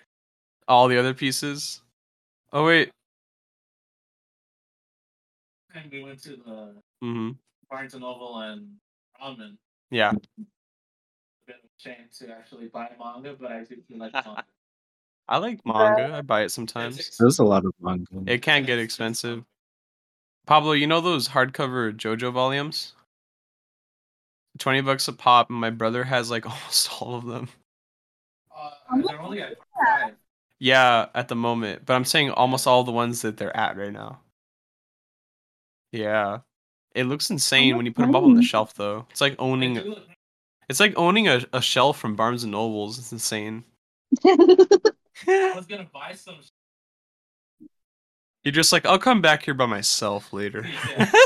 all 0.68 0.88
the 0.88 0.98
other 0.99 1.14
pieces. 1.14 1.81
Oh 2.53 2.65
wait. 2.65 2.91
And 5.73 5.91
we 5.91 6.03
went 6.03 6.22
to 6.23 6.31
the 6.31 6.76
Mm-hmm. 7.03 7.31
Barnes 7.69 7.94
and 7.94 8.02
Noble 8.02 8.40
and 8.40 8.68
Ramen. 9.22 9.56
Yeah. 9.91 10.10
A 10.11 10.14
bit 11.48 11.56
of 11.56 11.64
a 11.64 11.69
shame 11.77 12.10
to 12.19 12.31
actually 12.34 12.68
buy 12.68 12.90
manga, 12.99 13.36
but 13.40 13.52
I 13.52 13.64
do 13.64 13.77
feel 13.88 13.98
like 13.99 14.11
manga. 14.26 14.44
I 15.30 15.38
like 15.38 15.60
manga. 15.65 16.15
I 16.15 16.22
buy 16.22 16.41
it 16.41 16.49
sometimes. 16.49 17.15
There's 17.18 17.40
a 17.40 17.45
lot 17.45 17.64
of 17.65 17.73
manga. 17.80 18.06
It 18.26 18.41
can 18.41 18.64
get 18.65 18.80
expensive. 18.80 19.45
Pablo, 20.48 20.72
you 20.73 20.88
know 20.88 20.99
those 20.99 21.30
hardcover 21.30 21.94
JoJo 21.95 22.34
volumes? 22.34 22.94
Twenty 24.60 24.81
bucks 24.81 25.07
a 25.07 25.14
pop, 25.14 25.49
and 25.49 25.60
my 25.60 25.69
brother 25.69 26.03
has 26.03 26.30
like 26.30 26.45
almost 26.49 27.02
all 27.02 27.15
of 27.15 27.26
them. 27.26 27.49
Uh, 28.56 29.02
they're 29.07 29.22
only 29.22 29.41
at 29.41 29.56
five. 29.73 30.15
Yeah, 30.60 31.07
at 31.15 31.30
the 31.30 31.36
moment, 31.36 31.86
but 31.86 31.94
I'm 31.94 32.06
saying 32.06 32.31
almost 32.31 32.68
all 32.68 32.84
the 32.84 32.91
ones 32.91 33.22
that 33.22 33.38
they're 33.38 33.56
at 33.56 33.77
right 33.77 33.94
now. 33.94 34.19
Yeah, 35.94 36.40
it 36.94 37.06
looks 37.06 37.30
insane 37.30 37.77
when 37.77 37.86
you 37.86 37.94
put 37.94 38.02
them 38.02 38.15
up 38.15 38.23
on 38.23 38.36
the 38.36 38.44
shelf, 38.44 38.73
though. 38.73 39.06
It's 39.10 39.22
like 39.22 39.36
owning. 39.40 39.95
It's 40.68 40.80
like 40.80 40.94
owning 40.98 41.27
a, 41.27 41.41
a 41.53 41.61
shelf 41.61 41.98
from 41.98 42.15
Barnes 42.15 42.44
and 42.44 42.52
Nobles. 42.52 42.99
It's 42.99 43.11
insane. 43.11 43.64
I 44.26 45.53
was 45.56 45.65
gonna 45.65 45.88
buy 45.91 46.14
some. 46.14 46.36
You're 48.44 48.52
just 48.52 48.72
like, 48.72 48.86
I'll 48.86 48.99
come 48.99 49.22
back 49.22 49.44
here 49.44 49.53
by 49.53 49.65
myself 49.65 50.31
later. 50.34 50.65
Yeah. 50.90 51.11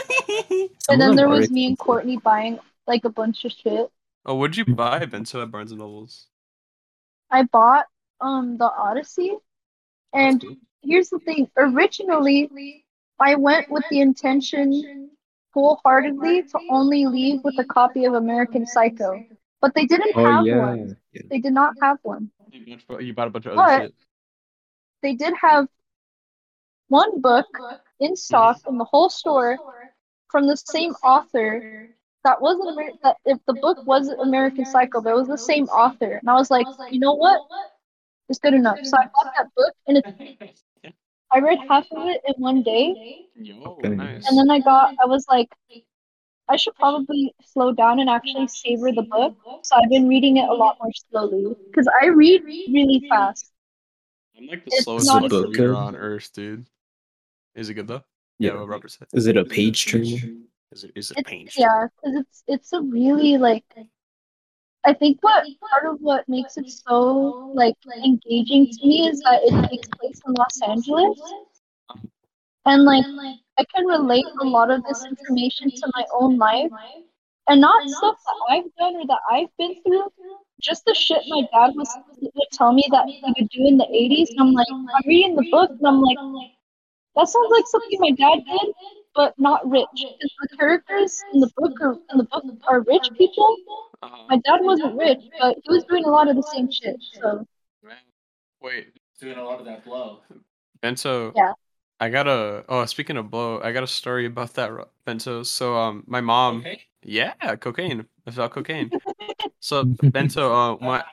And 0.90 1.00
then 1.00 1.16
there 1.16 1.30
was 1.30 1.50
me 1.50 1.66
and. 1.68 1.80
Courtney 1.80 2.18
buying 2.18 2.60
like 2.88 3.06
a 3.06 3.10
bunch 3.10 3.46
of 3.46 3.52
shit. 3.52 3.90
oh, 4.26 4.36
what'd 4.36 4.58
you 4.58 4.66
buy, 4.66 5.06
Bento, 5.06 5.42
at 5.42 5.52
Barnes 5.52 5.72
and 5.72 5.80
Nobles? 5.80 6.28
I 7.30 7.44
bought 7.44 7.86
um 8.22 8.58
the 8.58 8.66
Odyssey, 8.72 9.32
and 10.14 10.44
here's 10.82 11.10
the 11.10 11.20
thing. 11.20 11.50
Originally, 11.58 12.86
I 13.20 13.36
went 13.36 13.70
with 13.70 13.84
the 13.90 14.02
intention 14.02 15.10
wholeheartedly 15.54 16.44
to 16.44 16.60
only 16.72 17.06
leave 17.06 17.42
with 17.44 17.56
a 17.60 17.64
copy 17.64 18.06
of 18.06 18.14
American 18.14 18.66
Psycho, 18.66 19.24
but 19.62 19.74
they 19.76 19.86
didn't 19.86 20.14
Oh 20.16 20.26
have 20.26 20.46
yeah. 20.46 20.58
one. 20.68 20.98
yeah. 21.12 21.22
They 21.30 21.40
did 21.40 21.54
not 21.54 21.76
have 21.82 21.98
one. 22.04 22.32
You 22.52 23.14
bought 23.14 23.28
a 23.28 23.32
bunch 23.32 23.46
of 23.46 23.56
But- 23.56 23.70
other 23.70 23.84
shit. 23.86 23.96
They 25.02 25.16
did 25.16 25.34
have 25.42 25.68
one 26.88 27.20
book 27.20 27.46
in 28.00 28.16
stock 28.16 28.58
in 28.68 28.78
the 28.78 28.86
whole 28.86 29.10
store 29.10 29.58
from 30.30 30.48
the 30.48 30.56
same 30.56 30.94
author 31.04 31.90
that 32.24 32.42
wasn't 32.42 32.72
Amer- 32.72 32.92
that 33.04 33.18
if 33.26 33.38
the 33.48 33.54
book 33.54 33.86
wasn't 33.86 34.20
American 34.22 34.66
Psycho, 34.66 35.02
but 35.02 35.12
it 35.12 35.16
was 35.16 35.28
the 35.28 35.38
same 35.38 35.66
author. 35.66 36.18
And 36.22 36.30
I 36.30 36.34
was 36.36 36.50
like, 36.52 36.66
you 36.92 37.00
know 37.00 37.14
what? 37.14 37.42
It's 38.30 38.40
good 38.40 38.54
enough. 38.54 38.80
So 38.84 38.98
I 38.98 39.06
bought 39.14 39.34
that 39.38 39.48
book 39.56 39.74
and 39.88 39.98
it, 39.98 40.56
I 41.32 41.40
read 41.40 41.60
half 41.68 41.86
of 41.92 42.08
it 42.08 42.22
in 42.28 42.34
one 42.42 42.64
day. 42.64 43.28
Yo, 43.36 43.62
Okay. 43.66 43.90
nice. 43.90 44.28
And 44.30 44.38
then 44.38 44.50
I 44.50 44.60
got 44.60 44.94
I 45.04 45.06
was 45.06 45.26
like 45.28 45.50
I 46.50 46.56
should 46.58 46.76
probably 46.76 47.34
slow 47.44 47.72
down 47.74 48.00
and 48.00 48.10
actually 48.10 48.48
savor 48.48 48.92
the 48.92 49.02
book. 49.04 49.36
So 49.64 49.76
I've 49.76 49.90
been 49.90 50.08
reading 50.08 50.38
it 50.38 50.48
a 50.48 50.54
lot 50.54 50.78
more 50.82 50.92
slowly 51.10 51.56
because 51.70 51.88
I 52.02 52.08
read 52.08 52.44
really 52.44 53.06
fast. 53.10 53.52
I'm 54.38 54.48
like 54.48 54.64
the 54.66 54.72
It's 54.74 54.84
slowest 54.84 55.08
not 55.08 55.30
book 55.30 55.46
a- 55.46 55.50
reader 55.50 55.76
uh, 55.76 55.80
on 55.80 55.96
earth, 55.96 56.32
dude. 56.34 56.66
Is 57.56 57.70
it 57.70 57.74
good 57.76 57.88
though? 57.88 58.04
Yeah. 58.40 58.56
what 58.56 58.68
Robert 58.68 58.92
said. 58.92 59.08
Is 59.14 59.28
it 59.28 59.38
a 59.38 59.46
page 59.46 59.86
turner? 59.88 60.18
Is 60.74 60.84
it 60.84 60.92
is 60.96 61.12
it 61.12 61.20
It's, 61.20 61.30
page? 61.30 61.54
yeah, 61.56 61.88
because 61.88 62.20
it's 62.22 62.44
it's 62.48 62.74
a 62.74 62.82
really 62.82 63.38
like 63.38 63.66
I 64.86 64.94
think 64.94 65.20
what 65.22 65.46
part 65.70 65.86
of 65.86 66.02
what 66.02 66.28
makes 66.28 66.58
it 66.58 66.70
so 66.70 67.52
like 67.54 67.76
engaging 68.04 68.68
to 68.72 68.88
me 68.88 69.08
is 69.08 69.22
that 69.22 69.42
it 69.44 69.70
takes 69.70 69.88
place 70.00 70.20
in 70.26 70.34
Los 70.34 70.62
Angeles, 70.62 71.20
and 72.66 72.84
like 72.84 73.06
I 73.60 73.64
can 73.74 73.86
relate 73.86 74.26
a 74.42 74.46
lot 74.46 74.72
of 74.72 74.84
this 74.84 75.06
information 75.06 75.70
to 75.70 75.92
my 75.96 76.06
own 76.12 76.38
life, 76.38 76.72
and 77.48 77.62
not 77.62 77.88
stuff 77.88 78.18
that 78.26 78.40
I've 78.50 78.76
done 78.80 78.96
or 78.96 79.06
that 79.08 79.22
I've 79.32 79.56
been 79.60 79.76
through, 79.84 80.12
just 80.60 80.86
the 80.86 80.96
shit 80.96 81.22
my 81.28 81.42
dad 81.54 81.76
was 81.76 81.96
would 82.20 82.52
tell 82.52 82.74
me 82.74 82.84
that 82.92 83.06
he 83.06 83.22
would 83.38 83.50
do 83.50 83.68
in 83.68 83.78
the 83.78 83.86
80s. 83.86 84.30
And 84.32 84.40
I'm 84.40 84.54
like, 84.54 84.68
I'm 84.72 85.06
reading 85.06 85.36
the 85.36 85.48
book 85.52 85.70
and 85.70 85.88
I'm 85.88 86.02
like, 86.02 86.18
that 87.16 87.28
sounds 87.28 87.52
like 87.52 87.68
something 87.68 88.00
my 88.00 88.12
dad 88.12 88.44
did, 88.46 88.74
but 89.16 89.34
not 89.38 89.70
rich. 89.70 89.86
Because 89.94 90.32
the 90.42 90.58
characters 90.58 91.22
in 91.34 91.40
the 91.40 91.52
book 91.58 91.74
are 91.82 91.94
in 92.12 92.18
the 92.18 92.24
book 92.26 92.44
are 92.68 92.82
rich 92.82 93.10
people. 93.18 93.58
Uh, 94.02 94.10
My 94.30 94.38
dad 94.38 94.60
wasn't 94.62 94.96
rich, 94.96 95.20
but 95.40 95.58
he 95.64 95.70
was 95.70 95.84
doing 95.86 96.06
a 96.06 96.10
lot 96.10 96.28
of 96.28 96.36
the 96.36 96.44
same 96.44 96.70
shit. 96.72 96.98
So 97.22 97.46
wait, 98.62 98.88
Doing 99.20 99.38
a 99.38 99.44
lot 99.44 99.60
of 99.60 99.66
that 99.66 99.86
blow. 99.86 100.20
Bento. 100.82 101.32
Yeah. 101.36 101.54
I 102.00 102.10
got 102.10 102.28
a. 102.28 102.66
Oh, 102.68 102.86
speaking 102.86 103.16
of 103.16 103.30
blow, 103.30 103.62
I 103.62 103.72
got 103.72 103.84
a 103.84 103.88
story 103.88 104.26
about 104.26 104.54
that, 104.56 104.72
Bento. 105.06 105.44
So, 105.44 105.78
um, 105.78 106.04
my 106.08 106.20
mom. 106.20 106.60
Okay. 106.60 106.82
Yeah, 107.04 107.34
cocaine. 107.56 108.06
It's 108.26 108.38
about 108.38 108.52
cocaine. 108.52 108.92
So, 109.60 109.86
Bento, 109.86 110.54
uh, 110.54 110.78
my. 110.82 111.06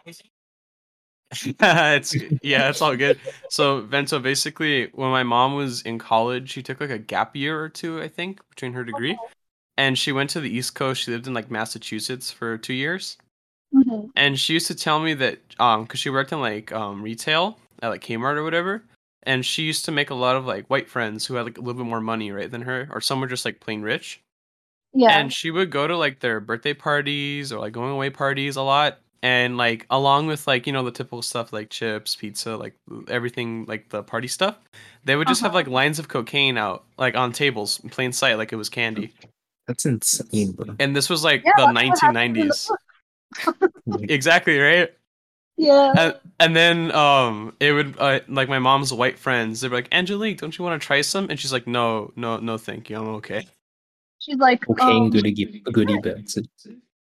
it's 1.61 2.15
yeah, 2.43 2.69
it's 2.69 2.82
all 2.82 2.97
good. 2.97 3.19
So 3.51 3.82
Bento, 3.82 4.19
basically, 4.19 4.90
when 4.94 5.11
my 5.11 5.23
mom 5.23 5.55
was 5.55 5.82
in 5.82 5.98
college, 5.98 6.51
she 6.51 6.62
took 6.62 6.81
like 6.81 6.90
a 6.90 6.98
gap 6.98 7.36
year 7.36 7.61
or 7.61 7.69
two, 7.69 8.02
I 8.02 8.09
think, 8.09 8.40
between 8.51 8.73
her 8.73 8.85
degree, 8.85 9.16
and 9.77 9.97
she 9.97 10.11
went 10.11 10.31
to 10.31 10.40
the 10.40 10.51
East 10.51 10.74
Coast. 10.74 11.02
She 11.02 11.12
lived 11.12 11.28
in 11.28 11.35
like 11.35 11.51
Massachusetts 11.51 12.32
for 12.32 12.59
two 12.59 12.74
years, 12.74 13.16
mhm. 13.73 14.11
and 14.16 14.39
she 14.39 14.55
used 14.55 14.66
to 14.69 14.74
tell 14.74 14.98
me 14.98 15.15
that 15.15 15.39
um, 15.61 15.85
because 15.85 16.01
she 16.01 16.11
worked 16.11 16.32
in 16.32 16.40
like 16.40 16.73
um 16.73 17.02
retail 17.02 17.59
at 17.81 17.90
like 17.90 18.02
Kmart 18.02 18.36
or 18.36 18.43
whatever, 18.43 18.82
and 19.23 19.47
she 19.47 19.62
used 19.62 19.85
to 19.85 19.93
make 19.93 20.11
a 20.11 20.15
lot 20.15 20.35
of 20.35 20.47
like 20.47 20.66
white 20.66 20.89
friends 20.89 21.27
who 21.27 21.35
had 21.35 21.44
like 21.44 21.59
a 21.59 21.61
little 21.61 21.82
bit 21.82 21.89
more 21.89 22.01
money, 22.01 22.32
right, 22.32 22.51
than 22.51 22.62
her, 22.62 22.89
or 22.90 23.01
some 23.01 23.20
were 23.20 23.28
just 23.28 23.44
like 23.44 23.61
plain 23.61 23.82
rich. 23.82 24.20
yeah, 24.93 25.16
And 25.19 25.32
she 25.32 25.52
would 25.52 25.70
go 25.70 25.86
to 25.86 25.97
like 25.97 26.19
their 26.19 26.40
birthday 26.40 26.74
parties 26.74 27.52
or 27.52 27.61
like 27.61 27.73
going 27.73 27.93
away 27.93 28.11
parties 28.11 28.57
a 28.57 28.62
lot. 28.62 28.98
And 29.23 29.59
like 29.59 29.87
along 29.91 30.29
with 30.29 30.47
like, 30.47 30.67
you 30.67 30.73
know, 30.73 30.83
the 30.83 30.91
typical 30.91 31.21
stuff 31.23 31.53
like 31.53 31.69
chips, 31.69 32.17
pizza, 32.17 32.57
like 32.57 32.75
everything 33.09 33.67
like 33.67 33.91
the 33.91 34.03
party 34.03 34.29
stuff, 34.29 34.57
they 35.05 35.15
would 35.15 35.29
just 35.29 35.43
have 35.43 35.51
Uh-huh. 35.51 35.57
like 35.59 35.67
lines 35.67 35.99
of 35.99 36.09
cocaine 36.09 36.57
out 36.57 36.85
like 36.97 37.17
on 37.17 37.33
tables 37.33 37.81
in 37.85 37.91
plain 37.91 38.13
sight, 38.13 38.39
like 38.39 38.53
it 38.53 38.57
was 38.57 38.69
candy. 38.71 39.13
That's 39.67 39.85
insane, 39.85 40.53
bro. 40.53 40.75
And 40.79 40.97
this 40.97 41.11
was 41.11 41.23
like 41.23 41.45
Yeah, 41.45 41.53
the 41.57 41.67
that's 41.67 41.75
what 41.75 42.01
happened 42.01 42.37
in 42.39 42.49
the 42.49 42.55
1990s. 42.55 42.71
exactly, 44.09 44.59
right? 44.59 44.91
yeah. 45.57 45.93
And, 45.97 46.17
and 46.41 46.57
then 46.57 46.91
um 46.93 47.55
it 47.61 47.73
would 47.73 47.95
uh, 47.99 48.21
like 48.29 48.49
my 48.49 48.59
mom's 48.59 48.93
white 48.93 49.19
friends, 49.19 49.61
they'd 49.61 49.69
be 49.69 49.75
like, 49.75 49.89
Angelique, 49.93 50.39
don't 50.39 50.57
you 50.57 50.65
want 50.65 50.81
to 50.81 50.87
try 50.87 51.03
some? 51.03 51.29
And 51.29 51.39
she's 51.39 51.53
like, 51.53 51.67
No, 51.67 52.11
no, 52.17 52.39
no, 52.39 52.57
thank 52.57 52.89
you. 52.89 52.97
I'm 52.97 53.09
okay. 53.17 53.47
She's 54.19 54.37
like, 54.37 54.63
Cocaine 54.63 55.05
um, 55.05 55.11
goodie 55.11 55.63
goodie 55.73 55.99
bags. 55.99 56.39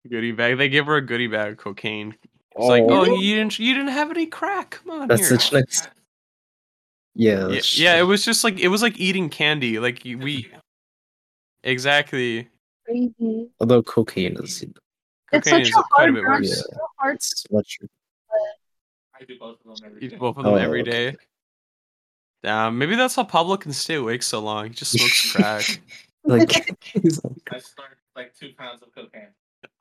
Goodie 0.10 0.32
bag. 0.32 0.58
They 0.58 0.70
give 0.70 0.88
her 0.88 0.96
a 0.96 1.02
goodie 1.06 1.28
bag 1.28 1.54
of 1.54 1.58
cocaine. 1.58 2.16
It's 2.56 2.66
like, 2.66 2.84
oh, 2.84 3.06
oh 3.06 3.16
you 3.16 3.36
didn't 3.36 3.60
you 3.60 3.74
didn't 3.74 3.90
have 3.92 4.10
any 4.12 4.26
crack. 4.26 4.72
Come 4.84 5.02
on 5.02 5.08
that's 5.08 5.22
here. 5.30 5.40
such 5.40 5.54
nice. 5.54 5.88
Yeah, 7.14 7.32
yeah, 7.32 7.40
that's- 7.44 7.78
yeah, 7.80 8.00
it 8.00 8.04
was 8.04 8.26
just 8.26 8.44
like 8.44 8.60
it 8.60 8.68
was 8.70 8.82
like 8.82 9.00
eating 9.00 9.30
candy. 9.30 9.80
Like 9.80 10.02
we 10.04 10.52
exactly. 11.64 12.50
crazy. 12.86 13.50
Although 13.60 13.84
cocaine 13.84 14.38
is, 14.42 14.64
It's 14.64 14.74
Cocaine 15.32 15.66
such 15.66 15.70
is 15.70 15.78
a 15.78 15.84
quite 15.84 16.10
a 16.10 16.12
hard 16.12 16.16
bit 16.16 16.22
drug. 16.24 16.40
worse. 16.42 16.52
It's 16.52 16.62
so 16.72 16.88
hard. 16.98 17.16
it's 17.16 17.52
much. 17.52 17.80
I 19.20 19.24
do 19.24 19.38
both 19.40 19.58
of 19.66 19.80
them 19.80 19.86
every 19.86 20.00
day. 20.02 20.16
Eat 20.16 20.20
both 20.20 20.38
of 20.38 20.46
oh, 20.46 20.50
them 20.50 20.54
Oh, 20.60 20.64
every 20.64 20.82
okay. 20.82 20.92
day. 21.12 21.16
Damn, 22.44 22.78
maybe 22.78 22.96
that's 22.96 23.16
how 23.16 23.24
Pablo 23.24 23.56
can 23.56 23.72
stay 23.72 23.96
awake 23.96 24.24
so 24.24 24.40
long. 24.40 24.66
He 24.68 24.70
just 24.72 24.92
smokes 24.94 25.32
crack. 25.36 25.82
Like, 26.24 26.50
like, 26.96 27.50
I 27.52 27.60
start 27.60 27.98
like 28.16 28.34
two 28.36 28.50
pounds 28.58 28.82
of 28.82 28.94
cocaine. 28.96 29.28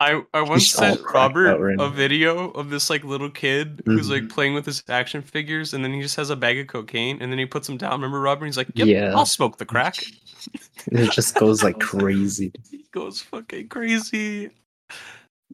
I 0.01 0.23
I 0.33 0.41
once 0.41 0.65
Just 0.65 0.77
sent 0.77 1.01
Robert 1.13 1.59
right 1.59 1.77
a 1.79 1.91
video 1.91 2.51
of 2.53 2.71
this 2.71 2.89
like 2.89 3.05
little 3.05 3.29
kid 3.31 3.83
who's 3.85 4.09
Mhm. 4.09 4.11
like 4.23 4.29
playing 4.31 4.55
with 4.55 4.65
his 4.65 4.83
action 4.89 5.21
figures, 5.21 5.75
and 5.75 5.85
then 5.85 5.93
he 5.93 6.01
just 6.01 6.17
has 6.17 6.31
a 6.31 6.37
bag 6.37 6.59
of 6.59 6.69
cocaine, 6.69 7.21
and 7.21 7.31
then 7.31 7.39
he 7.39 7.45
puts 7.45 7.67
them 7.67 7.77
down. 7.77 7.93
Remember 7.93 8.19
Robert? 8.21 8.47
He's 8.47 8.57
like, 8.57 8.69
"Yep, 8.75 8.89
Yeah. 8.89 9.13
I'll 9.15 9.27
smoke 9.27 9.59
the 9.59 9.67
crack." 9.67 9.97
it 10.87 11.13
just 11.13 11.35
goes 11.35 11.63
like 11.63 11.79
crazy. 11.81 12.51
He 12.71 12.87
goes 12.93 13.21
fucking 13.23 13.69
crazy. 13.69 14.51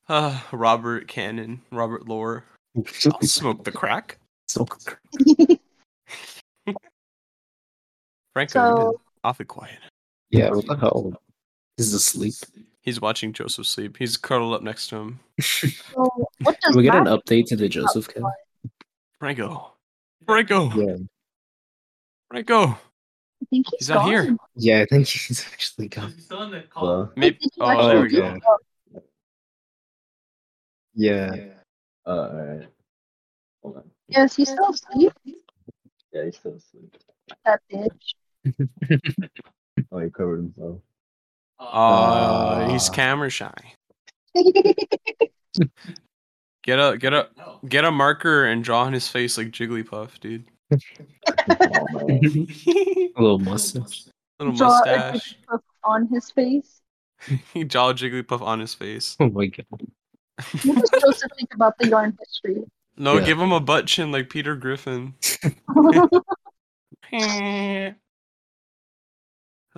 Uh, 0.09 0.39
Robert 0.53 1.09
Cannon, 1.09 1.61
Robert 1.73 2.07
Lore. 2.07 2.45
I'll 2.77 3.23
smoke 3.23 3.65
the 3.65 3.73
crack. 3.73 4.19
so 4.47 4.65
Franco, 4.65 5.09
you've 5.25 5.57
been 8.37 8.49
So- 8.49 9.01
awfully 9.25 9.47
quiet. 9.47 9.79
yeah, 10.31 10.51
what 10.51 10.65
the 10.67 10.77
hell? 10.77 11.13
He's 11.77 11.93
asleep. 11.93 12.35
He's 12.87 13.01
watching 13.01 13.33
Joseph 13.33 13.67
sleep. 13.67 13.97
He's 13.99 14.17
curled 14.17 14.55
up 14.55 14.63
next 14.63 14.87
to 14.91 14.97
him. 14.97 15.21
So 15.41 15.69
what 16.43 16.57
does 16.61 16.77
we 16.77 16.85
get 16.85 16.95
an 16.95 17.07
update 17.07 17.47
to 17.47 17.57
the 17.57 17.69
Joseph 17.69 18.07
cam. 18.09 18.25
Franco. 19.19 19.73
Franco. 20.25 20.71
Yeah, 20.71 20.97
Franco. 22.31 22.63
I 22.69 23.45
think 23.51 23.67
he's, 23.71 23.81
He's 23.81 23.89
not 23.91 24.07
here. 24.07 24.37
yeah, 24.55 24.83
I 24.83 24.87
think 24.87 25.09
he's 25.09 25.45
actually 25.53 25.89
gone. 25.89 26.13
He's 26.13 26.25
still 26.27 26.43
in 26.45 26.53
the 26.53 26.61
call? 26.63 26.85
Well, 26.87 27.13
Maybe. 27.17 27.39
Oh, 27.61 27.69
actually 27.69 27.89
there 27.89 28.01
we 28.03 28.09
do 28.09 28.17
go. 28.21 28.39
it? 28.95 29.05
Yeah, 30.95 31.37
uh, 32.07 32.11
alright. 32.11 32.69
Hold 33.63 33.77
on. 33.79 33.91
Yes, 34.09 34.37
he's 34.37 34.49
still 34.49 34.71
asleep. 34.71 35.13
Yeah, 36.13 36.25
he's 36.25 36.37
still 36.37 36.55
asleep. 36.55 36.97
That 37.45 37.61
bitch. 37.71 38.15
Oh, 39.93 39.99
he 39.99 40.09
covered 40.09 40.39
himself. 40.39 40.79
Uh, 41.59 42.69
he's 42.71 42.89
Ah. 42.89 42.93
camera 42.93 43.31
shy. 43.31 43.55
Get 46.63 46.79
a 46.81 46.97
get 46.99 47.13
a 47.15 47.29
No. 47.37 47.61
get 47.69 47.85
a 47.85 47.91
marker 47.93 48.45
and 48.45 48.65
draw 48.65 48.83
on 48.83 48.93
his 48.93 49.07
face 49.09 49.39
like 49.39 49.49
Jigglypuff, 49.53 50.19
dude. 50.19 50.45
A 50.73 50.79
little 53.21 53.39
mustache. 53.39 54.07
Little 54.41 54.55
Draw 54.57 54.69
mustache. 54.69 55.37
Jigglypuff 55.49 55.61
on 55.85 56.09
his 56.09 56.31
face. 56.33 56.81
he 57.55 57.63
draw 57.73 57.93
Jigglypuff 57.93 58.43
on 58.43 58.59
his 58.61 58.75
face. 58.75 59.17
Oh 59.21 59.29
my 59.31 59.47
god. 59.47 59.65
What 60.65 60.91
does 60.91 60.91
Joseph 61.01 61.31
think 61.39 61.55
about 61.55 61.79
the 61.79 61.89
yarn 61.89 62.19
history? 62.21 62.65
No, 62.97 63.19
Yeah. 63.19 63.25
give 63.27 63.39
him 63.41 63.53
a 63.53 63.61
butt 63.61 63.87
chin 63.87 64.11
like 64.11 64.29
Peter 64.29 64.57
Griffin. 64.57 65.15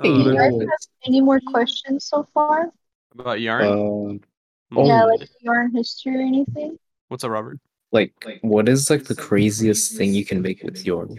Do 0.03 0.09
you 0.09 0.35
guys 0.35 0.53
have 0.53 0.69
any 1.07 1.21
more 1.21 1.41
questions 1.41 2.05
so 2.05 2.27
far? 2.35 2.71
about 3.15 3.41
yarn? 3.41 3.65
Um, 3.67 4.21
Mm. 4.71 4.87
Yeah, 4.87 5.05
like 5.05 5.27
yarn 5.41 5.75
history 5.75 6.15
or 6.17 6.21
anything? 6.21 6.79
What's 7.09 7.25
up, 7.25 7.31
Robert? 7.31 7.59
like, 7.91 8.13
what 8.43 8.69
is 8.69 8.91
like 8.91 9.05
the 9.05 9.15
craziest 9.15 9.97
thing 9.97 10.13
you 10.13 10.27
can 10.27 10.43
make 10.43 10.63
with 10.63 10.85
yarn? 10.85 11.17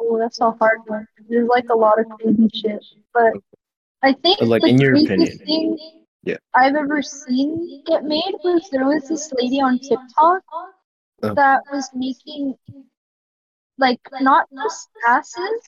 Oh, 0.00 0.18
that's 0.18 0.40
a 0.40 0.50
hard 0.50 0.80
one. 0.86 1.06
There's 1.28 1.48
like 1.48 1.68
a 1.70 1.74
lot 1.76 2.00
of 2.00 2.06
crazy 2.18 2.48
shit. 2.52 2.84
But 3.12 3.32
I 4.02 4.12
think 4.12 4.40
But, 4.40 4.48
like, 4.48 4.62
the 4.62 4.68
in 4.70 4.78
your 4.80 4.92
craziest 4.94 5.40
opinion. 5.42 5.76
thing 5.78 6.02
Yeah. 6.24 6.36
I've 6.54 6.74
ever 6.74 7.00
seen 7.00 7.84
get 7.86 8.02
made 8.02 8.34
was 8.42 8.68
there 8.72 8.86
was 8.86 9.06
this 9.08 9.32
lady 9.40 9.60
on 9.60 9.78
TikTok 9.78 10.42
Oh. 11.22 11.32
that 11.34 11.62
was 11.72 11.88
making 11.94 12.56
like 13.78 14.00
not 14.20 14.48
just 14.52 14.88
asses, 15.06 15.60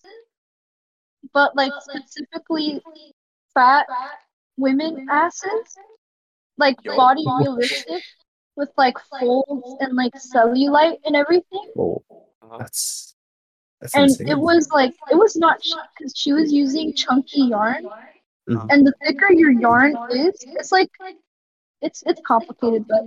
but 1.32 1.54
like 1.56 1.72
specifically 1.80 2.82
fat 3.54 3.86
women 4.56 5.06
asses, 5.10 5.76
like 6.58 6.76
Yo. 6.84 6.96
body 6.96 7.24
realistic 7.38 8.02
with 8.56 8.70
like 8.76 8.98
folds 9.20 9.74
and 9.80 9.94
like 9.94 10.14
cellulite 10.14 10.98
and 11.04 11.14
everything. 11.16 11.70
Oh, 11.78 12.02
that's 12.58 13.14
that's 13.80 13.94
And 13.94 14.10
insane. 14.10 14.28
it 14.28 14.38
was 14.38 14.68
like 14.70 14.94
it 15.10 15.16
was 15.16 15.36
not 15.36 15.60
because 15.98 16.14
she 16.16 16.32
was 16.32 16.52
using 16.52 16.92
chunky 16.94 17.42
yarn, 17.42 17.84
Mhm. 18.48 18.66
and 18.70 18.86
the 18.86 18.92
thicker 19.04 19.32
your 19.32 19.50
yarn 19.52 19.96
is, 20.10 20.34
it's 20.46 20.72
like 20.72 20.90
it's 21.82 22.02
it's 22.06 22.20
complicated, 22.26 22.86
but 22.88 23.02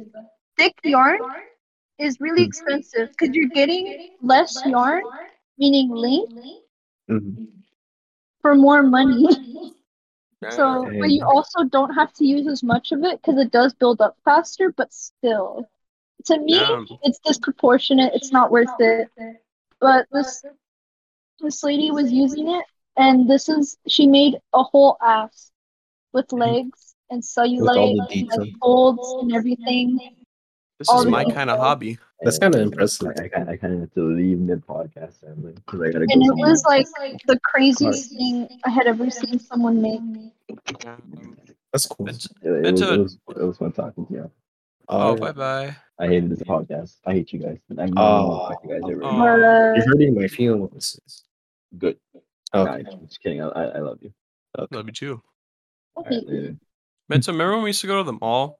thick 0.57 0.75
yarn 0.83 1.19
is 1.97 2.19
really 2.21 2.43
Mhm. 2.43 2.47
expensive 2.47 3.09
because 3.09 3.35
you're 3.35 3.49
getting 3.49 4.09
less 4.21 4.63
yarn, 4.65 5.03
meaning 5.57 5.89
length, 5.89 6.33
Mhm. 7.09 7.58
For 8.41 8.55
more 8.55 8.83
money. 8.83 9.73
So, 10.51 10.89
Yeah. 10.89 10.99
but 11.01 11.11
you 11.11 11.25
also 11.25 11.65
don't 11.65 11.93
have 11.95 12.13
to 12.13 12.25
use 12.25 12.47
as 12.47 12.63
much 12.63 12.93
of 12.93 13.03
it 13.03 13.21
because 13.21 13.37
it 13.37 13.51
does 13.51 13.73
build 13.73 13.99
up 13.99 14.15
faster. 14.23 14.71
But 14.71 14.93
still, 14.93 15.69
to 16.27 16.39
me, 16.39 16.57
Damn. 16.57 16.87
it's 17.03 17.19
disproportionate. 17.19 18.13
It's 18.13 18.31
not 18.31 18.49
worth 18.49 18.69
it. 18.79 19.09
But 19.81 20.07
this 20.13 20.43
this 21.41 21.61
lady 21.61 21.91
was 21.91 22.11
using 22.11 22.49
it, 22.49 22.65
and 22.95 23.29
this 23.29 23.49
is 23.49 23.77
she 23.87 24.07
made 24.07 24.37
a 24.53 24.63
whole 24.63 24.97
ass 25.01 25.51
with 26.13 26.27
mm-hmm. 26.27 26.39
legs 26.39 26.95
and 27.09 27.21
all 27.37 27.43
the 27.45 27.49
cellulite 27.51 28.11
and 28.11 28.27
like 28.37 28.53
folds 28.61 29.15
and 29.21 29.33
everything. 29.33 30.15
This 30.77 30.87
all 30.87 31.01
is 31.01 31.07
my 31.07 31.25
kind 31.25 31.49
of 31.49 31.59
hobby. 31.59 31.97
That's 32.21 32.37
kinda 32.37 32.59
impressive. 32.59 33.07
I, 33.17 33.29
I, 33.39 33.51
I 33.51 33.57
kind 33.57 33.73
of 33.75 33.79
have 33.81 33.93
to 33.93 34.03
leave 34.13 34.39
mid 34.39 34.65
podcast, 34.67 35.21
family, 35.21 35.53
because 35.53 35.81
I 35.81 35.91
gotta 35.91 36.05
go. 36.05 36.13
And 36.13 36.23
it 36.23 36.35
was 36.35 36.63
like 36.65 36.85
the 37.27 37.39
craziest 37.43 38.09
thing 38.11 38.47
I 38.65 38.69
had 38.69 38.87
ever 38.87 39.09
seen 39.09 39.39
someone 39.39 39.81
make. 39.81 40.01
That's 41.71 41.85
cool. 41.85 42.05
Bento, 42.07 42.27
It, 42.41 42.65
it, 42.65 42.71
was, 42.73 42.81
it 42.81 42.99
was 42.99 43.17
it 43.37 43.43
was 43.43 43.57
fun 43.57 43.71
talking 43.71 44.05
to 44.07 44.13
you. 44.13 44.31
Oh, 44.89 45.13
Uh, 45.13 45.15
bye 45.15 45.31
bye. 45.31 45.75
I 45.99 46.07
hated 46.07 46.29
this 46.31 46.41
podcast. 46.43 46.95
I 47.05 47.13
hate 47.13 47.31
you 47.31 47.39
guys. 47.39 47.59
I 47.77 47.81
really 47.83 47.93
Oh. 47.97 48.27
want 48.27 48.49
to 48.49 48.53
talk 48.55 48.61
to 48.63 48.67
you 48.67 48.73
guys 48.81 48.91
ever. 48.91 49.03
Oh. 49.03 49.09
again. 49.09 49.73
But 49.73 49.77
You're 49.77 49.85
hurting 49.87 50.15
my 50.15 50.27
feelings. 50.27 50.99
Good. 51.77 51.97
Nah, 52.53 52.61
Okay. 52.63 52.89
I'm 52.91 53.05
just 53.05 53.21
kidding. 53.21 53.41
I, 53.41 53.47
I 53.49 53.63
I 53.63 53.79
love 53.79 53.99
you. 54.01 54.11
Love 54.71 54.87
you 54.87 54.91
too. 54.91 55.21
All 55.95 56.03
right, 56.03 56.25
later. 56.25 56.55
Mensa, 57.07 57.31
remember 57.31 57.53
when 57.55 57.63
we 57.63 57.69
used 57.69 57.81
to 57.81 57.87
go 57.87 57.97
to 57.97 58.03
the 58.03 58.17
mall? 58.19 58.58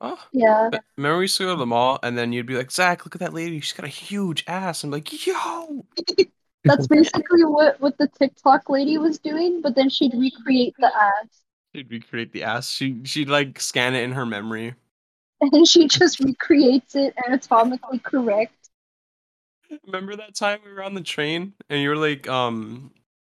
Oh, 0.00 0.18
yeah, 0.32 0.70
remember 0.96 1.18
we 1.18 1.24
used 1.24 1.36
to 1.38 1.44
go 1.44 1.54
to 1.54 1.58
the 1.58 1.66
mall 1.66 1.98
and 2.02 2.16
then 2.18 2.32
you'd 2.32 2.46
be 2.46 2.56
like, 2.56 2.70
Zach, 2.70 3.04
look 3.04 3.14
at 3.14 3.20
that 3.20 3.32
lady. 3.34 3.60
She's 3.60 3.72
got 3.72 3.86
a 3.86 3.88
huge 3.88 4.44
ass. 4.46 4.84
I'm 4.84 4.90
like, 4.90 5.26
yo. 5.26 5.86
that's 6.64 6.86
basically 6.86 7.44
what 7.44 7.80
what 7.80 7.96
the 7.98 8.08
TikTok 8.08 8.68
lady 8.68 8.98
was 8.98 9.18
doing. 9.18 9.60
But 9.62 9.74
then 9.74 9.88
she'd 9.88 10.14
recreate 10.14 10.74
the 10.78 10.92
ass, 10.94 11.42
She'd 11.72 11.90
recreate 11.92 12.32
the 12.32 12.42
ass. 12.42 12.68
She 12.70 13.04
she'd 13.04 13.28
like 13.28 13.60
scan 13.60 13.94
it 13.94 14.02
in 14.02 14.12
her 14.12 14.26
memory. 14.26 14.74
and 15.40 15.66
she 15.66 15.88
just 15.88 16.20
recreates 16.20 16.94
it 16.94 17.14
anatomically 17.26 17.98
correct. 18.00 18.52
Remember 19.86 20.16
that 20.16 20.34
time 20.34 20.60
we 20.64 20.72
were 20.72 20.82
on 20.82 20.94
the 20.94 21.00
train 21.02 21.54
and 21.68 21.80
you 21.80 21.88
were 21.88 21.96
like, 21.96 22.28
um, 22.28 22.92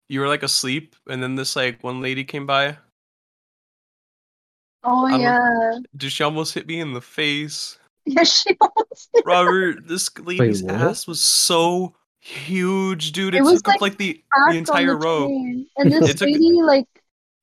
you 0.08 0.20
were 0.20 0.28
like 0.28 0.42
asleep 0.42 0.94
and 1.08 1.22
then 1.22 1.36
this 1.36 1.56
like 1.56 1.82
one 1.82 2.00
lady 2.00 2.24
came 2.24 2.46
by. 2.46 2.76
Oh 4.84 5.06
I 5.06 5.10
don't- 5.12 5.20
yeah, 5.20 5.70
did 5.96 6.12
she 6.12 6.22
almost 6.22 6.54
hit 6.54 6.66
me 6.66 6.80
in 6.80 6.92
the 6.94 7.00
face. 7.00 7.78
yeah. 8.06 8.22
She 8.24 8.56
almost 8.60 9.10
did. 9.14 9.24
Robert, 9.26 9.86
this 9.88 10.10
lady's 10.18 10.62
what? 10.62 10.74
ass 10.74 11.06
was 11.06 11.20
so 11.20 11.94
huge, 12.20 13.12
dude. 13.12 13.34
It, 13.34 13.38
It 13.38 13.42
was, 13.42 13.62
took 13.62 13.74
up 13.74 13.80
like, 13.80 13.92
like 13.92 13.98
the 13.98 14.14
packed 14.34 14.52
the 14.52 14.58
entire 14.58 14.96
row. 14.96 15.26
train. 15.26 15.66
And 15.76 15.92
this 15.92 16.10
It 16.10 16.18
took- 16.18 16.26
lady, 16.28 16.62
like, 16.62 16.86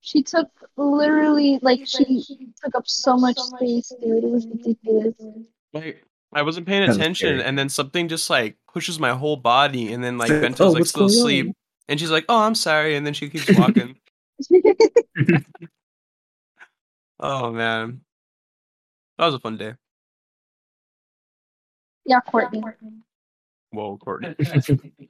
she 0.01 0.21
took 0.23 0.47
literally, 0.77 1.59
like, 1.61 1.81
she 1.87 2.23
took 2.63 2.75
up 2.75 2.87
so 2.87 3.17
much 3.17 3.37
space, 3.37 3.91
dude. 4.01 4.23
It 4.23 4.29
was 4.29 4.45
ridiculous. 4.47 5.13
Like 5.73 6.03
I 6.33 6.41
wasn't 6.41 6.67
paying 6.67 6.83
attention, 6.83 7.13
scary. 7.37 7.43
and 7.43 7.57
then 7.57 7.69
something 7.69 8.07
just 8.07 8.29
like 8.29 8.57
pushes 8.71 8.99
my 8.99 9.11
whole 9.11 9.37
body, 9.37 9.93
and 9.93 10.03
then 10.03 10.17
like 10.17 10.29
Like, 10.29 10.41
Benta's 10.41 10.61
"Oh, 10.61 10.69
like 10.71 10.79
what's 10.81 10.89
still 10.89 11.05
asleep, 11.05 11.47
on?" 11.47 11.53
and 11.89 11.99
she's 11.99 12.11
like, 12.11 12.25
"Oh, 12.29 12.39
I'm 12.39 12.55
sorry," 12.55 12.95
and 12.95 13.05
then 13.05 13.13
she 13.13 13.29
keeps 13.29 13.49
walking. 13.57 13.95
Oh 17.27 17.51
man, 17.51 18.01
that 19.17 19.25
was 19.25 19.33
a 19.33 19.39
fun 19.39 19.57
day. 19.57 19.73
yeah, 22.05 22.19
Courtney. 22.19 22.63
Whoa, 23.71 23.97
Courtney. 23.97 24.35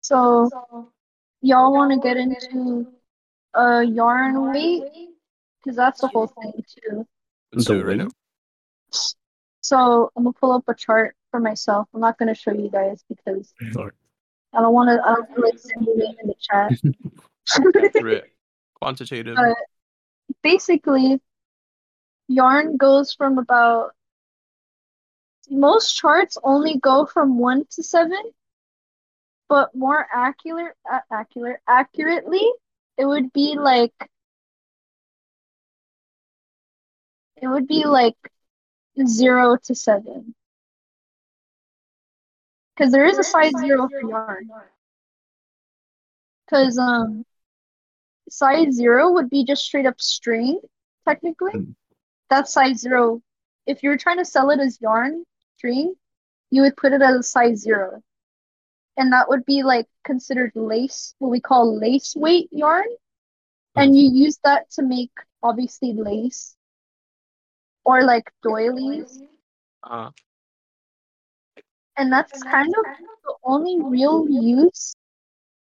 So, 0.00 0.50
y'all 1.40 1.72
want 1.72 1.90
to 1.92 1.98
get 2.06 2.18
into 2.18 2.86
uh 3.54 3.80
yarn 3.80 4.52
weight? 4.52 4.82
Because 5.62 5.76
that's 5.76 6.02
the 6.02 6.08
whole 6.08 6.26
thing, 6.26 6.52
too. 6.68 7.06
Let's 7.54 7.64
do 7.64 7.80
it 7.80 7.86
right 7.86 7.96
now. 7.96 8.08
So, 9.62 10.10
I'm 10.14 10.24
gonna 10.24 10.34
pull 10.34 10.52
up 10.52 10.64
a 10.68 10.74
chart 10.74 11.16
for 11.30 11.40
myself. 11.40 11.88
I'm 11.94 12.02
not 12.02 12.18
gonna 12.18 12.34
show 12.34 12.52
you 12.52 12.68
guys 12.68 13.02
because 13.08 13.54
I 14.52 14.60
don't 14.60 14.74
want 14.74 14.90
to. 14.90 15.02
I 15.02 15.14
don't 15.14 15.34
feel 15.34 15.42
like 15.42 15.58
sending 15.58 15.98
it 15.98 16.16
in 16.22 16.28
the 16.28 16.34
chat. 16.38 18.24
Quantitative. 18.74 19.38
Uh, 19.38 19.54
basically 20.44 21.20
yarn 22.28 22.76
goes 22.76 23.12
from 23.14 23.38
about 23.38 23.92
most 25.50 25.96
charts 25.96 26.38
only 26.44 26.78
go 26.78 27.06
from 27.06 27.38
1 27.38 27.64
to 27.70 27.82
7 27.82 28.12
but 29.48 29.74
more 29.74 30.06
accurate 30.14 30.76
uh, 30.90 31.00
accurate 31.12 31.60
accurately 31.68 32.46
it 32.96 33.06
would 33.06 33.32
be 33.32 33.56
like 33.58 33.92
it 37.42 37.48
would 37.48 37.66
be 37.66 37.84
like 37.84 38.16
0 39.06 39.56
to 39.64 39.74
7 39.74 40.34
because 42.74 42.92
there 42.92 43.04
is 43.06 43.18
a 43.18 43.24
size 43.24 43.52
0 43.58 43.88
for 43.88 44.08
yarn. 44.08 44.48
Because 46.46 46.78
um 46.78 47.24
size 48.28 48.72
zero 48.74 49.12
would 49.12 49.30
be 49.30 49.44
just 49.44 49.64
straight 49.64 49.86
up 49.86 50.00
string, 50.00 50.60
technically. 51.06 51.52
Mm. 51.52 51.74
That's 52.30 52.52
size 52.52 52.80
zero. 52.80 53.22
If 53.66 53.82
you're 53.82 53.96
trying 53.98 54.18
to 54.18 54.24
sell 54.24 54.50
it 54.50 54.60
as 54.60 54.80
yarn 54.80 55.24
string, 55.56 55.94
you 56.50 56.62
would 56.62 56.76
put 56.76 56.92
it 56.92 57.02
as 57.02 57.16
a 57.16 57.22
size 57.22 57.60
zero. 57.60 58.02
And 58.96 59.12
that 59.12 59.28
would 59.28 59.44
be 59.44 59.62
like 59.62 59.86
considered 60.04 60.52
lace, 60.54 61.14
what 61.18 61.30
we 61.30 61.40
call 61.40 61.78
lace 61.78 62.14
weight 62.16 62.48
yarn. 62.52 62.86
And 63.76 63.96
you 63.96 64.10
use 64.12 64.38
that 64.44 64.70
to 64.72 64.82
make 64.82 65.10
obviously 65.42 65.92
lace 65.92 66.54
or 67.84 68.02
like 68.04 68.30
doilies. 68.42 69.20
Uh, 69.82 70.10
And 71.96 72.12
that's 72.12 72.42
kind 72.42 72.74
of 72.76 72.84
the 73.24 73.34
only 73.44 73.78
real 73.80 74.26
use. 74.28 74.94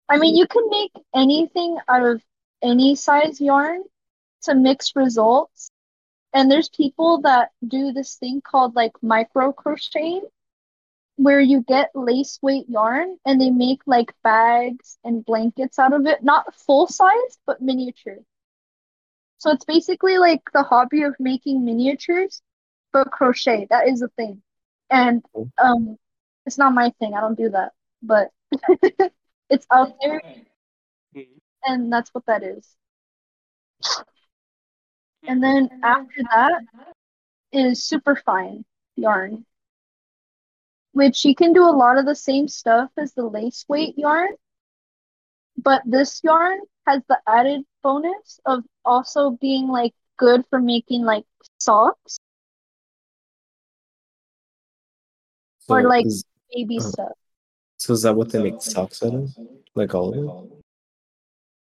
I 0.09 0.19
mean, 0.19 0.37
you 0.37 0.47
can 0.47 0.69
make 0.71 0.93
anything 1.15 1.79
out 1.89 2.05
of 2.05 2.23
any 2.65 2.97
size 2.97 3.41
yarn 3.41 3.83
to 4.43 4.55
mix 4.55 4.97
results. 4.97 5.71
And 6.33 6.51
there's 6.51 6.69
people 6.69 7.23
that 7.23 7.51
do 7.67 7.93
this 7.93 8.17
thing 8.17 8.41
called 8.43 8.75
like 8.75 8.93
micro 9.03 9.53
crocheting, 9.53 10.23
where 11.17 11.41
you 11.41 11.63
get 11.63 11.91
lace 11.95 12.39
weight 12.43 12.69
yarn 12.69 13.19
and 13.25 13.41
they 13.41 13.51
make 13.51 13.83
like 13.87 14.13
bags 14.25 14.99
and 15.05 15.25
blankets 15.25 15.79
out 15.79 15.93
of 15.93 16.07
it, 16.07 16.25
not 16.25 16.55
full 16.55 16.87
size, 16.89 17.39
but 17.47 17.63
miniature. 17.63 18.19
So 19.39 19.51
it's 19.53 19.65
basically 19.65 20.19
like 20.19 20.43
the 20.53 20.63
hobby 20.63 21.03
of 21.03 21.15
making 21.21 21.65
miniatures, 21.65 22.43
but 22.93 23.11
crochet. 23.13 23.67
That 23.71 23.89
is 23.89 24.03
a 24.03 24.09
thing. 24.09 24.43
And 24.91 25.25
um 25.63 25.99
it's 26.47 26.59
not 26.59 26.75
my 26.75 26.91
thing. 26.99 27.15
I 27.15 27.21
don't 27.21 27.39
do 27.39 27.51
that. 27.51 27.73
But 28.03 28.31
it's 29.51 29.67
out 29.71 29.93
there 30.03 30.23
and 31.67 31.93
that's 31.93 32.11
what 32.11 32.27
that 32.27 32.43
is. 32.43 32.77
And 35.27 35.39
hmm. 35.39 35.41
then 35.41 35.71
after 35.83 36.23
that 36.31 36.63
is 37.53 37.85
superfine 37.85 38.65
yarn, 38.97 39.45
which 40.93 41.25
you 41.25 41.35
can 41.35 41.53
do 41.53 41.65
a 41.65 41.71
lot 41.71 41.99
of 41.99 42.07
the 42.07 42.15
same 42.15 42.49
stuff 42.49 42.91
as 42.97 43.15
the 43.15 43.25
lace 43.25 43.65
weight 43.69 43.97
yarn, 43.97 44.31
but 45.57 45.83
this 45.85 46.21
yarn 46.23 46.61
has 46.87 47.03
the 47.09 47.19
added 47.27 47.63
bonus 47.83 48.41
of 48.45 48.65
also 48.85 49.31
being 49.41 49.69
like 49.69 49.95
good 50.17 50.45
for 50.51 50.61
making 50.61 51.03
like 51.03 51.25
socks 51.59 52.19
or 55.69 55.83
like 55.83 56.07
is, 56.07 56.25
baby 56.53 56.79
Oh. 56.81 56.89
stuff. 56.89 57.13
so 57.79 57.93
is 57.93 58.03
that 58.03 58.15
what 58.15 58.31
they 58.31 58.43
make 58.43 58.61
socks 58.61 59.03
out 59.03 59.15
of? 59.15 59.31
Like 59.75 59.95
all 59.95 60.13
of 60.13 60.51
it? 60.51 60.64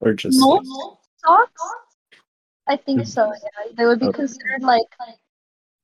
Or 0.03 0.13
just 0.13 0.41
like, 0.41 0.61
socks? 1.25 1.63
I 2.67 2.77
think 2.77 3.01
mm-hmm. 3.01 3.09
so, 3.09 3.33
yeah. 3.33 3.73
They 3.77 3.87
would 3.87 4.01
be 4.01 4.07
Okay. 4.07 4.17
considered 4.17 4.63
like 4.63 4.91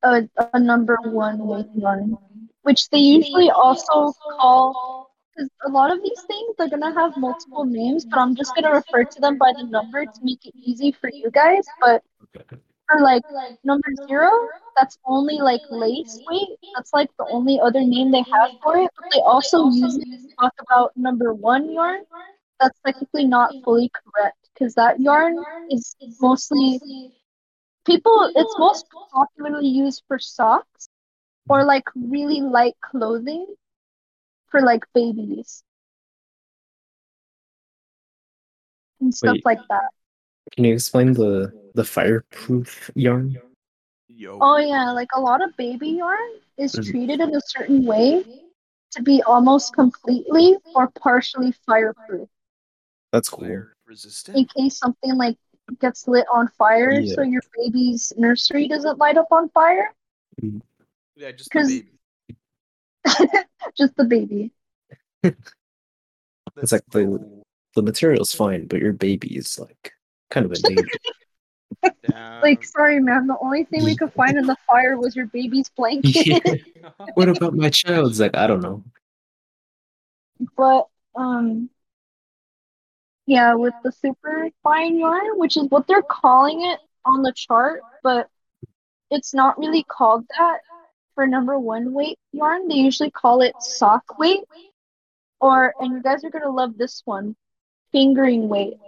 a, 0.02 0.28
a 0.52 0.58
number 0.58 0.98
one 1.04 1.38
weight 1.46 1.66
yarn, 1.74 2.18
which 2.62 2.88
they 2.90 2.98
usually 2.98 3.50
also 3.50 4.12
call, 4.40 5.14
because 5.30 5.48
a 5.66 5.70
lot 5.70 5.92
of 5.92 6.02
these 6.02 6.20
things 6.26 6.54
they're 6.58 6.68
gonna 6.68 6.92
have 6.92 7.16
multiple 7.16 7.64
names, 7.64 8.04
but 8.04 8.18
I'm 8.18 8.34
just 8.34 8.54
gonna 8.56 8.72
refer 8.74 9.04
to 9.04 9.20
them 9.20 9.38
by 9.38 9.52
the 9.56 9.64
number 9.64 10.04
to 10.04 10.20
make 10.22 10.44
it 10.44 10.54
easy 10.56 10.90
for 10.90 11.10
you 11.12 11.30
guys. 11.30 11.64
But 11.80 12.02
okay. 12.36 12.58
for 12.90 13.00
like 13.00 13.22
number 13.62 13.88
zero, 14.08 14.30
that's 14.76 14.98
only 15.04 15.38
like 15.38 15.62
lace 15.70 16.20
weight. 16.28 16.58
That's 16.74 16.92
like 16.92 17.10
the 17.18 17.26
only 17.30 17.60
other 17.60 17.82
name 17.82 18.10
they 18.10 18.24
have 18.32 18.50
for 18.62 18.76
it. 18.78 18.90
But 18.96 19.10
they 19.12 19.20
also 19.20 19.68
use 19.70 19.96
it 19.96 20.04
to 20.04 20.34
talk 20.40 20.54
about 20.60 20.96
number 20.96 21.34
one 21.34 21.70
yarn. 21.72 22.02
That's 22.60 22.78
technically 22.84 23.24
not 23.24 23.52
fully 23.64 23.90
correct 23.94 24.36
because 24.52 24.74
that 24.74 25.00
yarn 25.00 25.36
is 25.70 25.94
mostly 26.20 26.80
people. 27.86 28.32
It's 28.34 28.58
most 28.58 28.86
popularly 29.12 29.68
used 29.68 30.02
for 30.08 30.18
socks 30.18 30.88
or 31.48 31.64
like 31.64 31.84
really 31.94 32.40
light 32.40 32.74
clothing 32.80 33.46
for 34.50 34.60
like 34.60 34.84
babies 34.94 35.62
and 39.00 39.14
stuff 39.14 39.34
Wait. 39.34 39.44
like 39.44 39.60
that. 39.68 39.90
Can 40.52 40.64
you 40.64 40.74
explain 40.74 41.12
the 41.12 41.52
the 41.74 41.84
fireproof 41.84 42.90
yarn? 42.94 43.36
Yo. 44.08 44.38
Oh 44.40 44.56
yeah, 44.56 44.90
like 44.90 45.08
a 45.14 45.20
lot 45.20 45.42
of 45.42 45.56
baby 45.56 45.90
yarn 45.90 46.30
is 46.56 46.72
Mhm. 46.72 46.90
treated 46.90 47.20
in 47.20 47.34
a 47.34 47.40
certain 47.40 47.84
way 47.84 48.24
to 48.92 49.02
be 49.02 49.22
almost 49.22 49.74
completely 49.74 50.56
or 50.74 50.90
partially 50.90 51.52
fireproof 51.66 52.28
That's 53.12 53.28
cool. 53.28 53.64
Resistant. 53.86 54.36
in 54.36 54.44
case 54.46 54.76
something 54.78 55.14
like 55.16 55.36
gets 55.80 56.06
lit 56.08 56.26
on 56.32 56.48
fire 56.58 56.92
Yeah. 56.92 57.14
so 57.14 57.22
your 57.22 57.42
baby's 57.56 58.12
nursery 58.16 58.68
doesn't 58.68 58.98
light 58.98 59.16
up 59.18 59.28
on 59.30 59.48
fire. 59.50 59.94
Yeah, 61.16 61.32
just 61.32 61.50
the 61.52 61.58
'Cause- 61.58 61.68
baby. 61.68 61.92
Just 63.76 63.96
the 63.96 64.04
baby. 64.04 64.52
It's 66.60 66.72
like 66.72 66.84
the 66.90 67.42
the 67.74 67.82
material's 67.82 68.34
fine, 68.34 68.66
but 68.66 68.80
your 68.80 68.92
baby 68.92 69.36
is 69.36 69.58
like 69.58 69.92
kind 70.30 70.44
of 70.46 70.52
in 70.52 70.60
danger. 70.62 70.88
Damn. 72.10 72.42
Like, 72.42 72.64
sorry, 72.64 72.98
ma'am. 72.98 73.28
The 73.28 73.38
only 73.40 73.62
thing 73.64 73.84
we 73.84 73.94
could 73.94 74.12
find 74.12 74.36
in 74.36 74.44
the 74.46 74.56
fire 74.66 74.98
was 74.98 75.14
your 75.14 75.26
baby's 75.26 75.68
blanket. 75.76 76.26
Yeah. 76.26 76.90
What 77.14 77.28
about 77.28 77.54
my 77.54 77.70
child? 77.70 78.18
Like, 78.18 78.36
I 78.36 78.46
don't 78.48 78.60
know. 78.62 78.82
but 80.56 80.88
um, 81.14 81.70
yeah, 83.28 83.52
with 83.52 83.74
the 83.84 83.92
super 83.92 84.48
fine 84.62 84.96
yarn, 84.96 85.38
which 85.38 85.58
is 85.58 85.66
what 85.68 85.86
they're 85.86 86.02
calling 86.02 86.64
it 86.64 86.78
on 87.04 87.20
the 87.20 87.32
chart, 87.36 87.82
but 88.02 88.26
it's 89.10 89.34
not 89.34 89.58
really 89.58 89.84
called 89.84 90.24
that 90.38 90.60
for 91.14 91.26
number 91.26 91.58
one 91.58 91.92
weight 91.92 92.18
yarn. 92.32 92.68
They 92.68 92.76
usually 92.76 93.10
call 93.10 93.42
it 93.42 93.54
sock 93.58 94.18
weight, 94.18 94.40
or 95.42 95.74
and 95.78 95.92
you 95.92 96.02
guys 96.02 96.24
are 96.24 96.30
gonna 96.30 96.48
love 96.48 96.78
this 96.78 97.02
one, 97.04 97.36
fingering 97.92 98.48
weight. 98.48 98.78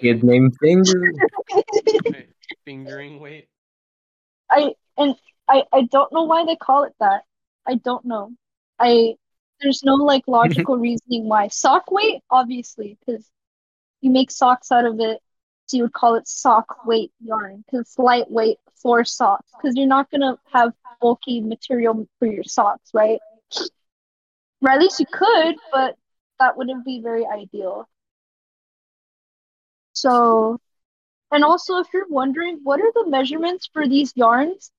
Kid 0.00 0.24
named 0.24 0.56
Finger. 0.62 1.12
Wait, 2.06 2.28
fingering 2.64 3.20
weight. 3.20 3.48
I 4.50 4.72
and 4.96 5.14
I 5.46 5.64
I 5.74 5.82
don't 5.92 6.10
know 6.10 6.24
why 6.24 6.46
they 6.46 6.56
call 6.56 6.84
it 6.84 6.94
that. 7.00 7.24
I 7.66 7.74
don't 7.74 8.06
know. 8.06 8.30
I 8.78 9.16
there's 9.60 9.82
no 9.82 9.94
like 9.94 10.22
mm-hmm. 10.22 10.32
logical 10.32 10.76
reasoning 10.76 11.28
why. 11.28 11.48
Sock 11.48 11.90
weight, 11.90 12.22
obviously, 12.30 12.98
because 13.04 13.28
you 14.00 14.10
make 14.10 14.30
socks 14.30 14.70
out 14.70 14.84
of 14.84 15.00
it, 15.00 15.20
so 15.66 15.76
you 15.76 15.84
would 15.84 15.92
call 15.92 16.14
it 16.16 16.28
sock 16.28 16.84
weight 16.86 17.12
yarn 17.20 17.64
because 17.64 17.80
it's 17.86 17.98
lightweight 17.98 18.58
for 18.74 19.04
socks. 19.04 19.50
Because 19.56 19.76
you're 19.76 19.86
not 19.86 20.10
gonna 20.10 20.38
have 20.52 20.72
bulky 21.00 21.40
material 21.40 22.06
for 22.18 22.26
your 22.26 22.44
socks, 22.44 22.90
right? 22.92 23.18
Or 24.62 24.70
at 24.70 24.80
least 24.80 25.00
you 25.00 25.06
could, 25.10 25.56
but 25.72 25.96
that 26.38 26.56
wouldn't 26.56 26.84
be 26.84 27.00
very 27.00 27.26
ideal. 27.26 27.88
So, 29.92 30.58
and 31.30 31.44
also 31.44 31.78
if 31.78 31.86
you're 31.92 32.08
wondering 32.08 32.60
what 32.62 32.80
are 32.80 32.92
the 32.94 33.08
measurements 33.08 33.68
for 33.72 33.86
these 33.86 34.12
yarns, 34.16 34.70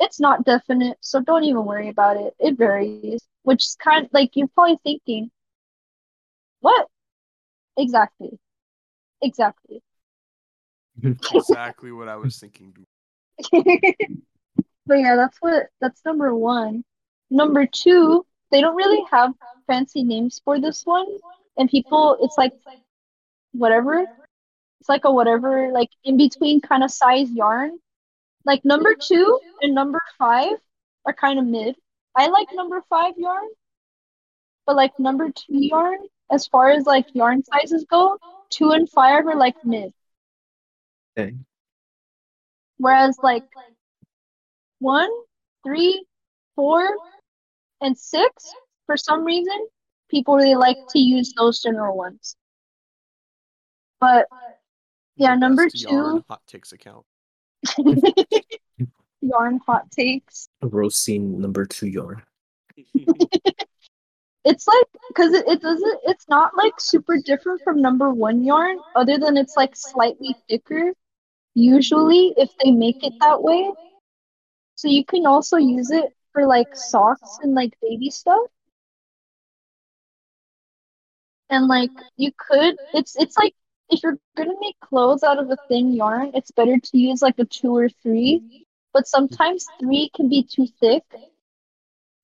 it's 0.00 0.20
not 0.20 0.44
definite, 0.44 0.98
so 1.00 1.20
don't 1.20 1.44
even 1.44 1.64
worry 1.64 1.88
about 1.88 2.16
it. 2.16 2.34
It 2.38 2.58
varies, 2.58 3.22
which 3.42 3.64
is 3.64 3.76
kind 3.82 4.08
like 4.12 4.30
you're 4.34 4.48
probably 4.48 4.78
thinking, 4.82 5.30
what? 6.60 6.88
Exactly. 7.76 8.38
Exactly. 9.22 9.82
Exactly 11.34 11.90
what 11.92 12.08
I 12.08 12.16
was 12.16 12.38
thinking. 12.38 12.74
But 14.86 14.98
yeah, 14.98 15.16
that's 15.16 15.38
what 15.40 15.68
that's 15.80 16.04
number 16.04 16.34
one. 16.34 16.84
Number 17.30 17.66
two, 17.66 18.26
they 18.50 18.60
don't 18.60 18.76
really 18.76 19.04
have 19.10 19.32
fancy 19.66 20.02
names 20.02 20.40
for 20.44 20.60
this 20.60 20.82
one. 20.84 21.06
And 21.56 21.70
people, 21.70 22.18
it's 22.20 22.36
like 22.36 22.52
whatever. 23.52 24.04
It's 24.80 24.88
like 24.88 25.04
a 25.04 25.12
whatever, 25.12 25.70
like 25.72 25.88
in 26.04 26.16
between 26.16 26.60
kind 26.60 26.84
of 26.84 26.90
size 26.90 27.30
yarn. 27.30 27.78
Like 28.44 28.64
number 28.64 28.94
two 28.94 29.40
and 29.62 29.74
number 29.74 30.00
five 30.18 30.52
are 31.06 31.12
kind 31.12 31.38
of 31.38 31.46
mid. 31.46 31.76
I 32.16 32.28
like 32.28 32.48
number 32.52 32.82
five 32.88 33.14
yarn, 33.16 33.48
but 34.66 34.76
like 34.76 34.98
number 34.98 35.30
two 35.30 35.64
yarn, 35.64 35.98
as 36.30 36.46
far 36.46 36.70
as 36.70 36.84
like 36.86 37.06
yarn 37.14 37.42
sizes 37.44 37.84
go, 37.88 38.18
two 38.50 38.70
and 38.70 38.88
five 38.88 39.26
are 39.26 39.36
like 39.36 39.56
mid. 39.64 39.92
Okay. 41.18 41.34
Whereas 42.76 43.18
like 43.22 43.44
one, 44.78 45.10
three, 45.64 46.04
four, 46.54 46.86
and 47.80 47.96
six, 47.96 48.52
for 48.86 48.96
some 48.96 49.24
reason, 49.24 49.66
people 50.10 50.36
really 50.36 50.54
like 50.54 50.76
to 50.90 50.98
use 50.98 51.32
those 51.36 51.62
general 51.62 51.96
ones. 51.96 52.36
But 54.00 54.26
Yeah, 55.16 55.34
number 55.36 55.68
two. 55.70 56.24
hot 56.28 56.42
takes 56.46 56.72
account. 56.72 57.06
yarn 59.20 59.60
hot 59.66 59.90
takes. 59.90 60.48
Roast 60.62 61.02
scene 61.02 61.40
number 61.40 61.66
two 61.66 61.86
yarn. 61.86 62.22
It's 64.44 64.66
like 64.68 64.86
because 65.08 65.32
it, 65.32 65.48
it 65.48 65.62
doesn't 65.62 66.00
it's 66.04 66.28
not 66.28 66.54
like 66.54 66.74
super 66.78 67.16
different 67.24 67.62
from 67.64 67.80
number 67.80 68.10
one 68.12 68.44
yarn, 68.44 68.78
other 68.94 69.16
than 69.18 69.38
it's 69.38 69.56
like 69.56 69.74
slightly 69.74 70.36
thicker, 70.48 70.92
usually 71.54 72.34
if 72.36 72.50
they 72.62 72.70
make 72.70 73.02
it 73.02 73.14
that 73.20 73.42
way. 73.42 73.72
So 74.74 74.88
you 74.88 75.04
can 75.04 75.24
also 75.26 75.56
use 75.56 75.90
it 75.90 76.12
for 76.32 76.46
like 76.46 76.76
socks 76.76 77.38
and 77.42 77.54
like 77.54 77.72
baby 77.80 78.10
stuff. 78.10 78.42
And 81.48 81.66
like 81.66 81.90
you 82.16 82.30
could 82.36 82.76
it's 82.92 83.16
it's 83.16 83.38
like 83.38 83.54
if 83.90 84.02
you're 84.02 84.18
gonna 84.36 84.54
make 84.60 84.78
clothes 84.80 85.22
out 85.22 85.38
of 85.38 85.50
a 85.50 85.56
thin 85.68 85.92
yarn, 85.92 86.30
it's 86.34 86.50
better 86.50 86.78
to 86.78 86.98
use 86.98 87.22
like 87.22 87.38
a 87.38 87.44
two 87.44 87.76
or 87.76 87.88
three. 87.88 88.66
But 88.92 89.06
sometimes 89.08 89.66
three 89.80 90.10
can 90.14 90.28
be 90.28 90.42
too 90.44 90.66
thick 90.80 91.02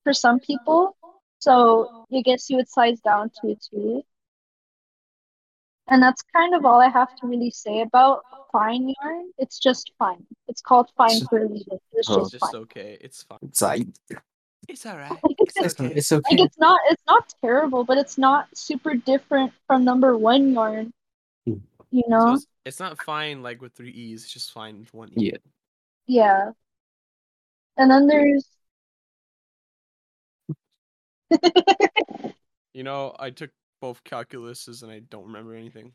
for 0.05 0.13
some 0.13 0.39
people. 0.41 0.97
So 1.41 2.07
I 2.15 2.21
guess 2.23 2.49
you 2.51 2.57
would 2.57 2.69
size 2.69 3.01
down 3.01 3.31
to 3.41 3.51
a 3.53 3.57
two. 3.57 4.03
And 5.89 6.01
that's 6.03 6.23
kind 6.33 6.55
of 6.55 6.65
all 6.65 6.81
I 6.81 6.89
have 6.89 7.15
to 7.17 7.27
really 7.27 7.51
say 7.51 7.81
about 7.81 8.23
fine 8.53 8.95
yarn. 9.03 9.31
It's 9.39 9.59
just 9.59 9.91
fine. 9.99 10.25
It's 10.47 10.61
called 10.63 10.91
fine 10.97 11.21
for 11.29 11.43
a 11.43 11.49
reason. 11.49 11.79
It's 11.93 12.09
Oh. 12.09 12.21
It's 12.21 12.31
just 12.31 12.33
just 12.33 12.53
fine. 12.53 12.61
okay. 12.63 12.99
It's 13.01 13.23
fine. 13.25 13.39
It's 13.43 13.61
like 13.63 13.87
It's 14.69 14.87
alright. 14.87 15.19
It's, 15.41 15.57
it's, 15.57 15.81
okay. 15.81 15.95
it's 15.95 16.13
like 16.13 16.23
okay. 16.33 16.43
it's 16.45 16.59
not 16.59 16.79
it's 16.91 17.03
not 17.09 17.35
terrible, 17.41 17.83
but 17.85 17.99
it's 17.99 18.17
not 18.19 18.47
super 18.55 18.95
different 18.95 19.53
from 19.67 19.85
number 19.85 20.17
one 20.17 20.53
yarn. 20.53 20.93
You 21.91 22.03
So 22.19 22.33
know? 22.33 22.33
it's, 22.33 22.47
it's 22.65 22.81
not 22.81 22.99
fine 22.99 23.43
like 23.43 23.61
with 23.63 23.75
three 23.75 23.91
E's, 23.91 24.25
it's 24.25 24.33
just 24.33 24.53
fine 24.53 24.79
with 24.81 24.93
one 24.95 25.11
E. 25.13 25.33
Yeah. 25.33 25.39
Yeah. 26.07 26.53
And 27.77 27.91
then 27.91 28.07
there's 28.07 28.47
You 32.73 32.83
know, 32.83 33.15
I 33.19 33.31
took 33.31 33.51
both 33.81 34.03
calculuses 34.05 34.83
and 34.83 34.91
I 34.91 35.01
don't 35.01 35.27
remember 35.27 35.55
anything. 35.55 35.95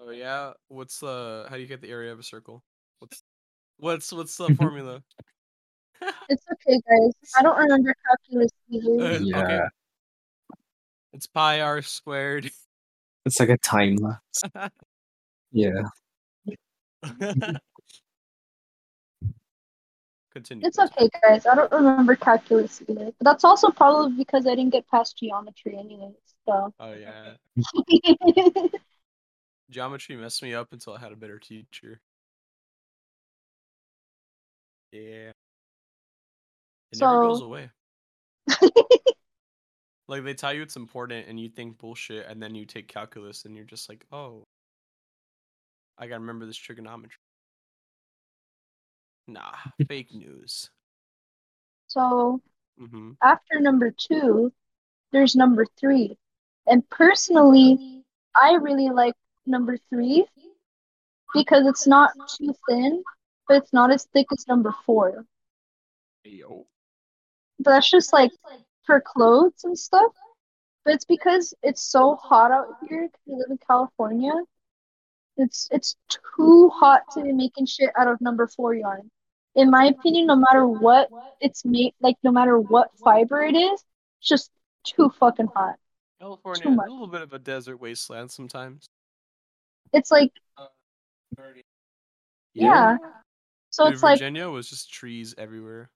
Oh 0.00 0.10
yeah, 0.10 0.52
what's 0.68 0.98
the 1.00 1.46
how 1.48 1.56
do 1.56 1.62
you 1.62 1.68
get 1.68 1.80
the 1.80 1.90
area 1.90 2.12
of 2.12 2.18
a 2.18 2.22
circle? 2.22 2.62
What's 2.98 3.22
what's 3.78 4.12
what's 4.12 4.36
the 4.36 4.50
formula? 4.52 5.02
it's 6.28 6.44
okay 6.52 6.80
guys. 6.88 7.12
I 7.36 7.42
don't 7.42 7.56
remember 7.58 7.94
calculus 8.06 8.50
either. 8.70 9.04
Uh, 9.04 9.18
Yeah. 9.18 9.40
Okay. 9.40 9.68
It's 11.14 11.26
pi 11.28 11.60
r 11.60 11.80
squared. 11.80 12.50
It's 13.24 13.40
like 13.40 13.48
a 13.48 13.56
time 13.58 13.96
lapse. 13.96 14.42
Yeah. 15.56 15.84
Continue. 20.32 20.66
It's 20.66 20.80
okay 20.80 21.08
guys. 21.22 21.46
I 21.46 21.54
don't 21.54 21.70
remember 21.70 22.16
calculus 22.16 22.82
either. 22.88 23.12
But 23.18 23.24
that's 23.24 23.44
also 23.44 23.70
probably 23.70 24.16
because 24.16 24.48
I 24.48 24.56
didn't 24.56 24.72
get 24.72 24.88
past 24.88 25.16
geometry 25.16 25.76
anyways. 25.78 26.16
So 26.44 26.74
Oh 26.80 26.92
yeah, 26.92 27.34
geometry 29.70 30.16
messed 30.16 30.42
me 30.42 30.54
up 30.54 30.72
until 30.72 30.94
I 30.94 30.98
had 30.98 31.12
a 31.12 31.16
better 31.16 31.38
teacher. 31.38 32.00
Yeah. 34.90 35.30
It 36.90 36.98
never 37.00 37.22
goes 37.28 37.38
So- 37.38 37.44
away. 37.44 37.70
Like 40.08 40.24
they 40.24 40.34
tell 40.34 40.52
you 40.52 40.62
it's 40.62 40.76
important 40.76 41.28
and 41.28 41.40
you 41.40 41.48
think 41.48 41.78
bullshit 41.78 42.26
and 42.26 42.42
then 42.42 42.54
you 42.54 42.66
take 42.66 42.88
calculus 42.88 43.44
and 43.44 43.56
you're 43.56 43.64
just 43.64 43.88
like, 43.88 44.04
"Oh, 44.12 44.44
I 45.98 46.06
got 46.06 46.16
to 46.16 46.20
remember 46.20 46.46
this 46.46 46.56
trigonometry." 46.56 47.18
Nah, 49.26 49.54
fake 49.88 50.12
news. 50.14 50.70
so 51.86 52.40
Mhm. 52.80 53.16
after 53.22 53.60
number 53.60 53.90
two, 53.92 54.52
there's 55.12 55.36
number 55.36 55.66
three. 55.78 56.18
And 56.66 56.88
personally, 56.90 58.04
I 58.34 58.54
really 58.54 58.90
like 58.90 59.14
number 59.46 59.76
three 59.90 60.26
because 61.34 61.66
it's 61.66 61.86
not 61.86 62.10
too 62.36 62.54
thin, 62.68 63.02
but 63.48 63.58
it's 63.62 63.72
not 63.72 63.92
as 63.92 64.04
thick 64.12 64.26
as 64.32 64.46
number 64.48 64.74
four. 64.86 65.24
Yo. 66.24 66.66
But 67.58 67.70
that's 67.70 67.90
just 67.90 68.12
like 68.12 68.32
for 68.86 69.00
clothes 69.00 69.64
and 69.64 69.78
stuff. 69.78 70.12
But 70.84 70.94
it's 70.94 71.04
because 71.04 71.54
it's 71.62 71.82
so 71.82 72.16
hot 72.16 72.50
out 72.50 72.76
here 72.88 73.08
'cause 73.08 73.20
we 73.26 73.34
live 73.36 73.50
in 73.50 73.58
California. 73.58 74.32
It's 75.36 75.68
it's 75.72 75.96
too 76.36 76.68
hot 76.68 77.02
to 77.12 77.22
be 77.22 77.32
making 77.32 77.66
shit 77.66 77.90
out 77.96 78.06
of 78.06 78.20
number 78.20 78.46
four 78.46 78.74
yarn. 78.74 79.10
In 79.54 79.70
my 79.70 79.86
opinion, 79.86 80.26
no 80.26 80.36
matter 80.36 80.66
what 80.66 81.08
it's 81.40 81.64
made, 81.64 81.94
like 82.00 82.16
no 82.22 82.30
matter 82.30 82.58
what 82.58 82.96
fiber 82.98 83.42
it 83.42 83.54
is, 83.56 83.84
it's 84.20 84.28
just 84.28 84.50
too 84.84 85.10
fucking 85.18 85.46
hot. 85.48 85.76
California, 86.20 86.70
much. 86.70 86.86
a 86.88 86.90
little 86.90 87.06
bit 87.06 87.22
of 87.22 87.32
a 87.32 87.38
desert 87.38 87.78
wasteland 87.78 88.30
sometimes. 88.30 88.86
It's 89.92 90.10
like 90.10 90.32
Thirty. 91.36 91.62
yeah. 92.52 92.96
So 93.70 93.84
Dude, 93.86 93.94
it's 93.94 94.02
like 94.02 94.18
Virginia 94.18 94.48
was 94.48 94.70
just 94.70 94.92
trees 94.92 95.34
everywhere. 95.36 95.90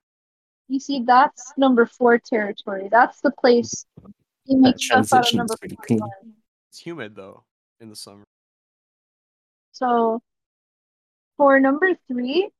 You 0.68 0.78
see, 0.78 1.02
that's 1.04 1.52
number 1.56 1.86
four 1.86 2.18
territory. 2.18 2.88
That's 2.90 3.20
the 3.20 3.30
place 3.32 3.86
you 4.44 4.58
make 4.58 4.76
That 4.76 5.06
stuff 5.06 5.12
out 5.12 5.28
of 5.28 5.34
number 5.34 5.54
four 5.56 5.76
clean. 5.84 6.00
It's 6.70 6.78
humid 6.78 7.16
though 7.16 7.44
in 7.80 7.88
the 7.88 7.96
summer. 7.96 8.24
So 9.72 10.20
for 11.36 11.58
number 11.58 11.94
three, 12.06 12.50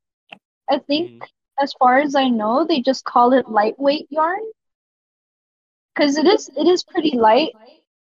I 0.70 0.78
think 0.78 1.10
mm-hmm. 1.10 1.62
as 1.62 1.74
far 1.74 1.98
as 1.98 2.14
I 2.14 2.28
know, 2.28 2.66
they 2.66 2.80
just 2.80 3.04
call 3.04 3.32
it 3.32 3.48
lightweight 3.48 4.06
yarn. 4.10 4.40
Because 5.94 6.16
it 6.16 6.26
is 6.26 6.48
it 6.56 6.66
is 6.66 6.84
pretty 6.84 7.16
light 7.16 7.52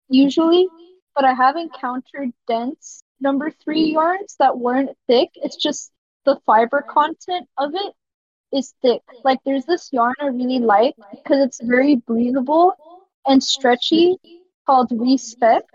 usually, 0.09 0.69
but 1.15 1.25
I 1.25 1.33
have 1.33 1.57
encountered 1.57 2.31
dense 2.47 3.03
number 3.21 3.51
three 3.51 3.93
yarns 3.93 4.37
that 4.39 4.59
weren't 4.59 4.97
thick. 5.07 5.31
It's 5.35 5.57
just 5.57 5.91
the 6.25 6.39
fiber 6.47 6.83
content 6.83 7.49
of 7.59 7.75
it 7.75 7.95
is 8.53 8.75
thick. 8.83 9.03
Like 9.25 9.39
there's 9.45 9.65
this 9.65 9.91
yarn 9.93 10.15
I 10.21 10.27
really 10.27 10.59
like 10.59 10.95
because 11.11 11.45
it's 11.45 11.61
very 11.63 11.97
breathable 11.97 12.75
and 13.27 13.43
stretchy 13.43 14.17
called 14.67 14.91
Respect. 14.93 15.71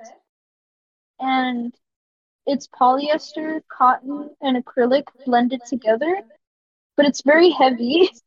And 1.20 1.74
it's 2.46 2.68
polyester, 2.68 3.62
cotton, 3.72 4.30
and 4.42 4.64
acrylic 4.64 5.04
blended 5.26 5.62
together. 5.66 6.22
But 6.98 7.06
it's 7.06 7.22
very 7.22 7.50
heavy. 7.50 8.10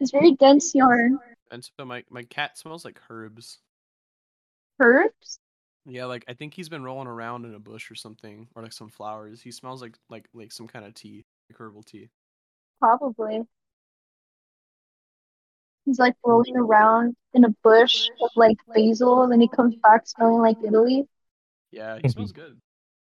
It's 0.00 0.10
very 0.10 0.32
dense 0.32 0.74
yarn. 0.74 1.20
And 1.52 1.64
so 1.78 1.84
my 1.84 2.02
my 2.10 2.24
cat 2.24 2.58
smells 2.58 2.84
like 2.84 3.00
herbs. 3.08 3.60
Herbs? 4.80 5.38
Yeah, 5.86 6.06
like 6.06 6.24
I 6.26 6.34
think 6.34 6.52
he's 6.52 6.68
been 6.68 6.82
rolling 6.82 7.06
around 7.06 7.44
in 7.44 7.54
a 7.54 7.60
bush 7.60 7.90
or 7.90 7.94
something, 7.94 8.48
or 8.54 8.62
like 8.62 8.72
some 8.72 8.88
flowers. 8.88 9.40
He 9.40 9.52
smells 9.52 9.80
like 9.80 9.96
like 10.10 10.28
like 10.34 10.50
some 10.50 10.66
kind 10.66 10.84
of 10.84 10.94
tea, 10.94 11.24
like 11.48 11.58
herbal 11.58 11.84
tea. 11.84 12.10
Probably. 12.84 13.46
He's 15.86 15.98
like 15.98 16.14
rolling 16.24 16.56
around 16.56 17.16
in 17.32 17.44
a 17.44 17.50
bush 17.62 18.10
of 18.20 18.30
like 18.36 18.58
basil, 18.74 19.22
and 19.22 19.32
then 19.32 19.40
he 19.40 19.48
comes 19.48 19.74
back 19.76 20.06
smelling 20.06 20.40
like 20.40 20.56
Italy. 20.62 21.08
Yeah, 21.70 21.98
he 22.02 22.08
smells 22.08 22.32
mhm. 22.32 22.36
good. 22.36 22.60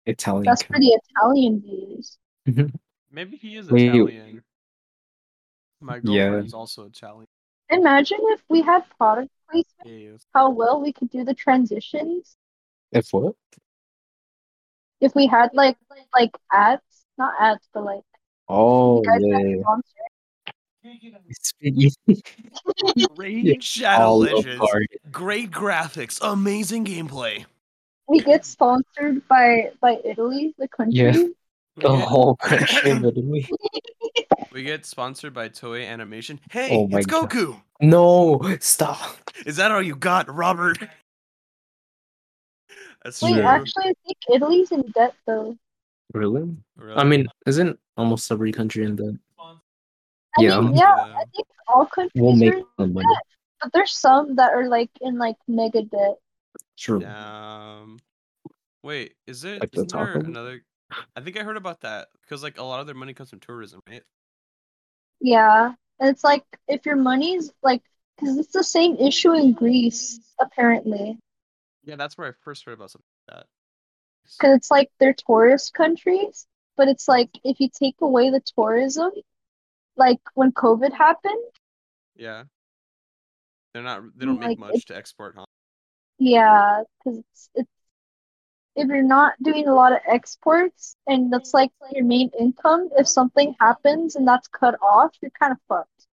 Italian. 0.06 0.44
That's 0.44 0.62
for 0.62 0.78
the 0.78 0.98
Italian 1.16 1.60
views. 1.60 2.18
Mm-hmm. 2.46 2.66
Maybe 3.10 3.36
he 3.36 3.56
is 3.56 3.70
Wait. 3.70 3.88
Italian. 3.88 4.42
My 5.80 5.98
Yeah. 6.02 6.26
girlfriend's 6.26 6.54
also 6.54 6.84
Italian. 6.84 7.26
Imagine 7.70 8.18
if 8.22 8.42
we 8.50 8.60
had 8.62 8.84
product 8.98 9.30
placement, 9.50 9.88
Yeah, 9.88 10.16
how 10.34 10.50
well 10.50 10.80
we 10.80 10.92
could 10.92 11.10
do 11.10 11.24
the 11.24 11.34
transitions. 11.34 12.36
If 12.92 13.12
what? 13.12 13.34
If 15.00 15.14
we 15.14 15.26
had 15.26 15.50
like 15.54 15.76
like 16.14 16.36
ads, 16.52 17.06
not 17.18 17.34
ads, 17.40 17.68
but 17.72 17.84
like 17.84 18.04
Oh 18.52 19.00
you 19.04 19.28
yeah. 19.30 19.62
had 19.64 21.24
Speaking 21.40 21.92
Raid 23.16 23.62
Shadow 23.62 24.04
all 24.04 24.18
Legends. 24.18 24.60
apart. 24.60 24.86
Great 25.12 25.52
graphics, 25.52 26.18
amazing 26.20 26.84
gameplay. 26.84 27.44
We 28.08 28.20
get 28.20 28.44
sponsored 28.44 29.26
by 29.28 29.70
by 29.80 29.98
Italy, 30.04 30.52
the 30.58 30.66
country. 30.66 30.98
Yeah. 30.98 31.12
We 31.12 31.82
The 31.82 31.90
get, 31.96 32.08
whole 32.08 32.34
country 32.36 32.90
of 32.90 33.04
Italy. 33.04 33.48
we 34.52 34.64
get 34.64 34.84
sponsored 34.84 35.32
by 35.32 35.48
Toei 35.48 35.86
Animation. 35.86 36.40
Hey, 36.50 36.70
Oh 36.72 36.88
my 36.88 36.98
it's 36.98 37.06
God. 37.06 37.30
Goku. 37.30 37.60
No, 37.80 38.40
stop. 38.58 39.30
Is 39.46 39.56
that 39.56 39.70
all 39.70 39.80
you 39.80 39.94
got, 39.94 40.28
Robert? 40.34 40.78
That's 43.04 43.22
Wait, 43.22 43.34
true. 43.34 43.42
actually, 43.42 43.84
I 43.84 43.92
think 44.04 44.18
Italy's 44.34 44.72
in 44.72 44.82
debt 44.90 45.14
though. 45.24 45.56
Really? 46.12 46.56
Really? 46.76 46.96
I 46.96 47.04
mean, 47.04 47.28
isn't 47.46 47.78
almost 48.00 48.30
every 48.32 48.52
country 48.52 48.84
in 48.84 48.96
the 48.96 49.18
I 50.36 50.42
Yeah. 50.42 50.60
mean, 50.60 50.76
yeah, 50.76 50.86
Yeah. 50.86 51.14
I 51.18 51.24
think 51.34 51.46
all 51.68 51.86
countries 51.86 52.22
will 52.22 52.36
make 52.36 52.54
are, 52.54 52.64
the 52.78 52.86
money? 52.86 53.08
but 53.60 53.72
there's 53.72 53.92
some 53.92 54.36
that 54.36 54.52
are 54.52 54.68
like 54.68 54.90
in 55.00 55.18
like 55.18 55.36
mega 55.46 55.82
debt. 55.82 56.16
True. 56.76 57.04
Um, 57.04 57.98
wait, 58.82 59.14
is 59.26 59.44
it? 59.44 59.60
Like 59.60 59.74
isn't 59.74 59.88
there 59.88 60.14
another? 60.16 60.62
I 61.16 61.20
think 61.20 61.38
I 61.38 61.42
heard 61.42 61.56
about 61.56 61.80
that 61.82 62.08
because 62.22 62.42
like 62.42 62.58
a 62.58 62.62
lot 62.64 62.80
of 62.80 62.86
their 62.86 62.94
money 62.94 63.14
comes 63.14 63.30
from 63.30 63.40
tourism, 63.40 63.80
right? 63.88 64.02
Yeah, 65.20 65.72
and 66.00 66.08
it's 66.08 66.24
like 66.24 66.44
if 66.68 66.86
your 66.86 66.96
money's 66.96 67.52
like, 67.62 67.82
because 68.16 68.38
it's 68.38 68.52
the 68.52 68.64
same 68.64 68.96
issue 68.96 69.32
in 69.32 69.52
Greece 69.52 70.20
apparently, 70.40 71.18
Yeah, 71.84 71.96
that's 71.96 72.16
where 72.16 72.28
I 72.28 72.32
first 72.42 72.64
heard 72.64 72.72
about 72.74 72.90
something 72.90 73.06
like 73.28 73.36
that. 73.38 73.46
because 74.38 74.56
it's 74.56 74.70
like 74.70 74.90
they're 74.98 75.14
tourist 75.14 75.74
countries, 75.74 76.46
but 76.80 76.88
it's 76.88 77.08
like 77.08 77.30
if 77.44 77.60
you 77.60 77.70
take 77.70 77.96
away 78.02 78.30
the 78.30 78.42
tourism, 78.56 79.12
like 79.96 80.20
when 80.34 80.52
COVID 80.52 80.92
happened, 80.94 81.44
Yeah, 82.16 82.44
they're 83.72 83.82
not. 83.82 84.02
They 84.16 84.26
don't 84.26 84.38
make 84.38 84.56
much 84.58 84.86
to 84.86 84.96
export, 84.96 85.34
huh? 85.36 85.44
yeah, 86.18 86.82
because 86.98 87.18
it's 87.20 87.50
it's 87.54 87.70
if 88.74 88.88
you're 88.88 89.02
not 89.02 89.34
doing 89.42 89.68
a 89.68 89.74
lot 89.74 89.92
of 89.92 89.98
exports 90.08 90.96
and 91.06 91.32
that's 91.32 91.54
like 91.54 91.70
your 91.92 92.04
main 92.04 92.30
income, 92.38 92.88
if 92.96 93.06
something 93.08 93.54
happens 93.60 94.16
and 94.16 94.26
that's 94.26 94.48
cut 94.48 94.74
off, 94.82 95.12
you're 95.22 95.30
kind 95.38 95.52
of 95.52 95.58
fucked. 95.68 96.06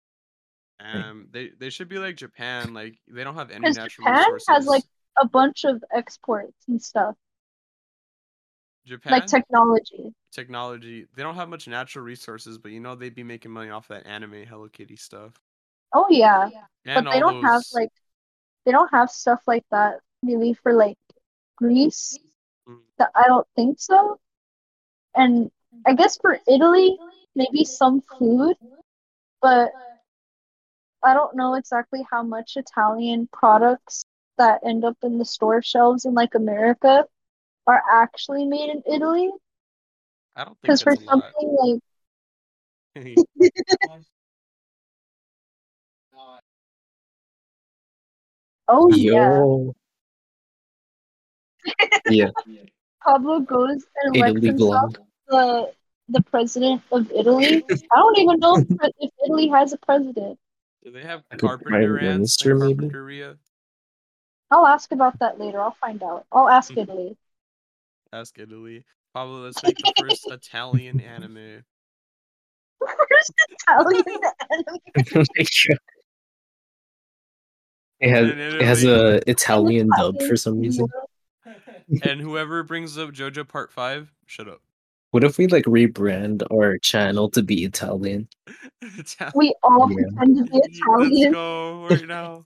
Um, 0.80 1.28
they 1.32 1.50
they 1.50 1.70
should 1.70 1.88
be 1.88 2.00
like 2.00 2.18
Japan. 2.18 2.74
Like 2.74 3.00
they 3.08 3.24
don't 3.24 3.36
have 3.36 3.52
any 3.52 3.70
Because 3.70 3.76
natural 3.76 4.08
Japan 4.08 4.08
resources. 4.08 4.50
has 4.50 4.66
like 4.66 4.86
a 5.22 5.28
bunch 5.28 5.66
of 5.66 5.84
exports 5.92 6.54
and 6.68 6.82
stuff, 6.82 7.16
Japan 8.86 9.14
like 9.14 9.28
technology. 9.28 10.14
technology. 10.32 11.08
They 11.16 11.24
don't 11.24 11.36
have 11.36 11.50
much 11.50 11.68
natural 11.68 12.06
resources, 12.06 12.58
but 12.58 12.72
you 12.72 12.80
know 12.80 12.96
they'd 12.96 13.16
be 13.16 13.24
making 13.24 13.52
money 13.52 13.70
off 13.70 13.88
that 13.88 14.06
anime 14.06 14.44
Hello 14.48 14.68
Kitty 14.68 14.96
stuff. 14.96 15.34
Oh 15.94 16.08
yeah, 16.10 16.50
And 16.86 17.06
but 17.06 17.12
they 17.12 17.20
don't 17.20 17.44
have 17.44 17.64
like 17.74 17.90
they 18.66 18.72
don't 18.72 18.92
have 18.92 19.10
stuff 19.10 19.42
like 19.48 19.64
that 19.72 20.00
really 20.24 20.54
for 20.54 20.74
like 20.74 20.98
Greece. 21.56 22.20
Mm. 22.68 22.80
That 22.98 23.12
I 23.16 23.24
don't 23.28 23.48
think 23.56 23.80
so. 23.80 24.20
And 25.16 25.52
I 25.86 25.94
guess 25.94 26.18
for 26.18 26.38
Italy, 26.48 26.98
maybe 27.36 27.64
some 27.64 28.02
food, 28.18 28.58
but 29.42 29.72
I 31.04 31.14
don't 31.14 31.36
know 31.36 31.54
exactly 31.56 32.06
how 32.10 32.24
much 32.24 32.58
Italian 32.58 33.30
products 33.32 34.06
that 34.38 34.62
end 34.66 34.84
up 34.84 34.98
in 35.04 35.18
the 35.18 35.26
store 35.26 35.62
shelves 35.62 36.06
in 36.06 36.14
like 36.14 36.36
America 36.36 37.06
are 37.68 37.82
actually 37.90 38.46
made 38.46 38.70
in 38.70 38.84
Italy. 38.92 39.30
I 40.36 40.44
don't 40.46 40.58
think 40.62 40.64
Because 40.64 40.82
for 40.82 40.92
that's 40.92 41.02
a 41.02 41.06
something 41.06 41.58
like 41.60 41.82
oh 48.68 48.90
yeah, 48.90 49.12
Yo. 49.12 49.76
Yeah, 52.10 52.30
Pablo 53.04 53.40
goes 53.40 53.84
and 54.04 54.16
elects 54.16 54.46
himself 54.46 54.94
the 55.28 55.72
the 56.10 56.22
president 56.22 56.82
of 56.92 57.12
Italy. 57.12 57.64
I 57.92 57.96
don't 57.98 58.18
even 58.20 58.40
know 58.40 58.58
if, 58.58 58.92
if 59.00 59.12
Italy 59.26 59.48
has 59.48 59.74
a 59.74 59.78
president. 59.78 60.38
Do 60.84 60.92
they 60.92 61.02
have 61.02 61.24
a 61.32 61.38
carpenter 61.38 61.72
prime 61.72 61.96
minister, 61.96 62.56
maybe? 62.56 62.88
carpinteria? 62.88 63.38
I'll 64.52 64.68
ask 64.68 64.92
about 64.92 65.18
that 65.20 65.40
later. 65.40 65.60
I'll 65.60 65.78
find 65.82 66.02
out. 66.04 66.26
I'll 66.32 66.48
ask 66.48 66.74
Mhm. 66.74 66.84
Italy. 66.84 67.18
Ask 68.14 68.38
Italy. 68.40 68.86
Pablo, 69.14 69.42
let's 69.44 69.62
make 69.64 69.78
the 69.78 69.94
first 70.00 70.30
Italian 70.30 71.00
anime. 71.00 71.64
First 72.80 73.34
Italian 73.50 74.04
anime. 74.96 75.78
it 78.00 78.10
has 78.10 78.28
it 78.30 78.62
has 78.62 78.84
a 78.84 79.30
Italian 79.30 79.90
dub 79.98 80.22
for 80.24 80.36
some 80.36 80.60
reason. 80.60 80.88
And 82.04 82.20
whoever 82.20 82.64
brings 82.64 82.98
up 82.98 83.12
JoJo 83.12 83.48
Part 83.48 83.72
Five, 83.72 84.12
shut 84.26 84.48
up. 84.48 84.62
What 85.12 85.24
if 85.24 85.38
we 85.38 85.48
like 85.48 85.64
rebrand 85.66 86.44
our 86.52 86.78
channel 86.80 87.30
to 87.32 87.42
be 87.42 87.64
Italian? 87.64 88.28
Italian. 88.82 89.32
We 89.36 89.56
all 89.64 89.90
Yeah. 89.90 90.08
pretend 90.18 90.38
to 90.38 90.44
be 90.44 90.50
Let's 90.60 90.78
Italian. 90.78 91.32
go 91.32 91.88
right 91.90 92.08
now. 92.08 92.46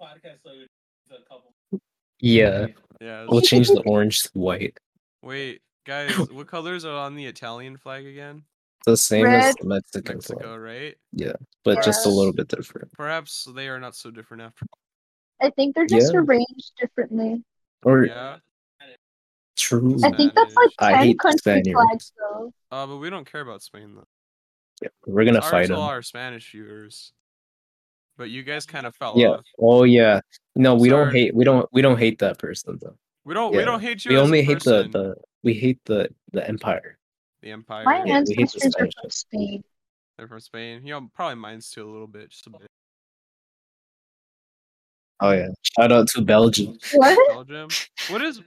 podcast 0.00 0.38
a 0.46 1.14
couple. 1.28 1.51
Yeah, 2.22 2.68
Yeah. 3.00 3.26
we'll 3.28 3.40
change 3.42 3.68
the 3.68 3.82
orange 3.86 4.22
to 4.22 4.30
white. 4.32 4.78
Wait, 5.22 5.60
guys, 5.84 6.14
what 6.30 6.46
colors 6.46 6.84
are 6.84 6.96
on 6.96 7.14
the 7.16 7.26
Italian 7.26 7.76
flag 7.76 8.06
again? 8.06 8.44
The 8.86 8.96
same 8.96 9.26
as 9.26 9.44
Red. 9.44 9.54
the 9.60 9.66
Mexican 9.68 10.16
Mexico, 10.16 10.40
flag, 10.40 10.60
right? 10.60 10.94
Yeah, 11.12 11.34
but 11.64 11.84
just 11.84 12.06
a 12.06 12.08
little 12.08 12.32
bit 12.32 12.48
different. 12.48 12.90
Perhaps 12.92 13.46
they 13.54 13.68
are 13.68 13.78
not 13.78 13.94
so 13.94 14.10
different 14.10 14.42
after. 14.44 14.66
all. 14.72 15.46
I 15.46 15.50
think 15.50 15.74
they're 15.74 15.86
just 15.86 16.12
Yeah. 16.12 16.20
arranged 16.20 16.72
differently. 16.80 17.44
Or 17.84 18.04
Yeah. 18.06 18.38
true. 19.56 19.98
I 20.02 20.10
think 20.12 20.34
that's 20.34 20.54
like 20.54 20.70
I 20.78 20.92
ten 20.92 21.02
hate 21.04 21.18
country 21.18 21.38
Spaniards. 21.38 21.72
flags 21.88 22.12
though. 22.18 22.52
Uh, 22.70 22.86
but 22.86 22.96
we 22.98 23.10
don't 23.10 23.30
care 23.30 23.40
about 23.40 23.62
Spain 23.62 23.94
though. 23.94 24.06
Yeah, 24.80 24.88
we're 25.06 25.24
gonna 25.24 25.40
Ours 25.40 25.50
fight 25.50 25.70
all 25.70 25.80
them. 25.82 25.88
our 25.90 26.02
Spanish 26.02 26.50
viewers. 26.52 27.12
But 28.18 28.30
you 28.30 28.42
guys 28.42 28.66
kind 28.66 28.86
of 28.86 28.94
fell 28.96 29.14
Yeah. 29.16 29.28
off. 29.28 29.44
Oh 29.58 29.84
yeah. 29.84 30.20
No, 30.54 30.74
we 30.74 30.88
don't 30.88 31.10
hate. 31.12 31.34
We 31.34 31.44
don't. 31.44 31.66
We 31.72 31.80
don't 31.82 31.98
hate 31.98 32.18
that 32.18 32.38
person 32.38 32.78
though. 32.80 32.96
We 33.24 33.34
don't. 33.34 33.54
We 33.54 33.64
don't 33.64 33.80
hate 33.80 34.04
you. 34.04 34.10
We 34.10 34.16
as 34.16 34.20
a 34.20 34.24
only 34.24 34.42
hate 34.42 34.60
the 34.64 34.88
the. 34.88 35.14
We 35.42 35.54
hate 35.54 35.78
the 35.86 36.08
the 36.32 36.46
empire. 36.46 36.98
the 37.42 37.50
empire. 37.50 37.84
My 37.84 38.04
Yeah, 38.04 38.20
we 38.26 38.34
hate 38.34 38.36
the 38.36 38.40
ancestors 38.42 38.74
are 38.76 38.88
from 39.00 39.10
Spain. 39.10 39.64
They're 40.18 40.28
from 40.28 40.40
Spain. 40.40 40.86
You 40.86 40.92
know, 41.00 41.08
probably 41.14 41.36
mine's 41.36 41.70
too 41.70 41.88
a 41.88 41.90
little 41.90 42.06
bit, 42.06 42.30
just 42.30 42.46
a 42.46 42.50
bit. 42.50 42.68
Oh 45.20 45.32
yeah. 45.32 45.48
Shout 45.62 45.90
out 45.92 46.08
to 46.08 46.20
Belgium. 46.20 46.78
What? 46.94 47.18
Belgium. 47.28 47.68
What 48.10 48.22
is 48.22 48.40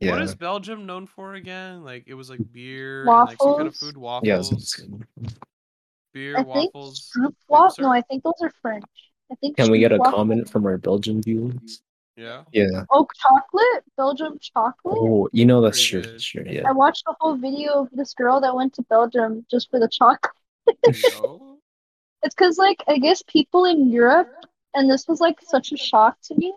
Yeah. 0.00 0.12
what 0.12 0.22
is 0.22 0.34
Belgium 0.34 0.84
known 0.86 1.06
for 1.06 1.34
again? 1.34 1.82
Like 1.84 2.04
it 2.06 2.14
was 2.14 2.28
like 2.28 2.40
beer 2.52 3.00
and 3.02 3.08
like 3.08 3.38
some 3.40 3.56
kind 3.56 3.68
of 3.68 3.74
Waffles? 3.74 3.78
food, 3.78 3.96
waffles, 3.96 4.28
Yeah, 4.28 4.34
it's- 4.40 4.52
it's- 4.52 5.34
beer, 6.14 6.36
I 6.38 6.44
think 6.44 6.74
waffles. 6.74 7.10
Stroop 7.14 7.34
wa- 7.48 7.70
No. 7.78 7.90
I 7.90 8.00
think 8.02 8.22
those 8.22 8.40
are 8.42 8.50
French. 8.62 8.84
I 9.30 9.34
think. 9.36 9.56
Can 9.56 9.70
we 9.70 9.78
get 9.80 9.92
a 9.92 9.98
Stroopwafel- 9.98 10.12
comment 10.14 10.48
from 10.48 10.64
our 10.66 10.78
Belgian 10.78 11.20
viewers? 11.20 11.82
Yeah. 12.16 12.44
Yeah. 12.52 12.84
Oh, 12.90 13.06
chocolate, 13.20 13.84
Belgium 13.96 14.38
chocolate. 14.40 14.96
Oh, 14.98 15.28
you 15.32 15.44
know 15.44 15.60
that's 15.60 15.78
Pretty 15.78 15.90
true. 15.90 16.02
good. 16.02 16.14
That's 16.14 16.24
true. 16.24 16.62
I 16.64 16.72
watched 16.72 17.02
a 17.08 17.14
whole 17.20 17.34
video 17.36 17.72
of 17.82 17.88
this 17.92 18.14
girl 18.14 18.40
that 18.40 18.54
went 18.54 18.72
to 18.74 18.82
Belgium 18.82 19.44
just 19.50 19.68
for 19.70 19.80
the 19.80 19.88
chocolate. 19.88 20.32
There 20.66 20.94
you 20.94 21.10
go. 21.20 21.58
It's 22.22 22.34
because, 22.34 22.56
like, 22.56 22.82
I 22.86 22.98
guess 22.98 23.22
people 23.26 23.64
in 23.66 23.90
Europe, 23.90 24.32
and 24.74 24.88
this 24.88 25.06
was 25.08 25.20
like 25.20 25.38
such 25.42 25.72
a 25.72 25.76
shock 25.76 26.16
to 26.28 26.34
me, 26.36 26.54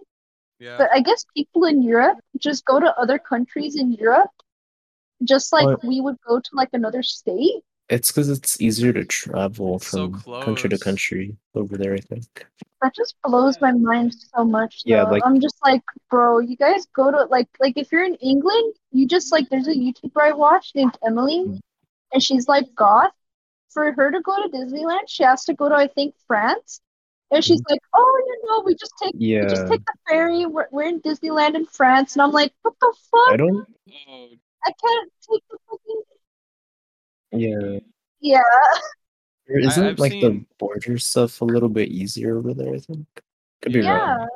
Yeah. 0.59 0.77
but 0.77 0.89
I 0.93 1.01
guess 1.01 1.25
people 1.35 1.65
in 1.65 1.81
Europe 1.81 2.19
just 2.37 2.63
go 2.63 2.79
to 2.79 2.95
other 2.97 3.17
countries 3.19 3.75
in 3.75 3.91
Europe, 3.93 4.29
just 5.23 5.51
like 5.51 5.65
What? 5.65 5.83
we 5.83 5.99
would 6.01 6.17
go 6.21 6.39
to 6.39 6.49
like 6.53 6.69
another 6.73 7.01
state. 7.01 7.63
It's 7.89 8.11
because 8.11 8.29
it's 8.29 8.59
easier 8.59 8.91
to 8.91 9.05
travel 9.05 9.77
It's 9.77 9.87
so 9.87 10.11
from 10.11 10.43
country 10.43 10.69
to 10.69 10.77
country 10.77 11.37
over 11.55 11.77
there. 11.77 11.93
I 11.93 11.99
think. 11.99 12.45
That 12.81 12.93
just 12.93 13.15
blows 13.23 13.59
my 13.61 13.71
mind 13.71 14.13
so 14.13 14.43
much. 14.43 14.81
Yeah, 14.85 15.03
like- 15.03 15.23
I'm 15.25 15.39
just 15.39 15.57
like, 15.63 15.81
bro, 16.09 16.39
you 16.39 16.57
guys 16.57 16.85
go 16.93 17.11
to 17.11 17.23
like 17.25 17.47
like 17.59 17.77
if 17.77 17.91
you're 17.91 18.03
in 18.03 18.15
England, 18.15 18.73
you 18.91 19.07
just 19.07 19.31
like 19.31 19.49
there's 19.49 19.67
a 19.67 19.73
YouTuber 19.75 20.21
I 20.21 20.33
watch 20.33 20.71
named 20.75 20.97
Emily, 21.05 21.45
Mm. 21.47 21.59
and 22.13 22.21
she's 22.23 22.47
like 22.47 22.65
goth. 22.75 23.11
For 23.69 23.91
her 23.91 24.11
to 24.11 24.21
go 24.21 24.35
to 24.41 24.49
Disneyland, 24.49 25.01
she 25.07 25.23
has 25.23 25.45
to 25.45 25.53
go 25.53 25.69
to 25.69 25.75
I 25.75 25.87
think 25.87 26.15
France, 26.25 26.81
and 27.31 27.43
she's 27.43 27.61
like, 27.69 27.81
oh, 27.93 28.23
you 28.27 28.49
know, 28.49 28.63
we 28.65 28.73
just 28.75 28.93
take 29.01 29.13
yeah. 29.17 29.41
we 29.43 29.49
just. 29.49 29.67
Take 29.67 29.85
the 29.85 29.93
ferry. 30.09 30.45
We're 30.45 30.67
we're 30.71 30.87
in 30.87 30.99
Disneyland 31.01 31.55
in 31.55 31.65
France, 31.67 32.13
and 32.15 32.21
I'm 32.21 32.31
like, 32.31 32.53
what 32.63 32.73
the 32.81 32.93
fuck? 33.11 33.33
I 33.33 33.37
don't. 33.37 33.67
I 34.65 34.71
can't 34.83 35.11
take 35.29 35.43
the 35.49 35.57
fucking 35.69 36.01
Yeah. 37.31 37.79
yeah. 38.21 38.41
Isn't 39.47 39.85
I've 39.85 39.99
like 39.99 40.11
seen- 40.11 40.21
the 40.21 40.45
border 40.59 40.97
stuff 40.97 41.41
a 41.41 41.45
little 41.45 41.69
bit 41.69 41.89
easier 41.89 42.37
over 42.37 42.53
there? 42.53 42.73
I 42.75 42.79
think. 42.79 43.05
Could 43.61 43.73
be 43.73 43.79
Yeah, 43.79 44.15
wrong. 44.17 44.27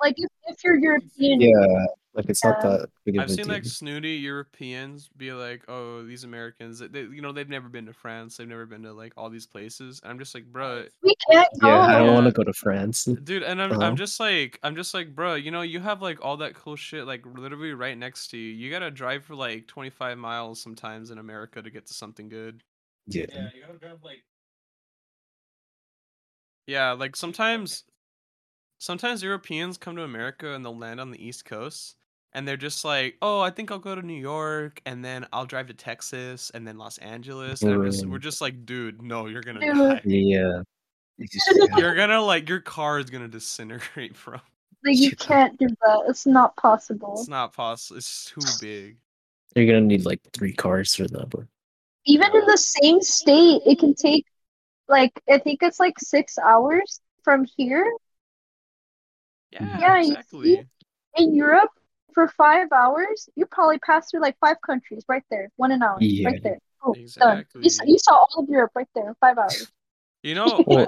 like 0.00 0.14
if, 0.16 0.30
if 0.48 0.64
you're 0.64 0.76
European, 0.78 1.40
Yeah. 1.40 1.84
Like 2.16 2.26
it's 2.30 2.44
not 2.44 2.58
Yeah. 2.58 2.62
that 2.62 2.90
big 3.04 3.18
of 3.18 3.24
I've 3.24 3.30
a 3.30 3.36
seen 3.36 3.48
deal. 3.48 3.56
like 3.56 3.64
snooty 3.64 4.16
Europeans 4.16 5.08
be 5.16 5.32
like, 5.32 5.64
"Oh, 5.68 6.04
these 6.04 6.24
Americans, 6.24 6.80
they, 6.80 7.02
you 7.02 7.22
know, 7.22 7.32
they've 7.32 7.48
never 7.48 7.68
been 7.68 7.86
to 7.86 7.92
France, 7.94 8.36
they've 8.36 8.48
never 8.48 8.66
been 8.66 8.82
to 8.82 8.92
like 8.92 9.14
all 9.16 9.30
these 9.30 9.46
places." 9.46 10.00
And 10.02 10.10
I'm 10.12 10.18
just 10.18 10.34
like, 10.34 10.44
"Bro, 10.46 10.86
we 11.02 11.14
can't 11.30 11.48
go. 11.60 11.68
yeah, 11.68 11.86
I 11.86 11.96
don't 11.96 12.12
want 12.12 12.26
to 12.26 12.32
go 12.32 12.44
to 12.44 12.52
France. 12.52 13.08
dude, 13.22 13.42
and 13.42 13.60
I'm, 13.62 13.76
Uh-huh. 13.76 13.80
I'm 13.80 13.96
just 13.96 14.20
like, 14.20 14.58
I'm 14.62 14.76
just 14.76 14.94
like, 14.94 15.14
bro, 15.14 15.34
you 15.34 15.50
know, 15.50 15.62
you 15.62 15.80
have 15.80 16.02
like 16.02 16.24
all 16.24 16.36
that 16.38 16.54
cool 16.54 16.76
shit 16.76 17.06
like 17.06 17.24
literally 17.26 17.72
right 17.72 17.96
next 17.96 18.28
to 18.28 18.36
you. 18.38 18.52
You 18.52 18.70
gotta 18.70 18.90
drive 18.90 19.24
for 19.24 19.34
like 19.34 19.66
25 19.66 20.18
miles 20.18 20.60
sometimes 20.60 21.10
in 21.10 21.18
America 21.18 21.62
to 21.62 21.70
get 21.70 21.86
to 21.86 21.94
something 21.94 22.28
good. 22.28 22.62
Yeah. 23.06 23.26
Yeah, 23.32 23.48
you 23.54 23.62
gotta 23.62 23.78
drive 23.78 24.02
like 24.04 24.24
Yeah, 26.66 26.92
like 26.92 27.16
sometimes, 27.16 27.84
sometimes 28.78 29.22
Europeans 29.22 29.78
come 29.78 29.96
to 29.96 30.02
America 30.04 30.54
and 30.54 30.64
they'll 30.64 30.76
land 30.78 31.00
on 31.00 31.10
the 31.12 31.24
East 31.24 31.44
Coast. 31.44 31.96
And 32.36 32.46
they're 32.46 32.58
just 32.58 32.84
like, 32.84 33.16
oh, 33.22 33.40
I 33.40 33.48
think 33.48 33.70
I'll 33.70 33.78
go 33.78 33.94
to 33.94 34.02
New 34.02 34.12
York, 34.12 34.82
and 34.84 35.02
then 35.02 35.26
I'll 35.32 35.46
drive 35.46 35.68
to 35.68 35.74
Texas, 35.74 36.50
and 36.54 36.68
then 36.68 36.76
Los 36.76 36.98
Angeles. 36.98 37.62
And 37.62 37.82
just, 37.90 38.06
we're 38.06 38.18
just 38.18 38.42
like, 38.42 38.66
dude, 38.66 39.00
no, 39.00 39.26
you're 39.26 39.40
gonna 39.40 39.60
die. 39.60 40.02
Yeah. 40.04 40.60
You're 41.78 41.94
gonna 41.94 42.20
like 42.20 42.46
your 42.46 42.60
car 42.60 42.98
is 42.98 43.08
gonna 43.08 43.26
disintegrate, 43.26 44.14
bro. 44.24 44.34
Like 44.84 44.98
you 44.98 45.16
can't 45.16 45.58
do 45.58 45.66
that. 45.66 46.04
It's 46.08 46.26
not 46.26 46.54
possible. 46.56 47.14
It's 47.18 47.28
not 47.28 47.54
possible. 47.54 47.96
It's 47.96 48.26
too 48.26 48.42
big. 48.60 48.98
You're 49.54 49.64
gonna 49.66 49.80
need 49.80 50.04
like 50.04 50.20
three 50.34 50.52
cars 50.52 50.94
for 50.94 51.08
that. 51.08 51.30
But 51.30 51.44
Even 52.04 52.28
in 52.34 52.44
the 52.46 52.58
same 52.58 53.00
state, 53.00 53.62
it 53.64 53.78
can 53.78 53.94
take 53.94 54.26
like 54.88 55.12
I 55.26 55.38
think 55.38 55.62
it's 55.62 55.80
like 55.80 55.98
six 55.98 56.36
hours 56.38 57.00
from 57.22 57.46
here 57.56 57.90
Yeah, 59.52 59.78
Yeah, 59.80 60.00
exactly. 60.00 60.68
in 61.16 61.34
Europe 61.34 61.70
for 62.16 62.26
five 62.28 62.68
hours. 62.72 63.28
You 63.36 63.44
probably 63.44 63.78
pass 63.78 64.10
through 64.10 64.22
like 64.22 64.36
five 64.40 64.56
countries 64.64 65.04
right 65.06 65.22
there, 65.30 65.50
one 65.56 65.70
an 65.70 65.82
hour, 65.82 65.98
Yeah. 66.00 66.28
right 66.30 66.42
there. 66.42 66.58
Oh, 66.82 66.94
done. 67.18 67.44
You, 67.60 67.68
saw, 67.68 67.84
you 67.84 67.98
saw 67.98 68.14
all 68.14 68.42
of 68.42 68.48
Europe 68.48 68.70
right 68.74 68.88
there 68.94 69.08
in 69.08 69.14
five 69.20 69.36
hours. 69.36 69.70
You 70.22 70.34
know, 70.34 70.64
well, 70.66 70.86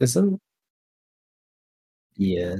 isn't? 0.00 0.40
Yeah. 2.16 2.56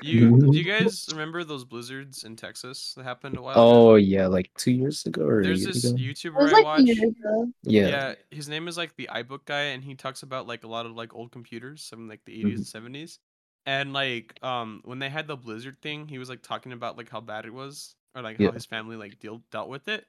you 0.00 0.38
do 0.50 0.56
you 0.56 0.64
guys 0.64 1.06
remember 1.12 1.44
those 1.44 1.64
blizzards 1.64 2.24
in 2.24 2.36
Texas 2.36 2.94
that 2.96 3.04
happened 3.04 3.36
a 3.36 3.42
while 3.42 3.52
ago? 3.52 3.90
Oh 3.92 3.94
yeah, 3.96 4.26
like 4.28 4.50
two 4.56 4.72
years 4.72 5.04
ago 5.04 5.22
or 5.24 5.40
a 5.40 5.44
There's 5.44 5.64
this 5.64 5.84
ago. 5.84 5.94
YouTuber 5.96 6.38
I 6.48 6.52
like 6.52 6.64
watch. 6.64 6.80
a 6.80 6.84
year 6.84 7.08
ago. 7.08 7.52
Yeah. 7.64 7.88
Yeah, 7.88 8.14
his 8.30 8.48
name 8.48 8.66
is 8.66 8.78
like 8.78 8.96
the 8.96 9.10
8-Bit 9.12 9.44
guy, 9.44 9.62
and 9.76 9.84
he 9.84 9.94
talks 9.94 10.22
about 10.22 10.46
like 10.46 10.64
a 10.64 10.68
lot 10.68 10.86
of 10.86 10.92
like 10.92 11.14
old 11.14 11.30
computers 11.32 11.86
from 11.88 12.08
like 12.08 12.20
the 12.24 12.32
80s 12.32 12.46
Mhm. 12.72 12.74
and 12.74 12.94
70s. 12.94 13.18
And 13.66 13.92
like 13.92 14.38
um 14.42 14.82
when 14.84 14.98
they 14.98 15.08
had 15.08 15.26
the 15.26 15.36
Blizzard 15.36 15.80
thing, 15.82 16.08
he 16.08 16.18
was 16.18 16.28
like 16.28 16.42
talking 16.42 16.72
about 16.72 16.96
like 16.96 17.08
how 17.10 17.20
bad 17.20 17.44
it 17.46 17.54
was, 17.54 17.94
or 18.14 18.22
like 18.22 18.38
Yeah. 18.38 18.48
how 18.48 18.52
his 18.52 18.66
family 18.66 18.96
like 18.96 19.18
deal 19.20 19.42
dealt 19.50 19.68
with 19.68 19.88
it. 19.88 20.06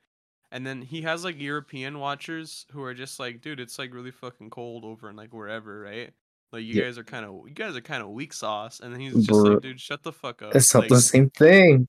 And 0.52 0.66
then 0.66 0.82
he 0.82 1.02
has 1.04 1.24
like 1.24 1.40
European 1.40 2.00
watchers 2.00 2.66
who 2.72 2.84
are 2.84 2.94
just 2.94 3.20
like, 3.20 3.42
dude, 3.42 3.60
it's 3.60 3.80
like 3.80 3.94
really 3.94 4.12
fucking 4.12 4.50
cold 4.52 4.86
over 4.86 5.10
in 5.10 5.16
like 5.16 5.34
wherever, 5.34 5.82
right? 5.82 6.14
Like 6.52 6.64
you 6.64 6.76
Yeah. 6.76 6.84
guys 6.84 6.98
are 6.98 7.04
kind 7.04 7.26
of 7.26 7.48
you 7.48 7.54
guys 7.54 7.76
are 7.76 7.82
kind 7.82 8.04
of 8.04 8.10
weak 8.10 8.34
sauce. 8.34 8.80
And 8.80 8.94
then 8.94 9.00
he's 9.02 9.26
just 9.26 9.30
Bro, 9.30 9.54
like, 9.54 9.62
dude, 9.62 9.82
shut 9.82 10.04
the 10.04 10.12
fuck 10.12 10.42
up. 10.42 10.56
It's 10.56 10.74
not 10.74 10.82
like, 10.82 10.90
the 10.90 11.02
same 11.02 11.30
thing. 11.32 11.88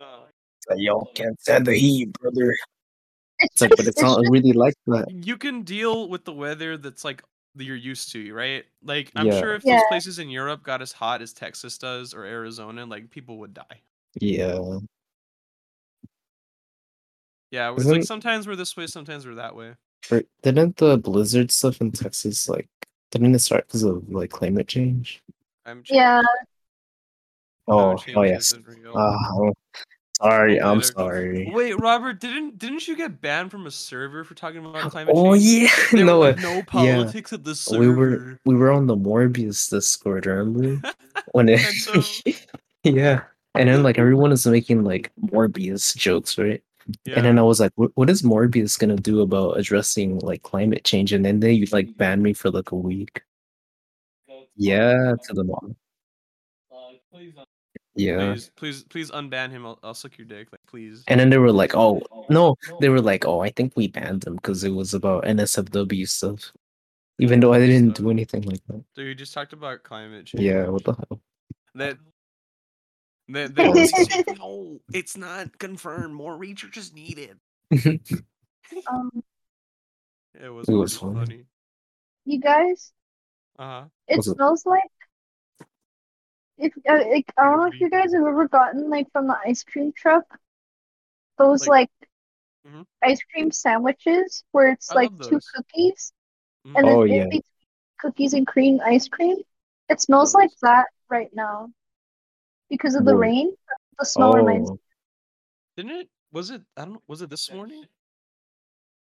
uh, 0.00 0.74
Y'all 0.76 1.06
can't 1.14 1.40
stand 1.40 1.66
the 1.66 1.74
heat, 1.74 2.12
brother. 2.14 2.50
It's, 2.50 2.60
It's 3.40 3.60
like, 3.62 3.76
but 3.76 3.86
it's 3.86 4.02
not 4.02 4.20
really 4.28 4.52
like 4.52 4.74
that. 4.86 5.08
you 5.08 5.36
can 5.36 5.62
deal 5.62 6.08
with 6.08 6.24
the 6.24 6.32
weather 6.32 6.76
that's 6.76 7.04
like 7.04 7.22
that 7.22 7.26
you're 7.56 7.76
used 7.76 8.12
to, 8.12 8.32
right? 8.34 8.64
Like 8.82 9.12
I'm 9.16 9.26
Yeah. 9.26 9.40
sure 9.40 9.54
if 9.54 9.64
Yeah. 9.64 9.74
those 9.74 9.88
places 9.88 10.18
in 10.18 10.30
Europe 10.30 10.62
got 10.62 10.82
as 10.82 10.92
hot 10.92 11.22
as 11.22 11.32
Texas 11.32 11.78
does 11.78 12.14
or 12.14 12.24
Arizona, 12.24 12.86
like 12.86 13.10
people 13.10 13.38
would 13.38 13.54
die. 13.54 13.82
Yeah. 14.20 14.78
Yeah, 17.50 17.74
it's 17.74 17.84
like 17.86 18.04
sometimes 18.04 18.46
we're 18.46 18.56
this 18.56 18.76
way, 18.76 18.86
sometimes 18.86 19.26
we're 19.26 19.34
that 19.34 19.56
way. 19.56 19.74
Or 20.10 20.22
didn't 20.42 20.76
the 20.76 20.96
blizzard 20.96 21.50
stuff 21.50 21.80
in 21.80 21.92
Texas 21.92 22.48
like 22.48 22.68
didn't 23.10 23.34
it 23.34 23.40
start 23.40 23.66
because 23.66 23.82
of 23.82 24.08
like 24.08 24.30
climate 24.30 24.68
change? 24.68 25.22
I'm 25.66 25.82
yeah. 25.88 26.22
Oh, 27.66 27.96
climate 27.96 28.16
oh, 28.16 28.20
oh 28.20 28.24
yes. 28.24 28.52
isn't 28.52 28.66
real. 28.66 28.92
Oh, 28.96 29.52
sorry, 30.22 30.60
I'm 30.60 30.82
sorry. 30.82 31.50
Wait, 31.52 31.78
Robert, 31.80 32.20
didn't 32.20 32.58
didn't 32.58 32.86
you 32.88 32.96
get 32.96 33.20
banned 33.20 33.50
from 33.50 33.66
a 33.66 33.70
server 33.70 34.24
for 34.24 34.34
talking 34.34 34.64
about 34.64 34.90
climate 34.90 35.14
Oh 35.16 35.34
change? 35.34 35.70
Oh 35.92 35.94
yeah, 35.94 36.04
There 36.04 36.04
no, 36.04 36.20
were 36.20 36.34
no 36.36 36.54
yeah. 36.56 36.62
politics 36.66 37.32
at 37.32 37.44
the 37.44 37.54
server. 37.54 37.80
we 37.80 37.88
were 37.88 38.38
we 38.44 38.54
were 38.54 38.70
on 38.72 38.86
the 38.86 38.96
Morbius 38.96 39.70
Discord, 39.70 40.26
remember? 40.26 40.80
When 41.32 41.48
it, 41.48 41.60
And 41.60 41.74
so- 42.04 42.32
yeah, 42.84 43.22
and 43.54 43.68
then 43.68 43.82
like 43.82 43.98
everyone 43.98 44.32
is 44.32 44.46
making 44.46 44.84
like 44.84 45.12
Morbius 45.20 45.96
jokes, 45.96 46.36
right? 46.38 46.62
yeah. 47.04 47.14
And 47.16 47.24
then 47.24 47.38
I 47.38 47.42
was 47.42 47.60
like, 47.60 47.72
what, 47.76 47.90
what 47.94 48.10
is 48.10 48.22
Morbius 48.22 48.78
gonna 48.78 48.96
do 48.96 49.20
about 49.20 49.58
addressing 49.58 50.18
like 50.20 50.42
climate 50.42 50.84
change? 50.84 51.12
And 51.12 51.24
then 51.24 51.40
they 51.40 51.64
like 51.66 51.96
banned 51.96 52.22
me 52.22 52.32
for 52.32 52.50
like 52.50 52.72
a 52.72 52.76
week. 52.76 53.22
Yeah, 54.56 55.14
to 55.24 55.32
the 55.34 55.44
mom. 55.44 55.76
Uh, 56.72 56.76
please. 57.12 57.32
uh, 57.38 57.44
Yeah. 58.06 58.32
please, 58.32 58.50
please, 58.56 58.84
please 58.84 59.10
unban 59.10 59.50
him. 59.50 59.66
I'll, 59.66 59.78
I'll 59.82 59.94
suck 59.94 60.16
your 60.18 60.26
dick, 60.26 60.48
like 60.52 60.60
please. 60.66 61.04
And 61.08 61.18
then 61.20 61.30
they 61.30 61.38
were 61.38 61.52
like, 61.52 61.74
oh 61.74 62.00
no, 62.28 62.54
they 62.80 62.88
were 62.88 63.00
like, 63.00 63.26
oh, 63.26 63.40
I 63.40 63.50
think 63.50 63.72
we 63.76 63.88
banned 63.88 64.24
him 64.26 64.36
because 64.36 64.64
it 64.64 64.70
was 64.70 64.94
about 64.94 65.24
NSFW 65.24 66.08
stuff. 66.08 66.52
Even 67.18 67.40
though 67.40 67.52
I 67.52 67.58
didn't 67.58 67.96
do 67.96 68.10
anything 68.10 68.42
like 68.42 68.60
that. 68.68 68.82
So 68.94 69.02
you 69.02 69.14
just 69.14 69.34
talked 69.34 69.52
about 69.52 69.82
climate 69.82 70.26
change. 70.26 70.42
Yeah, 70.42 70.68
what 70.68 70.84
the 70.84 70.92
hell? 70.94 71.20
That 71.74 71.98
that, 73.28 73.54
that 73.54 73.68
was 73.74 74.38
no, 74.38 74.80
it's 74.92 75.16
not 75.16 75.56
confirmed. 75.58 76.14
More 76.14 76.36
research 76.36 76.76
is 76.76 76.92
needed. 76.94 77.36
Um, 78.88 79.10
It 80.40 80.48
was, 80.48 80.68
It 80.68 80.72
was 80.74 80.96
funny. 80.96 81.14
funny. 81.14 81.26
funny. 81.26 81.44
you 82.24 82.40
guys, 82.40 82.92
Uh 83.58 83.64
huh. 83.82 83.84
it 84.06 84.16
Was 84.18 84.28
it- 84.28 84.34
smells 84.36 84.64
like 84.64 84.82
if 86.60 86.72
uh, 86.88 87.08
like, 87.10 87.32
I 87.38 87.44
don't 87.44 87.56
know 87.58 87.66
if 87.66 87.80
you 87.80 87.88
guys 87.90 88.12
have 88.12 88.22
ever 88.22 88.46
gotten 88.48 88.90
like 88.90 89.10
from 89.12 89.26
the 89.26 89.36
ice 89.44 89.64
cream 89.64 89.92
truck 89.96 90.24
those 91.38 91.66
Like- 91.66 91.90
like, 92.00 92.10
Mhm. 92.74 92.86
ice 93.02 93.22
cream 93.32 93.50
sandwiches 93.50 94.44
where 94.52 94.68
it's 94.72 94.90
I 94.90 94.94
like 94.94 95.10
two 95.22 95.30
those. 95.40 95.48
cookies 95.48 96.12
Mhm. 96.66 96.74
and 96.76 96.86
then 96.88 96.94
Oh, 96.96 97.02
in 97.04 97.32
yeah. 97.32 97.40
cookies 97.98 98.34
and 98.34 98.46
cream 98.46 98.80
ice 98.84 99.08
cream. 99.08 99.38
It 99.88 100.00
smells 100.00 100.34
like 100.34 100.50
that 100.60 100.86
right 101.08 101.32
now 101.34 101.72
because 102.68 102.94
of 102.94 103.04
the 103.06 103.12
Whoa. 103.14 103.20
rain. 103.20 103.56
The 103.98 104.04
smell 104.04 104.34
reminds 104.34 104.70
Oh, 104.70 104.78
Didn't 105.76 105.92
it? 105.92 106.10
Was 106.32 106.50
it? 106.50 106.62
I 106.76 106.84
don't. 106.84 106.94
know, 106.94 107.02
Was 107.08 107.22
it 107.22 107.30
this 107.30 107.50
morning? 107.50 107.86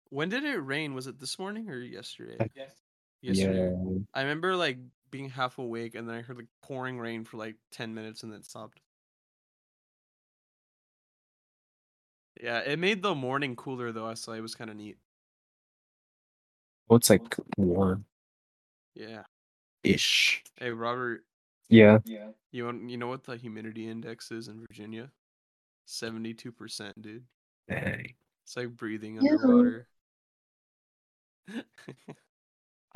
When 0.10 0.30
did 0.30 0.44
it 0.44 0.58
rain? 0.58 0.94
Was 0.94 1.08
it 1.08 1.20
this 1.20 1.38
morning 1.40 1.70
or 1.70 1.78
yesterday? 1.78 2.38
Yes. 2.56 2.82
Yesterday. 3.22 3.72
yeah. 3.72 4.00
I 4.14 4.22
remember 4.22 4.56
like 4.56 4.78
being 5.14 5.30
half 5.30 5.60
awake, 5.60 5.94
and 5.94 6.10
then 6.10 6.16
I 6.16 6.22
heard 6.22 6.38
like 6.38 6.48
pouring 6.64 6.98
rain 7.00 7.24
for 7.24 7.38
like 7.38 7.56
ten 7.72 7.94
minutes, 7.94 8.24
and 8.24 8.32
then 8.34 8.40
it 8.40 8.46
stopped. 8.46 8.82
Yeah, 12.42 12.60
it 12.60 12.80
made 12.80 13.02
the 13.04 13.14
morning 13.16 13.56
cooler 13.56 13.92
though. 13.92 14.08
I 14.08 14.16
saw 14.16 14.32
it 14.34 14.42
was 14.42 14.56
kind 14.56 14.70
of 14.72 14.76
neat. 14.76 14.98
Oh, 16.90 16.96
it's 16.96 17.10
like 17.10 17.22
warm 17.58 18.06
Yeah. 18.96 19.24
ish. 19.84 20.44
Hey, 20.58 20.72
Robert, 20.72 21.24
Yeah. 21.70 22.00
Yeah. 22.06 22.30
you 22.52 22.66
want 22.66 22.90
you 22.90 22.98
know 22.98 23.08
what 23.08 23.24
the 23.24 23.38
humidity 23.38 23.88
index 23.88 24.32
is 24.32 24.48
in 24.48 24.60
Virginia? 24.68 25.12
Seventy-two 25.86 26.52
percent, 26.52 27.00
dude. 27.02 27.24
Dang. 27.70 28.16
It's 28.46 28.58
like 28.58 28.70
breathing 28.76 29.22
Ew. 29.22 29.30
underwater. 29.32 29.88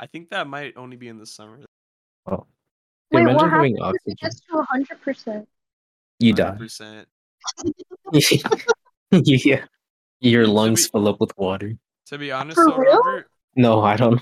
I 0.00 0.06
think 0.06 0.30
that 0.30 0.46
might 0.48 0.76
only 0.76 0.96
be 0.96 1.08
in 1.08 1.18
the 1.18 1.26
summer. 1.26 1.60
Oh. 2.30 2.46
Wait, 3.10 3.20
Imagine 3.22 3.36
what 3.36 3.50
having 3.50 3.76
happens 3.76 3.96
if 4.06 4.12
it 4.12 4.12
oxygen. 4.12 4.16
gets 4.20 4.40
to 4.40 4.62
hundred 4.62 5.00
percent? 5.02 5.48
You 6.18 6.32
die. 6.34 6.56
Percent. 6.56 7.08
yeah. 9.12 9.64
Your 10.20 10.46
lungs 10.46 10.86
be- 10.86 10.90
fill 10.92 11.08
up 11.08 11.20
with 11.20 11.32
water. 11.38 11.72
To 12.06 12.18
be 12.18 12.32
honest, 12.32 12.56
For 12.56 12.66
though, 12.70 12.76
real? 12.76 12.98
Robert, 13.02 13.30
No, 13.56 13.80
I 13.82 13.96
don't. 13.96 14.20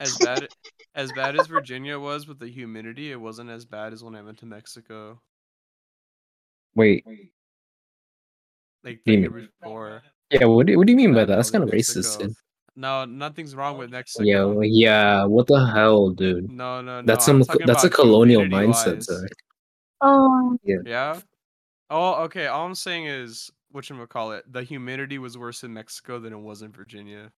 as 0.00 0.16
bad 0.18 0.48
as 0.94 1.12
bad 1.12 1.38
as 1.38 1.46
Virginia 1.46 1.98
was 1.98 2.26
with 2.26 2.38
the 2.38 2.48
humidity, 2.48 3.12
it 3.12 3.20
wasn't 3.20 3.50
as 3.50 3.64
bad 3.64 3.92
as 3.92 4.02
when 4.02 4.14
I 4.16 4.22
went 4.22 4.38
to 4.38 4.46
Mexico. 4.46 5.20
Wait. 6.74 7.04
Like 8.84 9.00
do 9.04 9.12
the 9.12 9.12
you 9.12 9.18
year 9.20 9.30
before. 9.60 10.02
Yeah, 10.30 10.44
what 10.46 10.66
do, 10.66 10.76
what 10.78 10.86
do 10.86 10.92
you 10.92 10.96
mean 10.96 11.14
by 11.14 11.24
that? 11.24 11.36
That's 11.36 11.50
kind 11.50 11.64
of 11.64 11.72
Mexico. 11.72 12.00
racist. 12.00 12.34
Dude. 12.78 12.82
No, 12.82 13.04
nothing's 13.04 13.54
wrong 13.54 13.76
with 13.76 13.90
Mexico. 13.90 14.24
Yeah, 14.24 14.60
yeah. 14.62 15.24
What 15.24 15.48
the 15.48 15.66
hell, 15.66 16.10
dude? 16.10 16.50
No, 16.50 16.80
no, 16.80 17.00
no. 17.00 17.06
That's 17.06 17.26
some 17.26 17.42
that's 17.66 17.84
a 17.84 17.90
colonial 17.90 18.42
mindset, 18.42 19.02
humidity-wise. 19.02 19.04
Zach. 19.04 19.30
Um, 20.00 20.60
Yeah. 20.64 21.20
Oh, 21.90 22.22
okay. 22.24 22.46
All 22.46 22.66
I'm 22.66 22.74
saying 22.74 23.06
is, 23.06 23.50
what 23.72 23.88
you 23.90 24.06
call 24.06 24.32
it? 24.32 24.44
The 24.52 24.62
humidity 24.62 25.18
was 25.18 25.36
worse 25.36 25.64
in 25.64 25.72
Mexico 25.72 26.20
than 26.20 26.32
it 26.32 26.38
was 26.38 26.62
in 26.62 26.70
Virginia. 26.70 27.32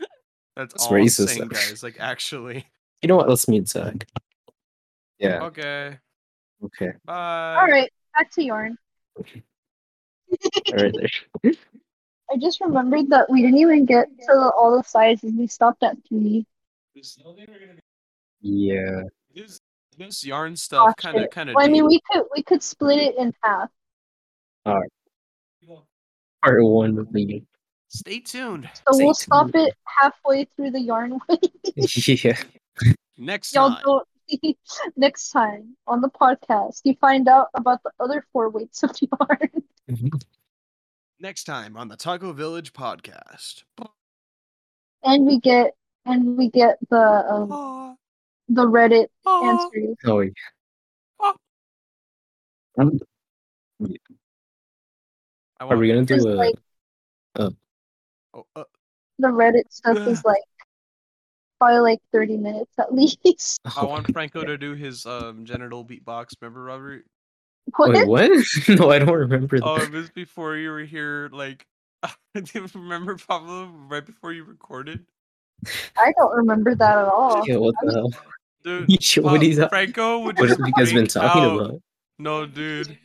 That's, 0.56 0.72
That's 0.72 0.86
all 0.86 0.94
I'm 0.94 1.02
racist, 1.02 1.28
saying, 1.28 1.48
guys. 1.48 1.82
Like, 1.82 1.96
actually. 2.00 2.66
You 3.02 3.08
know 3.08 3.16
what? 3.16 3.28
Let's 3.28 3.48
meet 3.48 3.68
Zach. 3.68 4.06
Yeah. 5.18 5.42
Okay. 5.44 5.98
Okay. 6.64 6.92
Bye. 7.04 7.56
all 7.56 7.66
right, 7.66 7.90
back 8.16 8.30
to 8.32 8.44
yarn. 8.44 8.78
All 10.72 10.82
right 10.82 10.94
there. 11.42 11.52
I 12.32 12.36
just 12.38 12.60
remembered 12.60 13.10
that 13.10 13.28
we 13.28 13.42
didn't 13.42 13.58
even 13.58 13.84
get 13.84 14.08
to 14.28 14.50
all 14.56 14.76
the 14.76 14.82
sizes. 14.84 15.32
We 15.36 15.46
stopped 15.46 15.82
at 15.82 15.96
three. 16.08 16.46
Yeah. 18.40 19.02
This, 19.34 19.60
this 19.98 20.24
yarn 20.24 20.56
stuff 20.56 20.94
kind 20.96 21.18
of 21.18 21.30
kind 21.30 21.50
of. 21.50 21.54
Well, 21.54 21.64
I 21.64 21.68
mean, 21.68 21.86
we 21.86 22.00
could 22.10 22.24
we 22.34 22.42
could 22.42 22.62
split 22.62 22.98
it 22.98 23.16
in 23.18 23.34
half. 23.42 23.70
All 24.64 24.80
right. 24.80 24.90
Part 26.42 26.64
one 26.64 26.98
of 26.98 27.12
the 27.12 27.42
Stay 27.88 28.20
tuned. 28.20 28.68
So 28.74 28.94
Stay 28.94 29.04
we'll 29.04 29.14
stop 29.14 29.50
it 29.54 29.74
halfway 29.84 30.44
through 30.56 30.70
the 30.70 30.80
yarn 30.80 31.18
weight. 31.28 31.52
yeah. 32.24 32.36
Next 33.18 33.54
Y'all 33.54 33.70
time. 33.70 33.82
don't. 33.84 34.08
Next 34.96 35.30
time 35.30 35.76
on 35.86 36.00
the 36.00 36.08
podcast, 36.08 36.80
you 36.84 36.94
find 37.00 37.28
out 37.28 37.48
about 37.54 37.82
the 37.82 37.90
other 38.00 38.24
four 38.32 38.48
weights 38.48 38.82
of 38.82 38.90
yarn. 39.00 39.50
Mm-hmm. 39.90 40.08
Next 41.22 41.44
time 41.44 41.76
on 41.76 41.86
the 41.86 41.94
Taco 41.96 42.32
Village 42.32 42.72
podcast. 42.72 43.62
and 45.04 45.24
we 45.24 45.38
get 45.38 45.70
and 46.04 46.36
we 46.36 46.50
get 46.50 46.78
the 46.90 46.98
um, 46.98 47.96
the 48.48 48.66
Reddit 48.66 49.06
ah. 49.24 49.50
answers. 49.50 49.96
Oh 50.04 50.18
yeah. 50.18 50.32
Um, 52.76 52.98
I 55.60 55.64
Are 55.64 55.76
we 55.76 55.86
gonna 55.86 56.04
do 56.04 56.16
a? 56.16 56.34
like 56.34 56.54
oh, 57.36 57.52
uh, 58.56 58.64
the 59.20 59.28
Reddit 59.28 59.70
stuff 59.70 59.98
is 59.98 60.24
like 60.24 60.42
probably 61.60 61.78
like 61.78 62.00
thirty 62.10 62.36
minutes 62.36 62.72
at 62.80 62.92
least. 62.96 63.60
I 63.76 63.84
want 63.84 64.08
Franco 64.12 64.42
to 64.42 64.58
do 64.58 64.74
his 64.74 65.06
um 65.06 65.44
genital 65.44 65.84
beatbox. 65.84 66.30
Remember, 66.40 66.64
Robert? 66.64 67.04
What? 67.76 67.92
Wait, 67.92 68.08
what? 68.08 68.30
no, 68.68 68.90
I 68.90 68.98
don't 68.98 69.14
remember 69.14 69.58
that. 69.58 69.66
Oh, 69.66 69.76
it 69.76 69.90
was 69.90 70.10
before 70.10 70.56
you 70.56 70.70
were 70.70 70.84
here. 70.84 71.30
Like, 71.32 71.66
I 72.02 72.10
do 72.34 72.42
you 72.54 72.68
remember 72.74 73.16
Pablo 73.16 73.66
right 73.88 74.04
before 74.04 74.32
you 74.32 74.44
recorded? 74.44 75.04
I 75.96 76.12
don't 76.18 76.36
remember 76.36 76.74
that 76.74 76.98
at 76.98 77.04
all. 77.04 77.46
yeah, 77.46 77.56
what 77.56 77.74
the 77.82 77.92
hell? 77.92 78.10
Dude, 78.64 78.88
what 79.22 79.34
um, 79.34 79.40
Pa- 79.40 79.54
that? 79.54 79.68
Franco 79.70 80.20
would 80.20 80.38
What 80.38 80.48
just 80.48 80.60
have 80.60 80.66
you 80.66 80.74
guys 80.76 80.92
been 80.92 81.06
talking 81.06 81.42
out. 81.42 81.60
about? 81.60 81.82
No, 82.18 82.46
dude. 82.46 82.98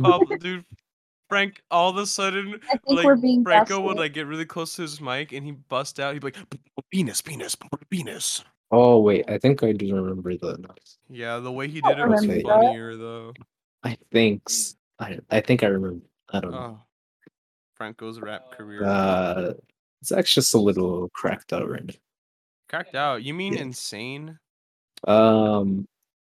Pablo, 0.00 0.26
oh, 0.30 0.36
dude. 0.36 0.64
Frank, 1.28 1.60
all 1.70 1.90
of 1.90 1.96
a 1.98 2.06
sudden, 2.06 2.58
I 2.64 2.76
think 2.78 2.98
like 2.98 3.04
we're 3.04 3.16
being 3.16 3.44
Franco 3.44 3.80
would 3.80 3.98
like 3.98 4.14
get 4.14 4.26
really 4.26 4.46
close 4.46 4.74
to 4.76 4.82
his 4.82 5.00
mic 5.00 5.32
and 5.32 5.44
he 5.44 5.52
bust 5.52 6.00
out. 6.00 6.14
He'd 6.14 6.20
be 6.20 6.28
like, 6.28 6.38
"Penis, 6.90 7.20
penis, 7.20 7.56
penis." 7.90 8.44
Oh 8.70 9.00
wait, 9.00 9.24
I 9.28 9.38
think 9.38 9.62
I 9.62 9.72
do 9.72 9.94
remember 9.94 10.36
that. 10.36 10.60
now. 10.60 10.74
Yeah, 11.08 11.38
the 11.38 11.50
way 11.52 11.68
he 11.68 11.80
did 11.80 11.98
it 11.98 12.06
was 12.06 12.20
remember 12.26 12.34
that. 12.34 12.42
funnier 12.44 12.96
though. 12.96 13.32
I 13.82 13.96
think 14.12 14.42
s- 14.48 14.76
I 14.98 15.18
I 15.30 15.40
think 15.40 15.62
I 15.62 15.68
remember. 15.68 16.04
I 16.30 16.40
don't 16.40 16.50
know. 16.50 16.58
Oh, 16.58 16.80
Franco's 17.74 18.20
rap 18.20 18.50
career. 18.52 18.84
Uh, 18.84 19.52
Zach's 20.04 20.34
just 20.34 20.52
a 20.54 20.58
little 20.58 21.08
cracked 21.14 21.52
out 21.52 21.68
right 21.68 21.98
Cracked 22.68 22.94
out. 22.94 23.22
You 23.22 23.32
mean 23.34 23.54
yeah. 23.54 23.60
insane? 23.62 24.38
now. 25.06 25.58
Um. 25.58 25.88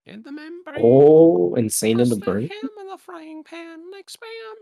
In 0.06 0.22
the 0.22 0.32
membrane. 0.32 0.80
Oh, 0.82 1.54
insane 1.54 2.00
in 2.00 2.08
the 2.08 2.16
Roast 2.16 2.24
burn. 2.24 2.48
ham 2.48 2.70
in 2.80 2.88
the 2.88 2.98
frying 2.98 3.44
pan 3.44 3.90
like 3.92 4.10
spam. 4.10 4.54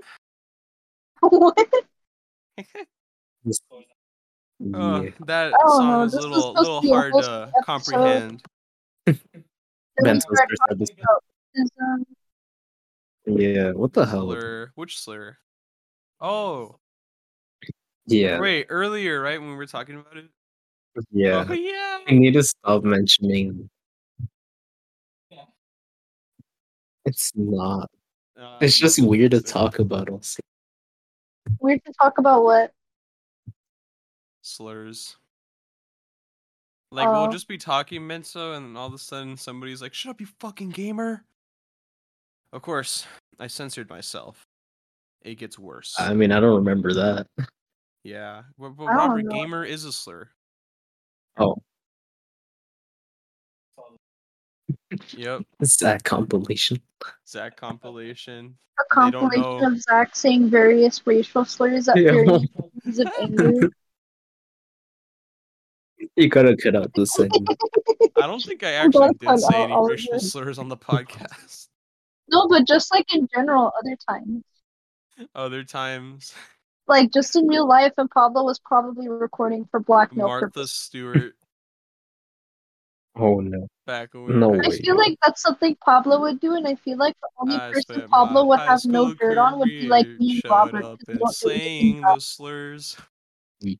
what? 1.30 1.56
Oh, 4.74 5.08
that 5.26 5.52
Oh, 5.64 5.78
song 5.78 5.88
no, 5.88 6.02
is 6.02 6.12
a 6.12 6.16
this 6.16 6.24
little, 6.26 6.54
to 6.54 6.60
little 6.60 6.82
hard 6.94 7.12
to 7.14 7.50
comprehend. 7.64 8.42
that 9.06 9.18
we 9.34 9.44
Men's 10.02 10.24
were 10.28 10.36
first 10.36 10.62
episode. 10.70 10.96
about 11.00 11.22
is, 11.54 11.70
Yeah. 13.26 13.72
What 13.72 13.92
the 13.94 14.04
hell? 14.04 14.26
Slur. 14.30 14.70
Which 14.74 14.98
slur? 14.98 15.38
Oh, 16.20 16.76
Yeah. 18.06 18.38
wait. 18.40 18.66
Earlier, 18.68 19.20
right 19.22 19.40
when 19.40 19.50
we 19.50 19.56
were 19.56 19.66
talking 19.66 19.96
about 19.96 20.16
it. 20.16 20.28
Yeah. 21.10 21.46
Oh 21.48 21.52
yeah. 21.54 21.98
I 22.06 22.12
need 22.12 22.34
to 22.34 22.42
stop 22.42 22.82
mentioning. 22.84 23.70
It's 27.06 27.32
not. 27.34 27.90
Uh, 28.38 28.58
It's 28.60 28.78
just 28.78 29.02
weird 29.02 29.30
to 29.30 29.40
talk 29.40 29.78
about. 29.78 30.10
Also. 30.10 30.40
weird 31.60 31.80
to 31.86 31.92
talk 32.00 32.18
about 32.18 32.44
what? 32.44 32.72
Slurs. 34.50 35.16
Like 36.92 37.08
we'll 37.12 37.30
just 37.30 37.46
be 37.46 37.56
talking 37.56 38.02
Menso, 38.02 38.56
and 38.56 38.76
all 38.76 38.88
of 38.88 38.94
a 38.94 38.98
sudden 38.98 39.36
somebody's 39.36 39.80
like, 39.80 39.94
"Shut 39.94 40.10
up, 40.10 40.20
you 40.20 40.26
fucking 40.40 40.70
gamer!" 40.70 41.24
Of 42.52 42.62
course, 42.62 43.06
I 43.38 43.46
censored 43.46 43.88
myself. 43.88 44.42
It 45.22 45.36
gets 45.36 45.56
worse. 45.58 45.94
I 45.98 46.14
mean, 46.14 46.32
I 46.32 46.40
don't 46.40 46.56
remember 46.56 46.92
that. 46.94 47.26
yeah, 48.02 48.42
but, 48.58 48.70
but 48.70 48.86
I 48.86 48.94
Robert 48.94 49.22
know. 49.22 49.30
gamer 49.30 49.64
is 49.64 49.84
a 49.84 49.92
slur. 49.92 50.28
Oh, 51.38 51.56
Yep, 55.16 55.42
it's 55.60 55.76
that 55.78 56.02
compilation. 56.02 56.80
Zach 57.28 57.56
compilation. 57.56 58.56
A 58.80 58.84
compilation 58.94 59.64
of 59.64 59.80
Zach 59.80 60.16
saying 60.16 60.48
various 60.50 61.06
racial 61.06 61.44
slurs 61.44 61.88
at 61.88 61.96
Yeah. 62.00 62.10
various 62.12 62.42
times 62.84 62.98
of 62.98 63.08
anger. 63.20 63.70
You 66.16 66.28
gotta 66.28 66.56
cut 66.56 66.76
out 66.76 66.92
the 66.94 67.04
segment. 67.06 67.48
I 68.16 68.26
don't 68.26 68.42
think 68.42 68.62
I 68.62 68.76
I'm 68.78 68.90
gonna 68.90 69.06
actually 69.10 69.26
did 69.36 69.40
say 69.40 69.62
any 69.62 69.72
all 69.72 69.86
racial 69.86 70.12
this. 70.14 70.32
slurs 70.32 70.58
on 70.58 70.68
the 70.68 70.76
podcast. 70.76 71.68
No, 72.28 72.46
but 72.48 72.66
just 72.66 72.92
like 72.92 73.12
in 73.14 73.28
general, 73.34 73.72
other 73.78 73.96
times. 74.08 74.42
Other 75.34 75.64
times, 75.64 76.32
Like 76.86 77.12
just 77.12 77.36
in 77.36 77.46
real 77.46 77.66
life, 77.68 77.92
and 77.98 78.10
Pablo 78.10 78.44
was 78.44 78.58
probably 78.58 79.08
recording 79.08 79.66
for 79.70 79.80
blackmail 79.80 80.26
Martha 80.28 80.46
purposes. 80.46 80.72
Stewart 80.72 81.34
Oh 83.16 83.40
no. 83.40 83.66
back 83.86 84.14
when 84.14 84.24
we 84.26 84.34
No 84.34 84.54
I 84.54 84.68
way. 84.68 84.78
feel 84.78 84.96
like 84.96 85.18
that's 85.22 85.42
something 85.42 85.76
Pablo 85.84 86.20
would 86.20 86.40
do, 86.40 86.54
and 86.54 86.66
I 86.66 86.76
feel 86.76 86.96
like 86.96 87.16
the 87.20 87.28
only 87.38 87.56
I 87.56 87.72
person 87.72 88.08
Pablo 88.08 88.44
would 88.46 88.60
have 88.60 88.80
no 88.86 89.12
school 89.12 89.28
dirt 89.28 89.36
on 89.38 89.58
would 89.58 89.68
be 89.68 89.88
like 89.88 90.06
me 90.06 90.30
and 90.32 90.40
shut 90.40 90.50
Robert. 90.50 90.84
up 90.84 90.98
'cause 91.00 91.08
and 91.08 91.18
don't 91.18 91.36
do 91.42 91.48
anything 91.50 91.68
saying 91.68 92.00
those 92.02 92.26
slurs. 92.26 92.96
Ye- 93.60 93.78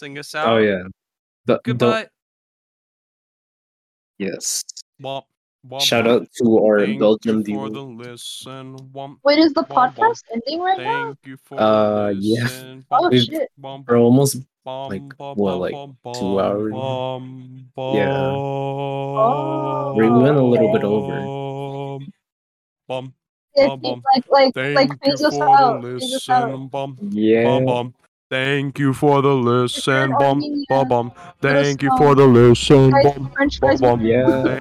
Sing 0.00 0.16
us 0.18 0.34
out. 0.34 0.48
Oh 0.48 0.56
yeah. 0.56 0.82
The, 1.44 1.56
the- 1.56 1.60
Goodbye. 1.64 2.06
yes. 4.18 4.64
Womp, 5.02 5.24
womp, 5.68 5.82
Shout 5.82 6.06
out 6.08 6.26
to 6.38 6.58
our 6.64 6.80
Thank 6.86 7.00
Belgium 7.00 7.38
you 7.38 7.42
for 7.44 7.68
viewers. 7.68 7.72
the 7.72 7.80
listen. 7.82 8.76
Womp, 8.94 9.16
Wait, 9.24 9.38
is 9.38 9.52
the 9.52 9.62
Womp 9.64 9.68
womp. 9.68 9.94
podcast 9.96 10.22
ending 10.32 10.60
right 10.60 10.78
now? 10.80 11.04
thank 11.06 11.18
you 11.26 11.36
for 11.44 11.60
Uh, 11.60 12.06
the 12.08 12.14
yeah. 12.20 12.42
listen. 12.44 12.86
Oh 12.90 13.08
We've- 13.10 13.24
shit! 13.26 13.48
womp, 13.60 13.86
We're 13.86 13.98
almost 13.98 14.36
Like, 14.64 15.02
what, 15.18 15.56
like, 15.58 15.74
two 16.16 16.40
hours? 16.40 16.72
Yeah. 17.76 18.20
Oh. 18.32 19.94
We 19.96 20.08
went 20.08 20.36
a 20.36 20.42
little 20.42 20.72
bit 20.72 20.84
over. 20.84 22.06
Bum. 22.88 23.12
If 23.54 23.68
Bum, 23.68 23.80
you- 23.82 23.90
bum. 23.90 24.02
like 24.14 24.24
like 24.30 24.54
Thank 24.54 24.76
like 24.76 24.88
you 24.90 24.96
phase 25.10 25.22
us 25.24 25.38
out. 25.40 25.82
the 25.82 25.98
Phase 26.00 26.14
us 26.14 26.28
out. 26.30 26.70
Yeah. 27.10 27.84
Bum 28.30 28.38
bum. 28.38 28.46
Thank 28.46 28.78
you 28.78 28.94
for 28.94 29.22
the 29.22 29.34
listen. 29.34 30.10
Bum 30.12 30.22
Armenia. 30.22 30.64
bum 30.68 30.88
bum. 30.88 31.12
Thank 31.40 31.82
you 31.82 31.90
for 31.98 32.14
the 32.14 32.24
listen. 32.24 32.90
Guys, 32.90 33.04
Bum 33.04 33.30
French 33.32 33.60
bum 33.60 33.76
bum. 33.78 34.00
Yeah. 34.02 34.60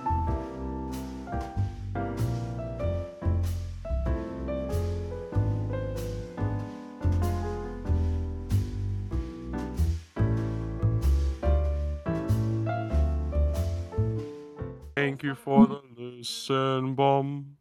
Thank 14.96 15.24
you 15.24 15.36
for 15.36 15.68
the 15.68 15.82
listen. 15.96 16.96
Bum. 16.96 17.58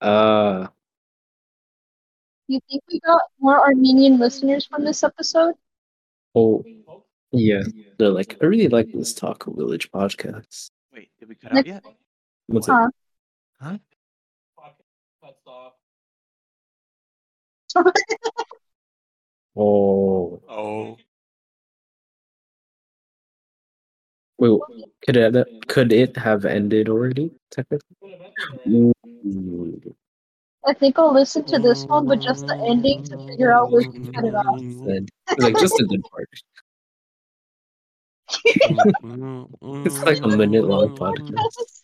Uh, 0.00 0.66
Uh, 2.52 2.56
You 2.56 2.60
think 2.70 2.82
we 2.90 3.00
got 3.00 3.22
more 3.40 3.60
Armenian 3.60 4.18
listeners 4.18 4.66
from 4.66 4.84
this 4.84 5.02
episode? 5.02 5.54
oh, 6.34 6.64
yeah. 7.32 7.62
They're 7.98 8.10
like, 8.10 8.36
I 8.42 8.46
really 8.46 8.68
like 8.68 8.92
this 8.92 9.14
Taco 9.14 9.52
Village 9.54 9.90
podcast. 9.90 10.70
Wait, 10.92 11.08
did 11.18 11.28
we 11.30 11.34
cut 11.34 11.56
out 11.56 11.66
yet? 11.66 11.82
What's 12.48 12.68
it? 12.68 12.72
Huh? 12.72 12.88
Huh? 13.60 13.78
fucking 14.56 14.84
cuts 15.22 15.46
off. 15.46 15.72
Oh, 19.56 20.42
Oh. 20.48 20.96
wait. 24.38 24.60
Could 25.06 25.16
it 25.16 25.68
could 25.68 25.92
it 25.92 26.16
have 26.16 26.44
ended 26.44 26.88
already? 26.88 27.30
Technically. 27.50 27.96
Ooh. 28.68 28.92
I 30.66 30.72
think 30.74 30.98
I'll 30.98 31.12
listen 31.12 31.44
to 31.46 31.58
this 31.58 31.84
one, 31.86 32.06
but 32.06 32.20
just 32.20 32.46
the 32.46 32.54
ending 32.54 33.02
to 33.04 33.16
figure 33.26 33.52
out 33.52 33.70
where 33.72 33.82
to 33.82 34.12
cut 34.12 34.24
it 34.24 34.34
off. 34.34 34.60
Then- 34.60 35.06
Like 35.38 35.56
just 35.58 35.78
a 35.80 35.84
good 35.84 36.02
part. 36.10 36.28
It's 39.86 40.02
like 40.02 40.20
a 40.22 40.28
minute 40.28 40.64
long 40.64 40.96
podcast. 40.96 41.82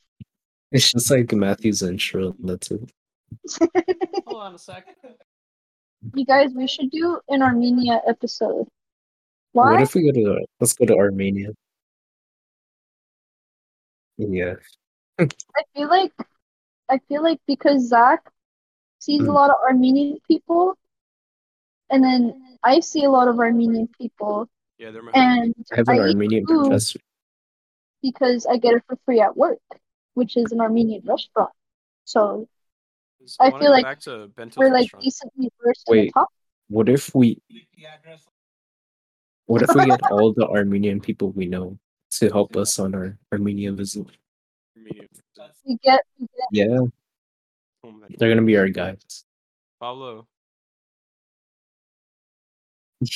It's 0.70 0.90
just 0.92 1.10
like 1.10 1.32
Matthew's 1.32 1.82
intro. 1.82 2.28
and 2.38 2.48
That's 2.48 2.70
it. 2.70 2.90
Hold 4.26 4.42
on 4.42 4.54
a 4.54 4.58
second. 4.58 4.94
You 6.14 6.24
guys, 6.24 6.50
we 6.54 6.66
should 6.68 6.90
do 6.90 7.20
an 7.28 7.42
Armenia 7.42 8.00
episode. 8.06 8.68
Why? 9.52 9.72
What 9.72 9.82
if 9.82 9.94
we 9.94 10.04
go 10.04 10.12
to 10.12 10.46
let's 10.60 10.72
go 10.74 10.84
to 10.86 10.94
Armenia? 10.96 11.50
Yeah. 14.18 14.54
I 15.18 15.26
feel 15.74 15.88
like 15.88 16.12
I 16.88 16.98
feel 17.08 17.22
like 17.22 17.40
because 17.46 17.88
Zach 17.88 18.30
sees 18.98 19.22
a 19.22 19.26
Mm. 19.26 19.34
lot 19.34 19.50
of 19.50 19.56
Armenian 19.68 20.18
people, 20.26 20.76
and 21.90 22.02
then 22.02 22.58
I 22.62 22.80
see 22.80 23.04
a 23.04 23.10
lot 23.10 23.28
of 23.28 23.38
Armenian 23.38 23.88
people, 23.98 24.48
Yeah, 24.78 24.90
they're 24.90 25.02
my 25.02 25.12
and 25.12 25.54
I 25.72 25.76
have 25.76 25.88
an 25.88 25.98
I 26.00 26.08
Armenian 26.08 26.46
professor. 26.46 27.00
because 28.02 28.46
I 28.46 28.56
get 28.58 28.74
it 28.74 28.82
for 28.86 28.96
free 29.04 29.20
at 29.20 29.36
work, 29.36 29.60
which 30.14 30.36
is 30.36 30.52
an 30.52 30.60
Armenian 30.60 31.02
restaurant. 31.04 31.50
So 32.04 32.48
homies. 33.20 33.36
I 33.40 33.50
feel 33.50 33.70
like 33.70 34.00
to 34.00 34.28
Bento's 34.36 34.56
we're 34.58 34.70
like 34.72 34.82
restaurant. 34.82 35.04
decently 35.04 35.50
versed 35.62 35.88
in 35.88 35.96
the 35.96 36.02
Wait. 36.02 36.14
What 36.68 36.88
if 36.88 37.14
we 37.14 37.40
what 39.46 39.62
if 39.62 39.74
we 39.74 39.86
get 39.86 40.02
all 40.10 40.32
the 40.32 40.46
Armenian 40.46 41.00
people 41.00 41.30
we 41.30 41.46
know 41.46 41.78
to 42.10 42.28
help 42.30 42.56
us 42.56 42.78
on 42.78 42.94
our 42.94 43.18
Armenia 43.32 43.72
visit? 43.72 44.06
We 44.76 45.76
get, 45.82 46.00
we 46.18 46.26
get 46.36 46.48
Yeah, 46.52 46.66
my 46.80 46.86
they're 48.18 48.28
gonna 48.28 48.42
be 48.42 48.56
our 48.56 48.68
guys. 48.68 49.24
Pablo. 49.80 50.26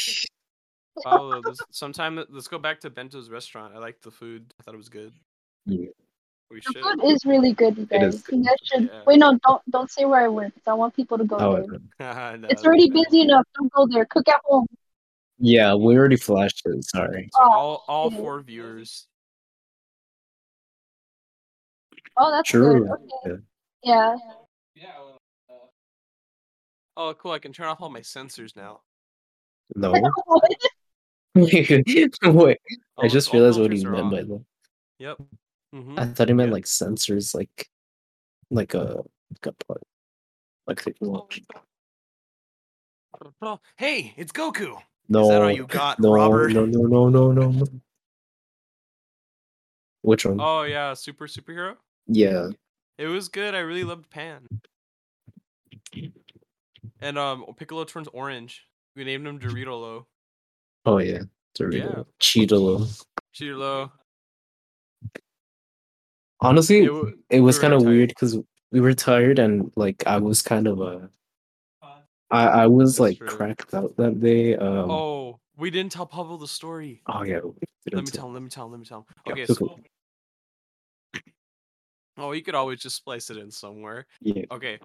Pablo, 1.03 1.43
this, 1.43 1.65
sometime 1.71 2.19
uh, 2.19 2.25
let's 2.31 2.49
go 2.49 2.59
back 2.59 2.81
to 2.81 2.91
Bento's 2.91 3.29
restaurant. 3.31 3.75
I 3.75 3.79
like 3.79 4.01
the 4.03 4.11
food. 4.11 4.53
I 4.61 4.63
thought 4.63 4.75
it 4.75 4.79
was 4.79 4.89
good. 4.89 5.13
Yeah. 5.67 5.89
We 6.51 6.59
the 6.59 6.63
should. 6.73 6.83
food 6.85 7.01
is 7.05 7.25
really 7.25 7.53
good, 7.53 7.77
you 7.79 7.87
guys. 7.87 8.15
is 8.17 8.25
You 8.31 8.45
guys 8.45 8.55
should 8.65 8.85
Yeah. 8.85 9.03
wait. 9.07 9.19
No, 9.19 9.39
don't 9.47 9.63
don't 9.71 9.91
say 9.91 10.05
where 10.05 10.21
I 10.23 10.29
work. 10.29 10.53
'cause 10.55 10.63
I 10.67 10.75
want 10.75 10.95
people 10.95 11.19
to 11.19 11.25
go 11.25 11.37
Oh, 11.39 11.53
there. 11.55 11.63
okay. 11.65 11.79
No, 12.39 12.49
It's 12.49 12.65
already 12.65 12.89
no. 12.91 13.03
busy 13.03 13.23
enough. 13.23 13.47
Don't 13.59 13.73
go 13.73 13.87
there. 13.87 14.05
Cook 14.05 14.29
at 14.29 14.41
home. 14.45 14.67
yeah, 15.39 15.75
we 15.75 15.97
already 15.97 16.17
flashed 16.17 16.63
it. 16.67 16.85
Sorry. 16.85 17.29
So 17.33 17.41
Oh, 17.43 17.51
all 17.51 17.85
all 17.89 18.11
shit. 18.11 18.21
four 18.21 18.41
viewers. 18.43 19.09
Oh, 22.17 22.31
that's 22.31 22.51
True. 22.51 22.85
good. 22.85 22.91
Okay. 23.27 23.43
Yeah. 23.83 24.15
Yeah. 24.15 24.17
Yeah. 24.75 24.93
well, 24.99 25.19
uh, 25.51 25.55
Oh, 26.97 27.15
cool! 27.15 27.33
I 27.33 27.39
can 27.39 27.53
turn 27.53 27.67
off 27.69 27.81
all 27.81 27.91
my 27.91 28.01
sensors 28.01 28.55
now. 28.57 28.81
No. 29.75 29.93
Wait, 31.35 31.71
wait. 32.23 32.59
All 32.97 33.05
I 33.05 33.09
just 33.09 33.33
realized 33.33 33.59
what 33.59 33.73
he 33.73 33.83
meant 33.87 34.05
off. 34.05 34.11
by 34.11 34.23
that. 34.23 34.45
Yep. 34.99 35.19
hmm 35.73 35.99
I 35.99 36.05
thought 36.05 36.29
he 36.29 36.35
meant 36.35 36.51
Yeah. 36.51 36.55
like 36.55 36.65
sensors, 36.67 37.35
like 37.35 37.71
like 38.51 38.75
a 38.75 39.03
like 39.31 39.47
a 39.47 39.53
part, 39.65 39.83
like 40.67 40.85
the 40.85 40.95
watch. 41.01 41.41
Oh, 43.41 43.61
Hey, 43.77 44.13
it's 44.19 44.33
Goku. 44.33 44.77
No, 45.09 45.23
Is 45.23 45.29
that 45.31 45.43
all 45.43 45.51
you 45.51 45.67
got, 45.67 45.99
no, 46.01 46.13
Robert? 46.13 46.53
no, 46.53 46.67
no, 46.67 46.83
no, 46.83 47.09
no, 47.09 47.33
no, 47.33 47.51
no. 47.51 47.67
Which 50.03 50.27
one? 50.27 50.39
Oh 50.41 50.65
yeah, 50.65 50.93
super 50.95 51.27
superhero. 51.27 51.77
Yeah. 52.07 52.49
It 52.99 53.07
was 53.07 53.29
good. 53.29 53.55
I 53.55 53.61
really 53.61 53.85
loved 53.85 54.11
Pan. 54.11 54.47
And 57.01 57.19
um, 57.19 57.45
Piccolo 57.57 57.85
turns 57.85 58.09
orange. 58.13 58.67
We 58.95 59.05
named 59.05 59.27
him 59.27 59.39
Dorito. 59.39 59.81
Lo. 59.81 60.07
Oh 60.85 60.99
yeah. 60.99 61.21
Dorito. 61.59 62.07
Cheetalo. 62.21 63.05
Chilo. 63.33 63.93
Honestly, 66.41 66.85
It, 66.85 67.15
it, 67.31 67.41
was 67.41 67.59
we 67.59 67.61
kind 67.63 67.73
of 67.75 67.85
weird 67.85 68.09
because 68.09 68.37
we 68.73 68.81
were 68.81 68.95
tired 68.95 69.39
and 69.39 69.71
like 69.77 70.03
I 70.07 70.19
was 70.19 70.43
kind 70.43 70.67
of 70.67 70.81
uh 70.81 70.99
uh, 71.83 71.87
I 72.31 72.47
I 72.47 72.67
was 72.67 72.99
like 72.99 73.19
true. 73.19 73.29
cracked 73.29 73.75
out 73.75 73.97
that 73.97 74.21
day. 74.21 74.57
Um. 74.57 74.91
Oh, 74.91 75.41
we 75.57 75.71
didn't 75.71 75.93
tell 75.93 76.07
Pablo 76.07 76.37
the 76.37 76.49
story. 76.49 77.03
Oh 77.07 77.23
yeah. 77.23 77.41
Let 77.93 78.05
me 78.05 78.11
tell 78.11 78.27
him. 78.29 78.35
Let 78.35 78.43
me 78.43 78.49
tell 78.49 78.67
him. 78.67 78.73
Let 78.73 78.81
me 78.81 78.87
tell 78.87 78.99
him. 78.99 79.05
Yeah, 79.27 79.33
Okay, 79.33 79.43
okay. 79.43 79.55
so 79.55 79.79
oh, 82.23 82.33
you 82.33 82.43
could 82.43 82.55
always 82.55 82.81
just 82.81 82.97
splice 82.97 83.31
it 83.31 83.37
in 83.37 83.51
somewhere. 83.51 84.07
Yeah. 84.21 84.45
Okay, 84.51 84.79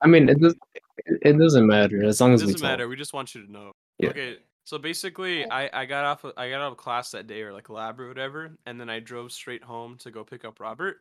I 0.00 0.06
mean, 0.06 0.28
it 0.28 0.40
does. 0.40 0.54
It, 1.06 1.18
it 1.22 1.38
doesn't 1.38 1.66
matter 1.66 2.04
as 2.04 2.20
long 2.20 2.30
it 2.30 2.34
as 2.34 2.40
we 2.40 2.52
doesn't 2.52 2.60
talk. 2.60 2.70
matter. 2.70 2.88
We 2.88 2.96
just 2.96 3.12
want 3.12 3.34
you 3.34 3.44
to 3.44 3.52
know. 3.52 3.72
Yeah. 3.98 4.10
Okay, 4.10 4.36
so 4.64 4.78
basically, 4.78 5.48
I 5.50 5.68
I 5.72 5.84
got 5.86 6.04
off 6.04 6.24
of, 6.24 6.32
I 6.36 6.50
got 6.50 6.60
out 6.60 6.72
of 6.72 6.78
class 6.78 7.10
that 7.10 7.26
day 7.26 7.42
or 7.42 7.52
like 7.52 7.68
lab 7.68 8.00
or 8.00 8.08
whatever, 8.08 8.56
and 8.66 8.80
then 8.80 8.88
I 8.88 9.00
drove 9.00 9.32
straight 9.32 9.62
home 9.62 9.96
to 9.98 10.10
go 10.10 10.24
pick 10.24 10.44
up 10.44 10.60
Robert, 10.60 10.98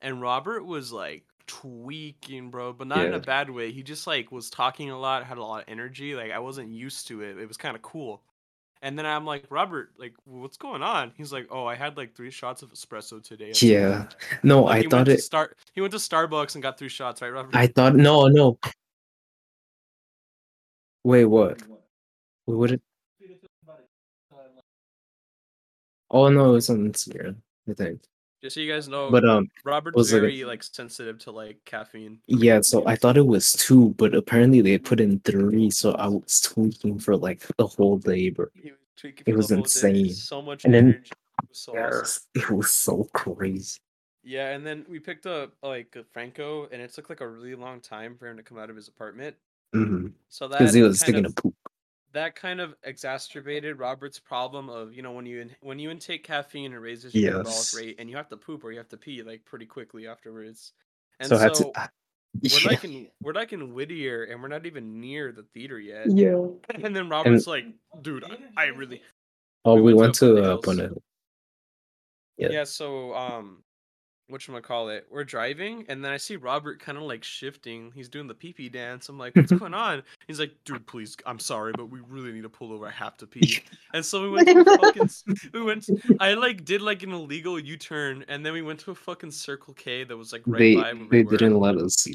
and 0.00 0.20
Robert 0.20 0.64
was 0.64 0.92
like 0.92 1.24
tweaking, 1.46 2.50
bro, 2.50 2.72
but 2.72 2.86
not 2.86 3.04
in 3.04 3.14
a 3.14 3.20
bad 3.20 3.50
way. 3.50 3.72
He 3.72 3.82
just 3.82 4.06
like 4.06 4.30
was 4.30 4.50
talking 4.50 4.90
a 4.90 4.98
lot, 4.98 5.24
had 5.24 5.38
a 5.38 5.42
lot 5.42 5.62
of 5.62 5.68
energy. 5.68 6.14
Like 6.14 6.30
I 6.30 6.38
wasn't 6.38 6.70
used 6.70 7.08
to 7.08 7.22
it. 7.22 7.38
It 7.38 7.48
was 7.48 7.56
kind 7.56 7.76
of 7.76 7.82
cool. 7.82 8.22
And 8.82 8.98
then 8.98 9.06
I'm 9.06 9.24
like, 9.24 9.44
Robert, 9.48 9.92
like, 9.96 10.12
what's 10.24 10.56
going 10.56 10.82
on? 10.82 11.12
He's 11.16 11.32
like, 11.32 11.46
oh, 11.52 11.64
I 11.66 11.76
had 11.76 11.96
like 11.96 12.16
three 12.16 12.32
shots 12.32 12.62
of 12.62 12.72
espresso 12.72 13.22
today. 13.22 13.52
Yeah. 13.54 14.08
No, 14.42 14.64
Like, 14.64 14.86
I 14.86 14.88
thought 14.88 15.08
it. 15.08 15.22
start. 15.22 15.56
He 15.72 15.80
went 15.80 15.92
to 15.92 15.98
Starbucks 15.98 16.56
and 16.56 16.62
got 16.62 16.78
three 16.78 16.88
shots, 16.88 17.22
right, 17.22 17.32
Robert? 17.32 17.54
I 17.54 17.68
thought 17.68 17.94
no, 17.94 18.26
no. 18.26 18.58
Wait, 21.04 21.26
what? 21.26 21.62
What? 22.46 22.70
Did, 22.70 22.80
oh 26.10 26.28
no, 26.28 26.50
it 26.50 26.52
was 26.52 26.70
on 26.70 26.92
Instagram. 26.92 27.36
I 27.70 27.74
think. 27.74 28.02
Just 28.42 28.54
so 28.54 28.60
you 28.60 28.72
guys 28.72 28.88
know, 28.88 29.10
But 29.10 29.24
um, 29.28 29.48
Robert's 29.64 29.94
was 29.96 30.12
like 30.12 30.22
very 30.22 30.44
like 30.44 30.62
sensitive 30.62 31.18
to 31.20 31.30
like 31.30 31.64
caffeine. 31.64 32.18
yeah. 32.26 32.60
So 32.60 32.84
I 32.86 32.96
thought 32.96 33.16
it 33.16 33.26
was 33.26 33.52
two, 33.52 33.90
but 33.98 34.14
apparently 34.14 34.60
they 34.60 34.78
put 34.78 34.98
in 35.00 35.20
three. 35.20 35.70
So 35.70 35.92
I 35.92 36.08
was 36.08 36.40
tweaking 36.40 36.98
for 36.98 37.16
like 37.16 37.46
the 37.56 37.66
whole 37.66 37.98
day, 37.98 38.30
bro. 38.30 38.46
He 38.54 38.70
was 38.70 38.78
tweaking 38.96 39.24
It 39.26 39.36
was 39.36 39.48
the 39.48 39.56
whole 39.56 39.62
day. 39.64 39.66
insane. 39.66 40.10
So 40.14 40.42
much 40.42 40.64
And 40.64 40.74
then- 40.74 40.84
energy. 40.86 41.10
It 41.42 41.48
was 41.48 41.58
so 41.58 41.76
awesome. 41.78 42.22
It 42.34 42.50
was 42.50 42.70
so 42.70 43.04
crazy. 43.14 43.78
Yeah, 44.24 44.50
and 44.50 44.64
then 44.66 44.84
we 44.88 44.98
picked 45.00 45.26
up 45.26 45.52
like 45.62 45.96
Franco, 46.12 46.68
and 46.70 46.80
it 46.82 46.92
took 46.92 47.08
like 47.10 47.20
a 47.20 47.28
really 47.28 47.54
long 47.54 47.80
time 47.80 48.16
for 48.16 48.28
him 48.28 48.36
to 48.36 48.42
come 48.42 48.58
out 48.58 48.70
of 48.70 48.76
his 48.76 48.86
apartment. 48.88 49.34
Mm-hmm. 49.74 50.08
So 50.28 50.46
that 50.48 50.58
Because 50.58 50.74
he 50.74 50.82
was 50.82 51.00
taking 51.00 51.24
of, 51.24 51.32
a 51.32 51.34
poop. 51.42 51.54
That 52.12 52.34
kind 52.34 52.60
of 52.60 52.74
exacerbated 52.84 53.78
Robert's 53.78 54.18
problem 54.18 54.68
of 54.68 54.94
you 54.94 55.02
know 55.02 55.12
when 55.12 55.26
you 55.26 55.40
in, 55.42 55.56
when 55.60 55.78
you 55.78 55.90
intake 55.90 56.24
caffeine 56.24 56.72
it 56.72 56.76
raises 56.76 57.14
your 57.14 57.24
metabolic 57.24 57.56
Yes. 57.56 57.74
rate 57.74 57.96
and 57.98 58.10
you 58.10 58.16
have 58.16 58.28
to 58.28 58.36
poop 58.36 58.64
or 58.64 58.72
you 58.72 58.78
have 58.78 58.88
to 58.90 58.96
pee 58.96 59.22
like 59.22 59.44
pretty 59.44 59.66
quickly 59.66 60.06
afterwards. 60.06 60.72
And 61.20 61.28
So 61.28 61.36
so, 61.38 61.72
to. 61.72 61.90
We're 62.42 62.70
like 62.70 62.84
in 62.84 63.08
we're 63.22 63.34
like 63.34 63.52
in 63.52 63.74
Whittier, 63.74 64.24
and 64.24 64.42
we're 64.42 64.48
not 64.48 64.66
even 64.66 65.00
near 65.00 65.32
the 65.32 65.42
theater 65.54 65.78
yet. 65.78 66.10
yeah. 66.10 66.36
And 66.82 66.94
then 66.96 67.08
Robert's 67.08 67.46
like, 67.46 67.66
dude, 68.02 68.24
I, 68.24 68.64
I 68.64 68.66
really 68.68 69.02
Oh, 69.64 69.74
We 69.74 69.82
we, 69.82 69.94
went 69.94 70.00
went 70.00 70.14
to 70.16 70.34
to 70.36 70.42
uh, 70.42 70.44
Hills. 70.44 70.98
Yeah. 72.38 72.48
yeah. 72.50 72.64
So 72.64 73.14
um, 73.14 73.62
what 74.28 74.40
should 74.40 74.54
I 74.54 74.60
call 74.60 74.88
it? 74.88 75.06
We're 75.10 75.24
driving, 75.24 75.84
and 75.88 76.04
then 76.04 76.12
I 76.12 76.16
see 76.16 76.36
Robert 76.36 76.80
kind 76.80 76.96
of 76.96 77.04
like 77.04 77.22
shifting. 77.22 77.92
He's 77.94 78.08
doing 78.08 78.26
the 78.26 78.34
pee 78.34 78.52
pee 78.52 78.68
dance. 78.68 79.08
I'm 79.08 79.18
like, 79.18 79.36
what's 79.36 79.52
going 79.58 79.74
on? 79.74 80.02
He's 80.26 80.40
like, 80.40 80.52
dude, 80.64 80.86
please, 80.86 81.16
I'm 81.26 81.38
sorry, 81.38 81.72
but 81.76 81.90
we 81.90 82.00
really 82.08 82.32
need 82.32 82.42
to 82.42 82.48
pull 82.48 82.72
over. 82.72 82.86
I 82.86 82.90
have 82.90 83.16
to 83.18 83.26
pee. 83.26 83.62
And 83.94 84.02
so 84.02 84.22
we 84.22 84.30
went 84.30 84.48
to 84.48 84.60
a 84.60 84.78
fucking. 84.78 85.10
We 85.52 85.62
went. 85.62 85.86
I 86.20 86.32
like 86.32 86.64
did 86.64 86.80
like 86.80 87.02
an 87.02 87.12
illegal 87.12 87.58
U 87.58 87.76
turn, 87.76 88.24
and 88.26 88.44
then 88.44 88.54
we 88.54 88.62
went 88.62 88.80
to 88.80 88.90
a 88.90 88.94
fucking 88.94 89.32
Circle 89.32 89.74
K 89.74 90.04
that 90.04 90.16
was 90.16 90.32
like 90.32 90.42
right 90.46 90.58
They 90.58 90.74
by 90.76 90.94
where 90.94 91.08
they 91.10 91.22
we 91.24 91.36
didn't 91.36 91.60
let 91.60 91.76
us. 91.76 92.06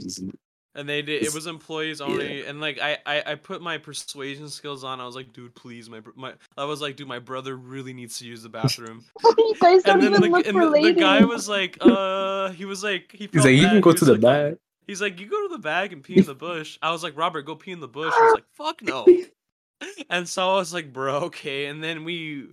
And 0.77 0.87
they 0.87 1.01
did. 1.01 1.23
It 1.23 1.33
was 1.33 1.47
employees 1.47 2.01
only, 2.01 2.45
and 2.45 2.61
like 2.61 2.79
I, 2.79 2.99
I, 3.03 3.23
I 3.31 3.35
put 3.35 3.63
my 3.63 3.79
persuasion 3.79 4.47
skills 4.47 4.83
on. 4.83 5.01
I 5.01 5.05
was 5.07 5.15
like, 5.15 5.33
dude, 5.33 5.55
please, 5.55 5.89
my, 5.89 5.99
br- 6.01 6.11
my. 6.15 6.33
I 6.55 6.65
was 6.65 6.81
like, 6.81 6.95
dude, 6.95 7.07
my 7.07 7.17
brother 7.17 7.57
really 7.57 7.93
needs 7.93 8.19
to 8.19 8.25
use 8.25 8.43
the 8.43 8.49
bathroom. 8.49 9.03
you 9.23 9.55
guys 9.59 9.81
don't 9.81 9.95
and 9.95 10.03
then 10.03 10.11
even 10.11 10.21
the, 10.21 10.37
look 10.37 10.45
and 10.45 10.55
for 10.55 10.69
the, 10.69 10.81
the 10.81 10.93
guy 10.93 11.25
was 11.25 11.49
like, 11.49 11.79
uh, 11.81 12.49
he 12.51 12.65
was 12.65 12.83
like, 12.83 13.11
he. 13.11 13.25
He's 13.25 13.31
felt 13.31 13.45
like, 13.45 13.55
you 13.55 13.63
bad. 13.63 13.71
can 13.71 13.81
go 13.81 13.91
to 13.91 14.05
the 14.05 14.11
like- 14.13 14.21
back. 14.21 14.53
He's 14.85 15.01
like, 15.01 15.19
you 15.19 15.25
go 15.27 15.47
to 15.47 15.49
the 15.51 15.59
bag 15.59 15.91
and 15.91 16.01
pee 16.01 16.17
in 16.19 16.25
the 16.25 16.35
bush. 16.47 16.77
I 16.81 16.91
was 16.91 17.03
like, 17.03 17.17
Robert, 17.17 17.41
go 17.41 17.55
pee 17.55 17.71
in 17.71 17.81
the 17.81 17.89
bush. 17.89 18.13
He 18.13 18.21
was 18.21 18.35
like, 18.35 18.45
fuck 18.53 18.81
no. 18.81 19.05
And 20.09 20.27
so 20.27 20.53
I 20.53 20.55
was 20.55 20.73
like, 20.73 20.91
bro, 20.93 21.15
okay. 21.25 21.65
And 21.65 21.83
then 21.83 22.03
we, 22.03 22.47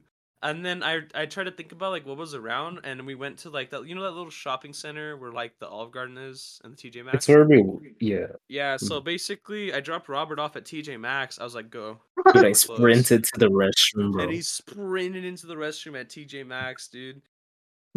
and 0.44 0.64
then 0.64 0.82
I, 0.82 1.00
I 1.14 1.24
tried 1.24 1.44
to 1.44 1.50
think 1.50 1.72
about 1.72 1.90
like 1.90 2.06
what 2.06 2.18
was 2.18 2.34
around, 2.34 2.80
and 2.84 3.06
we 3.06 3.14
went 3.14 3.38
to 3.38 3.50
like 3.50 3.70
that, 3.70 3.86
you 3.88 3.94
know, 3.94 4.02
that 4.02 4.10
little 4.10 4.30
shopping 4.30 4.74
center 4.74 5.16
where 5.16 5.32
like 5.32 5.58
the 5.58 5.66
Olive 5.66 5.90
Garden 5.90 6.18
is 6.18 6.60
and 6.62 6.76
the 6.76 6.90
TJ 6.90 7.02
Maxx. 7.04 7.16
It's 7.16 7.28
where 7.28 7.44
we 7.46 7.62
yeah. 7.98 8.26
Yeah, 8.48 8.76
so 8.76 9.00
basically, 9.00 9.72
I 9.72 9.80
dropped 9.80 10.08
Robert 10.08 10.38
off 10.38 10.54
at 10.54 10.64
TJ 10.64 11.00
Maxx. 11.00 11.38
I 11.38 11.44
was 11.44 11.54
like, 11.54 11.70
"Go," 11.70 11.98
Dude, 12.34 12.44
I 12.44 12.52
sprinted 12.52 13.24
to 13.24 13.38
the 13.38 13.48
restroom, 13.48 14.12
bro. 14.12 14.24
and 14.24 14.32
he 14.32 14.42
sprinted 14.42 15.24
into 15.24 15.46
the 15.46 15.54
restroom 15.54 15.98
at 15.98 16.10
TJ 16.10 16.46
Maxx, 16.46 16.88
dude. 16.88 17.22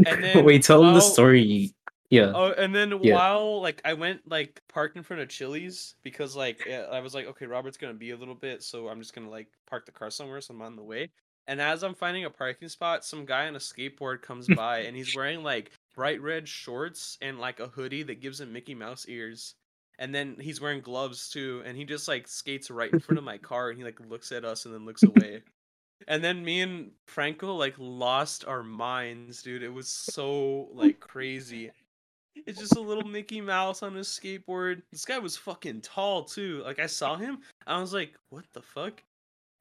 And 0.06 0.08
then 0.24 0.46
Wait, 0.46 0.64
tell 0.64 0.84
him 0.84 0.94
the 0.94 1.02
story. 1.02 1.74
Yeah. 2.10 2.32
Oh, 2.34 2.54
and 2.54 2.74
then 2.74 2.98
Yeah. 3.02 3.16
while 3.16 3.62
like 3.62 3.82
I 3.84 3.92
went 3.94 4.22
like 4.26 4.62
parked 4.70 4.96
in 4.96 5.04
front 5.04 5.22
of 5.22 5.28
Chili's 5.28 5.96
because 6.04 6.34
like 6.34 6.66
eh, 6.66 6.80
I 6.82 7.02
was 7.02 7.14
like, 7.14 7.26
okay, 7.28 7.46
Robert's 7.46 7.76
gonna 7.76 7.94
be 7.94 8.12
a 8.12 8.18
little 8.18 8.36
bit, 8.36 8.64
so 8.64 8.88
I'm 8.88 9.00
just 9.02 9.14
gonna 9.14 9.30
like 9.30 9.48
park 9.70 9.86
the 9.86 9.92
car 9.92 10.10
somewhere, 10.10 10.40
so 10.40 10.54
I'm 10.54 10.62
on 10.62 10.78
the 10.78 10.84
way. 10.84 11.10
And 11.48 11.62
as 11.62 11.82
I'm 11.84 11.96
finding 11.96 12.26
a 12.26 12.30
parking 12.30 12.68
spot, 12.68 13.06
some 13.06 13.26
guy 13.26 13.48
on 13.48 13.56
a 13.56 13.60
skateboard 13.60 14.22
comes 14.22 14.48
by, 14.56 14.80
and 14.80 14.96
he's 14.96 15.16
wearing 15.16 15.44
like 15.44 15.72
bright 15.96 16.22
red 16.22 16.48
shorts 16.48 17.18
and 17.22 17.40
like 17.40 17.60
a 17.60 17.68
hoodie 17.68 18.04
that 18.04 18.22
gives 18.22 18.42
him 18.42 18.54
Mickey 18.54 18.76
Mouse 18.76 19.06
ears. 19.08 19.56
And 20.00 20.14
then 20.14 20.36
he's 20.40 20.62
wearing 20.62 20.82
gloves 20.82 21.30
too, 21.30 21.64
and 21.66 21.76
he 21.76 21.84
just 21.84 22.08
like 22.08 22.28
skates 22.28 22.70
right 22.70 22.92
in 22.92 23.00
front 23.00 23.18
of 23.18 23.24
my 23.24 23.38
car, 23.40 23.70
and 23.70 23.78
he 23.78 23.84
like 23.84 24.00
looks 24.10 24.32
at 24.32 24.46
us 24.46 24.66
and 24.66 24.74
then 24.74 24.86
looks 24.86 25.04
away. 25.04 25.42
And 26.08 26.24
then 26.24 26.46
me 26.46 26.62
and 26.62 26.92
Franco 27.08 27.56
like 27.56 27.74
lost 27.78 28.46
our 28.46 28.62
minds, 28.62 29.42
dude. 29.42 29.64
It 29.64 29.74
was 29.74 29.88
so 29.88 30.70
like 30.74 31.00
crazy. 31.00 31.72
It's 32.46 32.60
just 32.60 32.76
a 32.76 32.82
little 32.82 33.04
Mickey 33.04 33.42
Mouse 33.42 33.82
on 33.82 33.98
a 33.98 34.02
skateboard. 34.02 34.84
This 34.92 35.06
guy 35.06 35.18
was 35.18 35.36
fucking 35.36 35.82
tall 35.82 36.24
too. 36.24 36.62
Like 36.64 36.78
I 36.78 36.86
saw 36.86 37.16
him, 37.16 37.40
I 37.66 37.80
was 37.80 37.94
like, 37.94 38.14
"What 38.30 38.46
the 38.54 38.62
fuck?" 38.62 39.02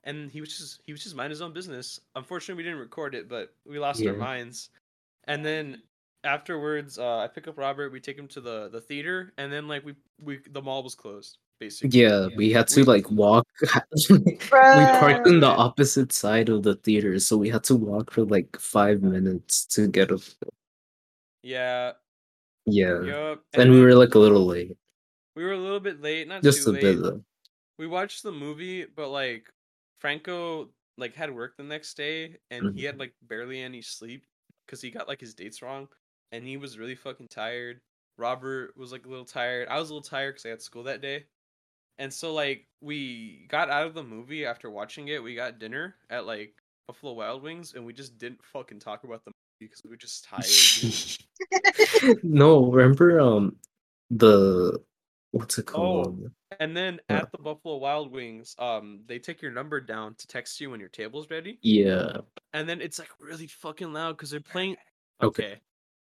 And 0.06 0.30
he 0.30 0.40
was 0.40 0.56
just 0.56 0.80
he 0.86 0.92
was 0.92 1.02
just 1.02 1.14
minding 1.14 1.30
his 1.30 1.42
own 1.42 1.52
business. 1.52 2.00
Unfortunately, 2.14 2.62
we 2.62 2.62
didn't 2.62 2.80
record 2.80 3.14
it, 3.14 3.28
but 3.28 3.52
we 3.66 3.78
lost 3.78 4.04
our 4.06 4.14
minds. 4.14 4.70
And 5.24 5.44
then 5.44 5.82
afterwards, 6.24 6.98
uh, 6.98 7.18
I 7.18 7.28
pick 7.28 7.48
up 7.48 7.58
Robert. 7.58 7.92
We 7.92 8.00
take 8.00 8.18
him 8.18 8.28
to 8.28 8.40
the 8.40 8.68
the 8.68 8.80
theater, 8.80 9.32
and 9.36 9.52
then 9.52 9.68
like 9.68 9.84
we 9.84 9.94
we 10.22 10.38
the 10.50 10.62
mall 10.62 10.82
was 10.82 10.94
closed 10.94 11.38
basically. 11.58 12.00
Yeah, 12.00 12.28
we 12.36 12.52
had 12.52 12.68
to 12.68 12.84
like 12.84 13.10
walk. 13.10 13.46
we 14.10 14.36
parked 14.48 15.26
on 15.26 15.40
the 15.40 15.46
opposite 15.46 16.12
side 16.12 16.48
of 16.48 16.62
the 16.62 16.76
theater, 16.76 17.18
so 17.18 17.36
we 17.36 17.48
had 17.48 17.64
to 17.64 17.74
walk 17.74 18.12
for 18.12 18.24
like 18.24 18.56
five 18.58 19.02
minutes 19.02 19.66
to 19.66 19.88
get 19.88 20.10
a. 20.10 20.20
Yeah. 21.42 21.92
Yeah, 22.68 23.00
Yup. 23.02 23.42
and 23.54 23.70
we 23.70 23.80
were 23.80 23.94
like 23.94 24.16
a 24.16 24.18
little 24.18 24.44
late, 24.44 24.76
we 25.36 25.44
were 25.44 25.52
a 25.52 25.58
little 25.58 25.78
bit 25.78 26.02
late, 26.02 26.26
not 26.26 26.42
just 26.42 26.64
too 26.64 26.70
a 26.70 26.72
late. 26.72 26.82
bit 26.82 27.00
though. 27.00 27.22
we 27.78 27.86
watched 27.86 28.24
the 28.24 28.32
movie, 28.32 28.86
but 28.86 29.10
like 29.10 29.44
Franco 29.98 30.70
like 30.98 31.14
had 31.14 31.34
work 31.34 31.56
the 31.56 31.62
next 31.62 31.96
day 31.96 32.36
and 32.50 32.74
he 32.76 32.82
Mhm. 32.82 32.86
had 32.86 32.98
like 32.98 33.14
barely 33.22 33.60
any 33.60 33.82
sleep 33.82 34.24
because 34.66 34.80
he 34.80 34.90
got 34.90 35.08
like 35.08 35.20
his 35.20 35.34
dates 35.34 35.62
wrong 35.62 35.88
and 36.32 36.44
he 36.44 36.56
was 36.56 36.78
really 36.78 36.94
fucking 36.94 37.28
tired. 37.28 37.80
Robert 38.18 38.76
was 38.76 38.92
like 38.92 39.04
a 39.04 39.08
little 39.08 39.24
tired. 39.26 39.68
I 39.68 39.78
was 39.78 39.90
a 39.90 39.94
little 39.94 40.08
tired 40.08 40.34
because 40.34 40.46
I 40.46 40.50
had 40.50 40.62
school 40.62 40.82
that 40.84 41.02
day. 41.02 41.26
And 41.98 42.12
so 42.12 42.32
like 42.34 42.66
we 42.80 43.46
got 43.48 43.70
out 43.70 43.86
of 43.86 43.94
the 43.94 44.02
movie 44.02 44.44
after 44.46 44.70
watching 44.70 45.08
it. 45.08 45.22
We 45.22 45.34
got 45.34 45.58
dinner 45.58 45.96
at 46.10 46.26
like 46.26 46.54
Buffalo 46.86 47.12
Wild 47.12 47.42
Wings 47.42 47.74
and 47.74 47.84
we 47.84 47.92
just 47.92 48.18
didn't 48.18 48.44
fucking 48.44 48.80
talk 48.80 49.04
about 49.04 49.24
the 49.24 49.32
movie 49.32 49.70
because 49.70 49.82
we 49.84 49.90
were 49.90 49.96
just 49.96 50.24
tired. 50.24 50.44
no, 52.22 52.70
remember 52.70 53.20
um 53.20 53.56
the 54.10 54.80
what's 55.36 55.58
it 55.58 55.68
Oh. 55.70 55.72
called? 55.72 56.30
and 56.60 56.76
then 56.76 57.00
Yeah. 57.10 57.18
at 57.18 57.32
the 57.32 57.38
Buffalo 57.38 57.76
Wild 57.76 58.12
Wings, 58.12 58.54
um, 58.58 59.00
they 59.06 59.18
take 59.18 59.42
your 59.42 59.50
number 59.52 59.80
down 59.80 60.14
to 60.16 60.26
text 60.26 60.60
you 60.60 60.70
when 60.70 60.80
your 60.80 60.88
table's 60.88 61.28
ready. 61.30 61.58
Yeah, 61.62 62.18
and 62.52 62.68
then 62.68 62.80
it's 62.80 62.98
like 62.98 63.10
really 63.20 63.46
fucking 63.46 63.92
loud 63.92 64.16
because 64.16 64.30
they're 64.30 64.40
playing. 64.40 64.76
Okay. 65.22 65.44
Okay. 65.52 65.60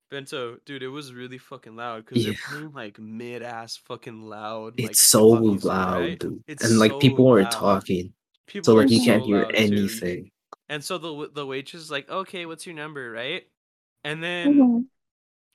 Bento, 0.10 0.57
dude, 0.65 0.84
it 0.84 0.88
was 0.88 1.14
really 1.14 1.38
fucking 1.38 1.76
loud 1.76 2.06
because 2.06 2.23
they're 2.23 2.34
playing 2.48 2.72
like 2.72 2.98
mid 2.98 3.41
ass 3.44 3.76
fucking 3.76 4.22
loud. 4.22 4.80
like, 4.80 4.91
it's 4.91 5.02
so 5.02 5.27
loud, 5.27 5.99
right? 5.99 6.19
dude. 6.19 6.41
It's 6.48 6.64
and 6.64 6.80
like 6.80 6.91
so 6.91 6.99
people 6.99 7.30
are 7.34 7.41
loud. 7.44 7.52
talking, 7.52 8.14
People 8.45 8.65
so 8.73 8.76
like 8.76 8.88
are 8.88 8.94
you 8.94 9.02
can't 9.03 9.22
so 9.23 9.27
hear 9.27 9.41
loud, 9.44 9.49
too. 9.49 9.56
anything. 9.57 10.31
And 10.69 10.81
so 10.84 10.98
the 10.98 11.30
the 11.34 11.45
waitress 11.45 11.81
is 11.84 11.91
like, 11.91 12.10
"Okay, 12.10 12.45
what's 12.45 12.65
your 12.65 12.76
number?" 12.76 13.11
Right? 13.11 13.49
And 14.06 14.23
then 14.23 14.88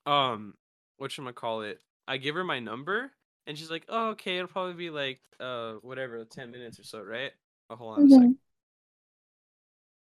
Mhm. 0.06 0.10
um, 0.10 0.54
what 0.98 1.12
should 1.12 1.26
I 1.26 1.32
call 1.32 1.62
it? 1.62 1.80
I 2.06 2.18
give 2.18 2.34
her 2.34 2.44
my 2.44 2.58
number, 2.60 3.10
and 3.46 3.58
she's 3.58 3.70
like, 3.70 3.84
"Oh, 3.88 4.10
okay, 4.10 4.36
it'll 4.36 4.48
probably 4.48 4.74
be 4.74 4.90
like 4.90 5.20
uh 5.40 5.74
whatever, 5.82 6.24
ten 6.24 6.50
minutes 6.50 6.78
or 6.78 6.84
so, 6.84 7.00
right?" 7.02 7.32
Oh, 7.70 7.76
hold 7.76 7.98
on 7.98 8.04
a 8.04 8.08
sec. 8.10 8.18
Mhm. 8.20 8.36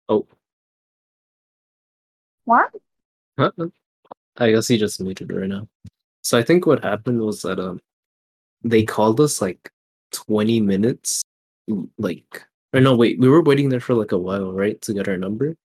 Oh, 0.09 0.27
What? 2.45 2.71
huh? 3.39 3.51
I 4.37 4.51
guess 4.51 4.69
he 4.69 4.79
just 4.79 5.01
muted 5.01 5.33
right 5.33 5.49
now. 5.49 5.69
So 6.23 6.39
I 6.39 6.43
think 6.43 6.67
what 6.67 6.83
happened 6.83 7.21
was 7.21 7.43
that 7.43 7.59
um 7.61 7.81
they 8.65 8.85
called 8.85 9.21
us 9.21 9.41
like 9.43 9.71
20 10.13 10.61
minutes 10.61 11.23
like 11.99 12.45
or 12.73 12.81
no 12.81 12.97
wait, 12.97 13.19
we 13.19 13.29
were 13.29 13.43
waiting 13.43 13.69
there 13.69 13.81
for 13.81 13.95
like 13.95 14.13
a 14.13 14.19
while, 14.19 14.53
right? 14.53 14.81
To 14.83 14.95
get 14.95 15.09
our 15.09 15.17
number. 15.17 15.57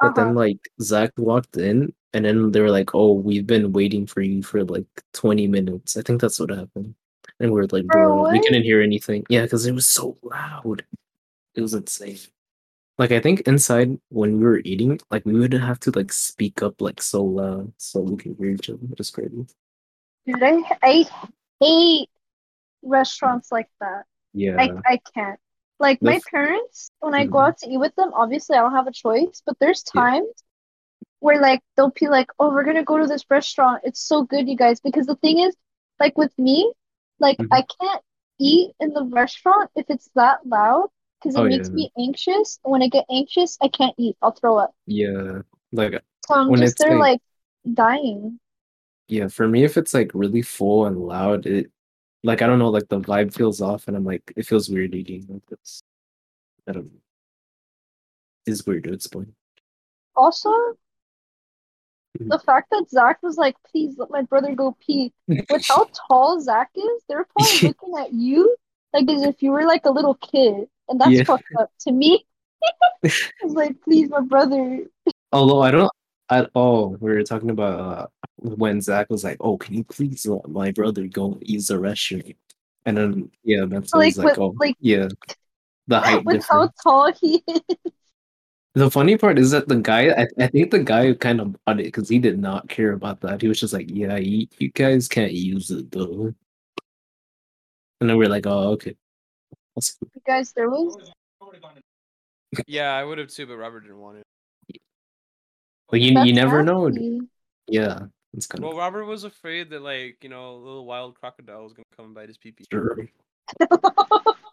But 0.00 0.08
Uh-huh. 0.08 0.24
then 0.24 0.34
like 0.34 0.58
Zach 0.80 1.12
walked 1.16 1.56
in 1.56 1.92
and 2.12 2.24
then 2.24 2.52
they 2.52 2.60
were 2.60 2.70
like, 2.70 2.94
Oh, 2.94 3.12
we've 3.12 3.46
been 3.46 3.72
waiting 3.72 4.06
for 4.06 4.20
you 4.22 4.42
for 4.42 4.64
like 4.64 4.86
20 5.14 5.46
minutes. 5.46 5.96
I 5.96 6.02
think 6.02 6.20
that's 6.20 6.40
what 6.40 6.50
happened. 6.50 6.94
And 7.40 7.52
we 7.52 7.60
are 7.60 7.66
like, 7.66 7.86
Bro, 7.86 8.30
we 8.30 8.40
couldn't 8.40 8.62
hear 8.64 8.80
anything. 8.82 9.24
Yeah, 9.28 9.42
because 9.42 9.66
it 9.66 9.72
was 9.72 9.88
so 9.88 10.16
loud. 10.22 10.84
It 11.54 11.60
was 11.62 11.74
insane. 11.74 12.18
Like 12.98 13.12
I 13.12 13.20
think 13.20 13.42
inside 13.42 13.98
when 14.08 14.38
we 14.38 14.44
were 14.44 14.60
eating, 14.64 14.98
like 15.10 15.24
we 15.24 15.34
would 15.38 15.52
have 15.52 15.78
to 15.80 15.90
like 15.92 16.12
speak 16.12 16.62
up 16.62 16.80
like 16.80 17.00
so 17.00 17.22
loud 17.22 17.72
so 17.76 18.00
we 18.00 18.16
could 18.16 18.36
hear 18.38 18.50
each 18.50 18.68
other. 18.70 18.80
It's 18.98 19.10
crazy. 19.10 19.46
Dude, 20.26 20.42
I, 20.42 20.62
I 20.82 21.06
hate 21.60 22.10
restaurants 22.82 23.52
like 23.52 23.68
that. 23.80 24.04
Yeah. 24.34 24.56
I, 24.58 24.72
I 24.84 25.00
can't. 25.14 25.38
Like 25.80 26.00
The 26.00 26.06
my 26.06 26.14
f- 26.16 26.22
parents, 26.30 26.90
when 26.98 27.14
I 27.14 27.24
go 27.26 27.38
Mhm. 27.38 27.46
out 27.46 27.58
to 27.58 27.70
eat 27.70 27.78
with 27.78 27.94
them, 27.94 28.10
obviously 28.14 28.56
I 28.56 28.62
don't 28.62 28.72
have 28.74 28.88
a 28.88 28.92
choice, 28.92 29.42
but 29.46 29.56
there's 29.60 29.84
Yeah. 29.94 30.22
Where 31.20 31.40
like 31.40 31.60
they'll 31.76 31.90
be 31.90 32.08
like, 32.08 32.30
"Oh, 32.38 32.50
we're 32.50 32.64
gonna 32.64 32.84
go 32.84 32.98
to 32.98 33.06
this 33.06 33.24
restaurant. 33.30 33.82
It's 33.84 34.00
so 34.00 34.22
good, 34.24 34.48
you 34.48 34.56
guys." 34.56 34.80
Because 34.80 35.06
the 35.06 35.16
thing 35.16 35.38
is, 35.40 35.54
like 36.00 36.16
with 36.18 36.36
me, 36.38 36.72
like 37.18 37.38
Mhm. 37.38 37.48
I 37.50 37.62
can't 37.80 38.02
eat 38.38 38.72
in 38.80 38.92
the 38.92 39.04
restaurant 39.04 39.70
if 39.74 39.86
it's 39.88 40.08
that 40.14 40.46
loud 40.46 40.88
because 41.20 41.34
it 41.36 41.40
Oh, 41.40 41.44
makes 41.48 41.68
yeah. 41.68 41.74
me 41.74 41.92
anxious. 41.98 42.58
When 42.62 42.82
I 42.82 42.88
get 42.88 43.04
anxious, 43.10 43.58
I 43.60 43.68
can't 43.68 43.94
eat. 43.98 44.16
I'll 44.22 44.30
throw 44.32 44.56
up. 44.58 44.74
Yeah. 44.86 45.42
Like 45.72 46.02
So 46.26 46.34
I'm 46.34 46.48
When 46.48 46.60
just 46.60 46.74
it's, 46.74 46.82
there 46.84 46.96
like- 46.98 47.20
like 47.66 47.74
dying. 47.74 48.38
yeah, 49.08 49.28
for 49.28 49.48
me 49.48 49.64
if 49.64 49.76
it's 49.76 49.92
like 49.94 50.10
really 50.14 50.42
full 50.42 50.86
and 50.86 50.98
loud, 50.98 51.46
it 51.46 51.70
like 52.22 52.42
I 52.42 52.46
don't 52.46 52.58
know, 52.58 52.68
like 52.70 52.88
the 52.88 53.00
vibe 53.00 53.32
feels 53.34 53.60
off 53.60 53.88
and 53.88 53.96
I'm 53.96 54.04
like 54.04 54.32
it 54.36 54.46
feels 54.46 54.68
weird 54.68 54.94
eating. 54.94 55.26
Like 55.28 55.46
this. 55.46 55.82
I 56.68 56.72
don't 56.72 56.92
know. 56.92 57.00
It's 58.46 58.66
weird 58.66 58.84
to 58.84 58.92
explain. 58.92 59.34
Also, 60.16 60.48
Mhm. 60.50 60.76
The 62.18 62.38
fact 62.38 62.68
that 62.70 62.90
Zach 62.90 63.22
was 63.22 63.36
like, 63.36 63.56
please 63.70 63.94
let 63.98 64.10
my 64.10 64.22
brother 64.22 64.54
go 64.54 64.76
pee. 64.84 65.12
With 65.28 65.64
how 65.66 65.86
tall 66.08 66.40
Zach 66.40 66.70
is, 66.74 67.02
they're 67.08 67.26
probably 67.38 67.68
looking 67.68 67.98
at 67.98 68.12
you 68.12 68.56
like 68.92 69.08
as 69.10 69.22
if 69.22 69.42
you 69.42 69.50
were 69.52 69.64
like 69.64 69.84
a 69.86 69.90
little 69.90 70.14
kid. 70.14 70.66
And 70.88 71.00
that's 71.00 71.10
Yeah. 71.10 71.24
fucked 71.24 71.44
up. 71.58 71.70
To 71.80 71.92
me, 71.92 72.24
it's 73.02 73.22
like, 73.42 73.80
please, 73.82 74.08
my 74.10 74.20
brother. 74.20 74.84
Although 75.32 75.62
I 75.62 75.70
don't 75.70 75.92
at 76.30 76.50
all, 76.54 76.96
we 77.00 77.10
were 77.10 77.22
talking 77.22 77.50
about 77.50 77.80
uh, 77.80 78.06
when 78.36 78.80
Zach 78.80 79.08
was 79.10 79.24
like, 79.24 79.38
"Oh, 79.40 79.56
can 79.56 79.74
you 79.74 79.84
please 79.84 80.26
let 80.26 80.48
my 80.48 80.70
brother 80.72 81.06
go 81.06 81.38
use 81.40 81.68
the 81.68 81.74
restroom?" 81.74 82.36
And 82.86 82.96
then 82.96 83.30
yeah, 83.44 83.64
that's 83.66 83.92
Like, 83.94 84.16
like, 84.16 84.24
with- 84.26 84.38
oh, 84.38 84.54
like- 84.58 84.76
yeah, 84.80 85.08
the 85.86 86.00
height 86.00 86.24
With 86.24 86.44
how 86.48 86.70
tall 86.82 87.12
he 87.20 87.42
is. 87.46 87.92
The 88.78 88.92
funny 88.92 89.18
part 89.18 89.40
is 89.40 89.50
that 89.50 89.66
the 89.66 89.74
guy, 89.74 90.10
I, 90.10 90.28
I 90.38 90.46
think 90.46 90.70
the 90.70 90.78
guy 90.78 91.12
kind 91.14 91.40
of 91.40 91.56
bought 91.64 91.80
it 91.80 91.86
because 91.86 92.08
he 92.08 92.20
did 92.20 92.38
not 92.38 92.68
care 92.68 92.92
about 92.92 93.20
that. 93.22 93.42
He 93.42 93.48
was 93.48 93.58
just 93.58 93.72
like, 93.72 93.90
"Yeah, 93.90 94.16
you, 94.18 94.46
you 94.58 94.70
guys 94.70 95.08
can't 95.08 95.32
use 95.32 95.72
it 95.72 95.90
though." 95.90 96.32
And 98.00 98.08
then 98.08 98.16
we're 98.16 98.28
like, 98.28 98.46
"Oh, 98.46 98.70
okay." 98.74 98.94
That's 99.74 99.96
cool. 99.96 100.08
Guys, 100.24 100.52
there 100.52 100.70
was 100.70 100.96
Yeah, 102.68 102.94
I 102.94 103.02
would 103.02 103.18
have 103.18 103.30
too, 103.30 103.48
but 103.48 103.56
Robert 103.56 103.80
didn't 103.80 103.98
want 103.98 104.18
it. 104.18 104.80
Like 105.90 106.00
you, 106.00 106.22
you 106.22 106.32
never 106.32 106.62
know. 106.62 106.88
Yeah, 107.66 108.06
it's 108.32 108.46
kind 108.46 108.62
Well, 108.62 108.74
of 108.74 108.78
Robert 108.78 109.06
was 109.06 109.24
afraid 109.24 109.70
that 109.70 109.82
like 109.82 110.18
you 110.22 110.28
know 110.28 110.54
a 110.54 110.56
little 110.56 110.86
wild 110.86 111.16
crocodile 111.16 111.64
was 111.64 111.72
gonna 111.72 111.82
come 111.96 112.06
and 112.06 112.14
bite 112.14 112.28
his 112.28 112.38
pee 112.38 112.52
pee. 112.52 112.64
sure. 112.70 113.08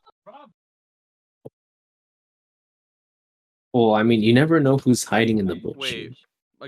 Well, 3.75 3.93
I 3.93 4.03
mean, 4.03 4.21
you 4.23 4.31
never 4.33 4.61
know 4.61 4.77
who's 4.77 5.03
hiding 5.03 5.37
in 5.37 5.47
the 5.47 5.55
bush. 5.55 5.75
Wait, 5.75 6.17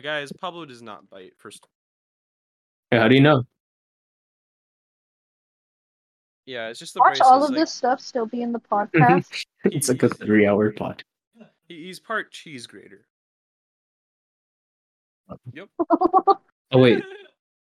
guys, 0.03 0.29
Pablo 0.41 0.65
does 0.65 0.81
not 0.81 1.09
bite. 1.09 1.31
First, 1.37 1.65
How 2.91 3.07
do 3.07 3.15
you 3.15 3.21
know? 3.21 3.45
yeah, 6.45 6.67
it's 6.67 6.79
just 6.79 6.93
the 6.95 6.99
Watch 6.99 7.11
braces. 7.19 7.27
all 7.27 7.43
of 7.45 7.51
like, 7.51 7.59
this 7.59 7.73
stuff 7.73 8.01
still 8.01 8.25
be 8.25 8.41
in 8.41 8.51
the 8.51 8.59
podcast. 8.59 9.45
It's 9.63 9.87
like 9.87 10.03
a 10.03 10.09
three-hour 10.09 10.71
pod. 10.73 11.01
he's 11.69 11.97
part 12.01 12.29
cheese 12.33 12.67
grater. 12.67 13.07
Yep. 15.53 15.69
oh 15.89 16.37
wait, 16.73 17.03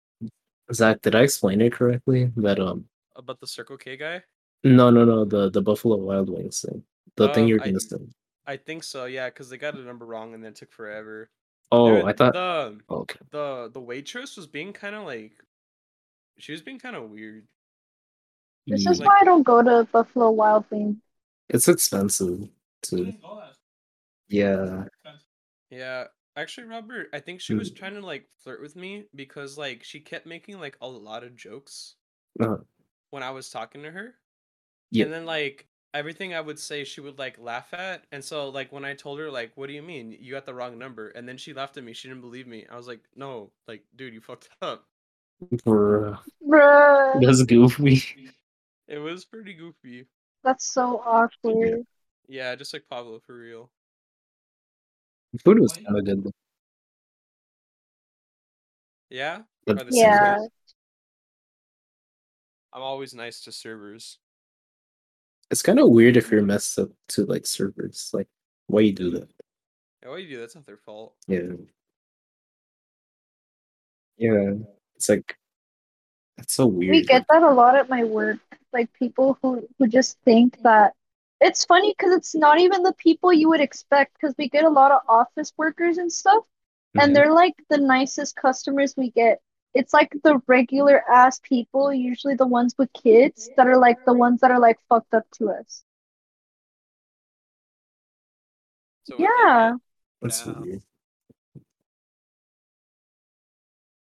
Zach, 0.75 1.01
did 1.01 1.15
I 1.15 1.21
explain 1.23 1.63
it 1.63 1.73
correctly? 1.73 2.31
That 2.37 2.61
um, 2.61 2.85
About 3.17 3.41
the 3.41 3.47
Circle 3.47 3.79
K 3.79 3.97
guy? 3.97 4.23
no, 4.63 4.91
no, 4.91 5.07
no, 5.07 5.25
the 5.25 5.49
the 5.51 5.63
Buffalo 5.63 5.97
Wild 5.97 6.29
Wings 6.29 6.61
thing, 6.61 6.83
the 7.17 7.29
thing 7.33 7.45
Um, 7.45 7.49
you're 7.49 7.63
I- 7.63 7.65
gonna 7.67 7.81
say. 7.81 7.97
I 8.47 8.57
think 8.57 8.83
so. 8.85 9.05
Yeah, 9.05 9.29
because 9.29 9.49
they 9.51 9.57
got 9.59 9.75
a 9.75 9.81
number 9.83 10.05
wrong 10.07 10.35
and 10.35 10.43
then 10.43 10.51
it 10.53 10.57
took 10.57 10.73
forever. 10.73 11.31
Oh, 11.71 11.97
Dude, 11.97 12.05
I 12.05 12.13
thought. 12.13 12.33
the 12.35 12.79
oh, 12.89 12.97
okay. 12.99 13.19
the 13.31 13.71
the 13.73 13.81
waitress 13.81 14.37
was 14.37 14.47
being 14.47 14.73
kind 14.73 14.95
of 14.95 15.05
like, 15.05 15.33
she 16.39 16.53
was 16.53 16.61
being 16.63 16.79
kind 16.79 16.97
of 16.97 17.11
weird. 17.11 17.47
This 18.67 18.87
is 18.87 19.01
why 19.01 19.19
I 19.21 19.25
don't 19.25 19.43
go 19.43 19.63
to 19.63 19.89
Buffalo 19.91 20.31
Wild 20.31 20.65
Wings. 20.71 20.97
It's 21.49 21.69
expensive 21.69 22.49
too. 22.83 23.13
Yeah. 24.29 24.85
Yeah, 25.71 26.05
actually, 26.37 26.67
Robert, 26.67 27.09
I 27.13 27.21
think 27.21 27.41
she 27.41 27.55
was 27.55 27.71
Mm. 27.71 27.77
trying 27.77 27.95
to 27.95 28.01
like 28.07 28.29
flirt 28.45 28.61
with 28.61 28.77
me 28.77 29.05
because 29.15 29.57
like 29.57 29.83
she 29.83 30.01
kept 30.01 30.27
making 30.27 30.61
like 30.61 30.77
a 30.81 30.87
lot 30.89 31.25
of 31.25 31.35
jokes 31.37 31.97
Uh, 32.41 32.59
when 33.11 33.23
I 33.23 33.31
was 33.31 33.51
talking 33.51 33.83
to 33.83 33.91
her. 33.91 34.15
Yeah. 34.91 35.05
And 35.05 35.13
then 35.15 35.25
like 35.27 35.67
everything 35.95 36.35
I 36.35 36.41
would 36.41 36.59
say 36.59 36.85
she 36.85 37.01
would 37.01 37.19
like 37.19 37.39
laugh 37.39 37.73
at. 37.75 38.05
And 38.13 38.25
so 38.25 38.49
like 38.49 38.73
when 38.73 38.85
I 38.85 38.95
told 38.95 39.19
her 39.21 39.31
like 39.31 39.53
what 39.57 39.67
do 39.69 39.73
you 39.75 39.83
mean? 39.83 40.17
You 40.21 40.33
got 40.33 40.47
the 40.47 40.55
wrong 40.55 40.79
number. 40.79 41.09
And 41.11 41.29
then 41.29 41.37
she 41.39 41.53
laughed 41.55 41.77
at 41.77 41.85
me. 41.85 41.93
She 41.93 42.09
didn't 42.09 42.23
believe 42.23 42.47
me. 42.47 42.67
I 42.71 42.77
was 42.77 42.87
like, 42.89 43.01
"No, 43.17 43.51
like 43.69 43.85
dude, 43.97 44.15
you 44.15 44.21
fucked 44.21 44.49
up." 44.63 44.87
bruh, 45.43 46.19
Bruh, 46.47 47.21
that's 47.21 47.43
goofy. 47.45 48.03
It 48.89 48.99
was 48.99 49.25
pretty 49.25 49.55
goofy. 49.55 50.07
that's 50.45 50.67
so 50.73 51.01
awkward. 51.05 51.85
Yeah, 52.29 52.55
just 52.55 52.73
like 52.73 52.85
Pablo 52.89 53.21
for 53.21 53.37
real. 53.37 53.71
Food 55.45 55.59
was 55.61 55.73
kind 55.75 55.99
of 55.99 56.05
good. 56.05 56.25
though. 56.25 56.33
Yeah? 59.11 59.43
But 59.67 59.87
Yeah. 59.91 60.37
servers- 60.37 60.51
I'm 62.73 62.83
always 62.83 63.15
nice 63.15 63.41
to 63.43 63.53
servers. 63.53 64.19
It's 65.53 65.63
kind 65.63 65.79
of 65.79 65.91
weird 65.91 66.17
if 66.17 66.31
you're 66.31 66.43
messed 66.43 66.79
up 66.79 66.89
to 67.09 67.27
like 67.27 67.47
servers. 67.47 68.11
Like, 68.15 68.27
why 68.69 68.81
you 68.81 68.93
do 68.95 69.11
that? 69.11 69.29
Yeah, 70.03 70.09
what 70.09 70.17
do 70.17 70.23
you 70.23 70.31
do? 70.31 70.41
That's 70.41 70.55
not 70.55 70.65
their 70.65 70.79
fault. 70.79 71.15
Yeah. 71.29 71.43
Yeah. 74.17 74.55
It's 74.97 75.11
like 75.11 75.37
that's 76.39 76.55
so 76.55 76.67
weird. 76.67 76.93
We 76.93 77.05
get 77.05 77.27
that 77.29 77.43
a 77.43 77.51
lot 77.51 77.77
at 77.77 77.91
my 77.91 78.03
work. 78.03 78.39
Like 78.73 78.91
people 78.95 79.39
who 79.43 79.69
who 79.79 79.89
just 79.89 80.19
think 80.25 80.59
that 80.63 80.95
it's 81.43 81.67
funny 81.67 81.95
because 81.97 82.15
it's 82.15 82.35
not 82.35 82.59
even 82.59 82.83
the 82.83 82.95
people 82.95 83.31
you 83.31 83.51
would 83.51 83.61
expect. 83.61 84.15
Because 84.15 84.35
we 84.39 84.49
get 84.49 84.65
a 84.65 84.71
lot 84.71 84.91
of 84.91 85.03
office 85.07 85.53
workers 85.59 85.99
and 85.99 86.11
stuff, 86.11 86.45
Mhm. 86.97 87.03
and 87.03 87.15
they're 87.15 87.33
like 87.33 87.55
the 87.69 87.77
nicest 87.77 88.37
customers 88.37 88.95
we 88.97 89.11
get. 89.11 89.43
It's 89.75 89.95
like 89.95 90.15
the 90.23 90.41
regular 90.47 91.03
ass 91.11 91.41
people, 91.41 91.93
usually 91.93 92.35
the 92.35 92.47
ones 92.47 92.75
with 92.77 92.93
kids, 92.93 93.51
that 93.57 93.67
are 93.67 93.79
like 93.79 93.99
the 94.05 94.13
ones 94.13 94.41
that 94.41 94.51
are 94.51 94.61
like 94.61 94.79
fucked 94.89 95.15
up 95.15 95.27
to 95.39 95.51
us. 95.51 95.83
So 99.05 99.17
Yeah, 99.19 99.77
That's 100.21 100.47
Yeah. 100.47 100.61
weird. 100.61 100.83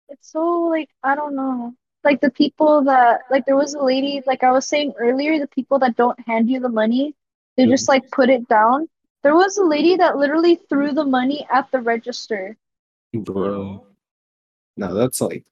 it's 0.09 0.31
so 0.31 0.43
like 0.69 0.89
I 1.03 1.15
don't 1.15 1.35
know. 1.35 1.73
Like 2.03 2.21
the 2.21 2.29
people 2.31 2.83
that 2.83 3.21
like 3.31 3.45
there 3.45 3.55
was 3.55 3.73
a 3.73 3.81
lady 3.81 4.21
like 4.27 4.43
I 4.43 4.51
was 4.51 4.67
saying 4.67 4.93
earlier, 4.99 5.39
the 5.39 5.47
people 5.47 5.79
that 5.79 5.95
don't 5.95 6.19
hand 6.27 6.49
you 6.49 6.59
the 6.59 6.69
money, 6.69 7.15
they 7.57 7.65
just 7.65 7.87
like 7.87 8.09
put 8.11 8.29
it 8.29 8.47
down. 8.47 8.87
There 9.23 9.35
was 9.35 9.57
a 9.57 9.63
lady 9.63 9.95
that 9.97 10.17
literally 10.17 10.55
threw 10.67 10.91
the 10.91 11.05
money 11.05 11.47
at 11.49 11.71
the 11.71 11.79
register. 11.79 12.57
Bro. 13.13 13.87
No, 14.75 14.93
that's 14.93 15.21
like 15.21 15.45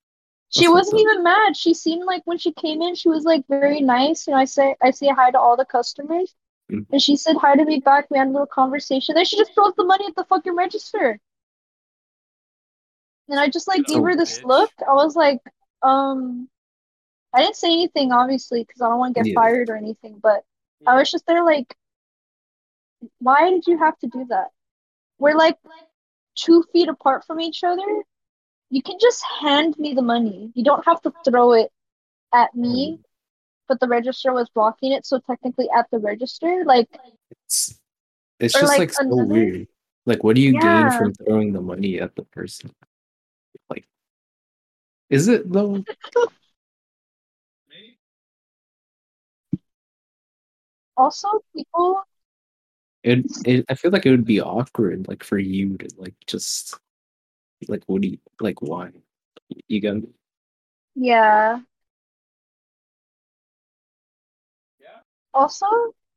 She 0.51 0.65
That's 0.65 0.73
wasn't 0.73 1.01
even 1.01 1.23
mad. 1.23 1.55
She 1.55 1.73
seemed 1.73 2.03
like 2.05 2.21
when 2.25 2.37
she 2.37 2.51
came 2.51 2.81
in, 2.81 2.95
she 2.95 3.09
was 3.09 3.23
like 3.23 3.45
very 3.47 3.79
nice. 3.81 4.27
You 4.27 4.33
know, 4.33 4.39
I 4.39 4.45
say 4.45 4.75
I 4.81 4.91
say 4.91 5.07
hi 5.07 5.31
to 5.31 5.39
all 5.39 5.55
the 5.57 5.65
customers. 5.65 6.35
Mhm. 6.69 6.85
And 6.91 7.01
she 7.01 7.15
said 7.15 7.37
hi 7.37 7.55
to 7.55 7.63
me 7.65 7.79
back. 7.79 8.09
We 8.09 8.17
had 8.17 8.27
a 8.27 8.31
little 8.31 8.47
conversation. 8.47 9.15
Then 9.15 9.25
she 9.25 9.37
just 9.37 9.53
throws 9.53 9.73
the 9.75 9.85
money 9.85 10.05
at 10.07 10.15
the 10.15 10.25
fucking 10.25 10.55
register. 10.55 11.19
And 13.29 13.39
I 13.39 13.49
just 13.49 13.67
like 13.67 13.85
Get 13.85 13.93
gave 13.95 14.03
her 14.03 14.15
this 14.15 14.39
bitch. 14.39 14.43
look. 14.45 14.71
I 14.85 14.93
was 14.93 15.15
like, 15.15 15.39
um, 15.83 16.49
I 17.33 17.41
didn't 17.41 17.55
say 17.55 17.71
anything 17.71 18.11
obviously 18.11 18.63
because 18.63 18.81
I 18.81 18.89
don't 18.89 18.99
want 18.99 19.15
to 19.15 19.21
get 19.23 19.27
Yeah. 19.29 19.35
fired 19.35 19.69
or 19.69 19.77
anything. 19.77 20.19
But 20.19 20.43
I 20.85 20.95
was 20.97 21.09
just 21.09 21.25
there 21.27 21.45
like, 21.45 21.77
why 23.19 23.49
did 23.49 23.67
you 23.67 23.77
have 23.77 23.97
to 23.99 24.07
do 24.07 24.25
that? 24.25 24.51
We're 25.17 25.35
like 25.35 25.57
two 26.35 26.63
feet 26.73 26.89
apart 26.89 27.23
from 27.25 27.39
each 27.39 27.63
other. 27.63 28.03
You 28.71 28.81
can 28.81 28.97
just 28.99 29.21
hand 29.41 29.77
me 29.77 29.93
the 29.93 30.01
money. 30.01 30.51
You 30.55 30.63
don't 30.63 30.83
have 30.85 31.01
to 31.01 31.13
throw 31.25 31.51
it 31.53 31.69
at 32.33 32.55
me. 32.55 32.95
Hmm. 32.95 33.01
But 33.67 33.79
the 33.79 33.87
register 33.87 34.33
was 34.33 34.49
blocking 34.49 34.91
it, 34.91 35.05
so 35.05 35.19
technically 35.19 35.69
at 35.73 35.87
the 35.91 35.99
register, 35.99 36.63
like 36.65 36.89
it's 37.29 37.79
it's 38.37 38.53
just 38.53 38.65
like, 38.65 38.79
like, 38.79 38.93
so 38.93 39.05
another- 39.05 39.25
weird. 39.25 39.67
Like 40.05 40.23
what 40.23 40.35
do 40.35 40.41
you 40.41 40.59
gain 40.59 40.91
from 40.91 41.13
throwing 41.13 41.53
the 41.53 41.61
money 41.61 42.01
at 42.01 42.15
the 42.15 42.23
person? 42.23 42.73
Like 43.69 43.87
is 45.09 45.27
it 45.27 45.49
though? 45.49 45.83
also 50.97 51.27
people 51.55 52.03
It, 53.03 53.25
it 53.45 53.65
I 53.69 53.75
feel 53.75 53.91
like 53.91 54.05
it 54.05 54.11
would 54.11 54.25
be 54.25 54.41
awkward 54.41 55.07
like 55.07 55.23
for 55.23 55.37
you 55.37 55.77
to 55.77 55.87
like 55.97 56.15
just 56.27 56.77
like 57.67 57.83
what 57.87 58.01
do 58.01 58.09
you 58.09 58.17
like 58.39 58.61
why? 58.61 58.91
You 59.67 59.81
got 59.81 60.03
Yeah. 60.95 61.59
Yeah. 64.79 64.99
Also, 65.33 65.65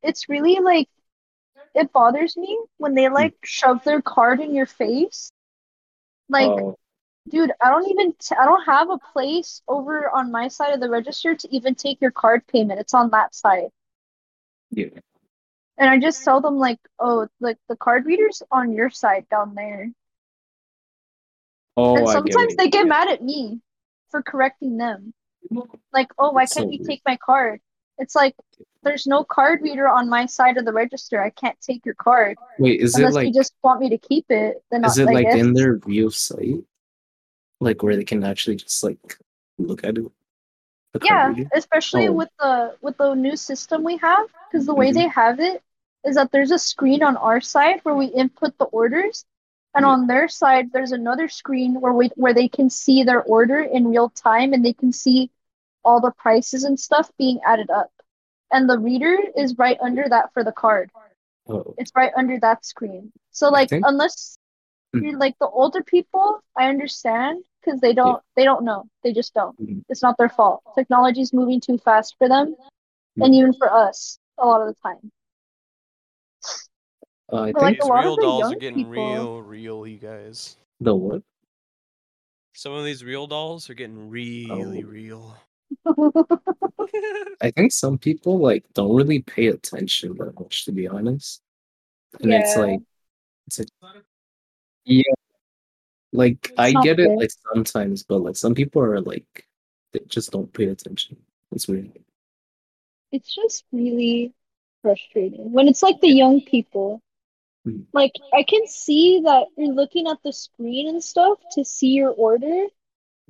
it's 0.02 0.28
really 0.28 0.58
like 0.60 0.88
it 1.74 1.92
bothers 1.92 2.36
me 2.36 2.58
when 2.78 2.94
they 2.94 3.06
hmm. 3.06 3.14
like 3.14 3.34
shove 3.44 3.82
their 3.84 4.02
card 4.02 4.40
in 4.40 4.54
your 4.54 4.66
face. 4.66 5.30
Like, 6.28 6.48
oh, 6.48 6.76
dude, 7.28 7.52
I 7.60 7.68
don't 7.68 7.90
even 7.90 8.14
t- 8.18 8.36
I 8.38 8.44
don't 8.44 8.64
have 8.64 8.90
a 8.90 8.98
place 9.12 9.60
over 9.68 10.08
on 10.10 10.32
my 10.32 10.48
side 10.48 10.72
of 10.72 10.80
the 10.80 10.88
register 10.88 11.34
to 11.34 11.54
even 11.54 11.74
take 11.74 12.00
your 12.00 12.10
card 12.10 12.46
payment. 12.46 12.80
It's 12.80 12.94
on 12.94 13.10
that 13.10 13.34
side. 13.34 13.70
yeah. 14.70 14.88
And 15.76 15.90
I 15.90 15.98
just 15.98 16.24
tell 16.24 16.40
them 16.40 16.56
like, 16.56 16.78
"Oh, 17.00 17.26
like 17.40 17.58
the 17.68 17.76
card 17.76 18.06
reader's 18.06 18.42
on 18.50 18.72
your 18.72 18.90
side 18.90 19.28
down 19.28 19.54
there." 19.54 19.90
Oh, 21.76 21.96
And 21.96 22.08
I 22.08 22.12
get 22.12 22.12
sometimes 22.12 22.56
they 22.56 22.68
get 22.68 22.86
mad 22.86 23.08
at 23.08 23.22
me 23.22 23.60
for 24.10 24.22
correcting 24.22 24.76
them. 24.76 25.12
Like, 25.92 26.08
"Oh, 26.18 26.30
why 26.32 26.42
That's 26.42 26.54
can't 26.54 26.72
you 26.72 26.78
weird. 26.78 26.88
take 26.88 27.02
my 27.06 27.16
card?" 27.16 27.60
It's 27.98 28.14
like 28.14 28.34
there's 28.82 29.06
no 29.06 29.24
card 29.24 29.62
reader 29.62 29.88
on 29.88 30.08
my 30.08 30.26
side 30.26 30.56
of 30.56 30.64
the 30.64 30.72
register. 30.72 31.20
I 31.22 31.30
can't 31.30 31.58
take 31.60 31.84
your 31.86 31.94
card 31.94 32.36
Wait, 32.58 32.80
is 32.80 32.94
it 32.96 32.98
unless 33.00 33.14
like 33.14 33.26
you 33.28 33.32
just 33.32 33.54
want 33.62 33.80
me 33.80 33.88
to 33.90 33.98
keep 33.98 34.26
it. 34.30 34.62
Then 34.70 34.84
is 34.84 34.98
it 34.98 35.06
like 35.06 35.26
in 35.28 35.52
their 35.52 35.76
view 35.78 36.06
of 36.06 36.14
sight? 36.14 36.64
Like 37.60 37.82
where 37.82 37.96
they 37.96 38.04
can 38.04 38.24
actually 38.24 38.56
just 38.56 38.82
like 38.82 39.18
look 39.58 39.84
at 39.84 39.98
it? 39.98 40.04
Yeah, 41.02 41.28
reader? 41.28 41.48
especially 41.54 42.08
Oh. 42.08 42.12
with 42.12 42.30
the 42.38 42.76
with 42.82 42.96
the 42.98 43.14
new 43.14 43.36
system 43.36 43.82
we 43.84 43.96
have, 43.98 44.26
because 44.50 44.64
the 44.66 44.74
way 44.74 44.90
Mhm. 44.90 44.94
they 44.94 45.08
have 45.08 45.40
it 45.40 45.62
is 46.04 46.14
that 46.16 46.30
there's 46.32 46.50
a 46.52 46.58
screen 46.58 47.02
on 47.02 47.16
our 47.16 47.40
side 47.40 47.80
where 47.84 47.94
we 47.94 48.06
input 48.06 48.56
the 48.58 48.66
orders, 48.66 49.24
And 49.74 49.84
Yeah. 49.84 49.90
on 49.90 50.06
their 50.06 50.28
side, 50.28 50.72
there's 50.72 50.92
another 50.92 51.28
screen 51.28 51.80
where 51.80 51.92
we, 51.92 52.08
where 52.16 52.34
they 52.34 52.48
can 52.48 52.70
see 52.70 53.02
their 53.02 53.22
order 53.22 53.58
in 53.60 53.88
real 53.88 54.08
time 54.10 54.52
and 54.52 54.64
they 54.64 54.72
can 54.72 54.92
see 54.92 55.30
all 55.84 56.00
the 56.00 56.12
prices 56.12 56.64
and 56.64 56.78
stuff 56.78 57.10
being 57.18 57.40
added 57.44 57.70
up. 57.70 57.90
And 58.52 58.68
the 58.70 58.78
reader 58.78 59.18
is 59.36 59.58
right 59.58 59.78
under 59.80 60.08
that 60.08 60.32
for 60.32 60.44
the 60.44 60.52
card. 60.52 60.90
Oh, 61.48 61.74
It's 61.76 61.92
right 61.96 62.12
under 62.16 62.38
that 62.40 62.64
screen. 62.64 63.12
So 63.32 63.48
like 63.50 63.68
think- 63.70 63.84
unless 63.86 64.38
Mm. 64.94 65.02
you're 65.02 65.18
like 65.18 65.36
the 65.40 65.48
older 65.48 65.82
people, 65.82 66.40
I 66.56 66.68
understand 66.68 67.44
because 67.60 67.80
they 67.80 67.92
don't 67.94 68.22
they 68.36 68.44
don't 68.44 68.64
know. 68.64 68.84
They 69.02 69.12
just 69.12 69.34
don't. 69.34 69.58
Mhm. 69.60 69.82
It's 69.88 70.02
not 70.02 70.16
their 70.18 70.28
fault. 70.28 70.62
Technology's 70.76 71.32
moving 71.32 71.60
too 71.60 71.78
fast 71.78 72.16
for 72.16 72.28
them 72.28 72.54
Mm. 73.18 73.24
and 73.24 73.34
even 73.34 73.52
for 73.54 73.72
us 73.72 74.18
a 74.38 74.46
lot 74.46 74.60
of 74.62 74.68
the 74.68 74.74
time. 74.80 75.10
Uh, 77.32 77.36
I 77.42 77.52
But, 77.52 77.62
like, 77.62 77.70
think 77.78 77.80
These 77.82 77.88
a 77.88 77.92
lot 77.92 77.98
of 78.00 78.04
real 78.04 78.16
dolls 78.16 78.52
are 78.52 78.56
getting 78.58 78.76
people- 78.78 78.90
real, 78.92 79.42
real, 79.42 79.86
you 79.86 79.98
guys. 79.98 80.56
the 80.80 80.94
what? 80.94 81.22
Some 82.54 82.72
of 82.72 82.84
these 82.84 83.02
real 83.02 83.26
dolls 83.26 83.68
are 83.70 83.74
getting 83.74 84.08
really 84.08 84.82
Oh. 84.84 84.86
real. 84.86 85.36
I 87.40 87.50
think 87.50 87.72
some 87.72 87.98
people 87.98 88.38
like 88.38 88.64
don't 88.74 88.94
really 88.94 89.22
pay 89.22 89.48
attention 89.48 90.16
that 90.18 90.38
much, 90.38 90.64
to 90.66 90.72
be 90.72 90.86
honest. 90.86 91.40
And 92.20 92.32
it's 92.32 92.56
like, 92.56 92.80
it's 93.48 93.58
like, 93.58 93.68
yeah, 94.84 95.02
like 96.12 96.52
I 96.58 96.72
not 96.72 96.84
get 96.84 97.00
it 97.00 97.10
like 97.10 97.30
sometimes, 97.52 98.04
but 98.04 98.18
like 98.18 98.36
some 98.36 98.54
people 98.54 98.82
are 98.82 99.00
like 99.00 99.48
they 99.92 100.00
just 100.06 100.30
don't 100.30 100.52
pay 100.52 100.66
attention. 100.66 101.16
It's 101.52 101.66
weird. 101.66 101.90
it's 103.10 103.34
just 103.34 103.64
really 103.72 104.32
frustrating 104.82 105.52
when 105.52 105.66
it's 105.68 105.82
like 105.82 106.00
the 106.00 106.08
young 106.12 106.40
people. 106.42 107.00
Like 107.92 108.12
I 108.32 108.42
can 108.42 108.66
see 108.66 109.20
that 109.24 109.46
you're 109.56 109.72
looking 109.74 110.06
at 110.06 110.18
the 110.22 110.32
screen 110.32 110.88
and 110.88 111.02
stuff 111.02 111.38
to 111.52 111.64
see 111.64 111.88
your 111.88 112.10
order. 112.10 112.66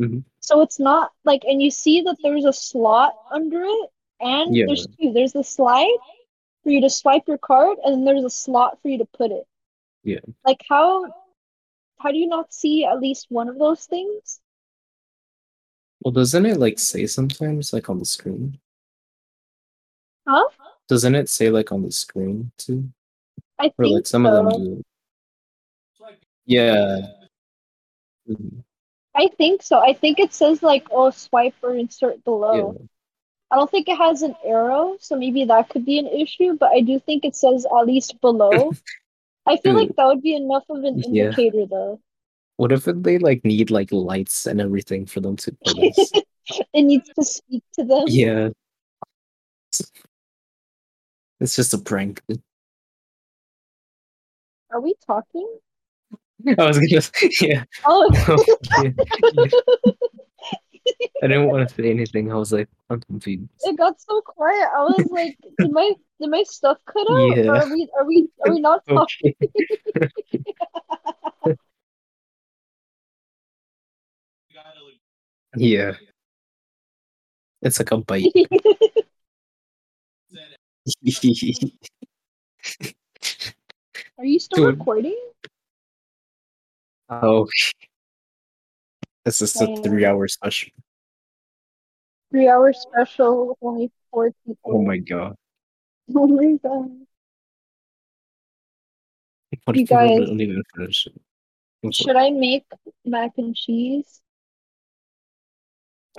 Mhm. 0.01 0.25
So 0.41 0.61
it's 0.61 0.81
not 0.81 1.13
like, 1.25 1.45
and 1.45 1.63
you 1.63 1.71
see 1.71 2.01
that 2.03 2.17
there's 2.23 2.45
a 2.45 2.53
slot 2.53 3.15
under 3.31 3.63
it, 3.65 3.91
and 4.21 4.55
Yeah. 4.55 4.65
there's 4.67 4.87
two. 5.01 5.13
There's 5.13 5.33
the 5.33 5.45
slide 5.45 5.97
for 6.63 6.71
you 6.71 6.81
to 6.81 6.91
swipe 6.91 7.29
your 7.29 7.39
card, 7.39 7.79
and 7.85 7.95
then 7.95 8.05
there's 8.05 8.25
a 8.25 8.31
slot 8.31 8.81
for 8.83 8.89
you 8.89 8.99
to 8.99 9.05
put 9.05 9.31
it. 9.31 9.47
Yeah. 10.03 10.21
Like 10.45 10.63
how 10.69 11.07
how 11.99 12.11
do 12.11 12.19
you 12.19 12.27
not 12.27 12.53
see 12.53 12.85
at 12.85 13.01
least 13.01 13.31
one 13.31 13.49
of 13.49 13.59
those 13.59 13.87
things? 13.87 14.41
Well, 16.01 16.13
doesn't 16.13 16.45
it 16.45 16.59
like 16.59 16.79
say 16.79 17.07
sometimes 17.07 17.73
like 17.73 17.89
on 17.89 17.99
the 18.01 18.05
screen? 18.05 18.59
Huh? 20.27 20.49
Doesn't 20.89 21.15
it 21.15 21.29
say 21.31 21.49
like 21.51 21.73
on 21.73 21.83
the 21.83 21.93
screen 21.93 22.51
too? 22.59 22.91
I 23.59 23.67
Or 23.79 23.85
think 23.85 23.95
like 23.95 24.07
some 24.07 24.25
so. 24.25 24.31
of 24.31 24.53
them 24.53 24.65
do. 24.65 24.83
Yeah. 26.47 27.01
I 29.15 29.29
think 29.39 29.63
so. 29.63 29.79
I 29.79 29.93
think 29.93 30.19
it 30.19 30.35
says 30.35 30.63
like, 30.63 30.89
oh, 30.91 31.11
swipe 31.11 31.55
or 31.63 31.75
insert 31.75 32.25
below. 32.25 32.77
Yeah. 32.79 32.87
I 33.51 33.57
don't 33.57 33.71
think 33.71 33.89
it 33.89 33.97
has 33.97 34.23
an 34.23 34.35
arrow, 34.45 34.97
so 34.99 35.17
maybe 35.17 35.45
that 35.45 35.69
could 35.69 35.85
be 35.85 35.99
an 35.99 36.09
issue, 36.09 36.57
but 36.59 36.71
I 36.73 36.81
do 36.81 36.99
think 36.99 37.25
it 37.25 37.37
says 37.37 37.65
at 37.67 37.87
least 37.87 38.21
below. 38.21 38.73
I 39.47 39.59
feel 39.59 39.73
hmm. 39.73 39.79
like 39.79 39.97
that 39.97 40.07
would 40.07 40.23
be 40.23 40.35
enough 40.35 40.65
of 40.69 40.83
an 40.85 40.99
Yeah. 40.99 41.25
indicator 41.25 41.67
though. 41.67 42.01
What 42.57 42.73
if 42.73 42.85
they 42.85 43.19
like 43.19 43.45
need 43.45 43.71
like 43.71 43.93
lights 43.93 44.47
and 44.47 44.61
everything 44.61 45.07
for 45.07 45.21
them 45.21 45.37
to? 45.37 45.57
It 46.75 46.83
needs 46.83 47.09
to 47.19 47.25
speak 47.25 47.63
to 47.75 47.85
them. 47.85 48.05
yeah. 48.07 48.51
It's 51.41 51.57
just 51.57 51.73
a 51.73 51.79
prank. 51.79 52.21
Are 54.75 54.81
we 54.81 54.95
talking? 55.07 55.59
I 56.59 56.67
was 56.67 56.79
gonna 56.79 57.31
yeah. 57.41 57.63
Oh, 57.85 58.11
yeah. 58.83 58.91
I 61.23 61.29
didn't 61.29 61.47
want 61.47 61.69
to 61.69 61.75
say 61.75 61.89
anything. 61.91 62.33
I 62.33 62.35
was 62.35 62.53
like, 62.53 62.69
I'm 62.91 63.01
confused. 63.03 63.49
it 63.63 63.79
got 63.79 64.01
so 64.01 64.21
quiet. 64.21 64.69
I 64.77 64.81
was 64.83 65.07
like, 65.13 65.39
did 65.59 65.71
my 65.71 65.93
did 66.21 66.31
my 66.31 66.43
stuff 66.43 66.79
cut 66.87 67.09
out? 67.09 67.37
Yeah. 67.37 67.51
Are 67.51 67.73
we 67.73 67.89
are 67.97 68.05
we 68.05 68.29
are 68.45 68.53
we 68.53 68.61
not 68.61 68.85
talking? 68.89 69.35
Yeah. 75.57 75.93
It's 77.63 77.79
like 77.79 77.93
a 77.93 77.99
bite. 77.99 78.33
Are 84.19 84.25
you 84.25 84.39
still 84.39 84.65
Dude. 84.67 84.79
recording? 84.79 85.19
oh. 87.11 87.49
This 89.25 89.41
is 89.41 89.59
a 89.61 89.75
three 89.77 90.05
hour 90.05 90.29
special. 90.29 90.71
Three 92.31 92.49
hour 92.49 92.73
special 92.75 93.49
with 93.49 93.57
only 93.63 93.91
four 94.11 94.33
people. 94.47 94.59
Oh 94.67 94.83
my 94.83 94.99
god. 94.99 95.35
Oh 96.15 96.27
my 96.27 96.59
god. 96.63 96.91
What 99.65 99.77
You 99.77 99.87
guys- 99.87 100.19
don't 100.27 100.41
even 100.41 100.63
finish 100.77 101.07
it? 101.07 101.95
Should 101.95 102.17
I 102.17 102.31
make 102.31 102.65
mac 103.07 103.33
and 103.39 103.55
cheese? 103.57 104.21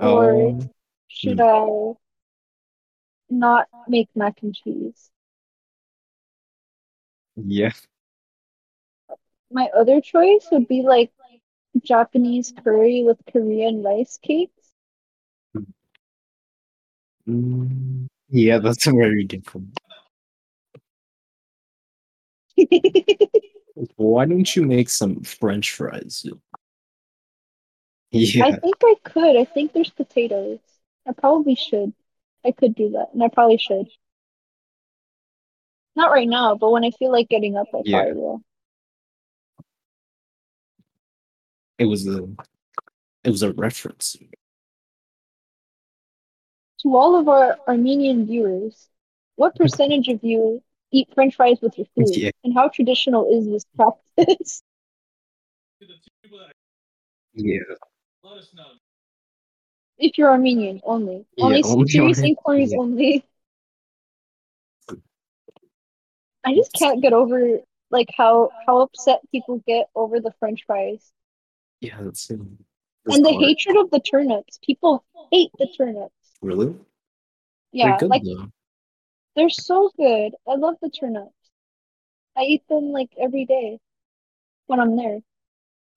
Or 0.00 0.32
Oh, 0.34 0.60
should 1.08 1.38
hmm. 1.38 1.44
I 1.44 1.92
not 3.30 3.68
make 3.88 4.08
mac 4.16 4.42
and 4.42 4.54
cheese? 4.54 5.10
Yeah. 7.36 7.72
My 9.50 9.68
other 9.76 10.00
choice 10.00 10.48
would 10.50 10.66
be 10.66 10.82
like 10.82 11.12
Japanese 11.82 12.52
curry 12.64 13.04
with 13.04 13.18
Korean 13.30 13.82
rice 13.82 14.18
cakes. 14.22 14.52
Mm, 17.28 18.06
yeah, 18.28 18.58
that's 18.58 18.86
very 18.86 19.24
different. 19.24 19.78
Why 23.96 24.24
don't 24.24 24.56
you 24.56 24.62
make 24.62 24.88
some 24.88 25.22
French 25.22 25.72
fries? 25.72 26.24
Yeah. 28.10 28.44
I 28.44 28.52
think 28.52 28.76
I 28.82 28.94
could. 29.04 29.36
I 29.36 29.44
think 29.44 29.72
there's 29.72 29.90
potatoes. 29.90 30.60
I 31.06 31.12
probably 31.12 31.54
should. 31.54 31.92
I 32.44 32.52
could 32.52 32.74
do 32.74 32.90
that, 32.90 33.08
and 33.12 33.22
I 33.22 33.28
probably 33.28 33.58
should. 33.58 33.88
Not 35.96 36.10
right 36.10 36.28
now, 36.28 36.54
but 36.54 36.70
when 36.70 36.84
I 36.84 36.90
feel 36.90 37.10
like 37.10 37.28
getting 37.28 37.56
up, 37.56 37.68
I 37.74 37.80
Yeah. 37.84 38.02
probably 38.02 38.20
will. 38.22 38.42
It 41.78 41.86
was 41.86 42.06
a 42.06 42.26
it 43.24 43.30
was 43.30 43.42
a 43.42 43.52
reference. 43.52 44.16
To 46.82 46.96
all 46.96 47.18
of 47.18 47.28
our 47.28 47.58
Armenian 47.66 48.26
viewers, 48.26 48.88
what 49.34 49.54
mm-hmm. 49.54 49.64
percentage 49.64 50.08
of 50.08 50.22
you 50.22 50.62
eat 50.92 51.08
French 51.14 51.34
fries 51.34 51.58
with 51.60 51.76
your 51.76 51.86
food, 51.96 52.14
Yeah. 52.14 52.30
and 52.44 52.54
how 52.54 52.68
traditional 52.68 53.28
is 53.36 53.46
this 53.46 53.64
practice? 53.76 54.62
Yeah. 57.38 57.58
Let 58.22 58.38
us 58.38 58.54
know. 58.54 58.64
if 59.98 60.16
you're 60.16 60.30
Armenian 60.30 60.80
only, 60.84 61.26
Yeah, 61.36 61.44
only 61.44 61.62
only 61.64 61.86
serious 61.88 62.18
inquiries 62.20 62.72
yeah. 62.72 62.78
only. 62.78 63.24
I 66.46 66.54
just 66.54 66.72
can't 66.72 67.02
get 67.02 67.12
over 67.12 67.58
like 67.90 68.08
how 68.16 68.50
how 68.66 68.78
upset 68.80 69.20
people 69.30 69.62
get 69.66 69.88
over 69.94 70.20
the 70.20 70.32
French 70.38 70.64
fries 70.66 71.12
Yeah, 71.80 71.96
that's 72.00 72.30
it. 72.30 72.40
and 73.06 73.24
the 73.24 73.32
hatred 73.32 73.76
of 73.76 73.90
the 73.90 74.00
turnips. 74.00 74.58
People 74.64 75.04
hate 75.32 75.50
the 75.58 75.68
turnips. 75.76 76.12
Really? 76.42 76.74
Yeah, 77.72 77.88
They're 77.90 77.98
good 77.98 78.10
like 78.10 78.22
though. 78.24 78.48
they're 79.34 79.50
so 79.50 79.90
good. 79.96 80.32
I 80.48 80.54
love 80.54 80.76
the 80.80 80.90
turnips. 80.90 81.32
I 82.36 82.42
eat 82.42 82.62
them 82.68 82.92
like 82.92 83.10
every 83.20 83.44
day 83.44 83.78
when 84.66 84.80
I'm 84.80 84.96
there. 84.96 85.18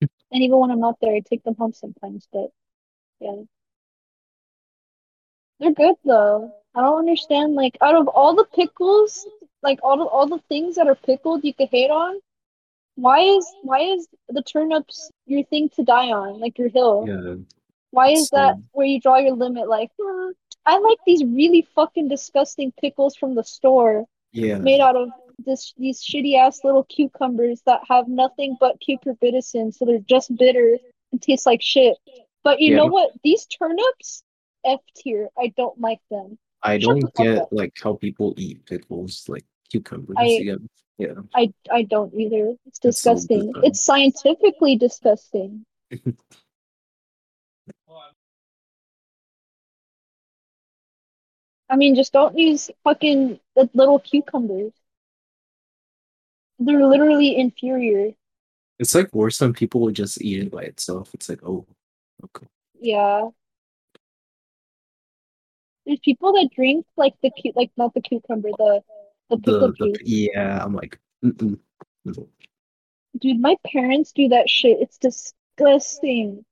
and 0.00 0.42
even 0.42 0.58
when 0.58 0.70
I'm 0.70 0.80
not 0.80 0.96
there, 1.00 1.14
I 1.14 1.20
take 1.20 1.42
them 1.44 1.54
home 1.56 1.72
sometimes, 1.72 2.26
but 2.32 2.50
yeah. 3.20 3.42
They're 5.60 5.72
good 5.72 5.94
though. 6.04 6.52
I 6.74 6.80
don't 6.80 6.98
understand 6.98 7.54
like 7.54 7.76
out 7.80 7.94
of 7.94 8.08
all 8.08 8.34
the 8.34 8.46
pickles, 8.54 9.26
like 9.62 9.78
all 9.82 9.98
the, 9.98 10.04
all 10.04 10.26
the 10.26 10.42
things 10.48 10.76
that 10.76 10.86
are 10.88 10.94
pickled 10.94 11.44
you 11.44 11.52
could 11.54 11.68
hate 11.70 11.90
on, 11.90 12.18
why 12.96 13.20
is 13.20 13.46
why 13.62 13.80
is 13.80 14.08
the 14.28 14.42
turnips 14.42 15.10
your 15.26 15.44
thing 15.44 15.68
to 15.76 15.82
die 15.84 16.10
on, 16.10 16.40
like 16.40 16.58
your 16.58 16.68
hill? 16.68 17.04
Yeah. 17.06 17.36
Why 17.92 18.10
is 18.10 18.30
that 18.30 18.56
where 18.72 18.86
you 18.86 19.00
draw 19.00 19.18
your 19.18 19.34
limit? 19.34 19.68
Like, 19.68 19.90
"Hmm, 20.00 20.30
I 20.64 20.78
like 20.78 20.98
these 21.06 21.24
really 21.24 21.62
fucking 21.74 22.08
disgusting 22.08 22.72
pickles 22.80 23.16
from 23.16 23.34
the 23.34 23.42
store 23.44 24.06
Yeah. 24.32 24.58
made 24.58 24.80
out 24.80 24.96
of 24.96 25.10
this 25.44 25.72
these 25.76 26.00
shitty 26.02 26.36
ass 26.36 26.62
little 26.64 26.84
cucumbers 26.84 27.62
that 27.62 27.80
have 27.88 28.06
nothing 28.06 28.56
but 28.60 28.80
cucurbitacin, 28.80 29.74
so 29.74 29.84
they're 29.84 29.98
just 29.98 30.34
bitter 30.36 30.78
and 31.12 31.20
taste 31.20 31.46
like 31.46 31.62
shit. 31.62 31.98
But 32.44 32.60
you 32.60 32.70
Yeah. 32.70 32.76
know 32.78 32.86
what? 32.86 33.10
These 33.24 33.46
turnips, 33.46 34.22
F 34.64 34.80
tier. 34.96 35.28
I 35.38 35.52
don't 35.56 35.80
like 35.80 36.00
them. 36.10 36.38
I 36.62 36.78
don't 36.78 37.12
get 37.14 37.52
like 37.52 37.72
how 37.82 37.94
people 37.94 38.34
eat 38.36 38.66
pickles 38.66 39.24
like 39.28 39.44
cucumbers. 39.70 40.16
I- 40.18 40.56
yeah. 40.98 41.14
I 41.34 41.54
I 41.70 41.82
don't 41.84 42.12
either. 42.12 42.56
It's 42.66 42.78
It's 42.84 43.00
so 43.00 43.14
disgusting. 43.14 43.54
It's 43.64 43.82
scientifically 43.82 44.76
disgusting. 44.76 45.64
I 51.70 51.76
mean, 51.76 51.94
just 51.94 52.12
don't 52.12 52.36
use 52.36 52.70
fucking 52.84 53.38
the 53.54 53.70
little 53.72 54.00
cucumbers. 54.00 54.72
They're 56.58 56.84
literally 56.84 57.36
inferior. 57.36 58.10
It's 58.78 58.94
like 58.94 59.14
worse 59.14 59.40
when 59.40 59.52
people 59.52 59.80
would 59.82 59.94
just 59.94 60.20
eat 60.20 60.42
it 60.42 60.50
by 60.50 60.62
itself. 60.62 61.10
It's 61.14 61.28
like, 61.28 61.40
oh, 61.44 61.66
okay. 62.24 62.46
Yeah. 62.80 63.28
There's 65.90 65.98
people 66.04 66.32
that 66.34 66.50
drink 66.54 66.86
like 66.96 67.14
the 67.20 67.32
cu 67.32 67.50
like 67.56 67.72
not 67.76 67.92
the 67.94 68.00
cucumber, 68.00 68.50
the 68.56 68.80
the 69.28 69.38
pickle 69.38 69.60
The, 69.60 69.72
the 69.76 69.86
juice. 69.98 69.98
yeah, 70.04 70.62
I'm 70.64 70.72
like, 70.72 71.00
mm-mm. 71.24 71.58
Dude, 73.18 73.40
my 73.40 73.56
parents 73.66 74.12
do 74.12 74.28
that 74.28 74.48
shit. 74.48 74.78
It's 74.80 74.98
disgusting. 74.98 76.44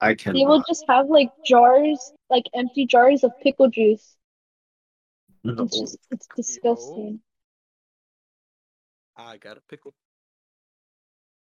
I 0.00 0.14
can. 0.14 0.32
They 0.32 0.46
will 0.46 0.64
just 0.66 0.86
have 0.88 1.08
like 1.10 1.28
jars, 1.44 2.14
like 2.30 2.46
empty 2.54 2.86
jars 2.86 3.24
of 3.24 3.32
pickle 3.42 3.68
juice. 3.68 4.16
No. 5.44 5.64
It's 5.64 5.78
just 5.78 5.98
it's 6.10 6.26
disgusting. 6.34 7.20
I 9.18 9.36
got 9.36 9.58
a 9.58 9.60
pickle. 9.68 9.92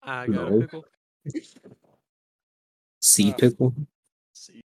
I 0.02 0.26
got 0.26 0.50
No. 0.50 0.56
a 0.56 0.60
pickle. 0.62 0.84
Sea 3.00 3.30
Uh, 3.30 3.36
pickle? 3.36 3.74
See. 4.32 4.62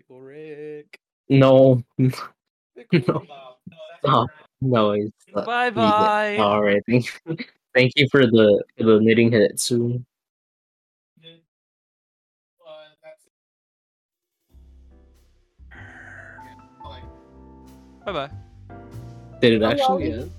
Pickle 0.00 0.22
Rick. 0.22 0.98
No. 1.28 1.82
Pickle. 2.90 3.26
No. 3.28 3.46
Oh, 4.02 4.26
no. 4.62 4.92
It's 4.92 5.12
not. 5.34 5.44
Bye 5.44 5.68
bye. 5.68 6.36
All 6.38 6.62
right. 6.62 6.82
Thank, 6.88 7.04
you. 7.26 7.36
thank 7.74 7.92
you 7.96 8.08
for 8.10 8.24
the 8.24 8.64
for 8.78 8.84
the 8.84 8.98
knitting 8.98 9.30
Hitsu. 9.30 10.02
Bye 18.06 18.12
bye. 18.12 18.30
Did 19.42 19.52
it 19.52 19.62
actually 19.62 20.08
well. 20.08 20.20
end? 20.22 20.30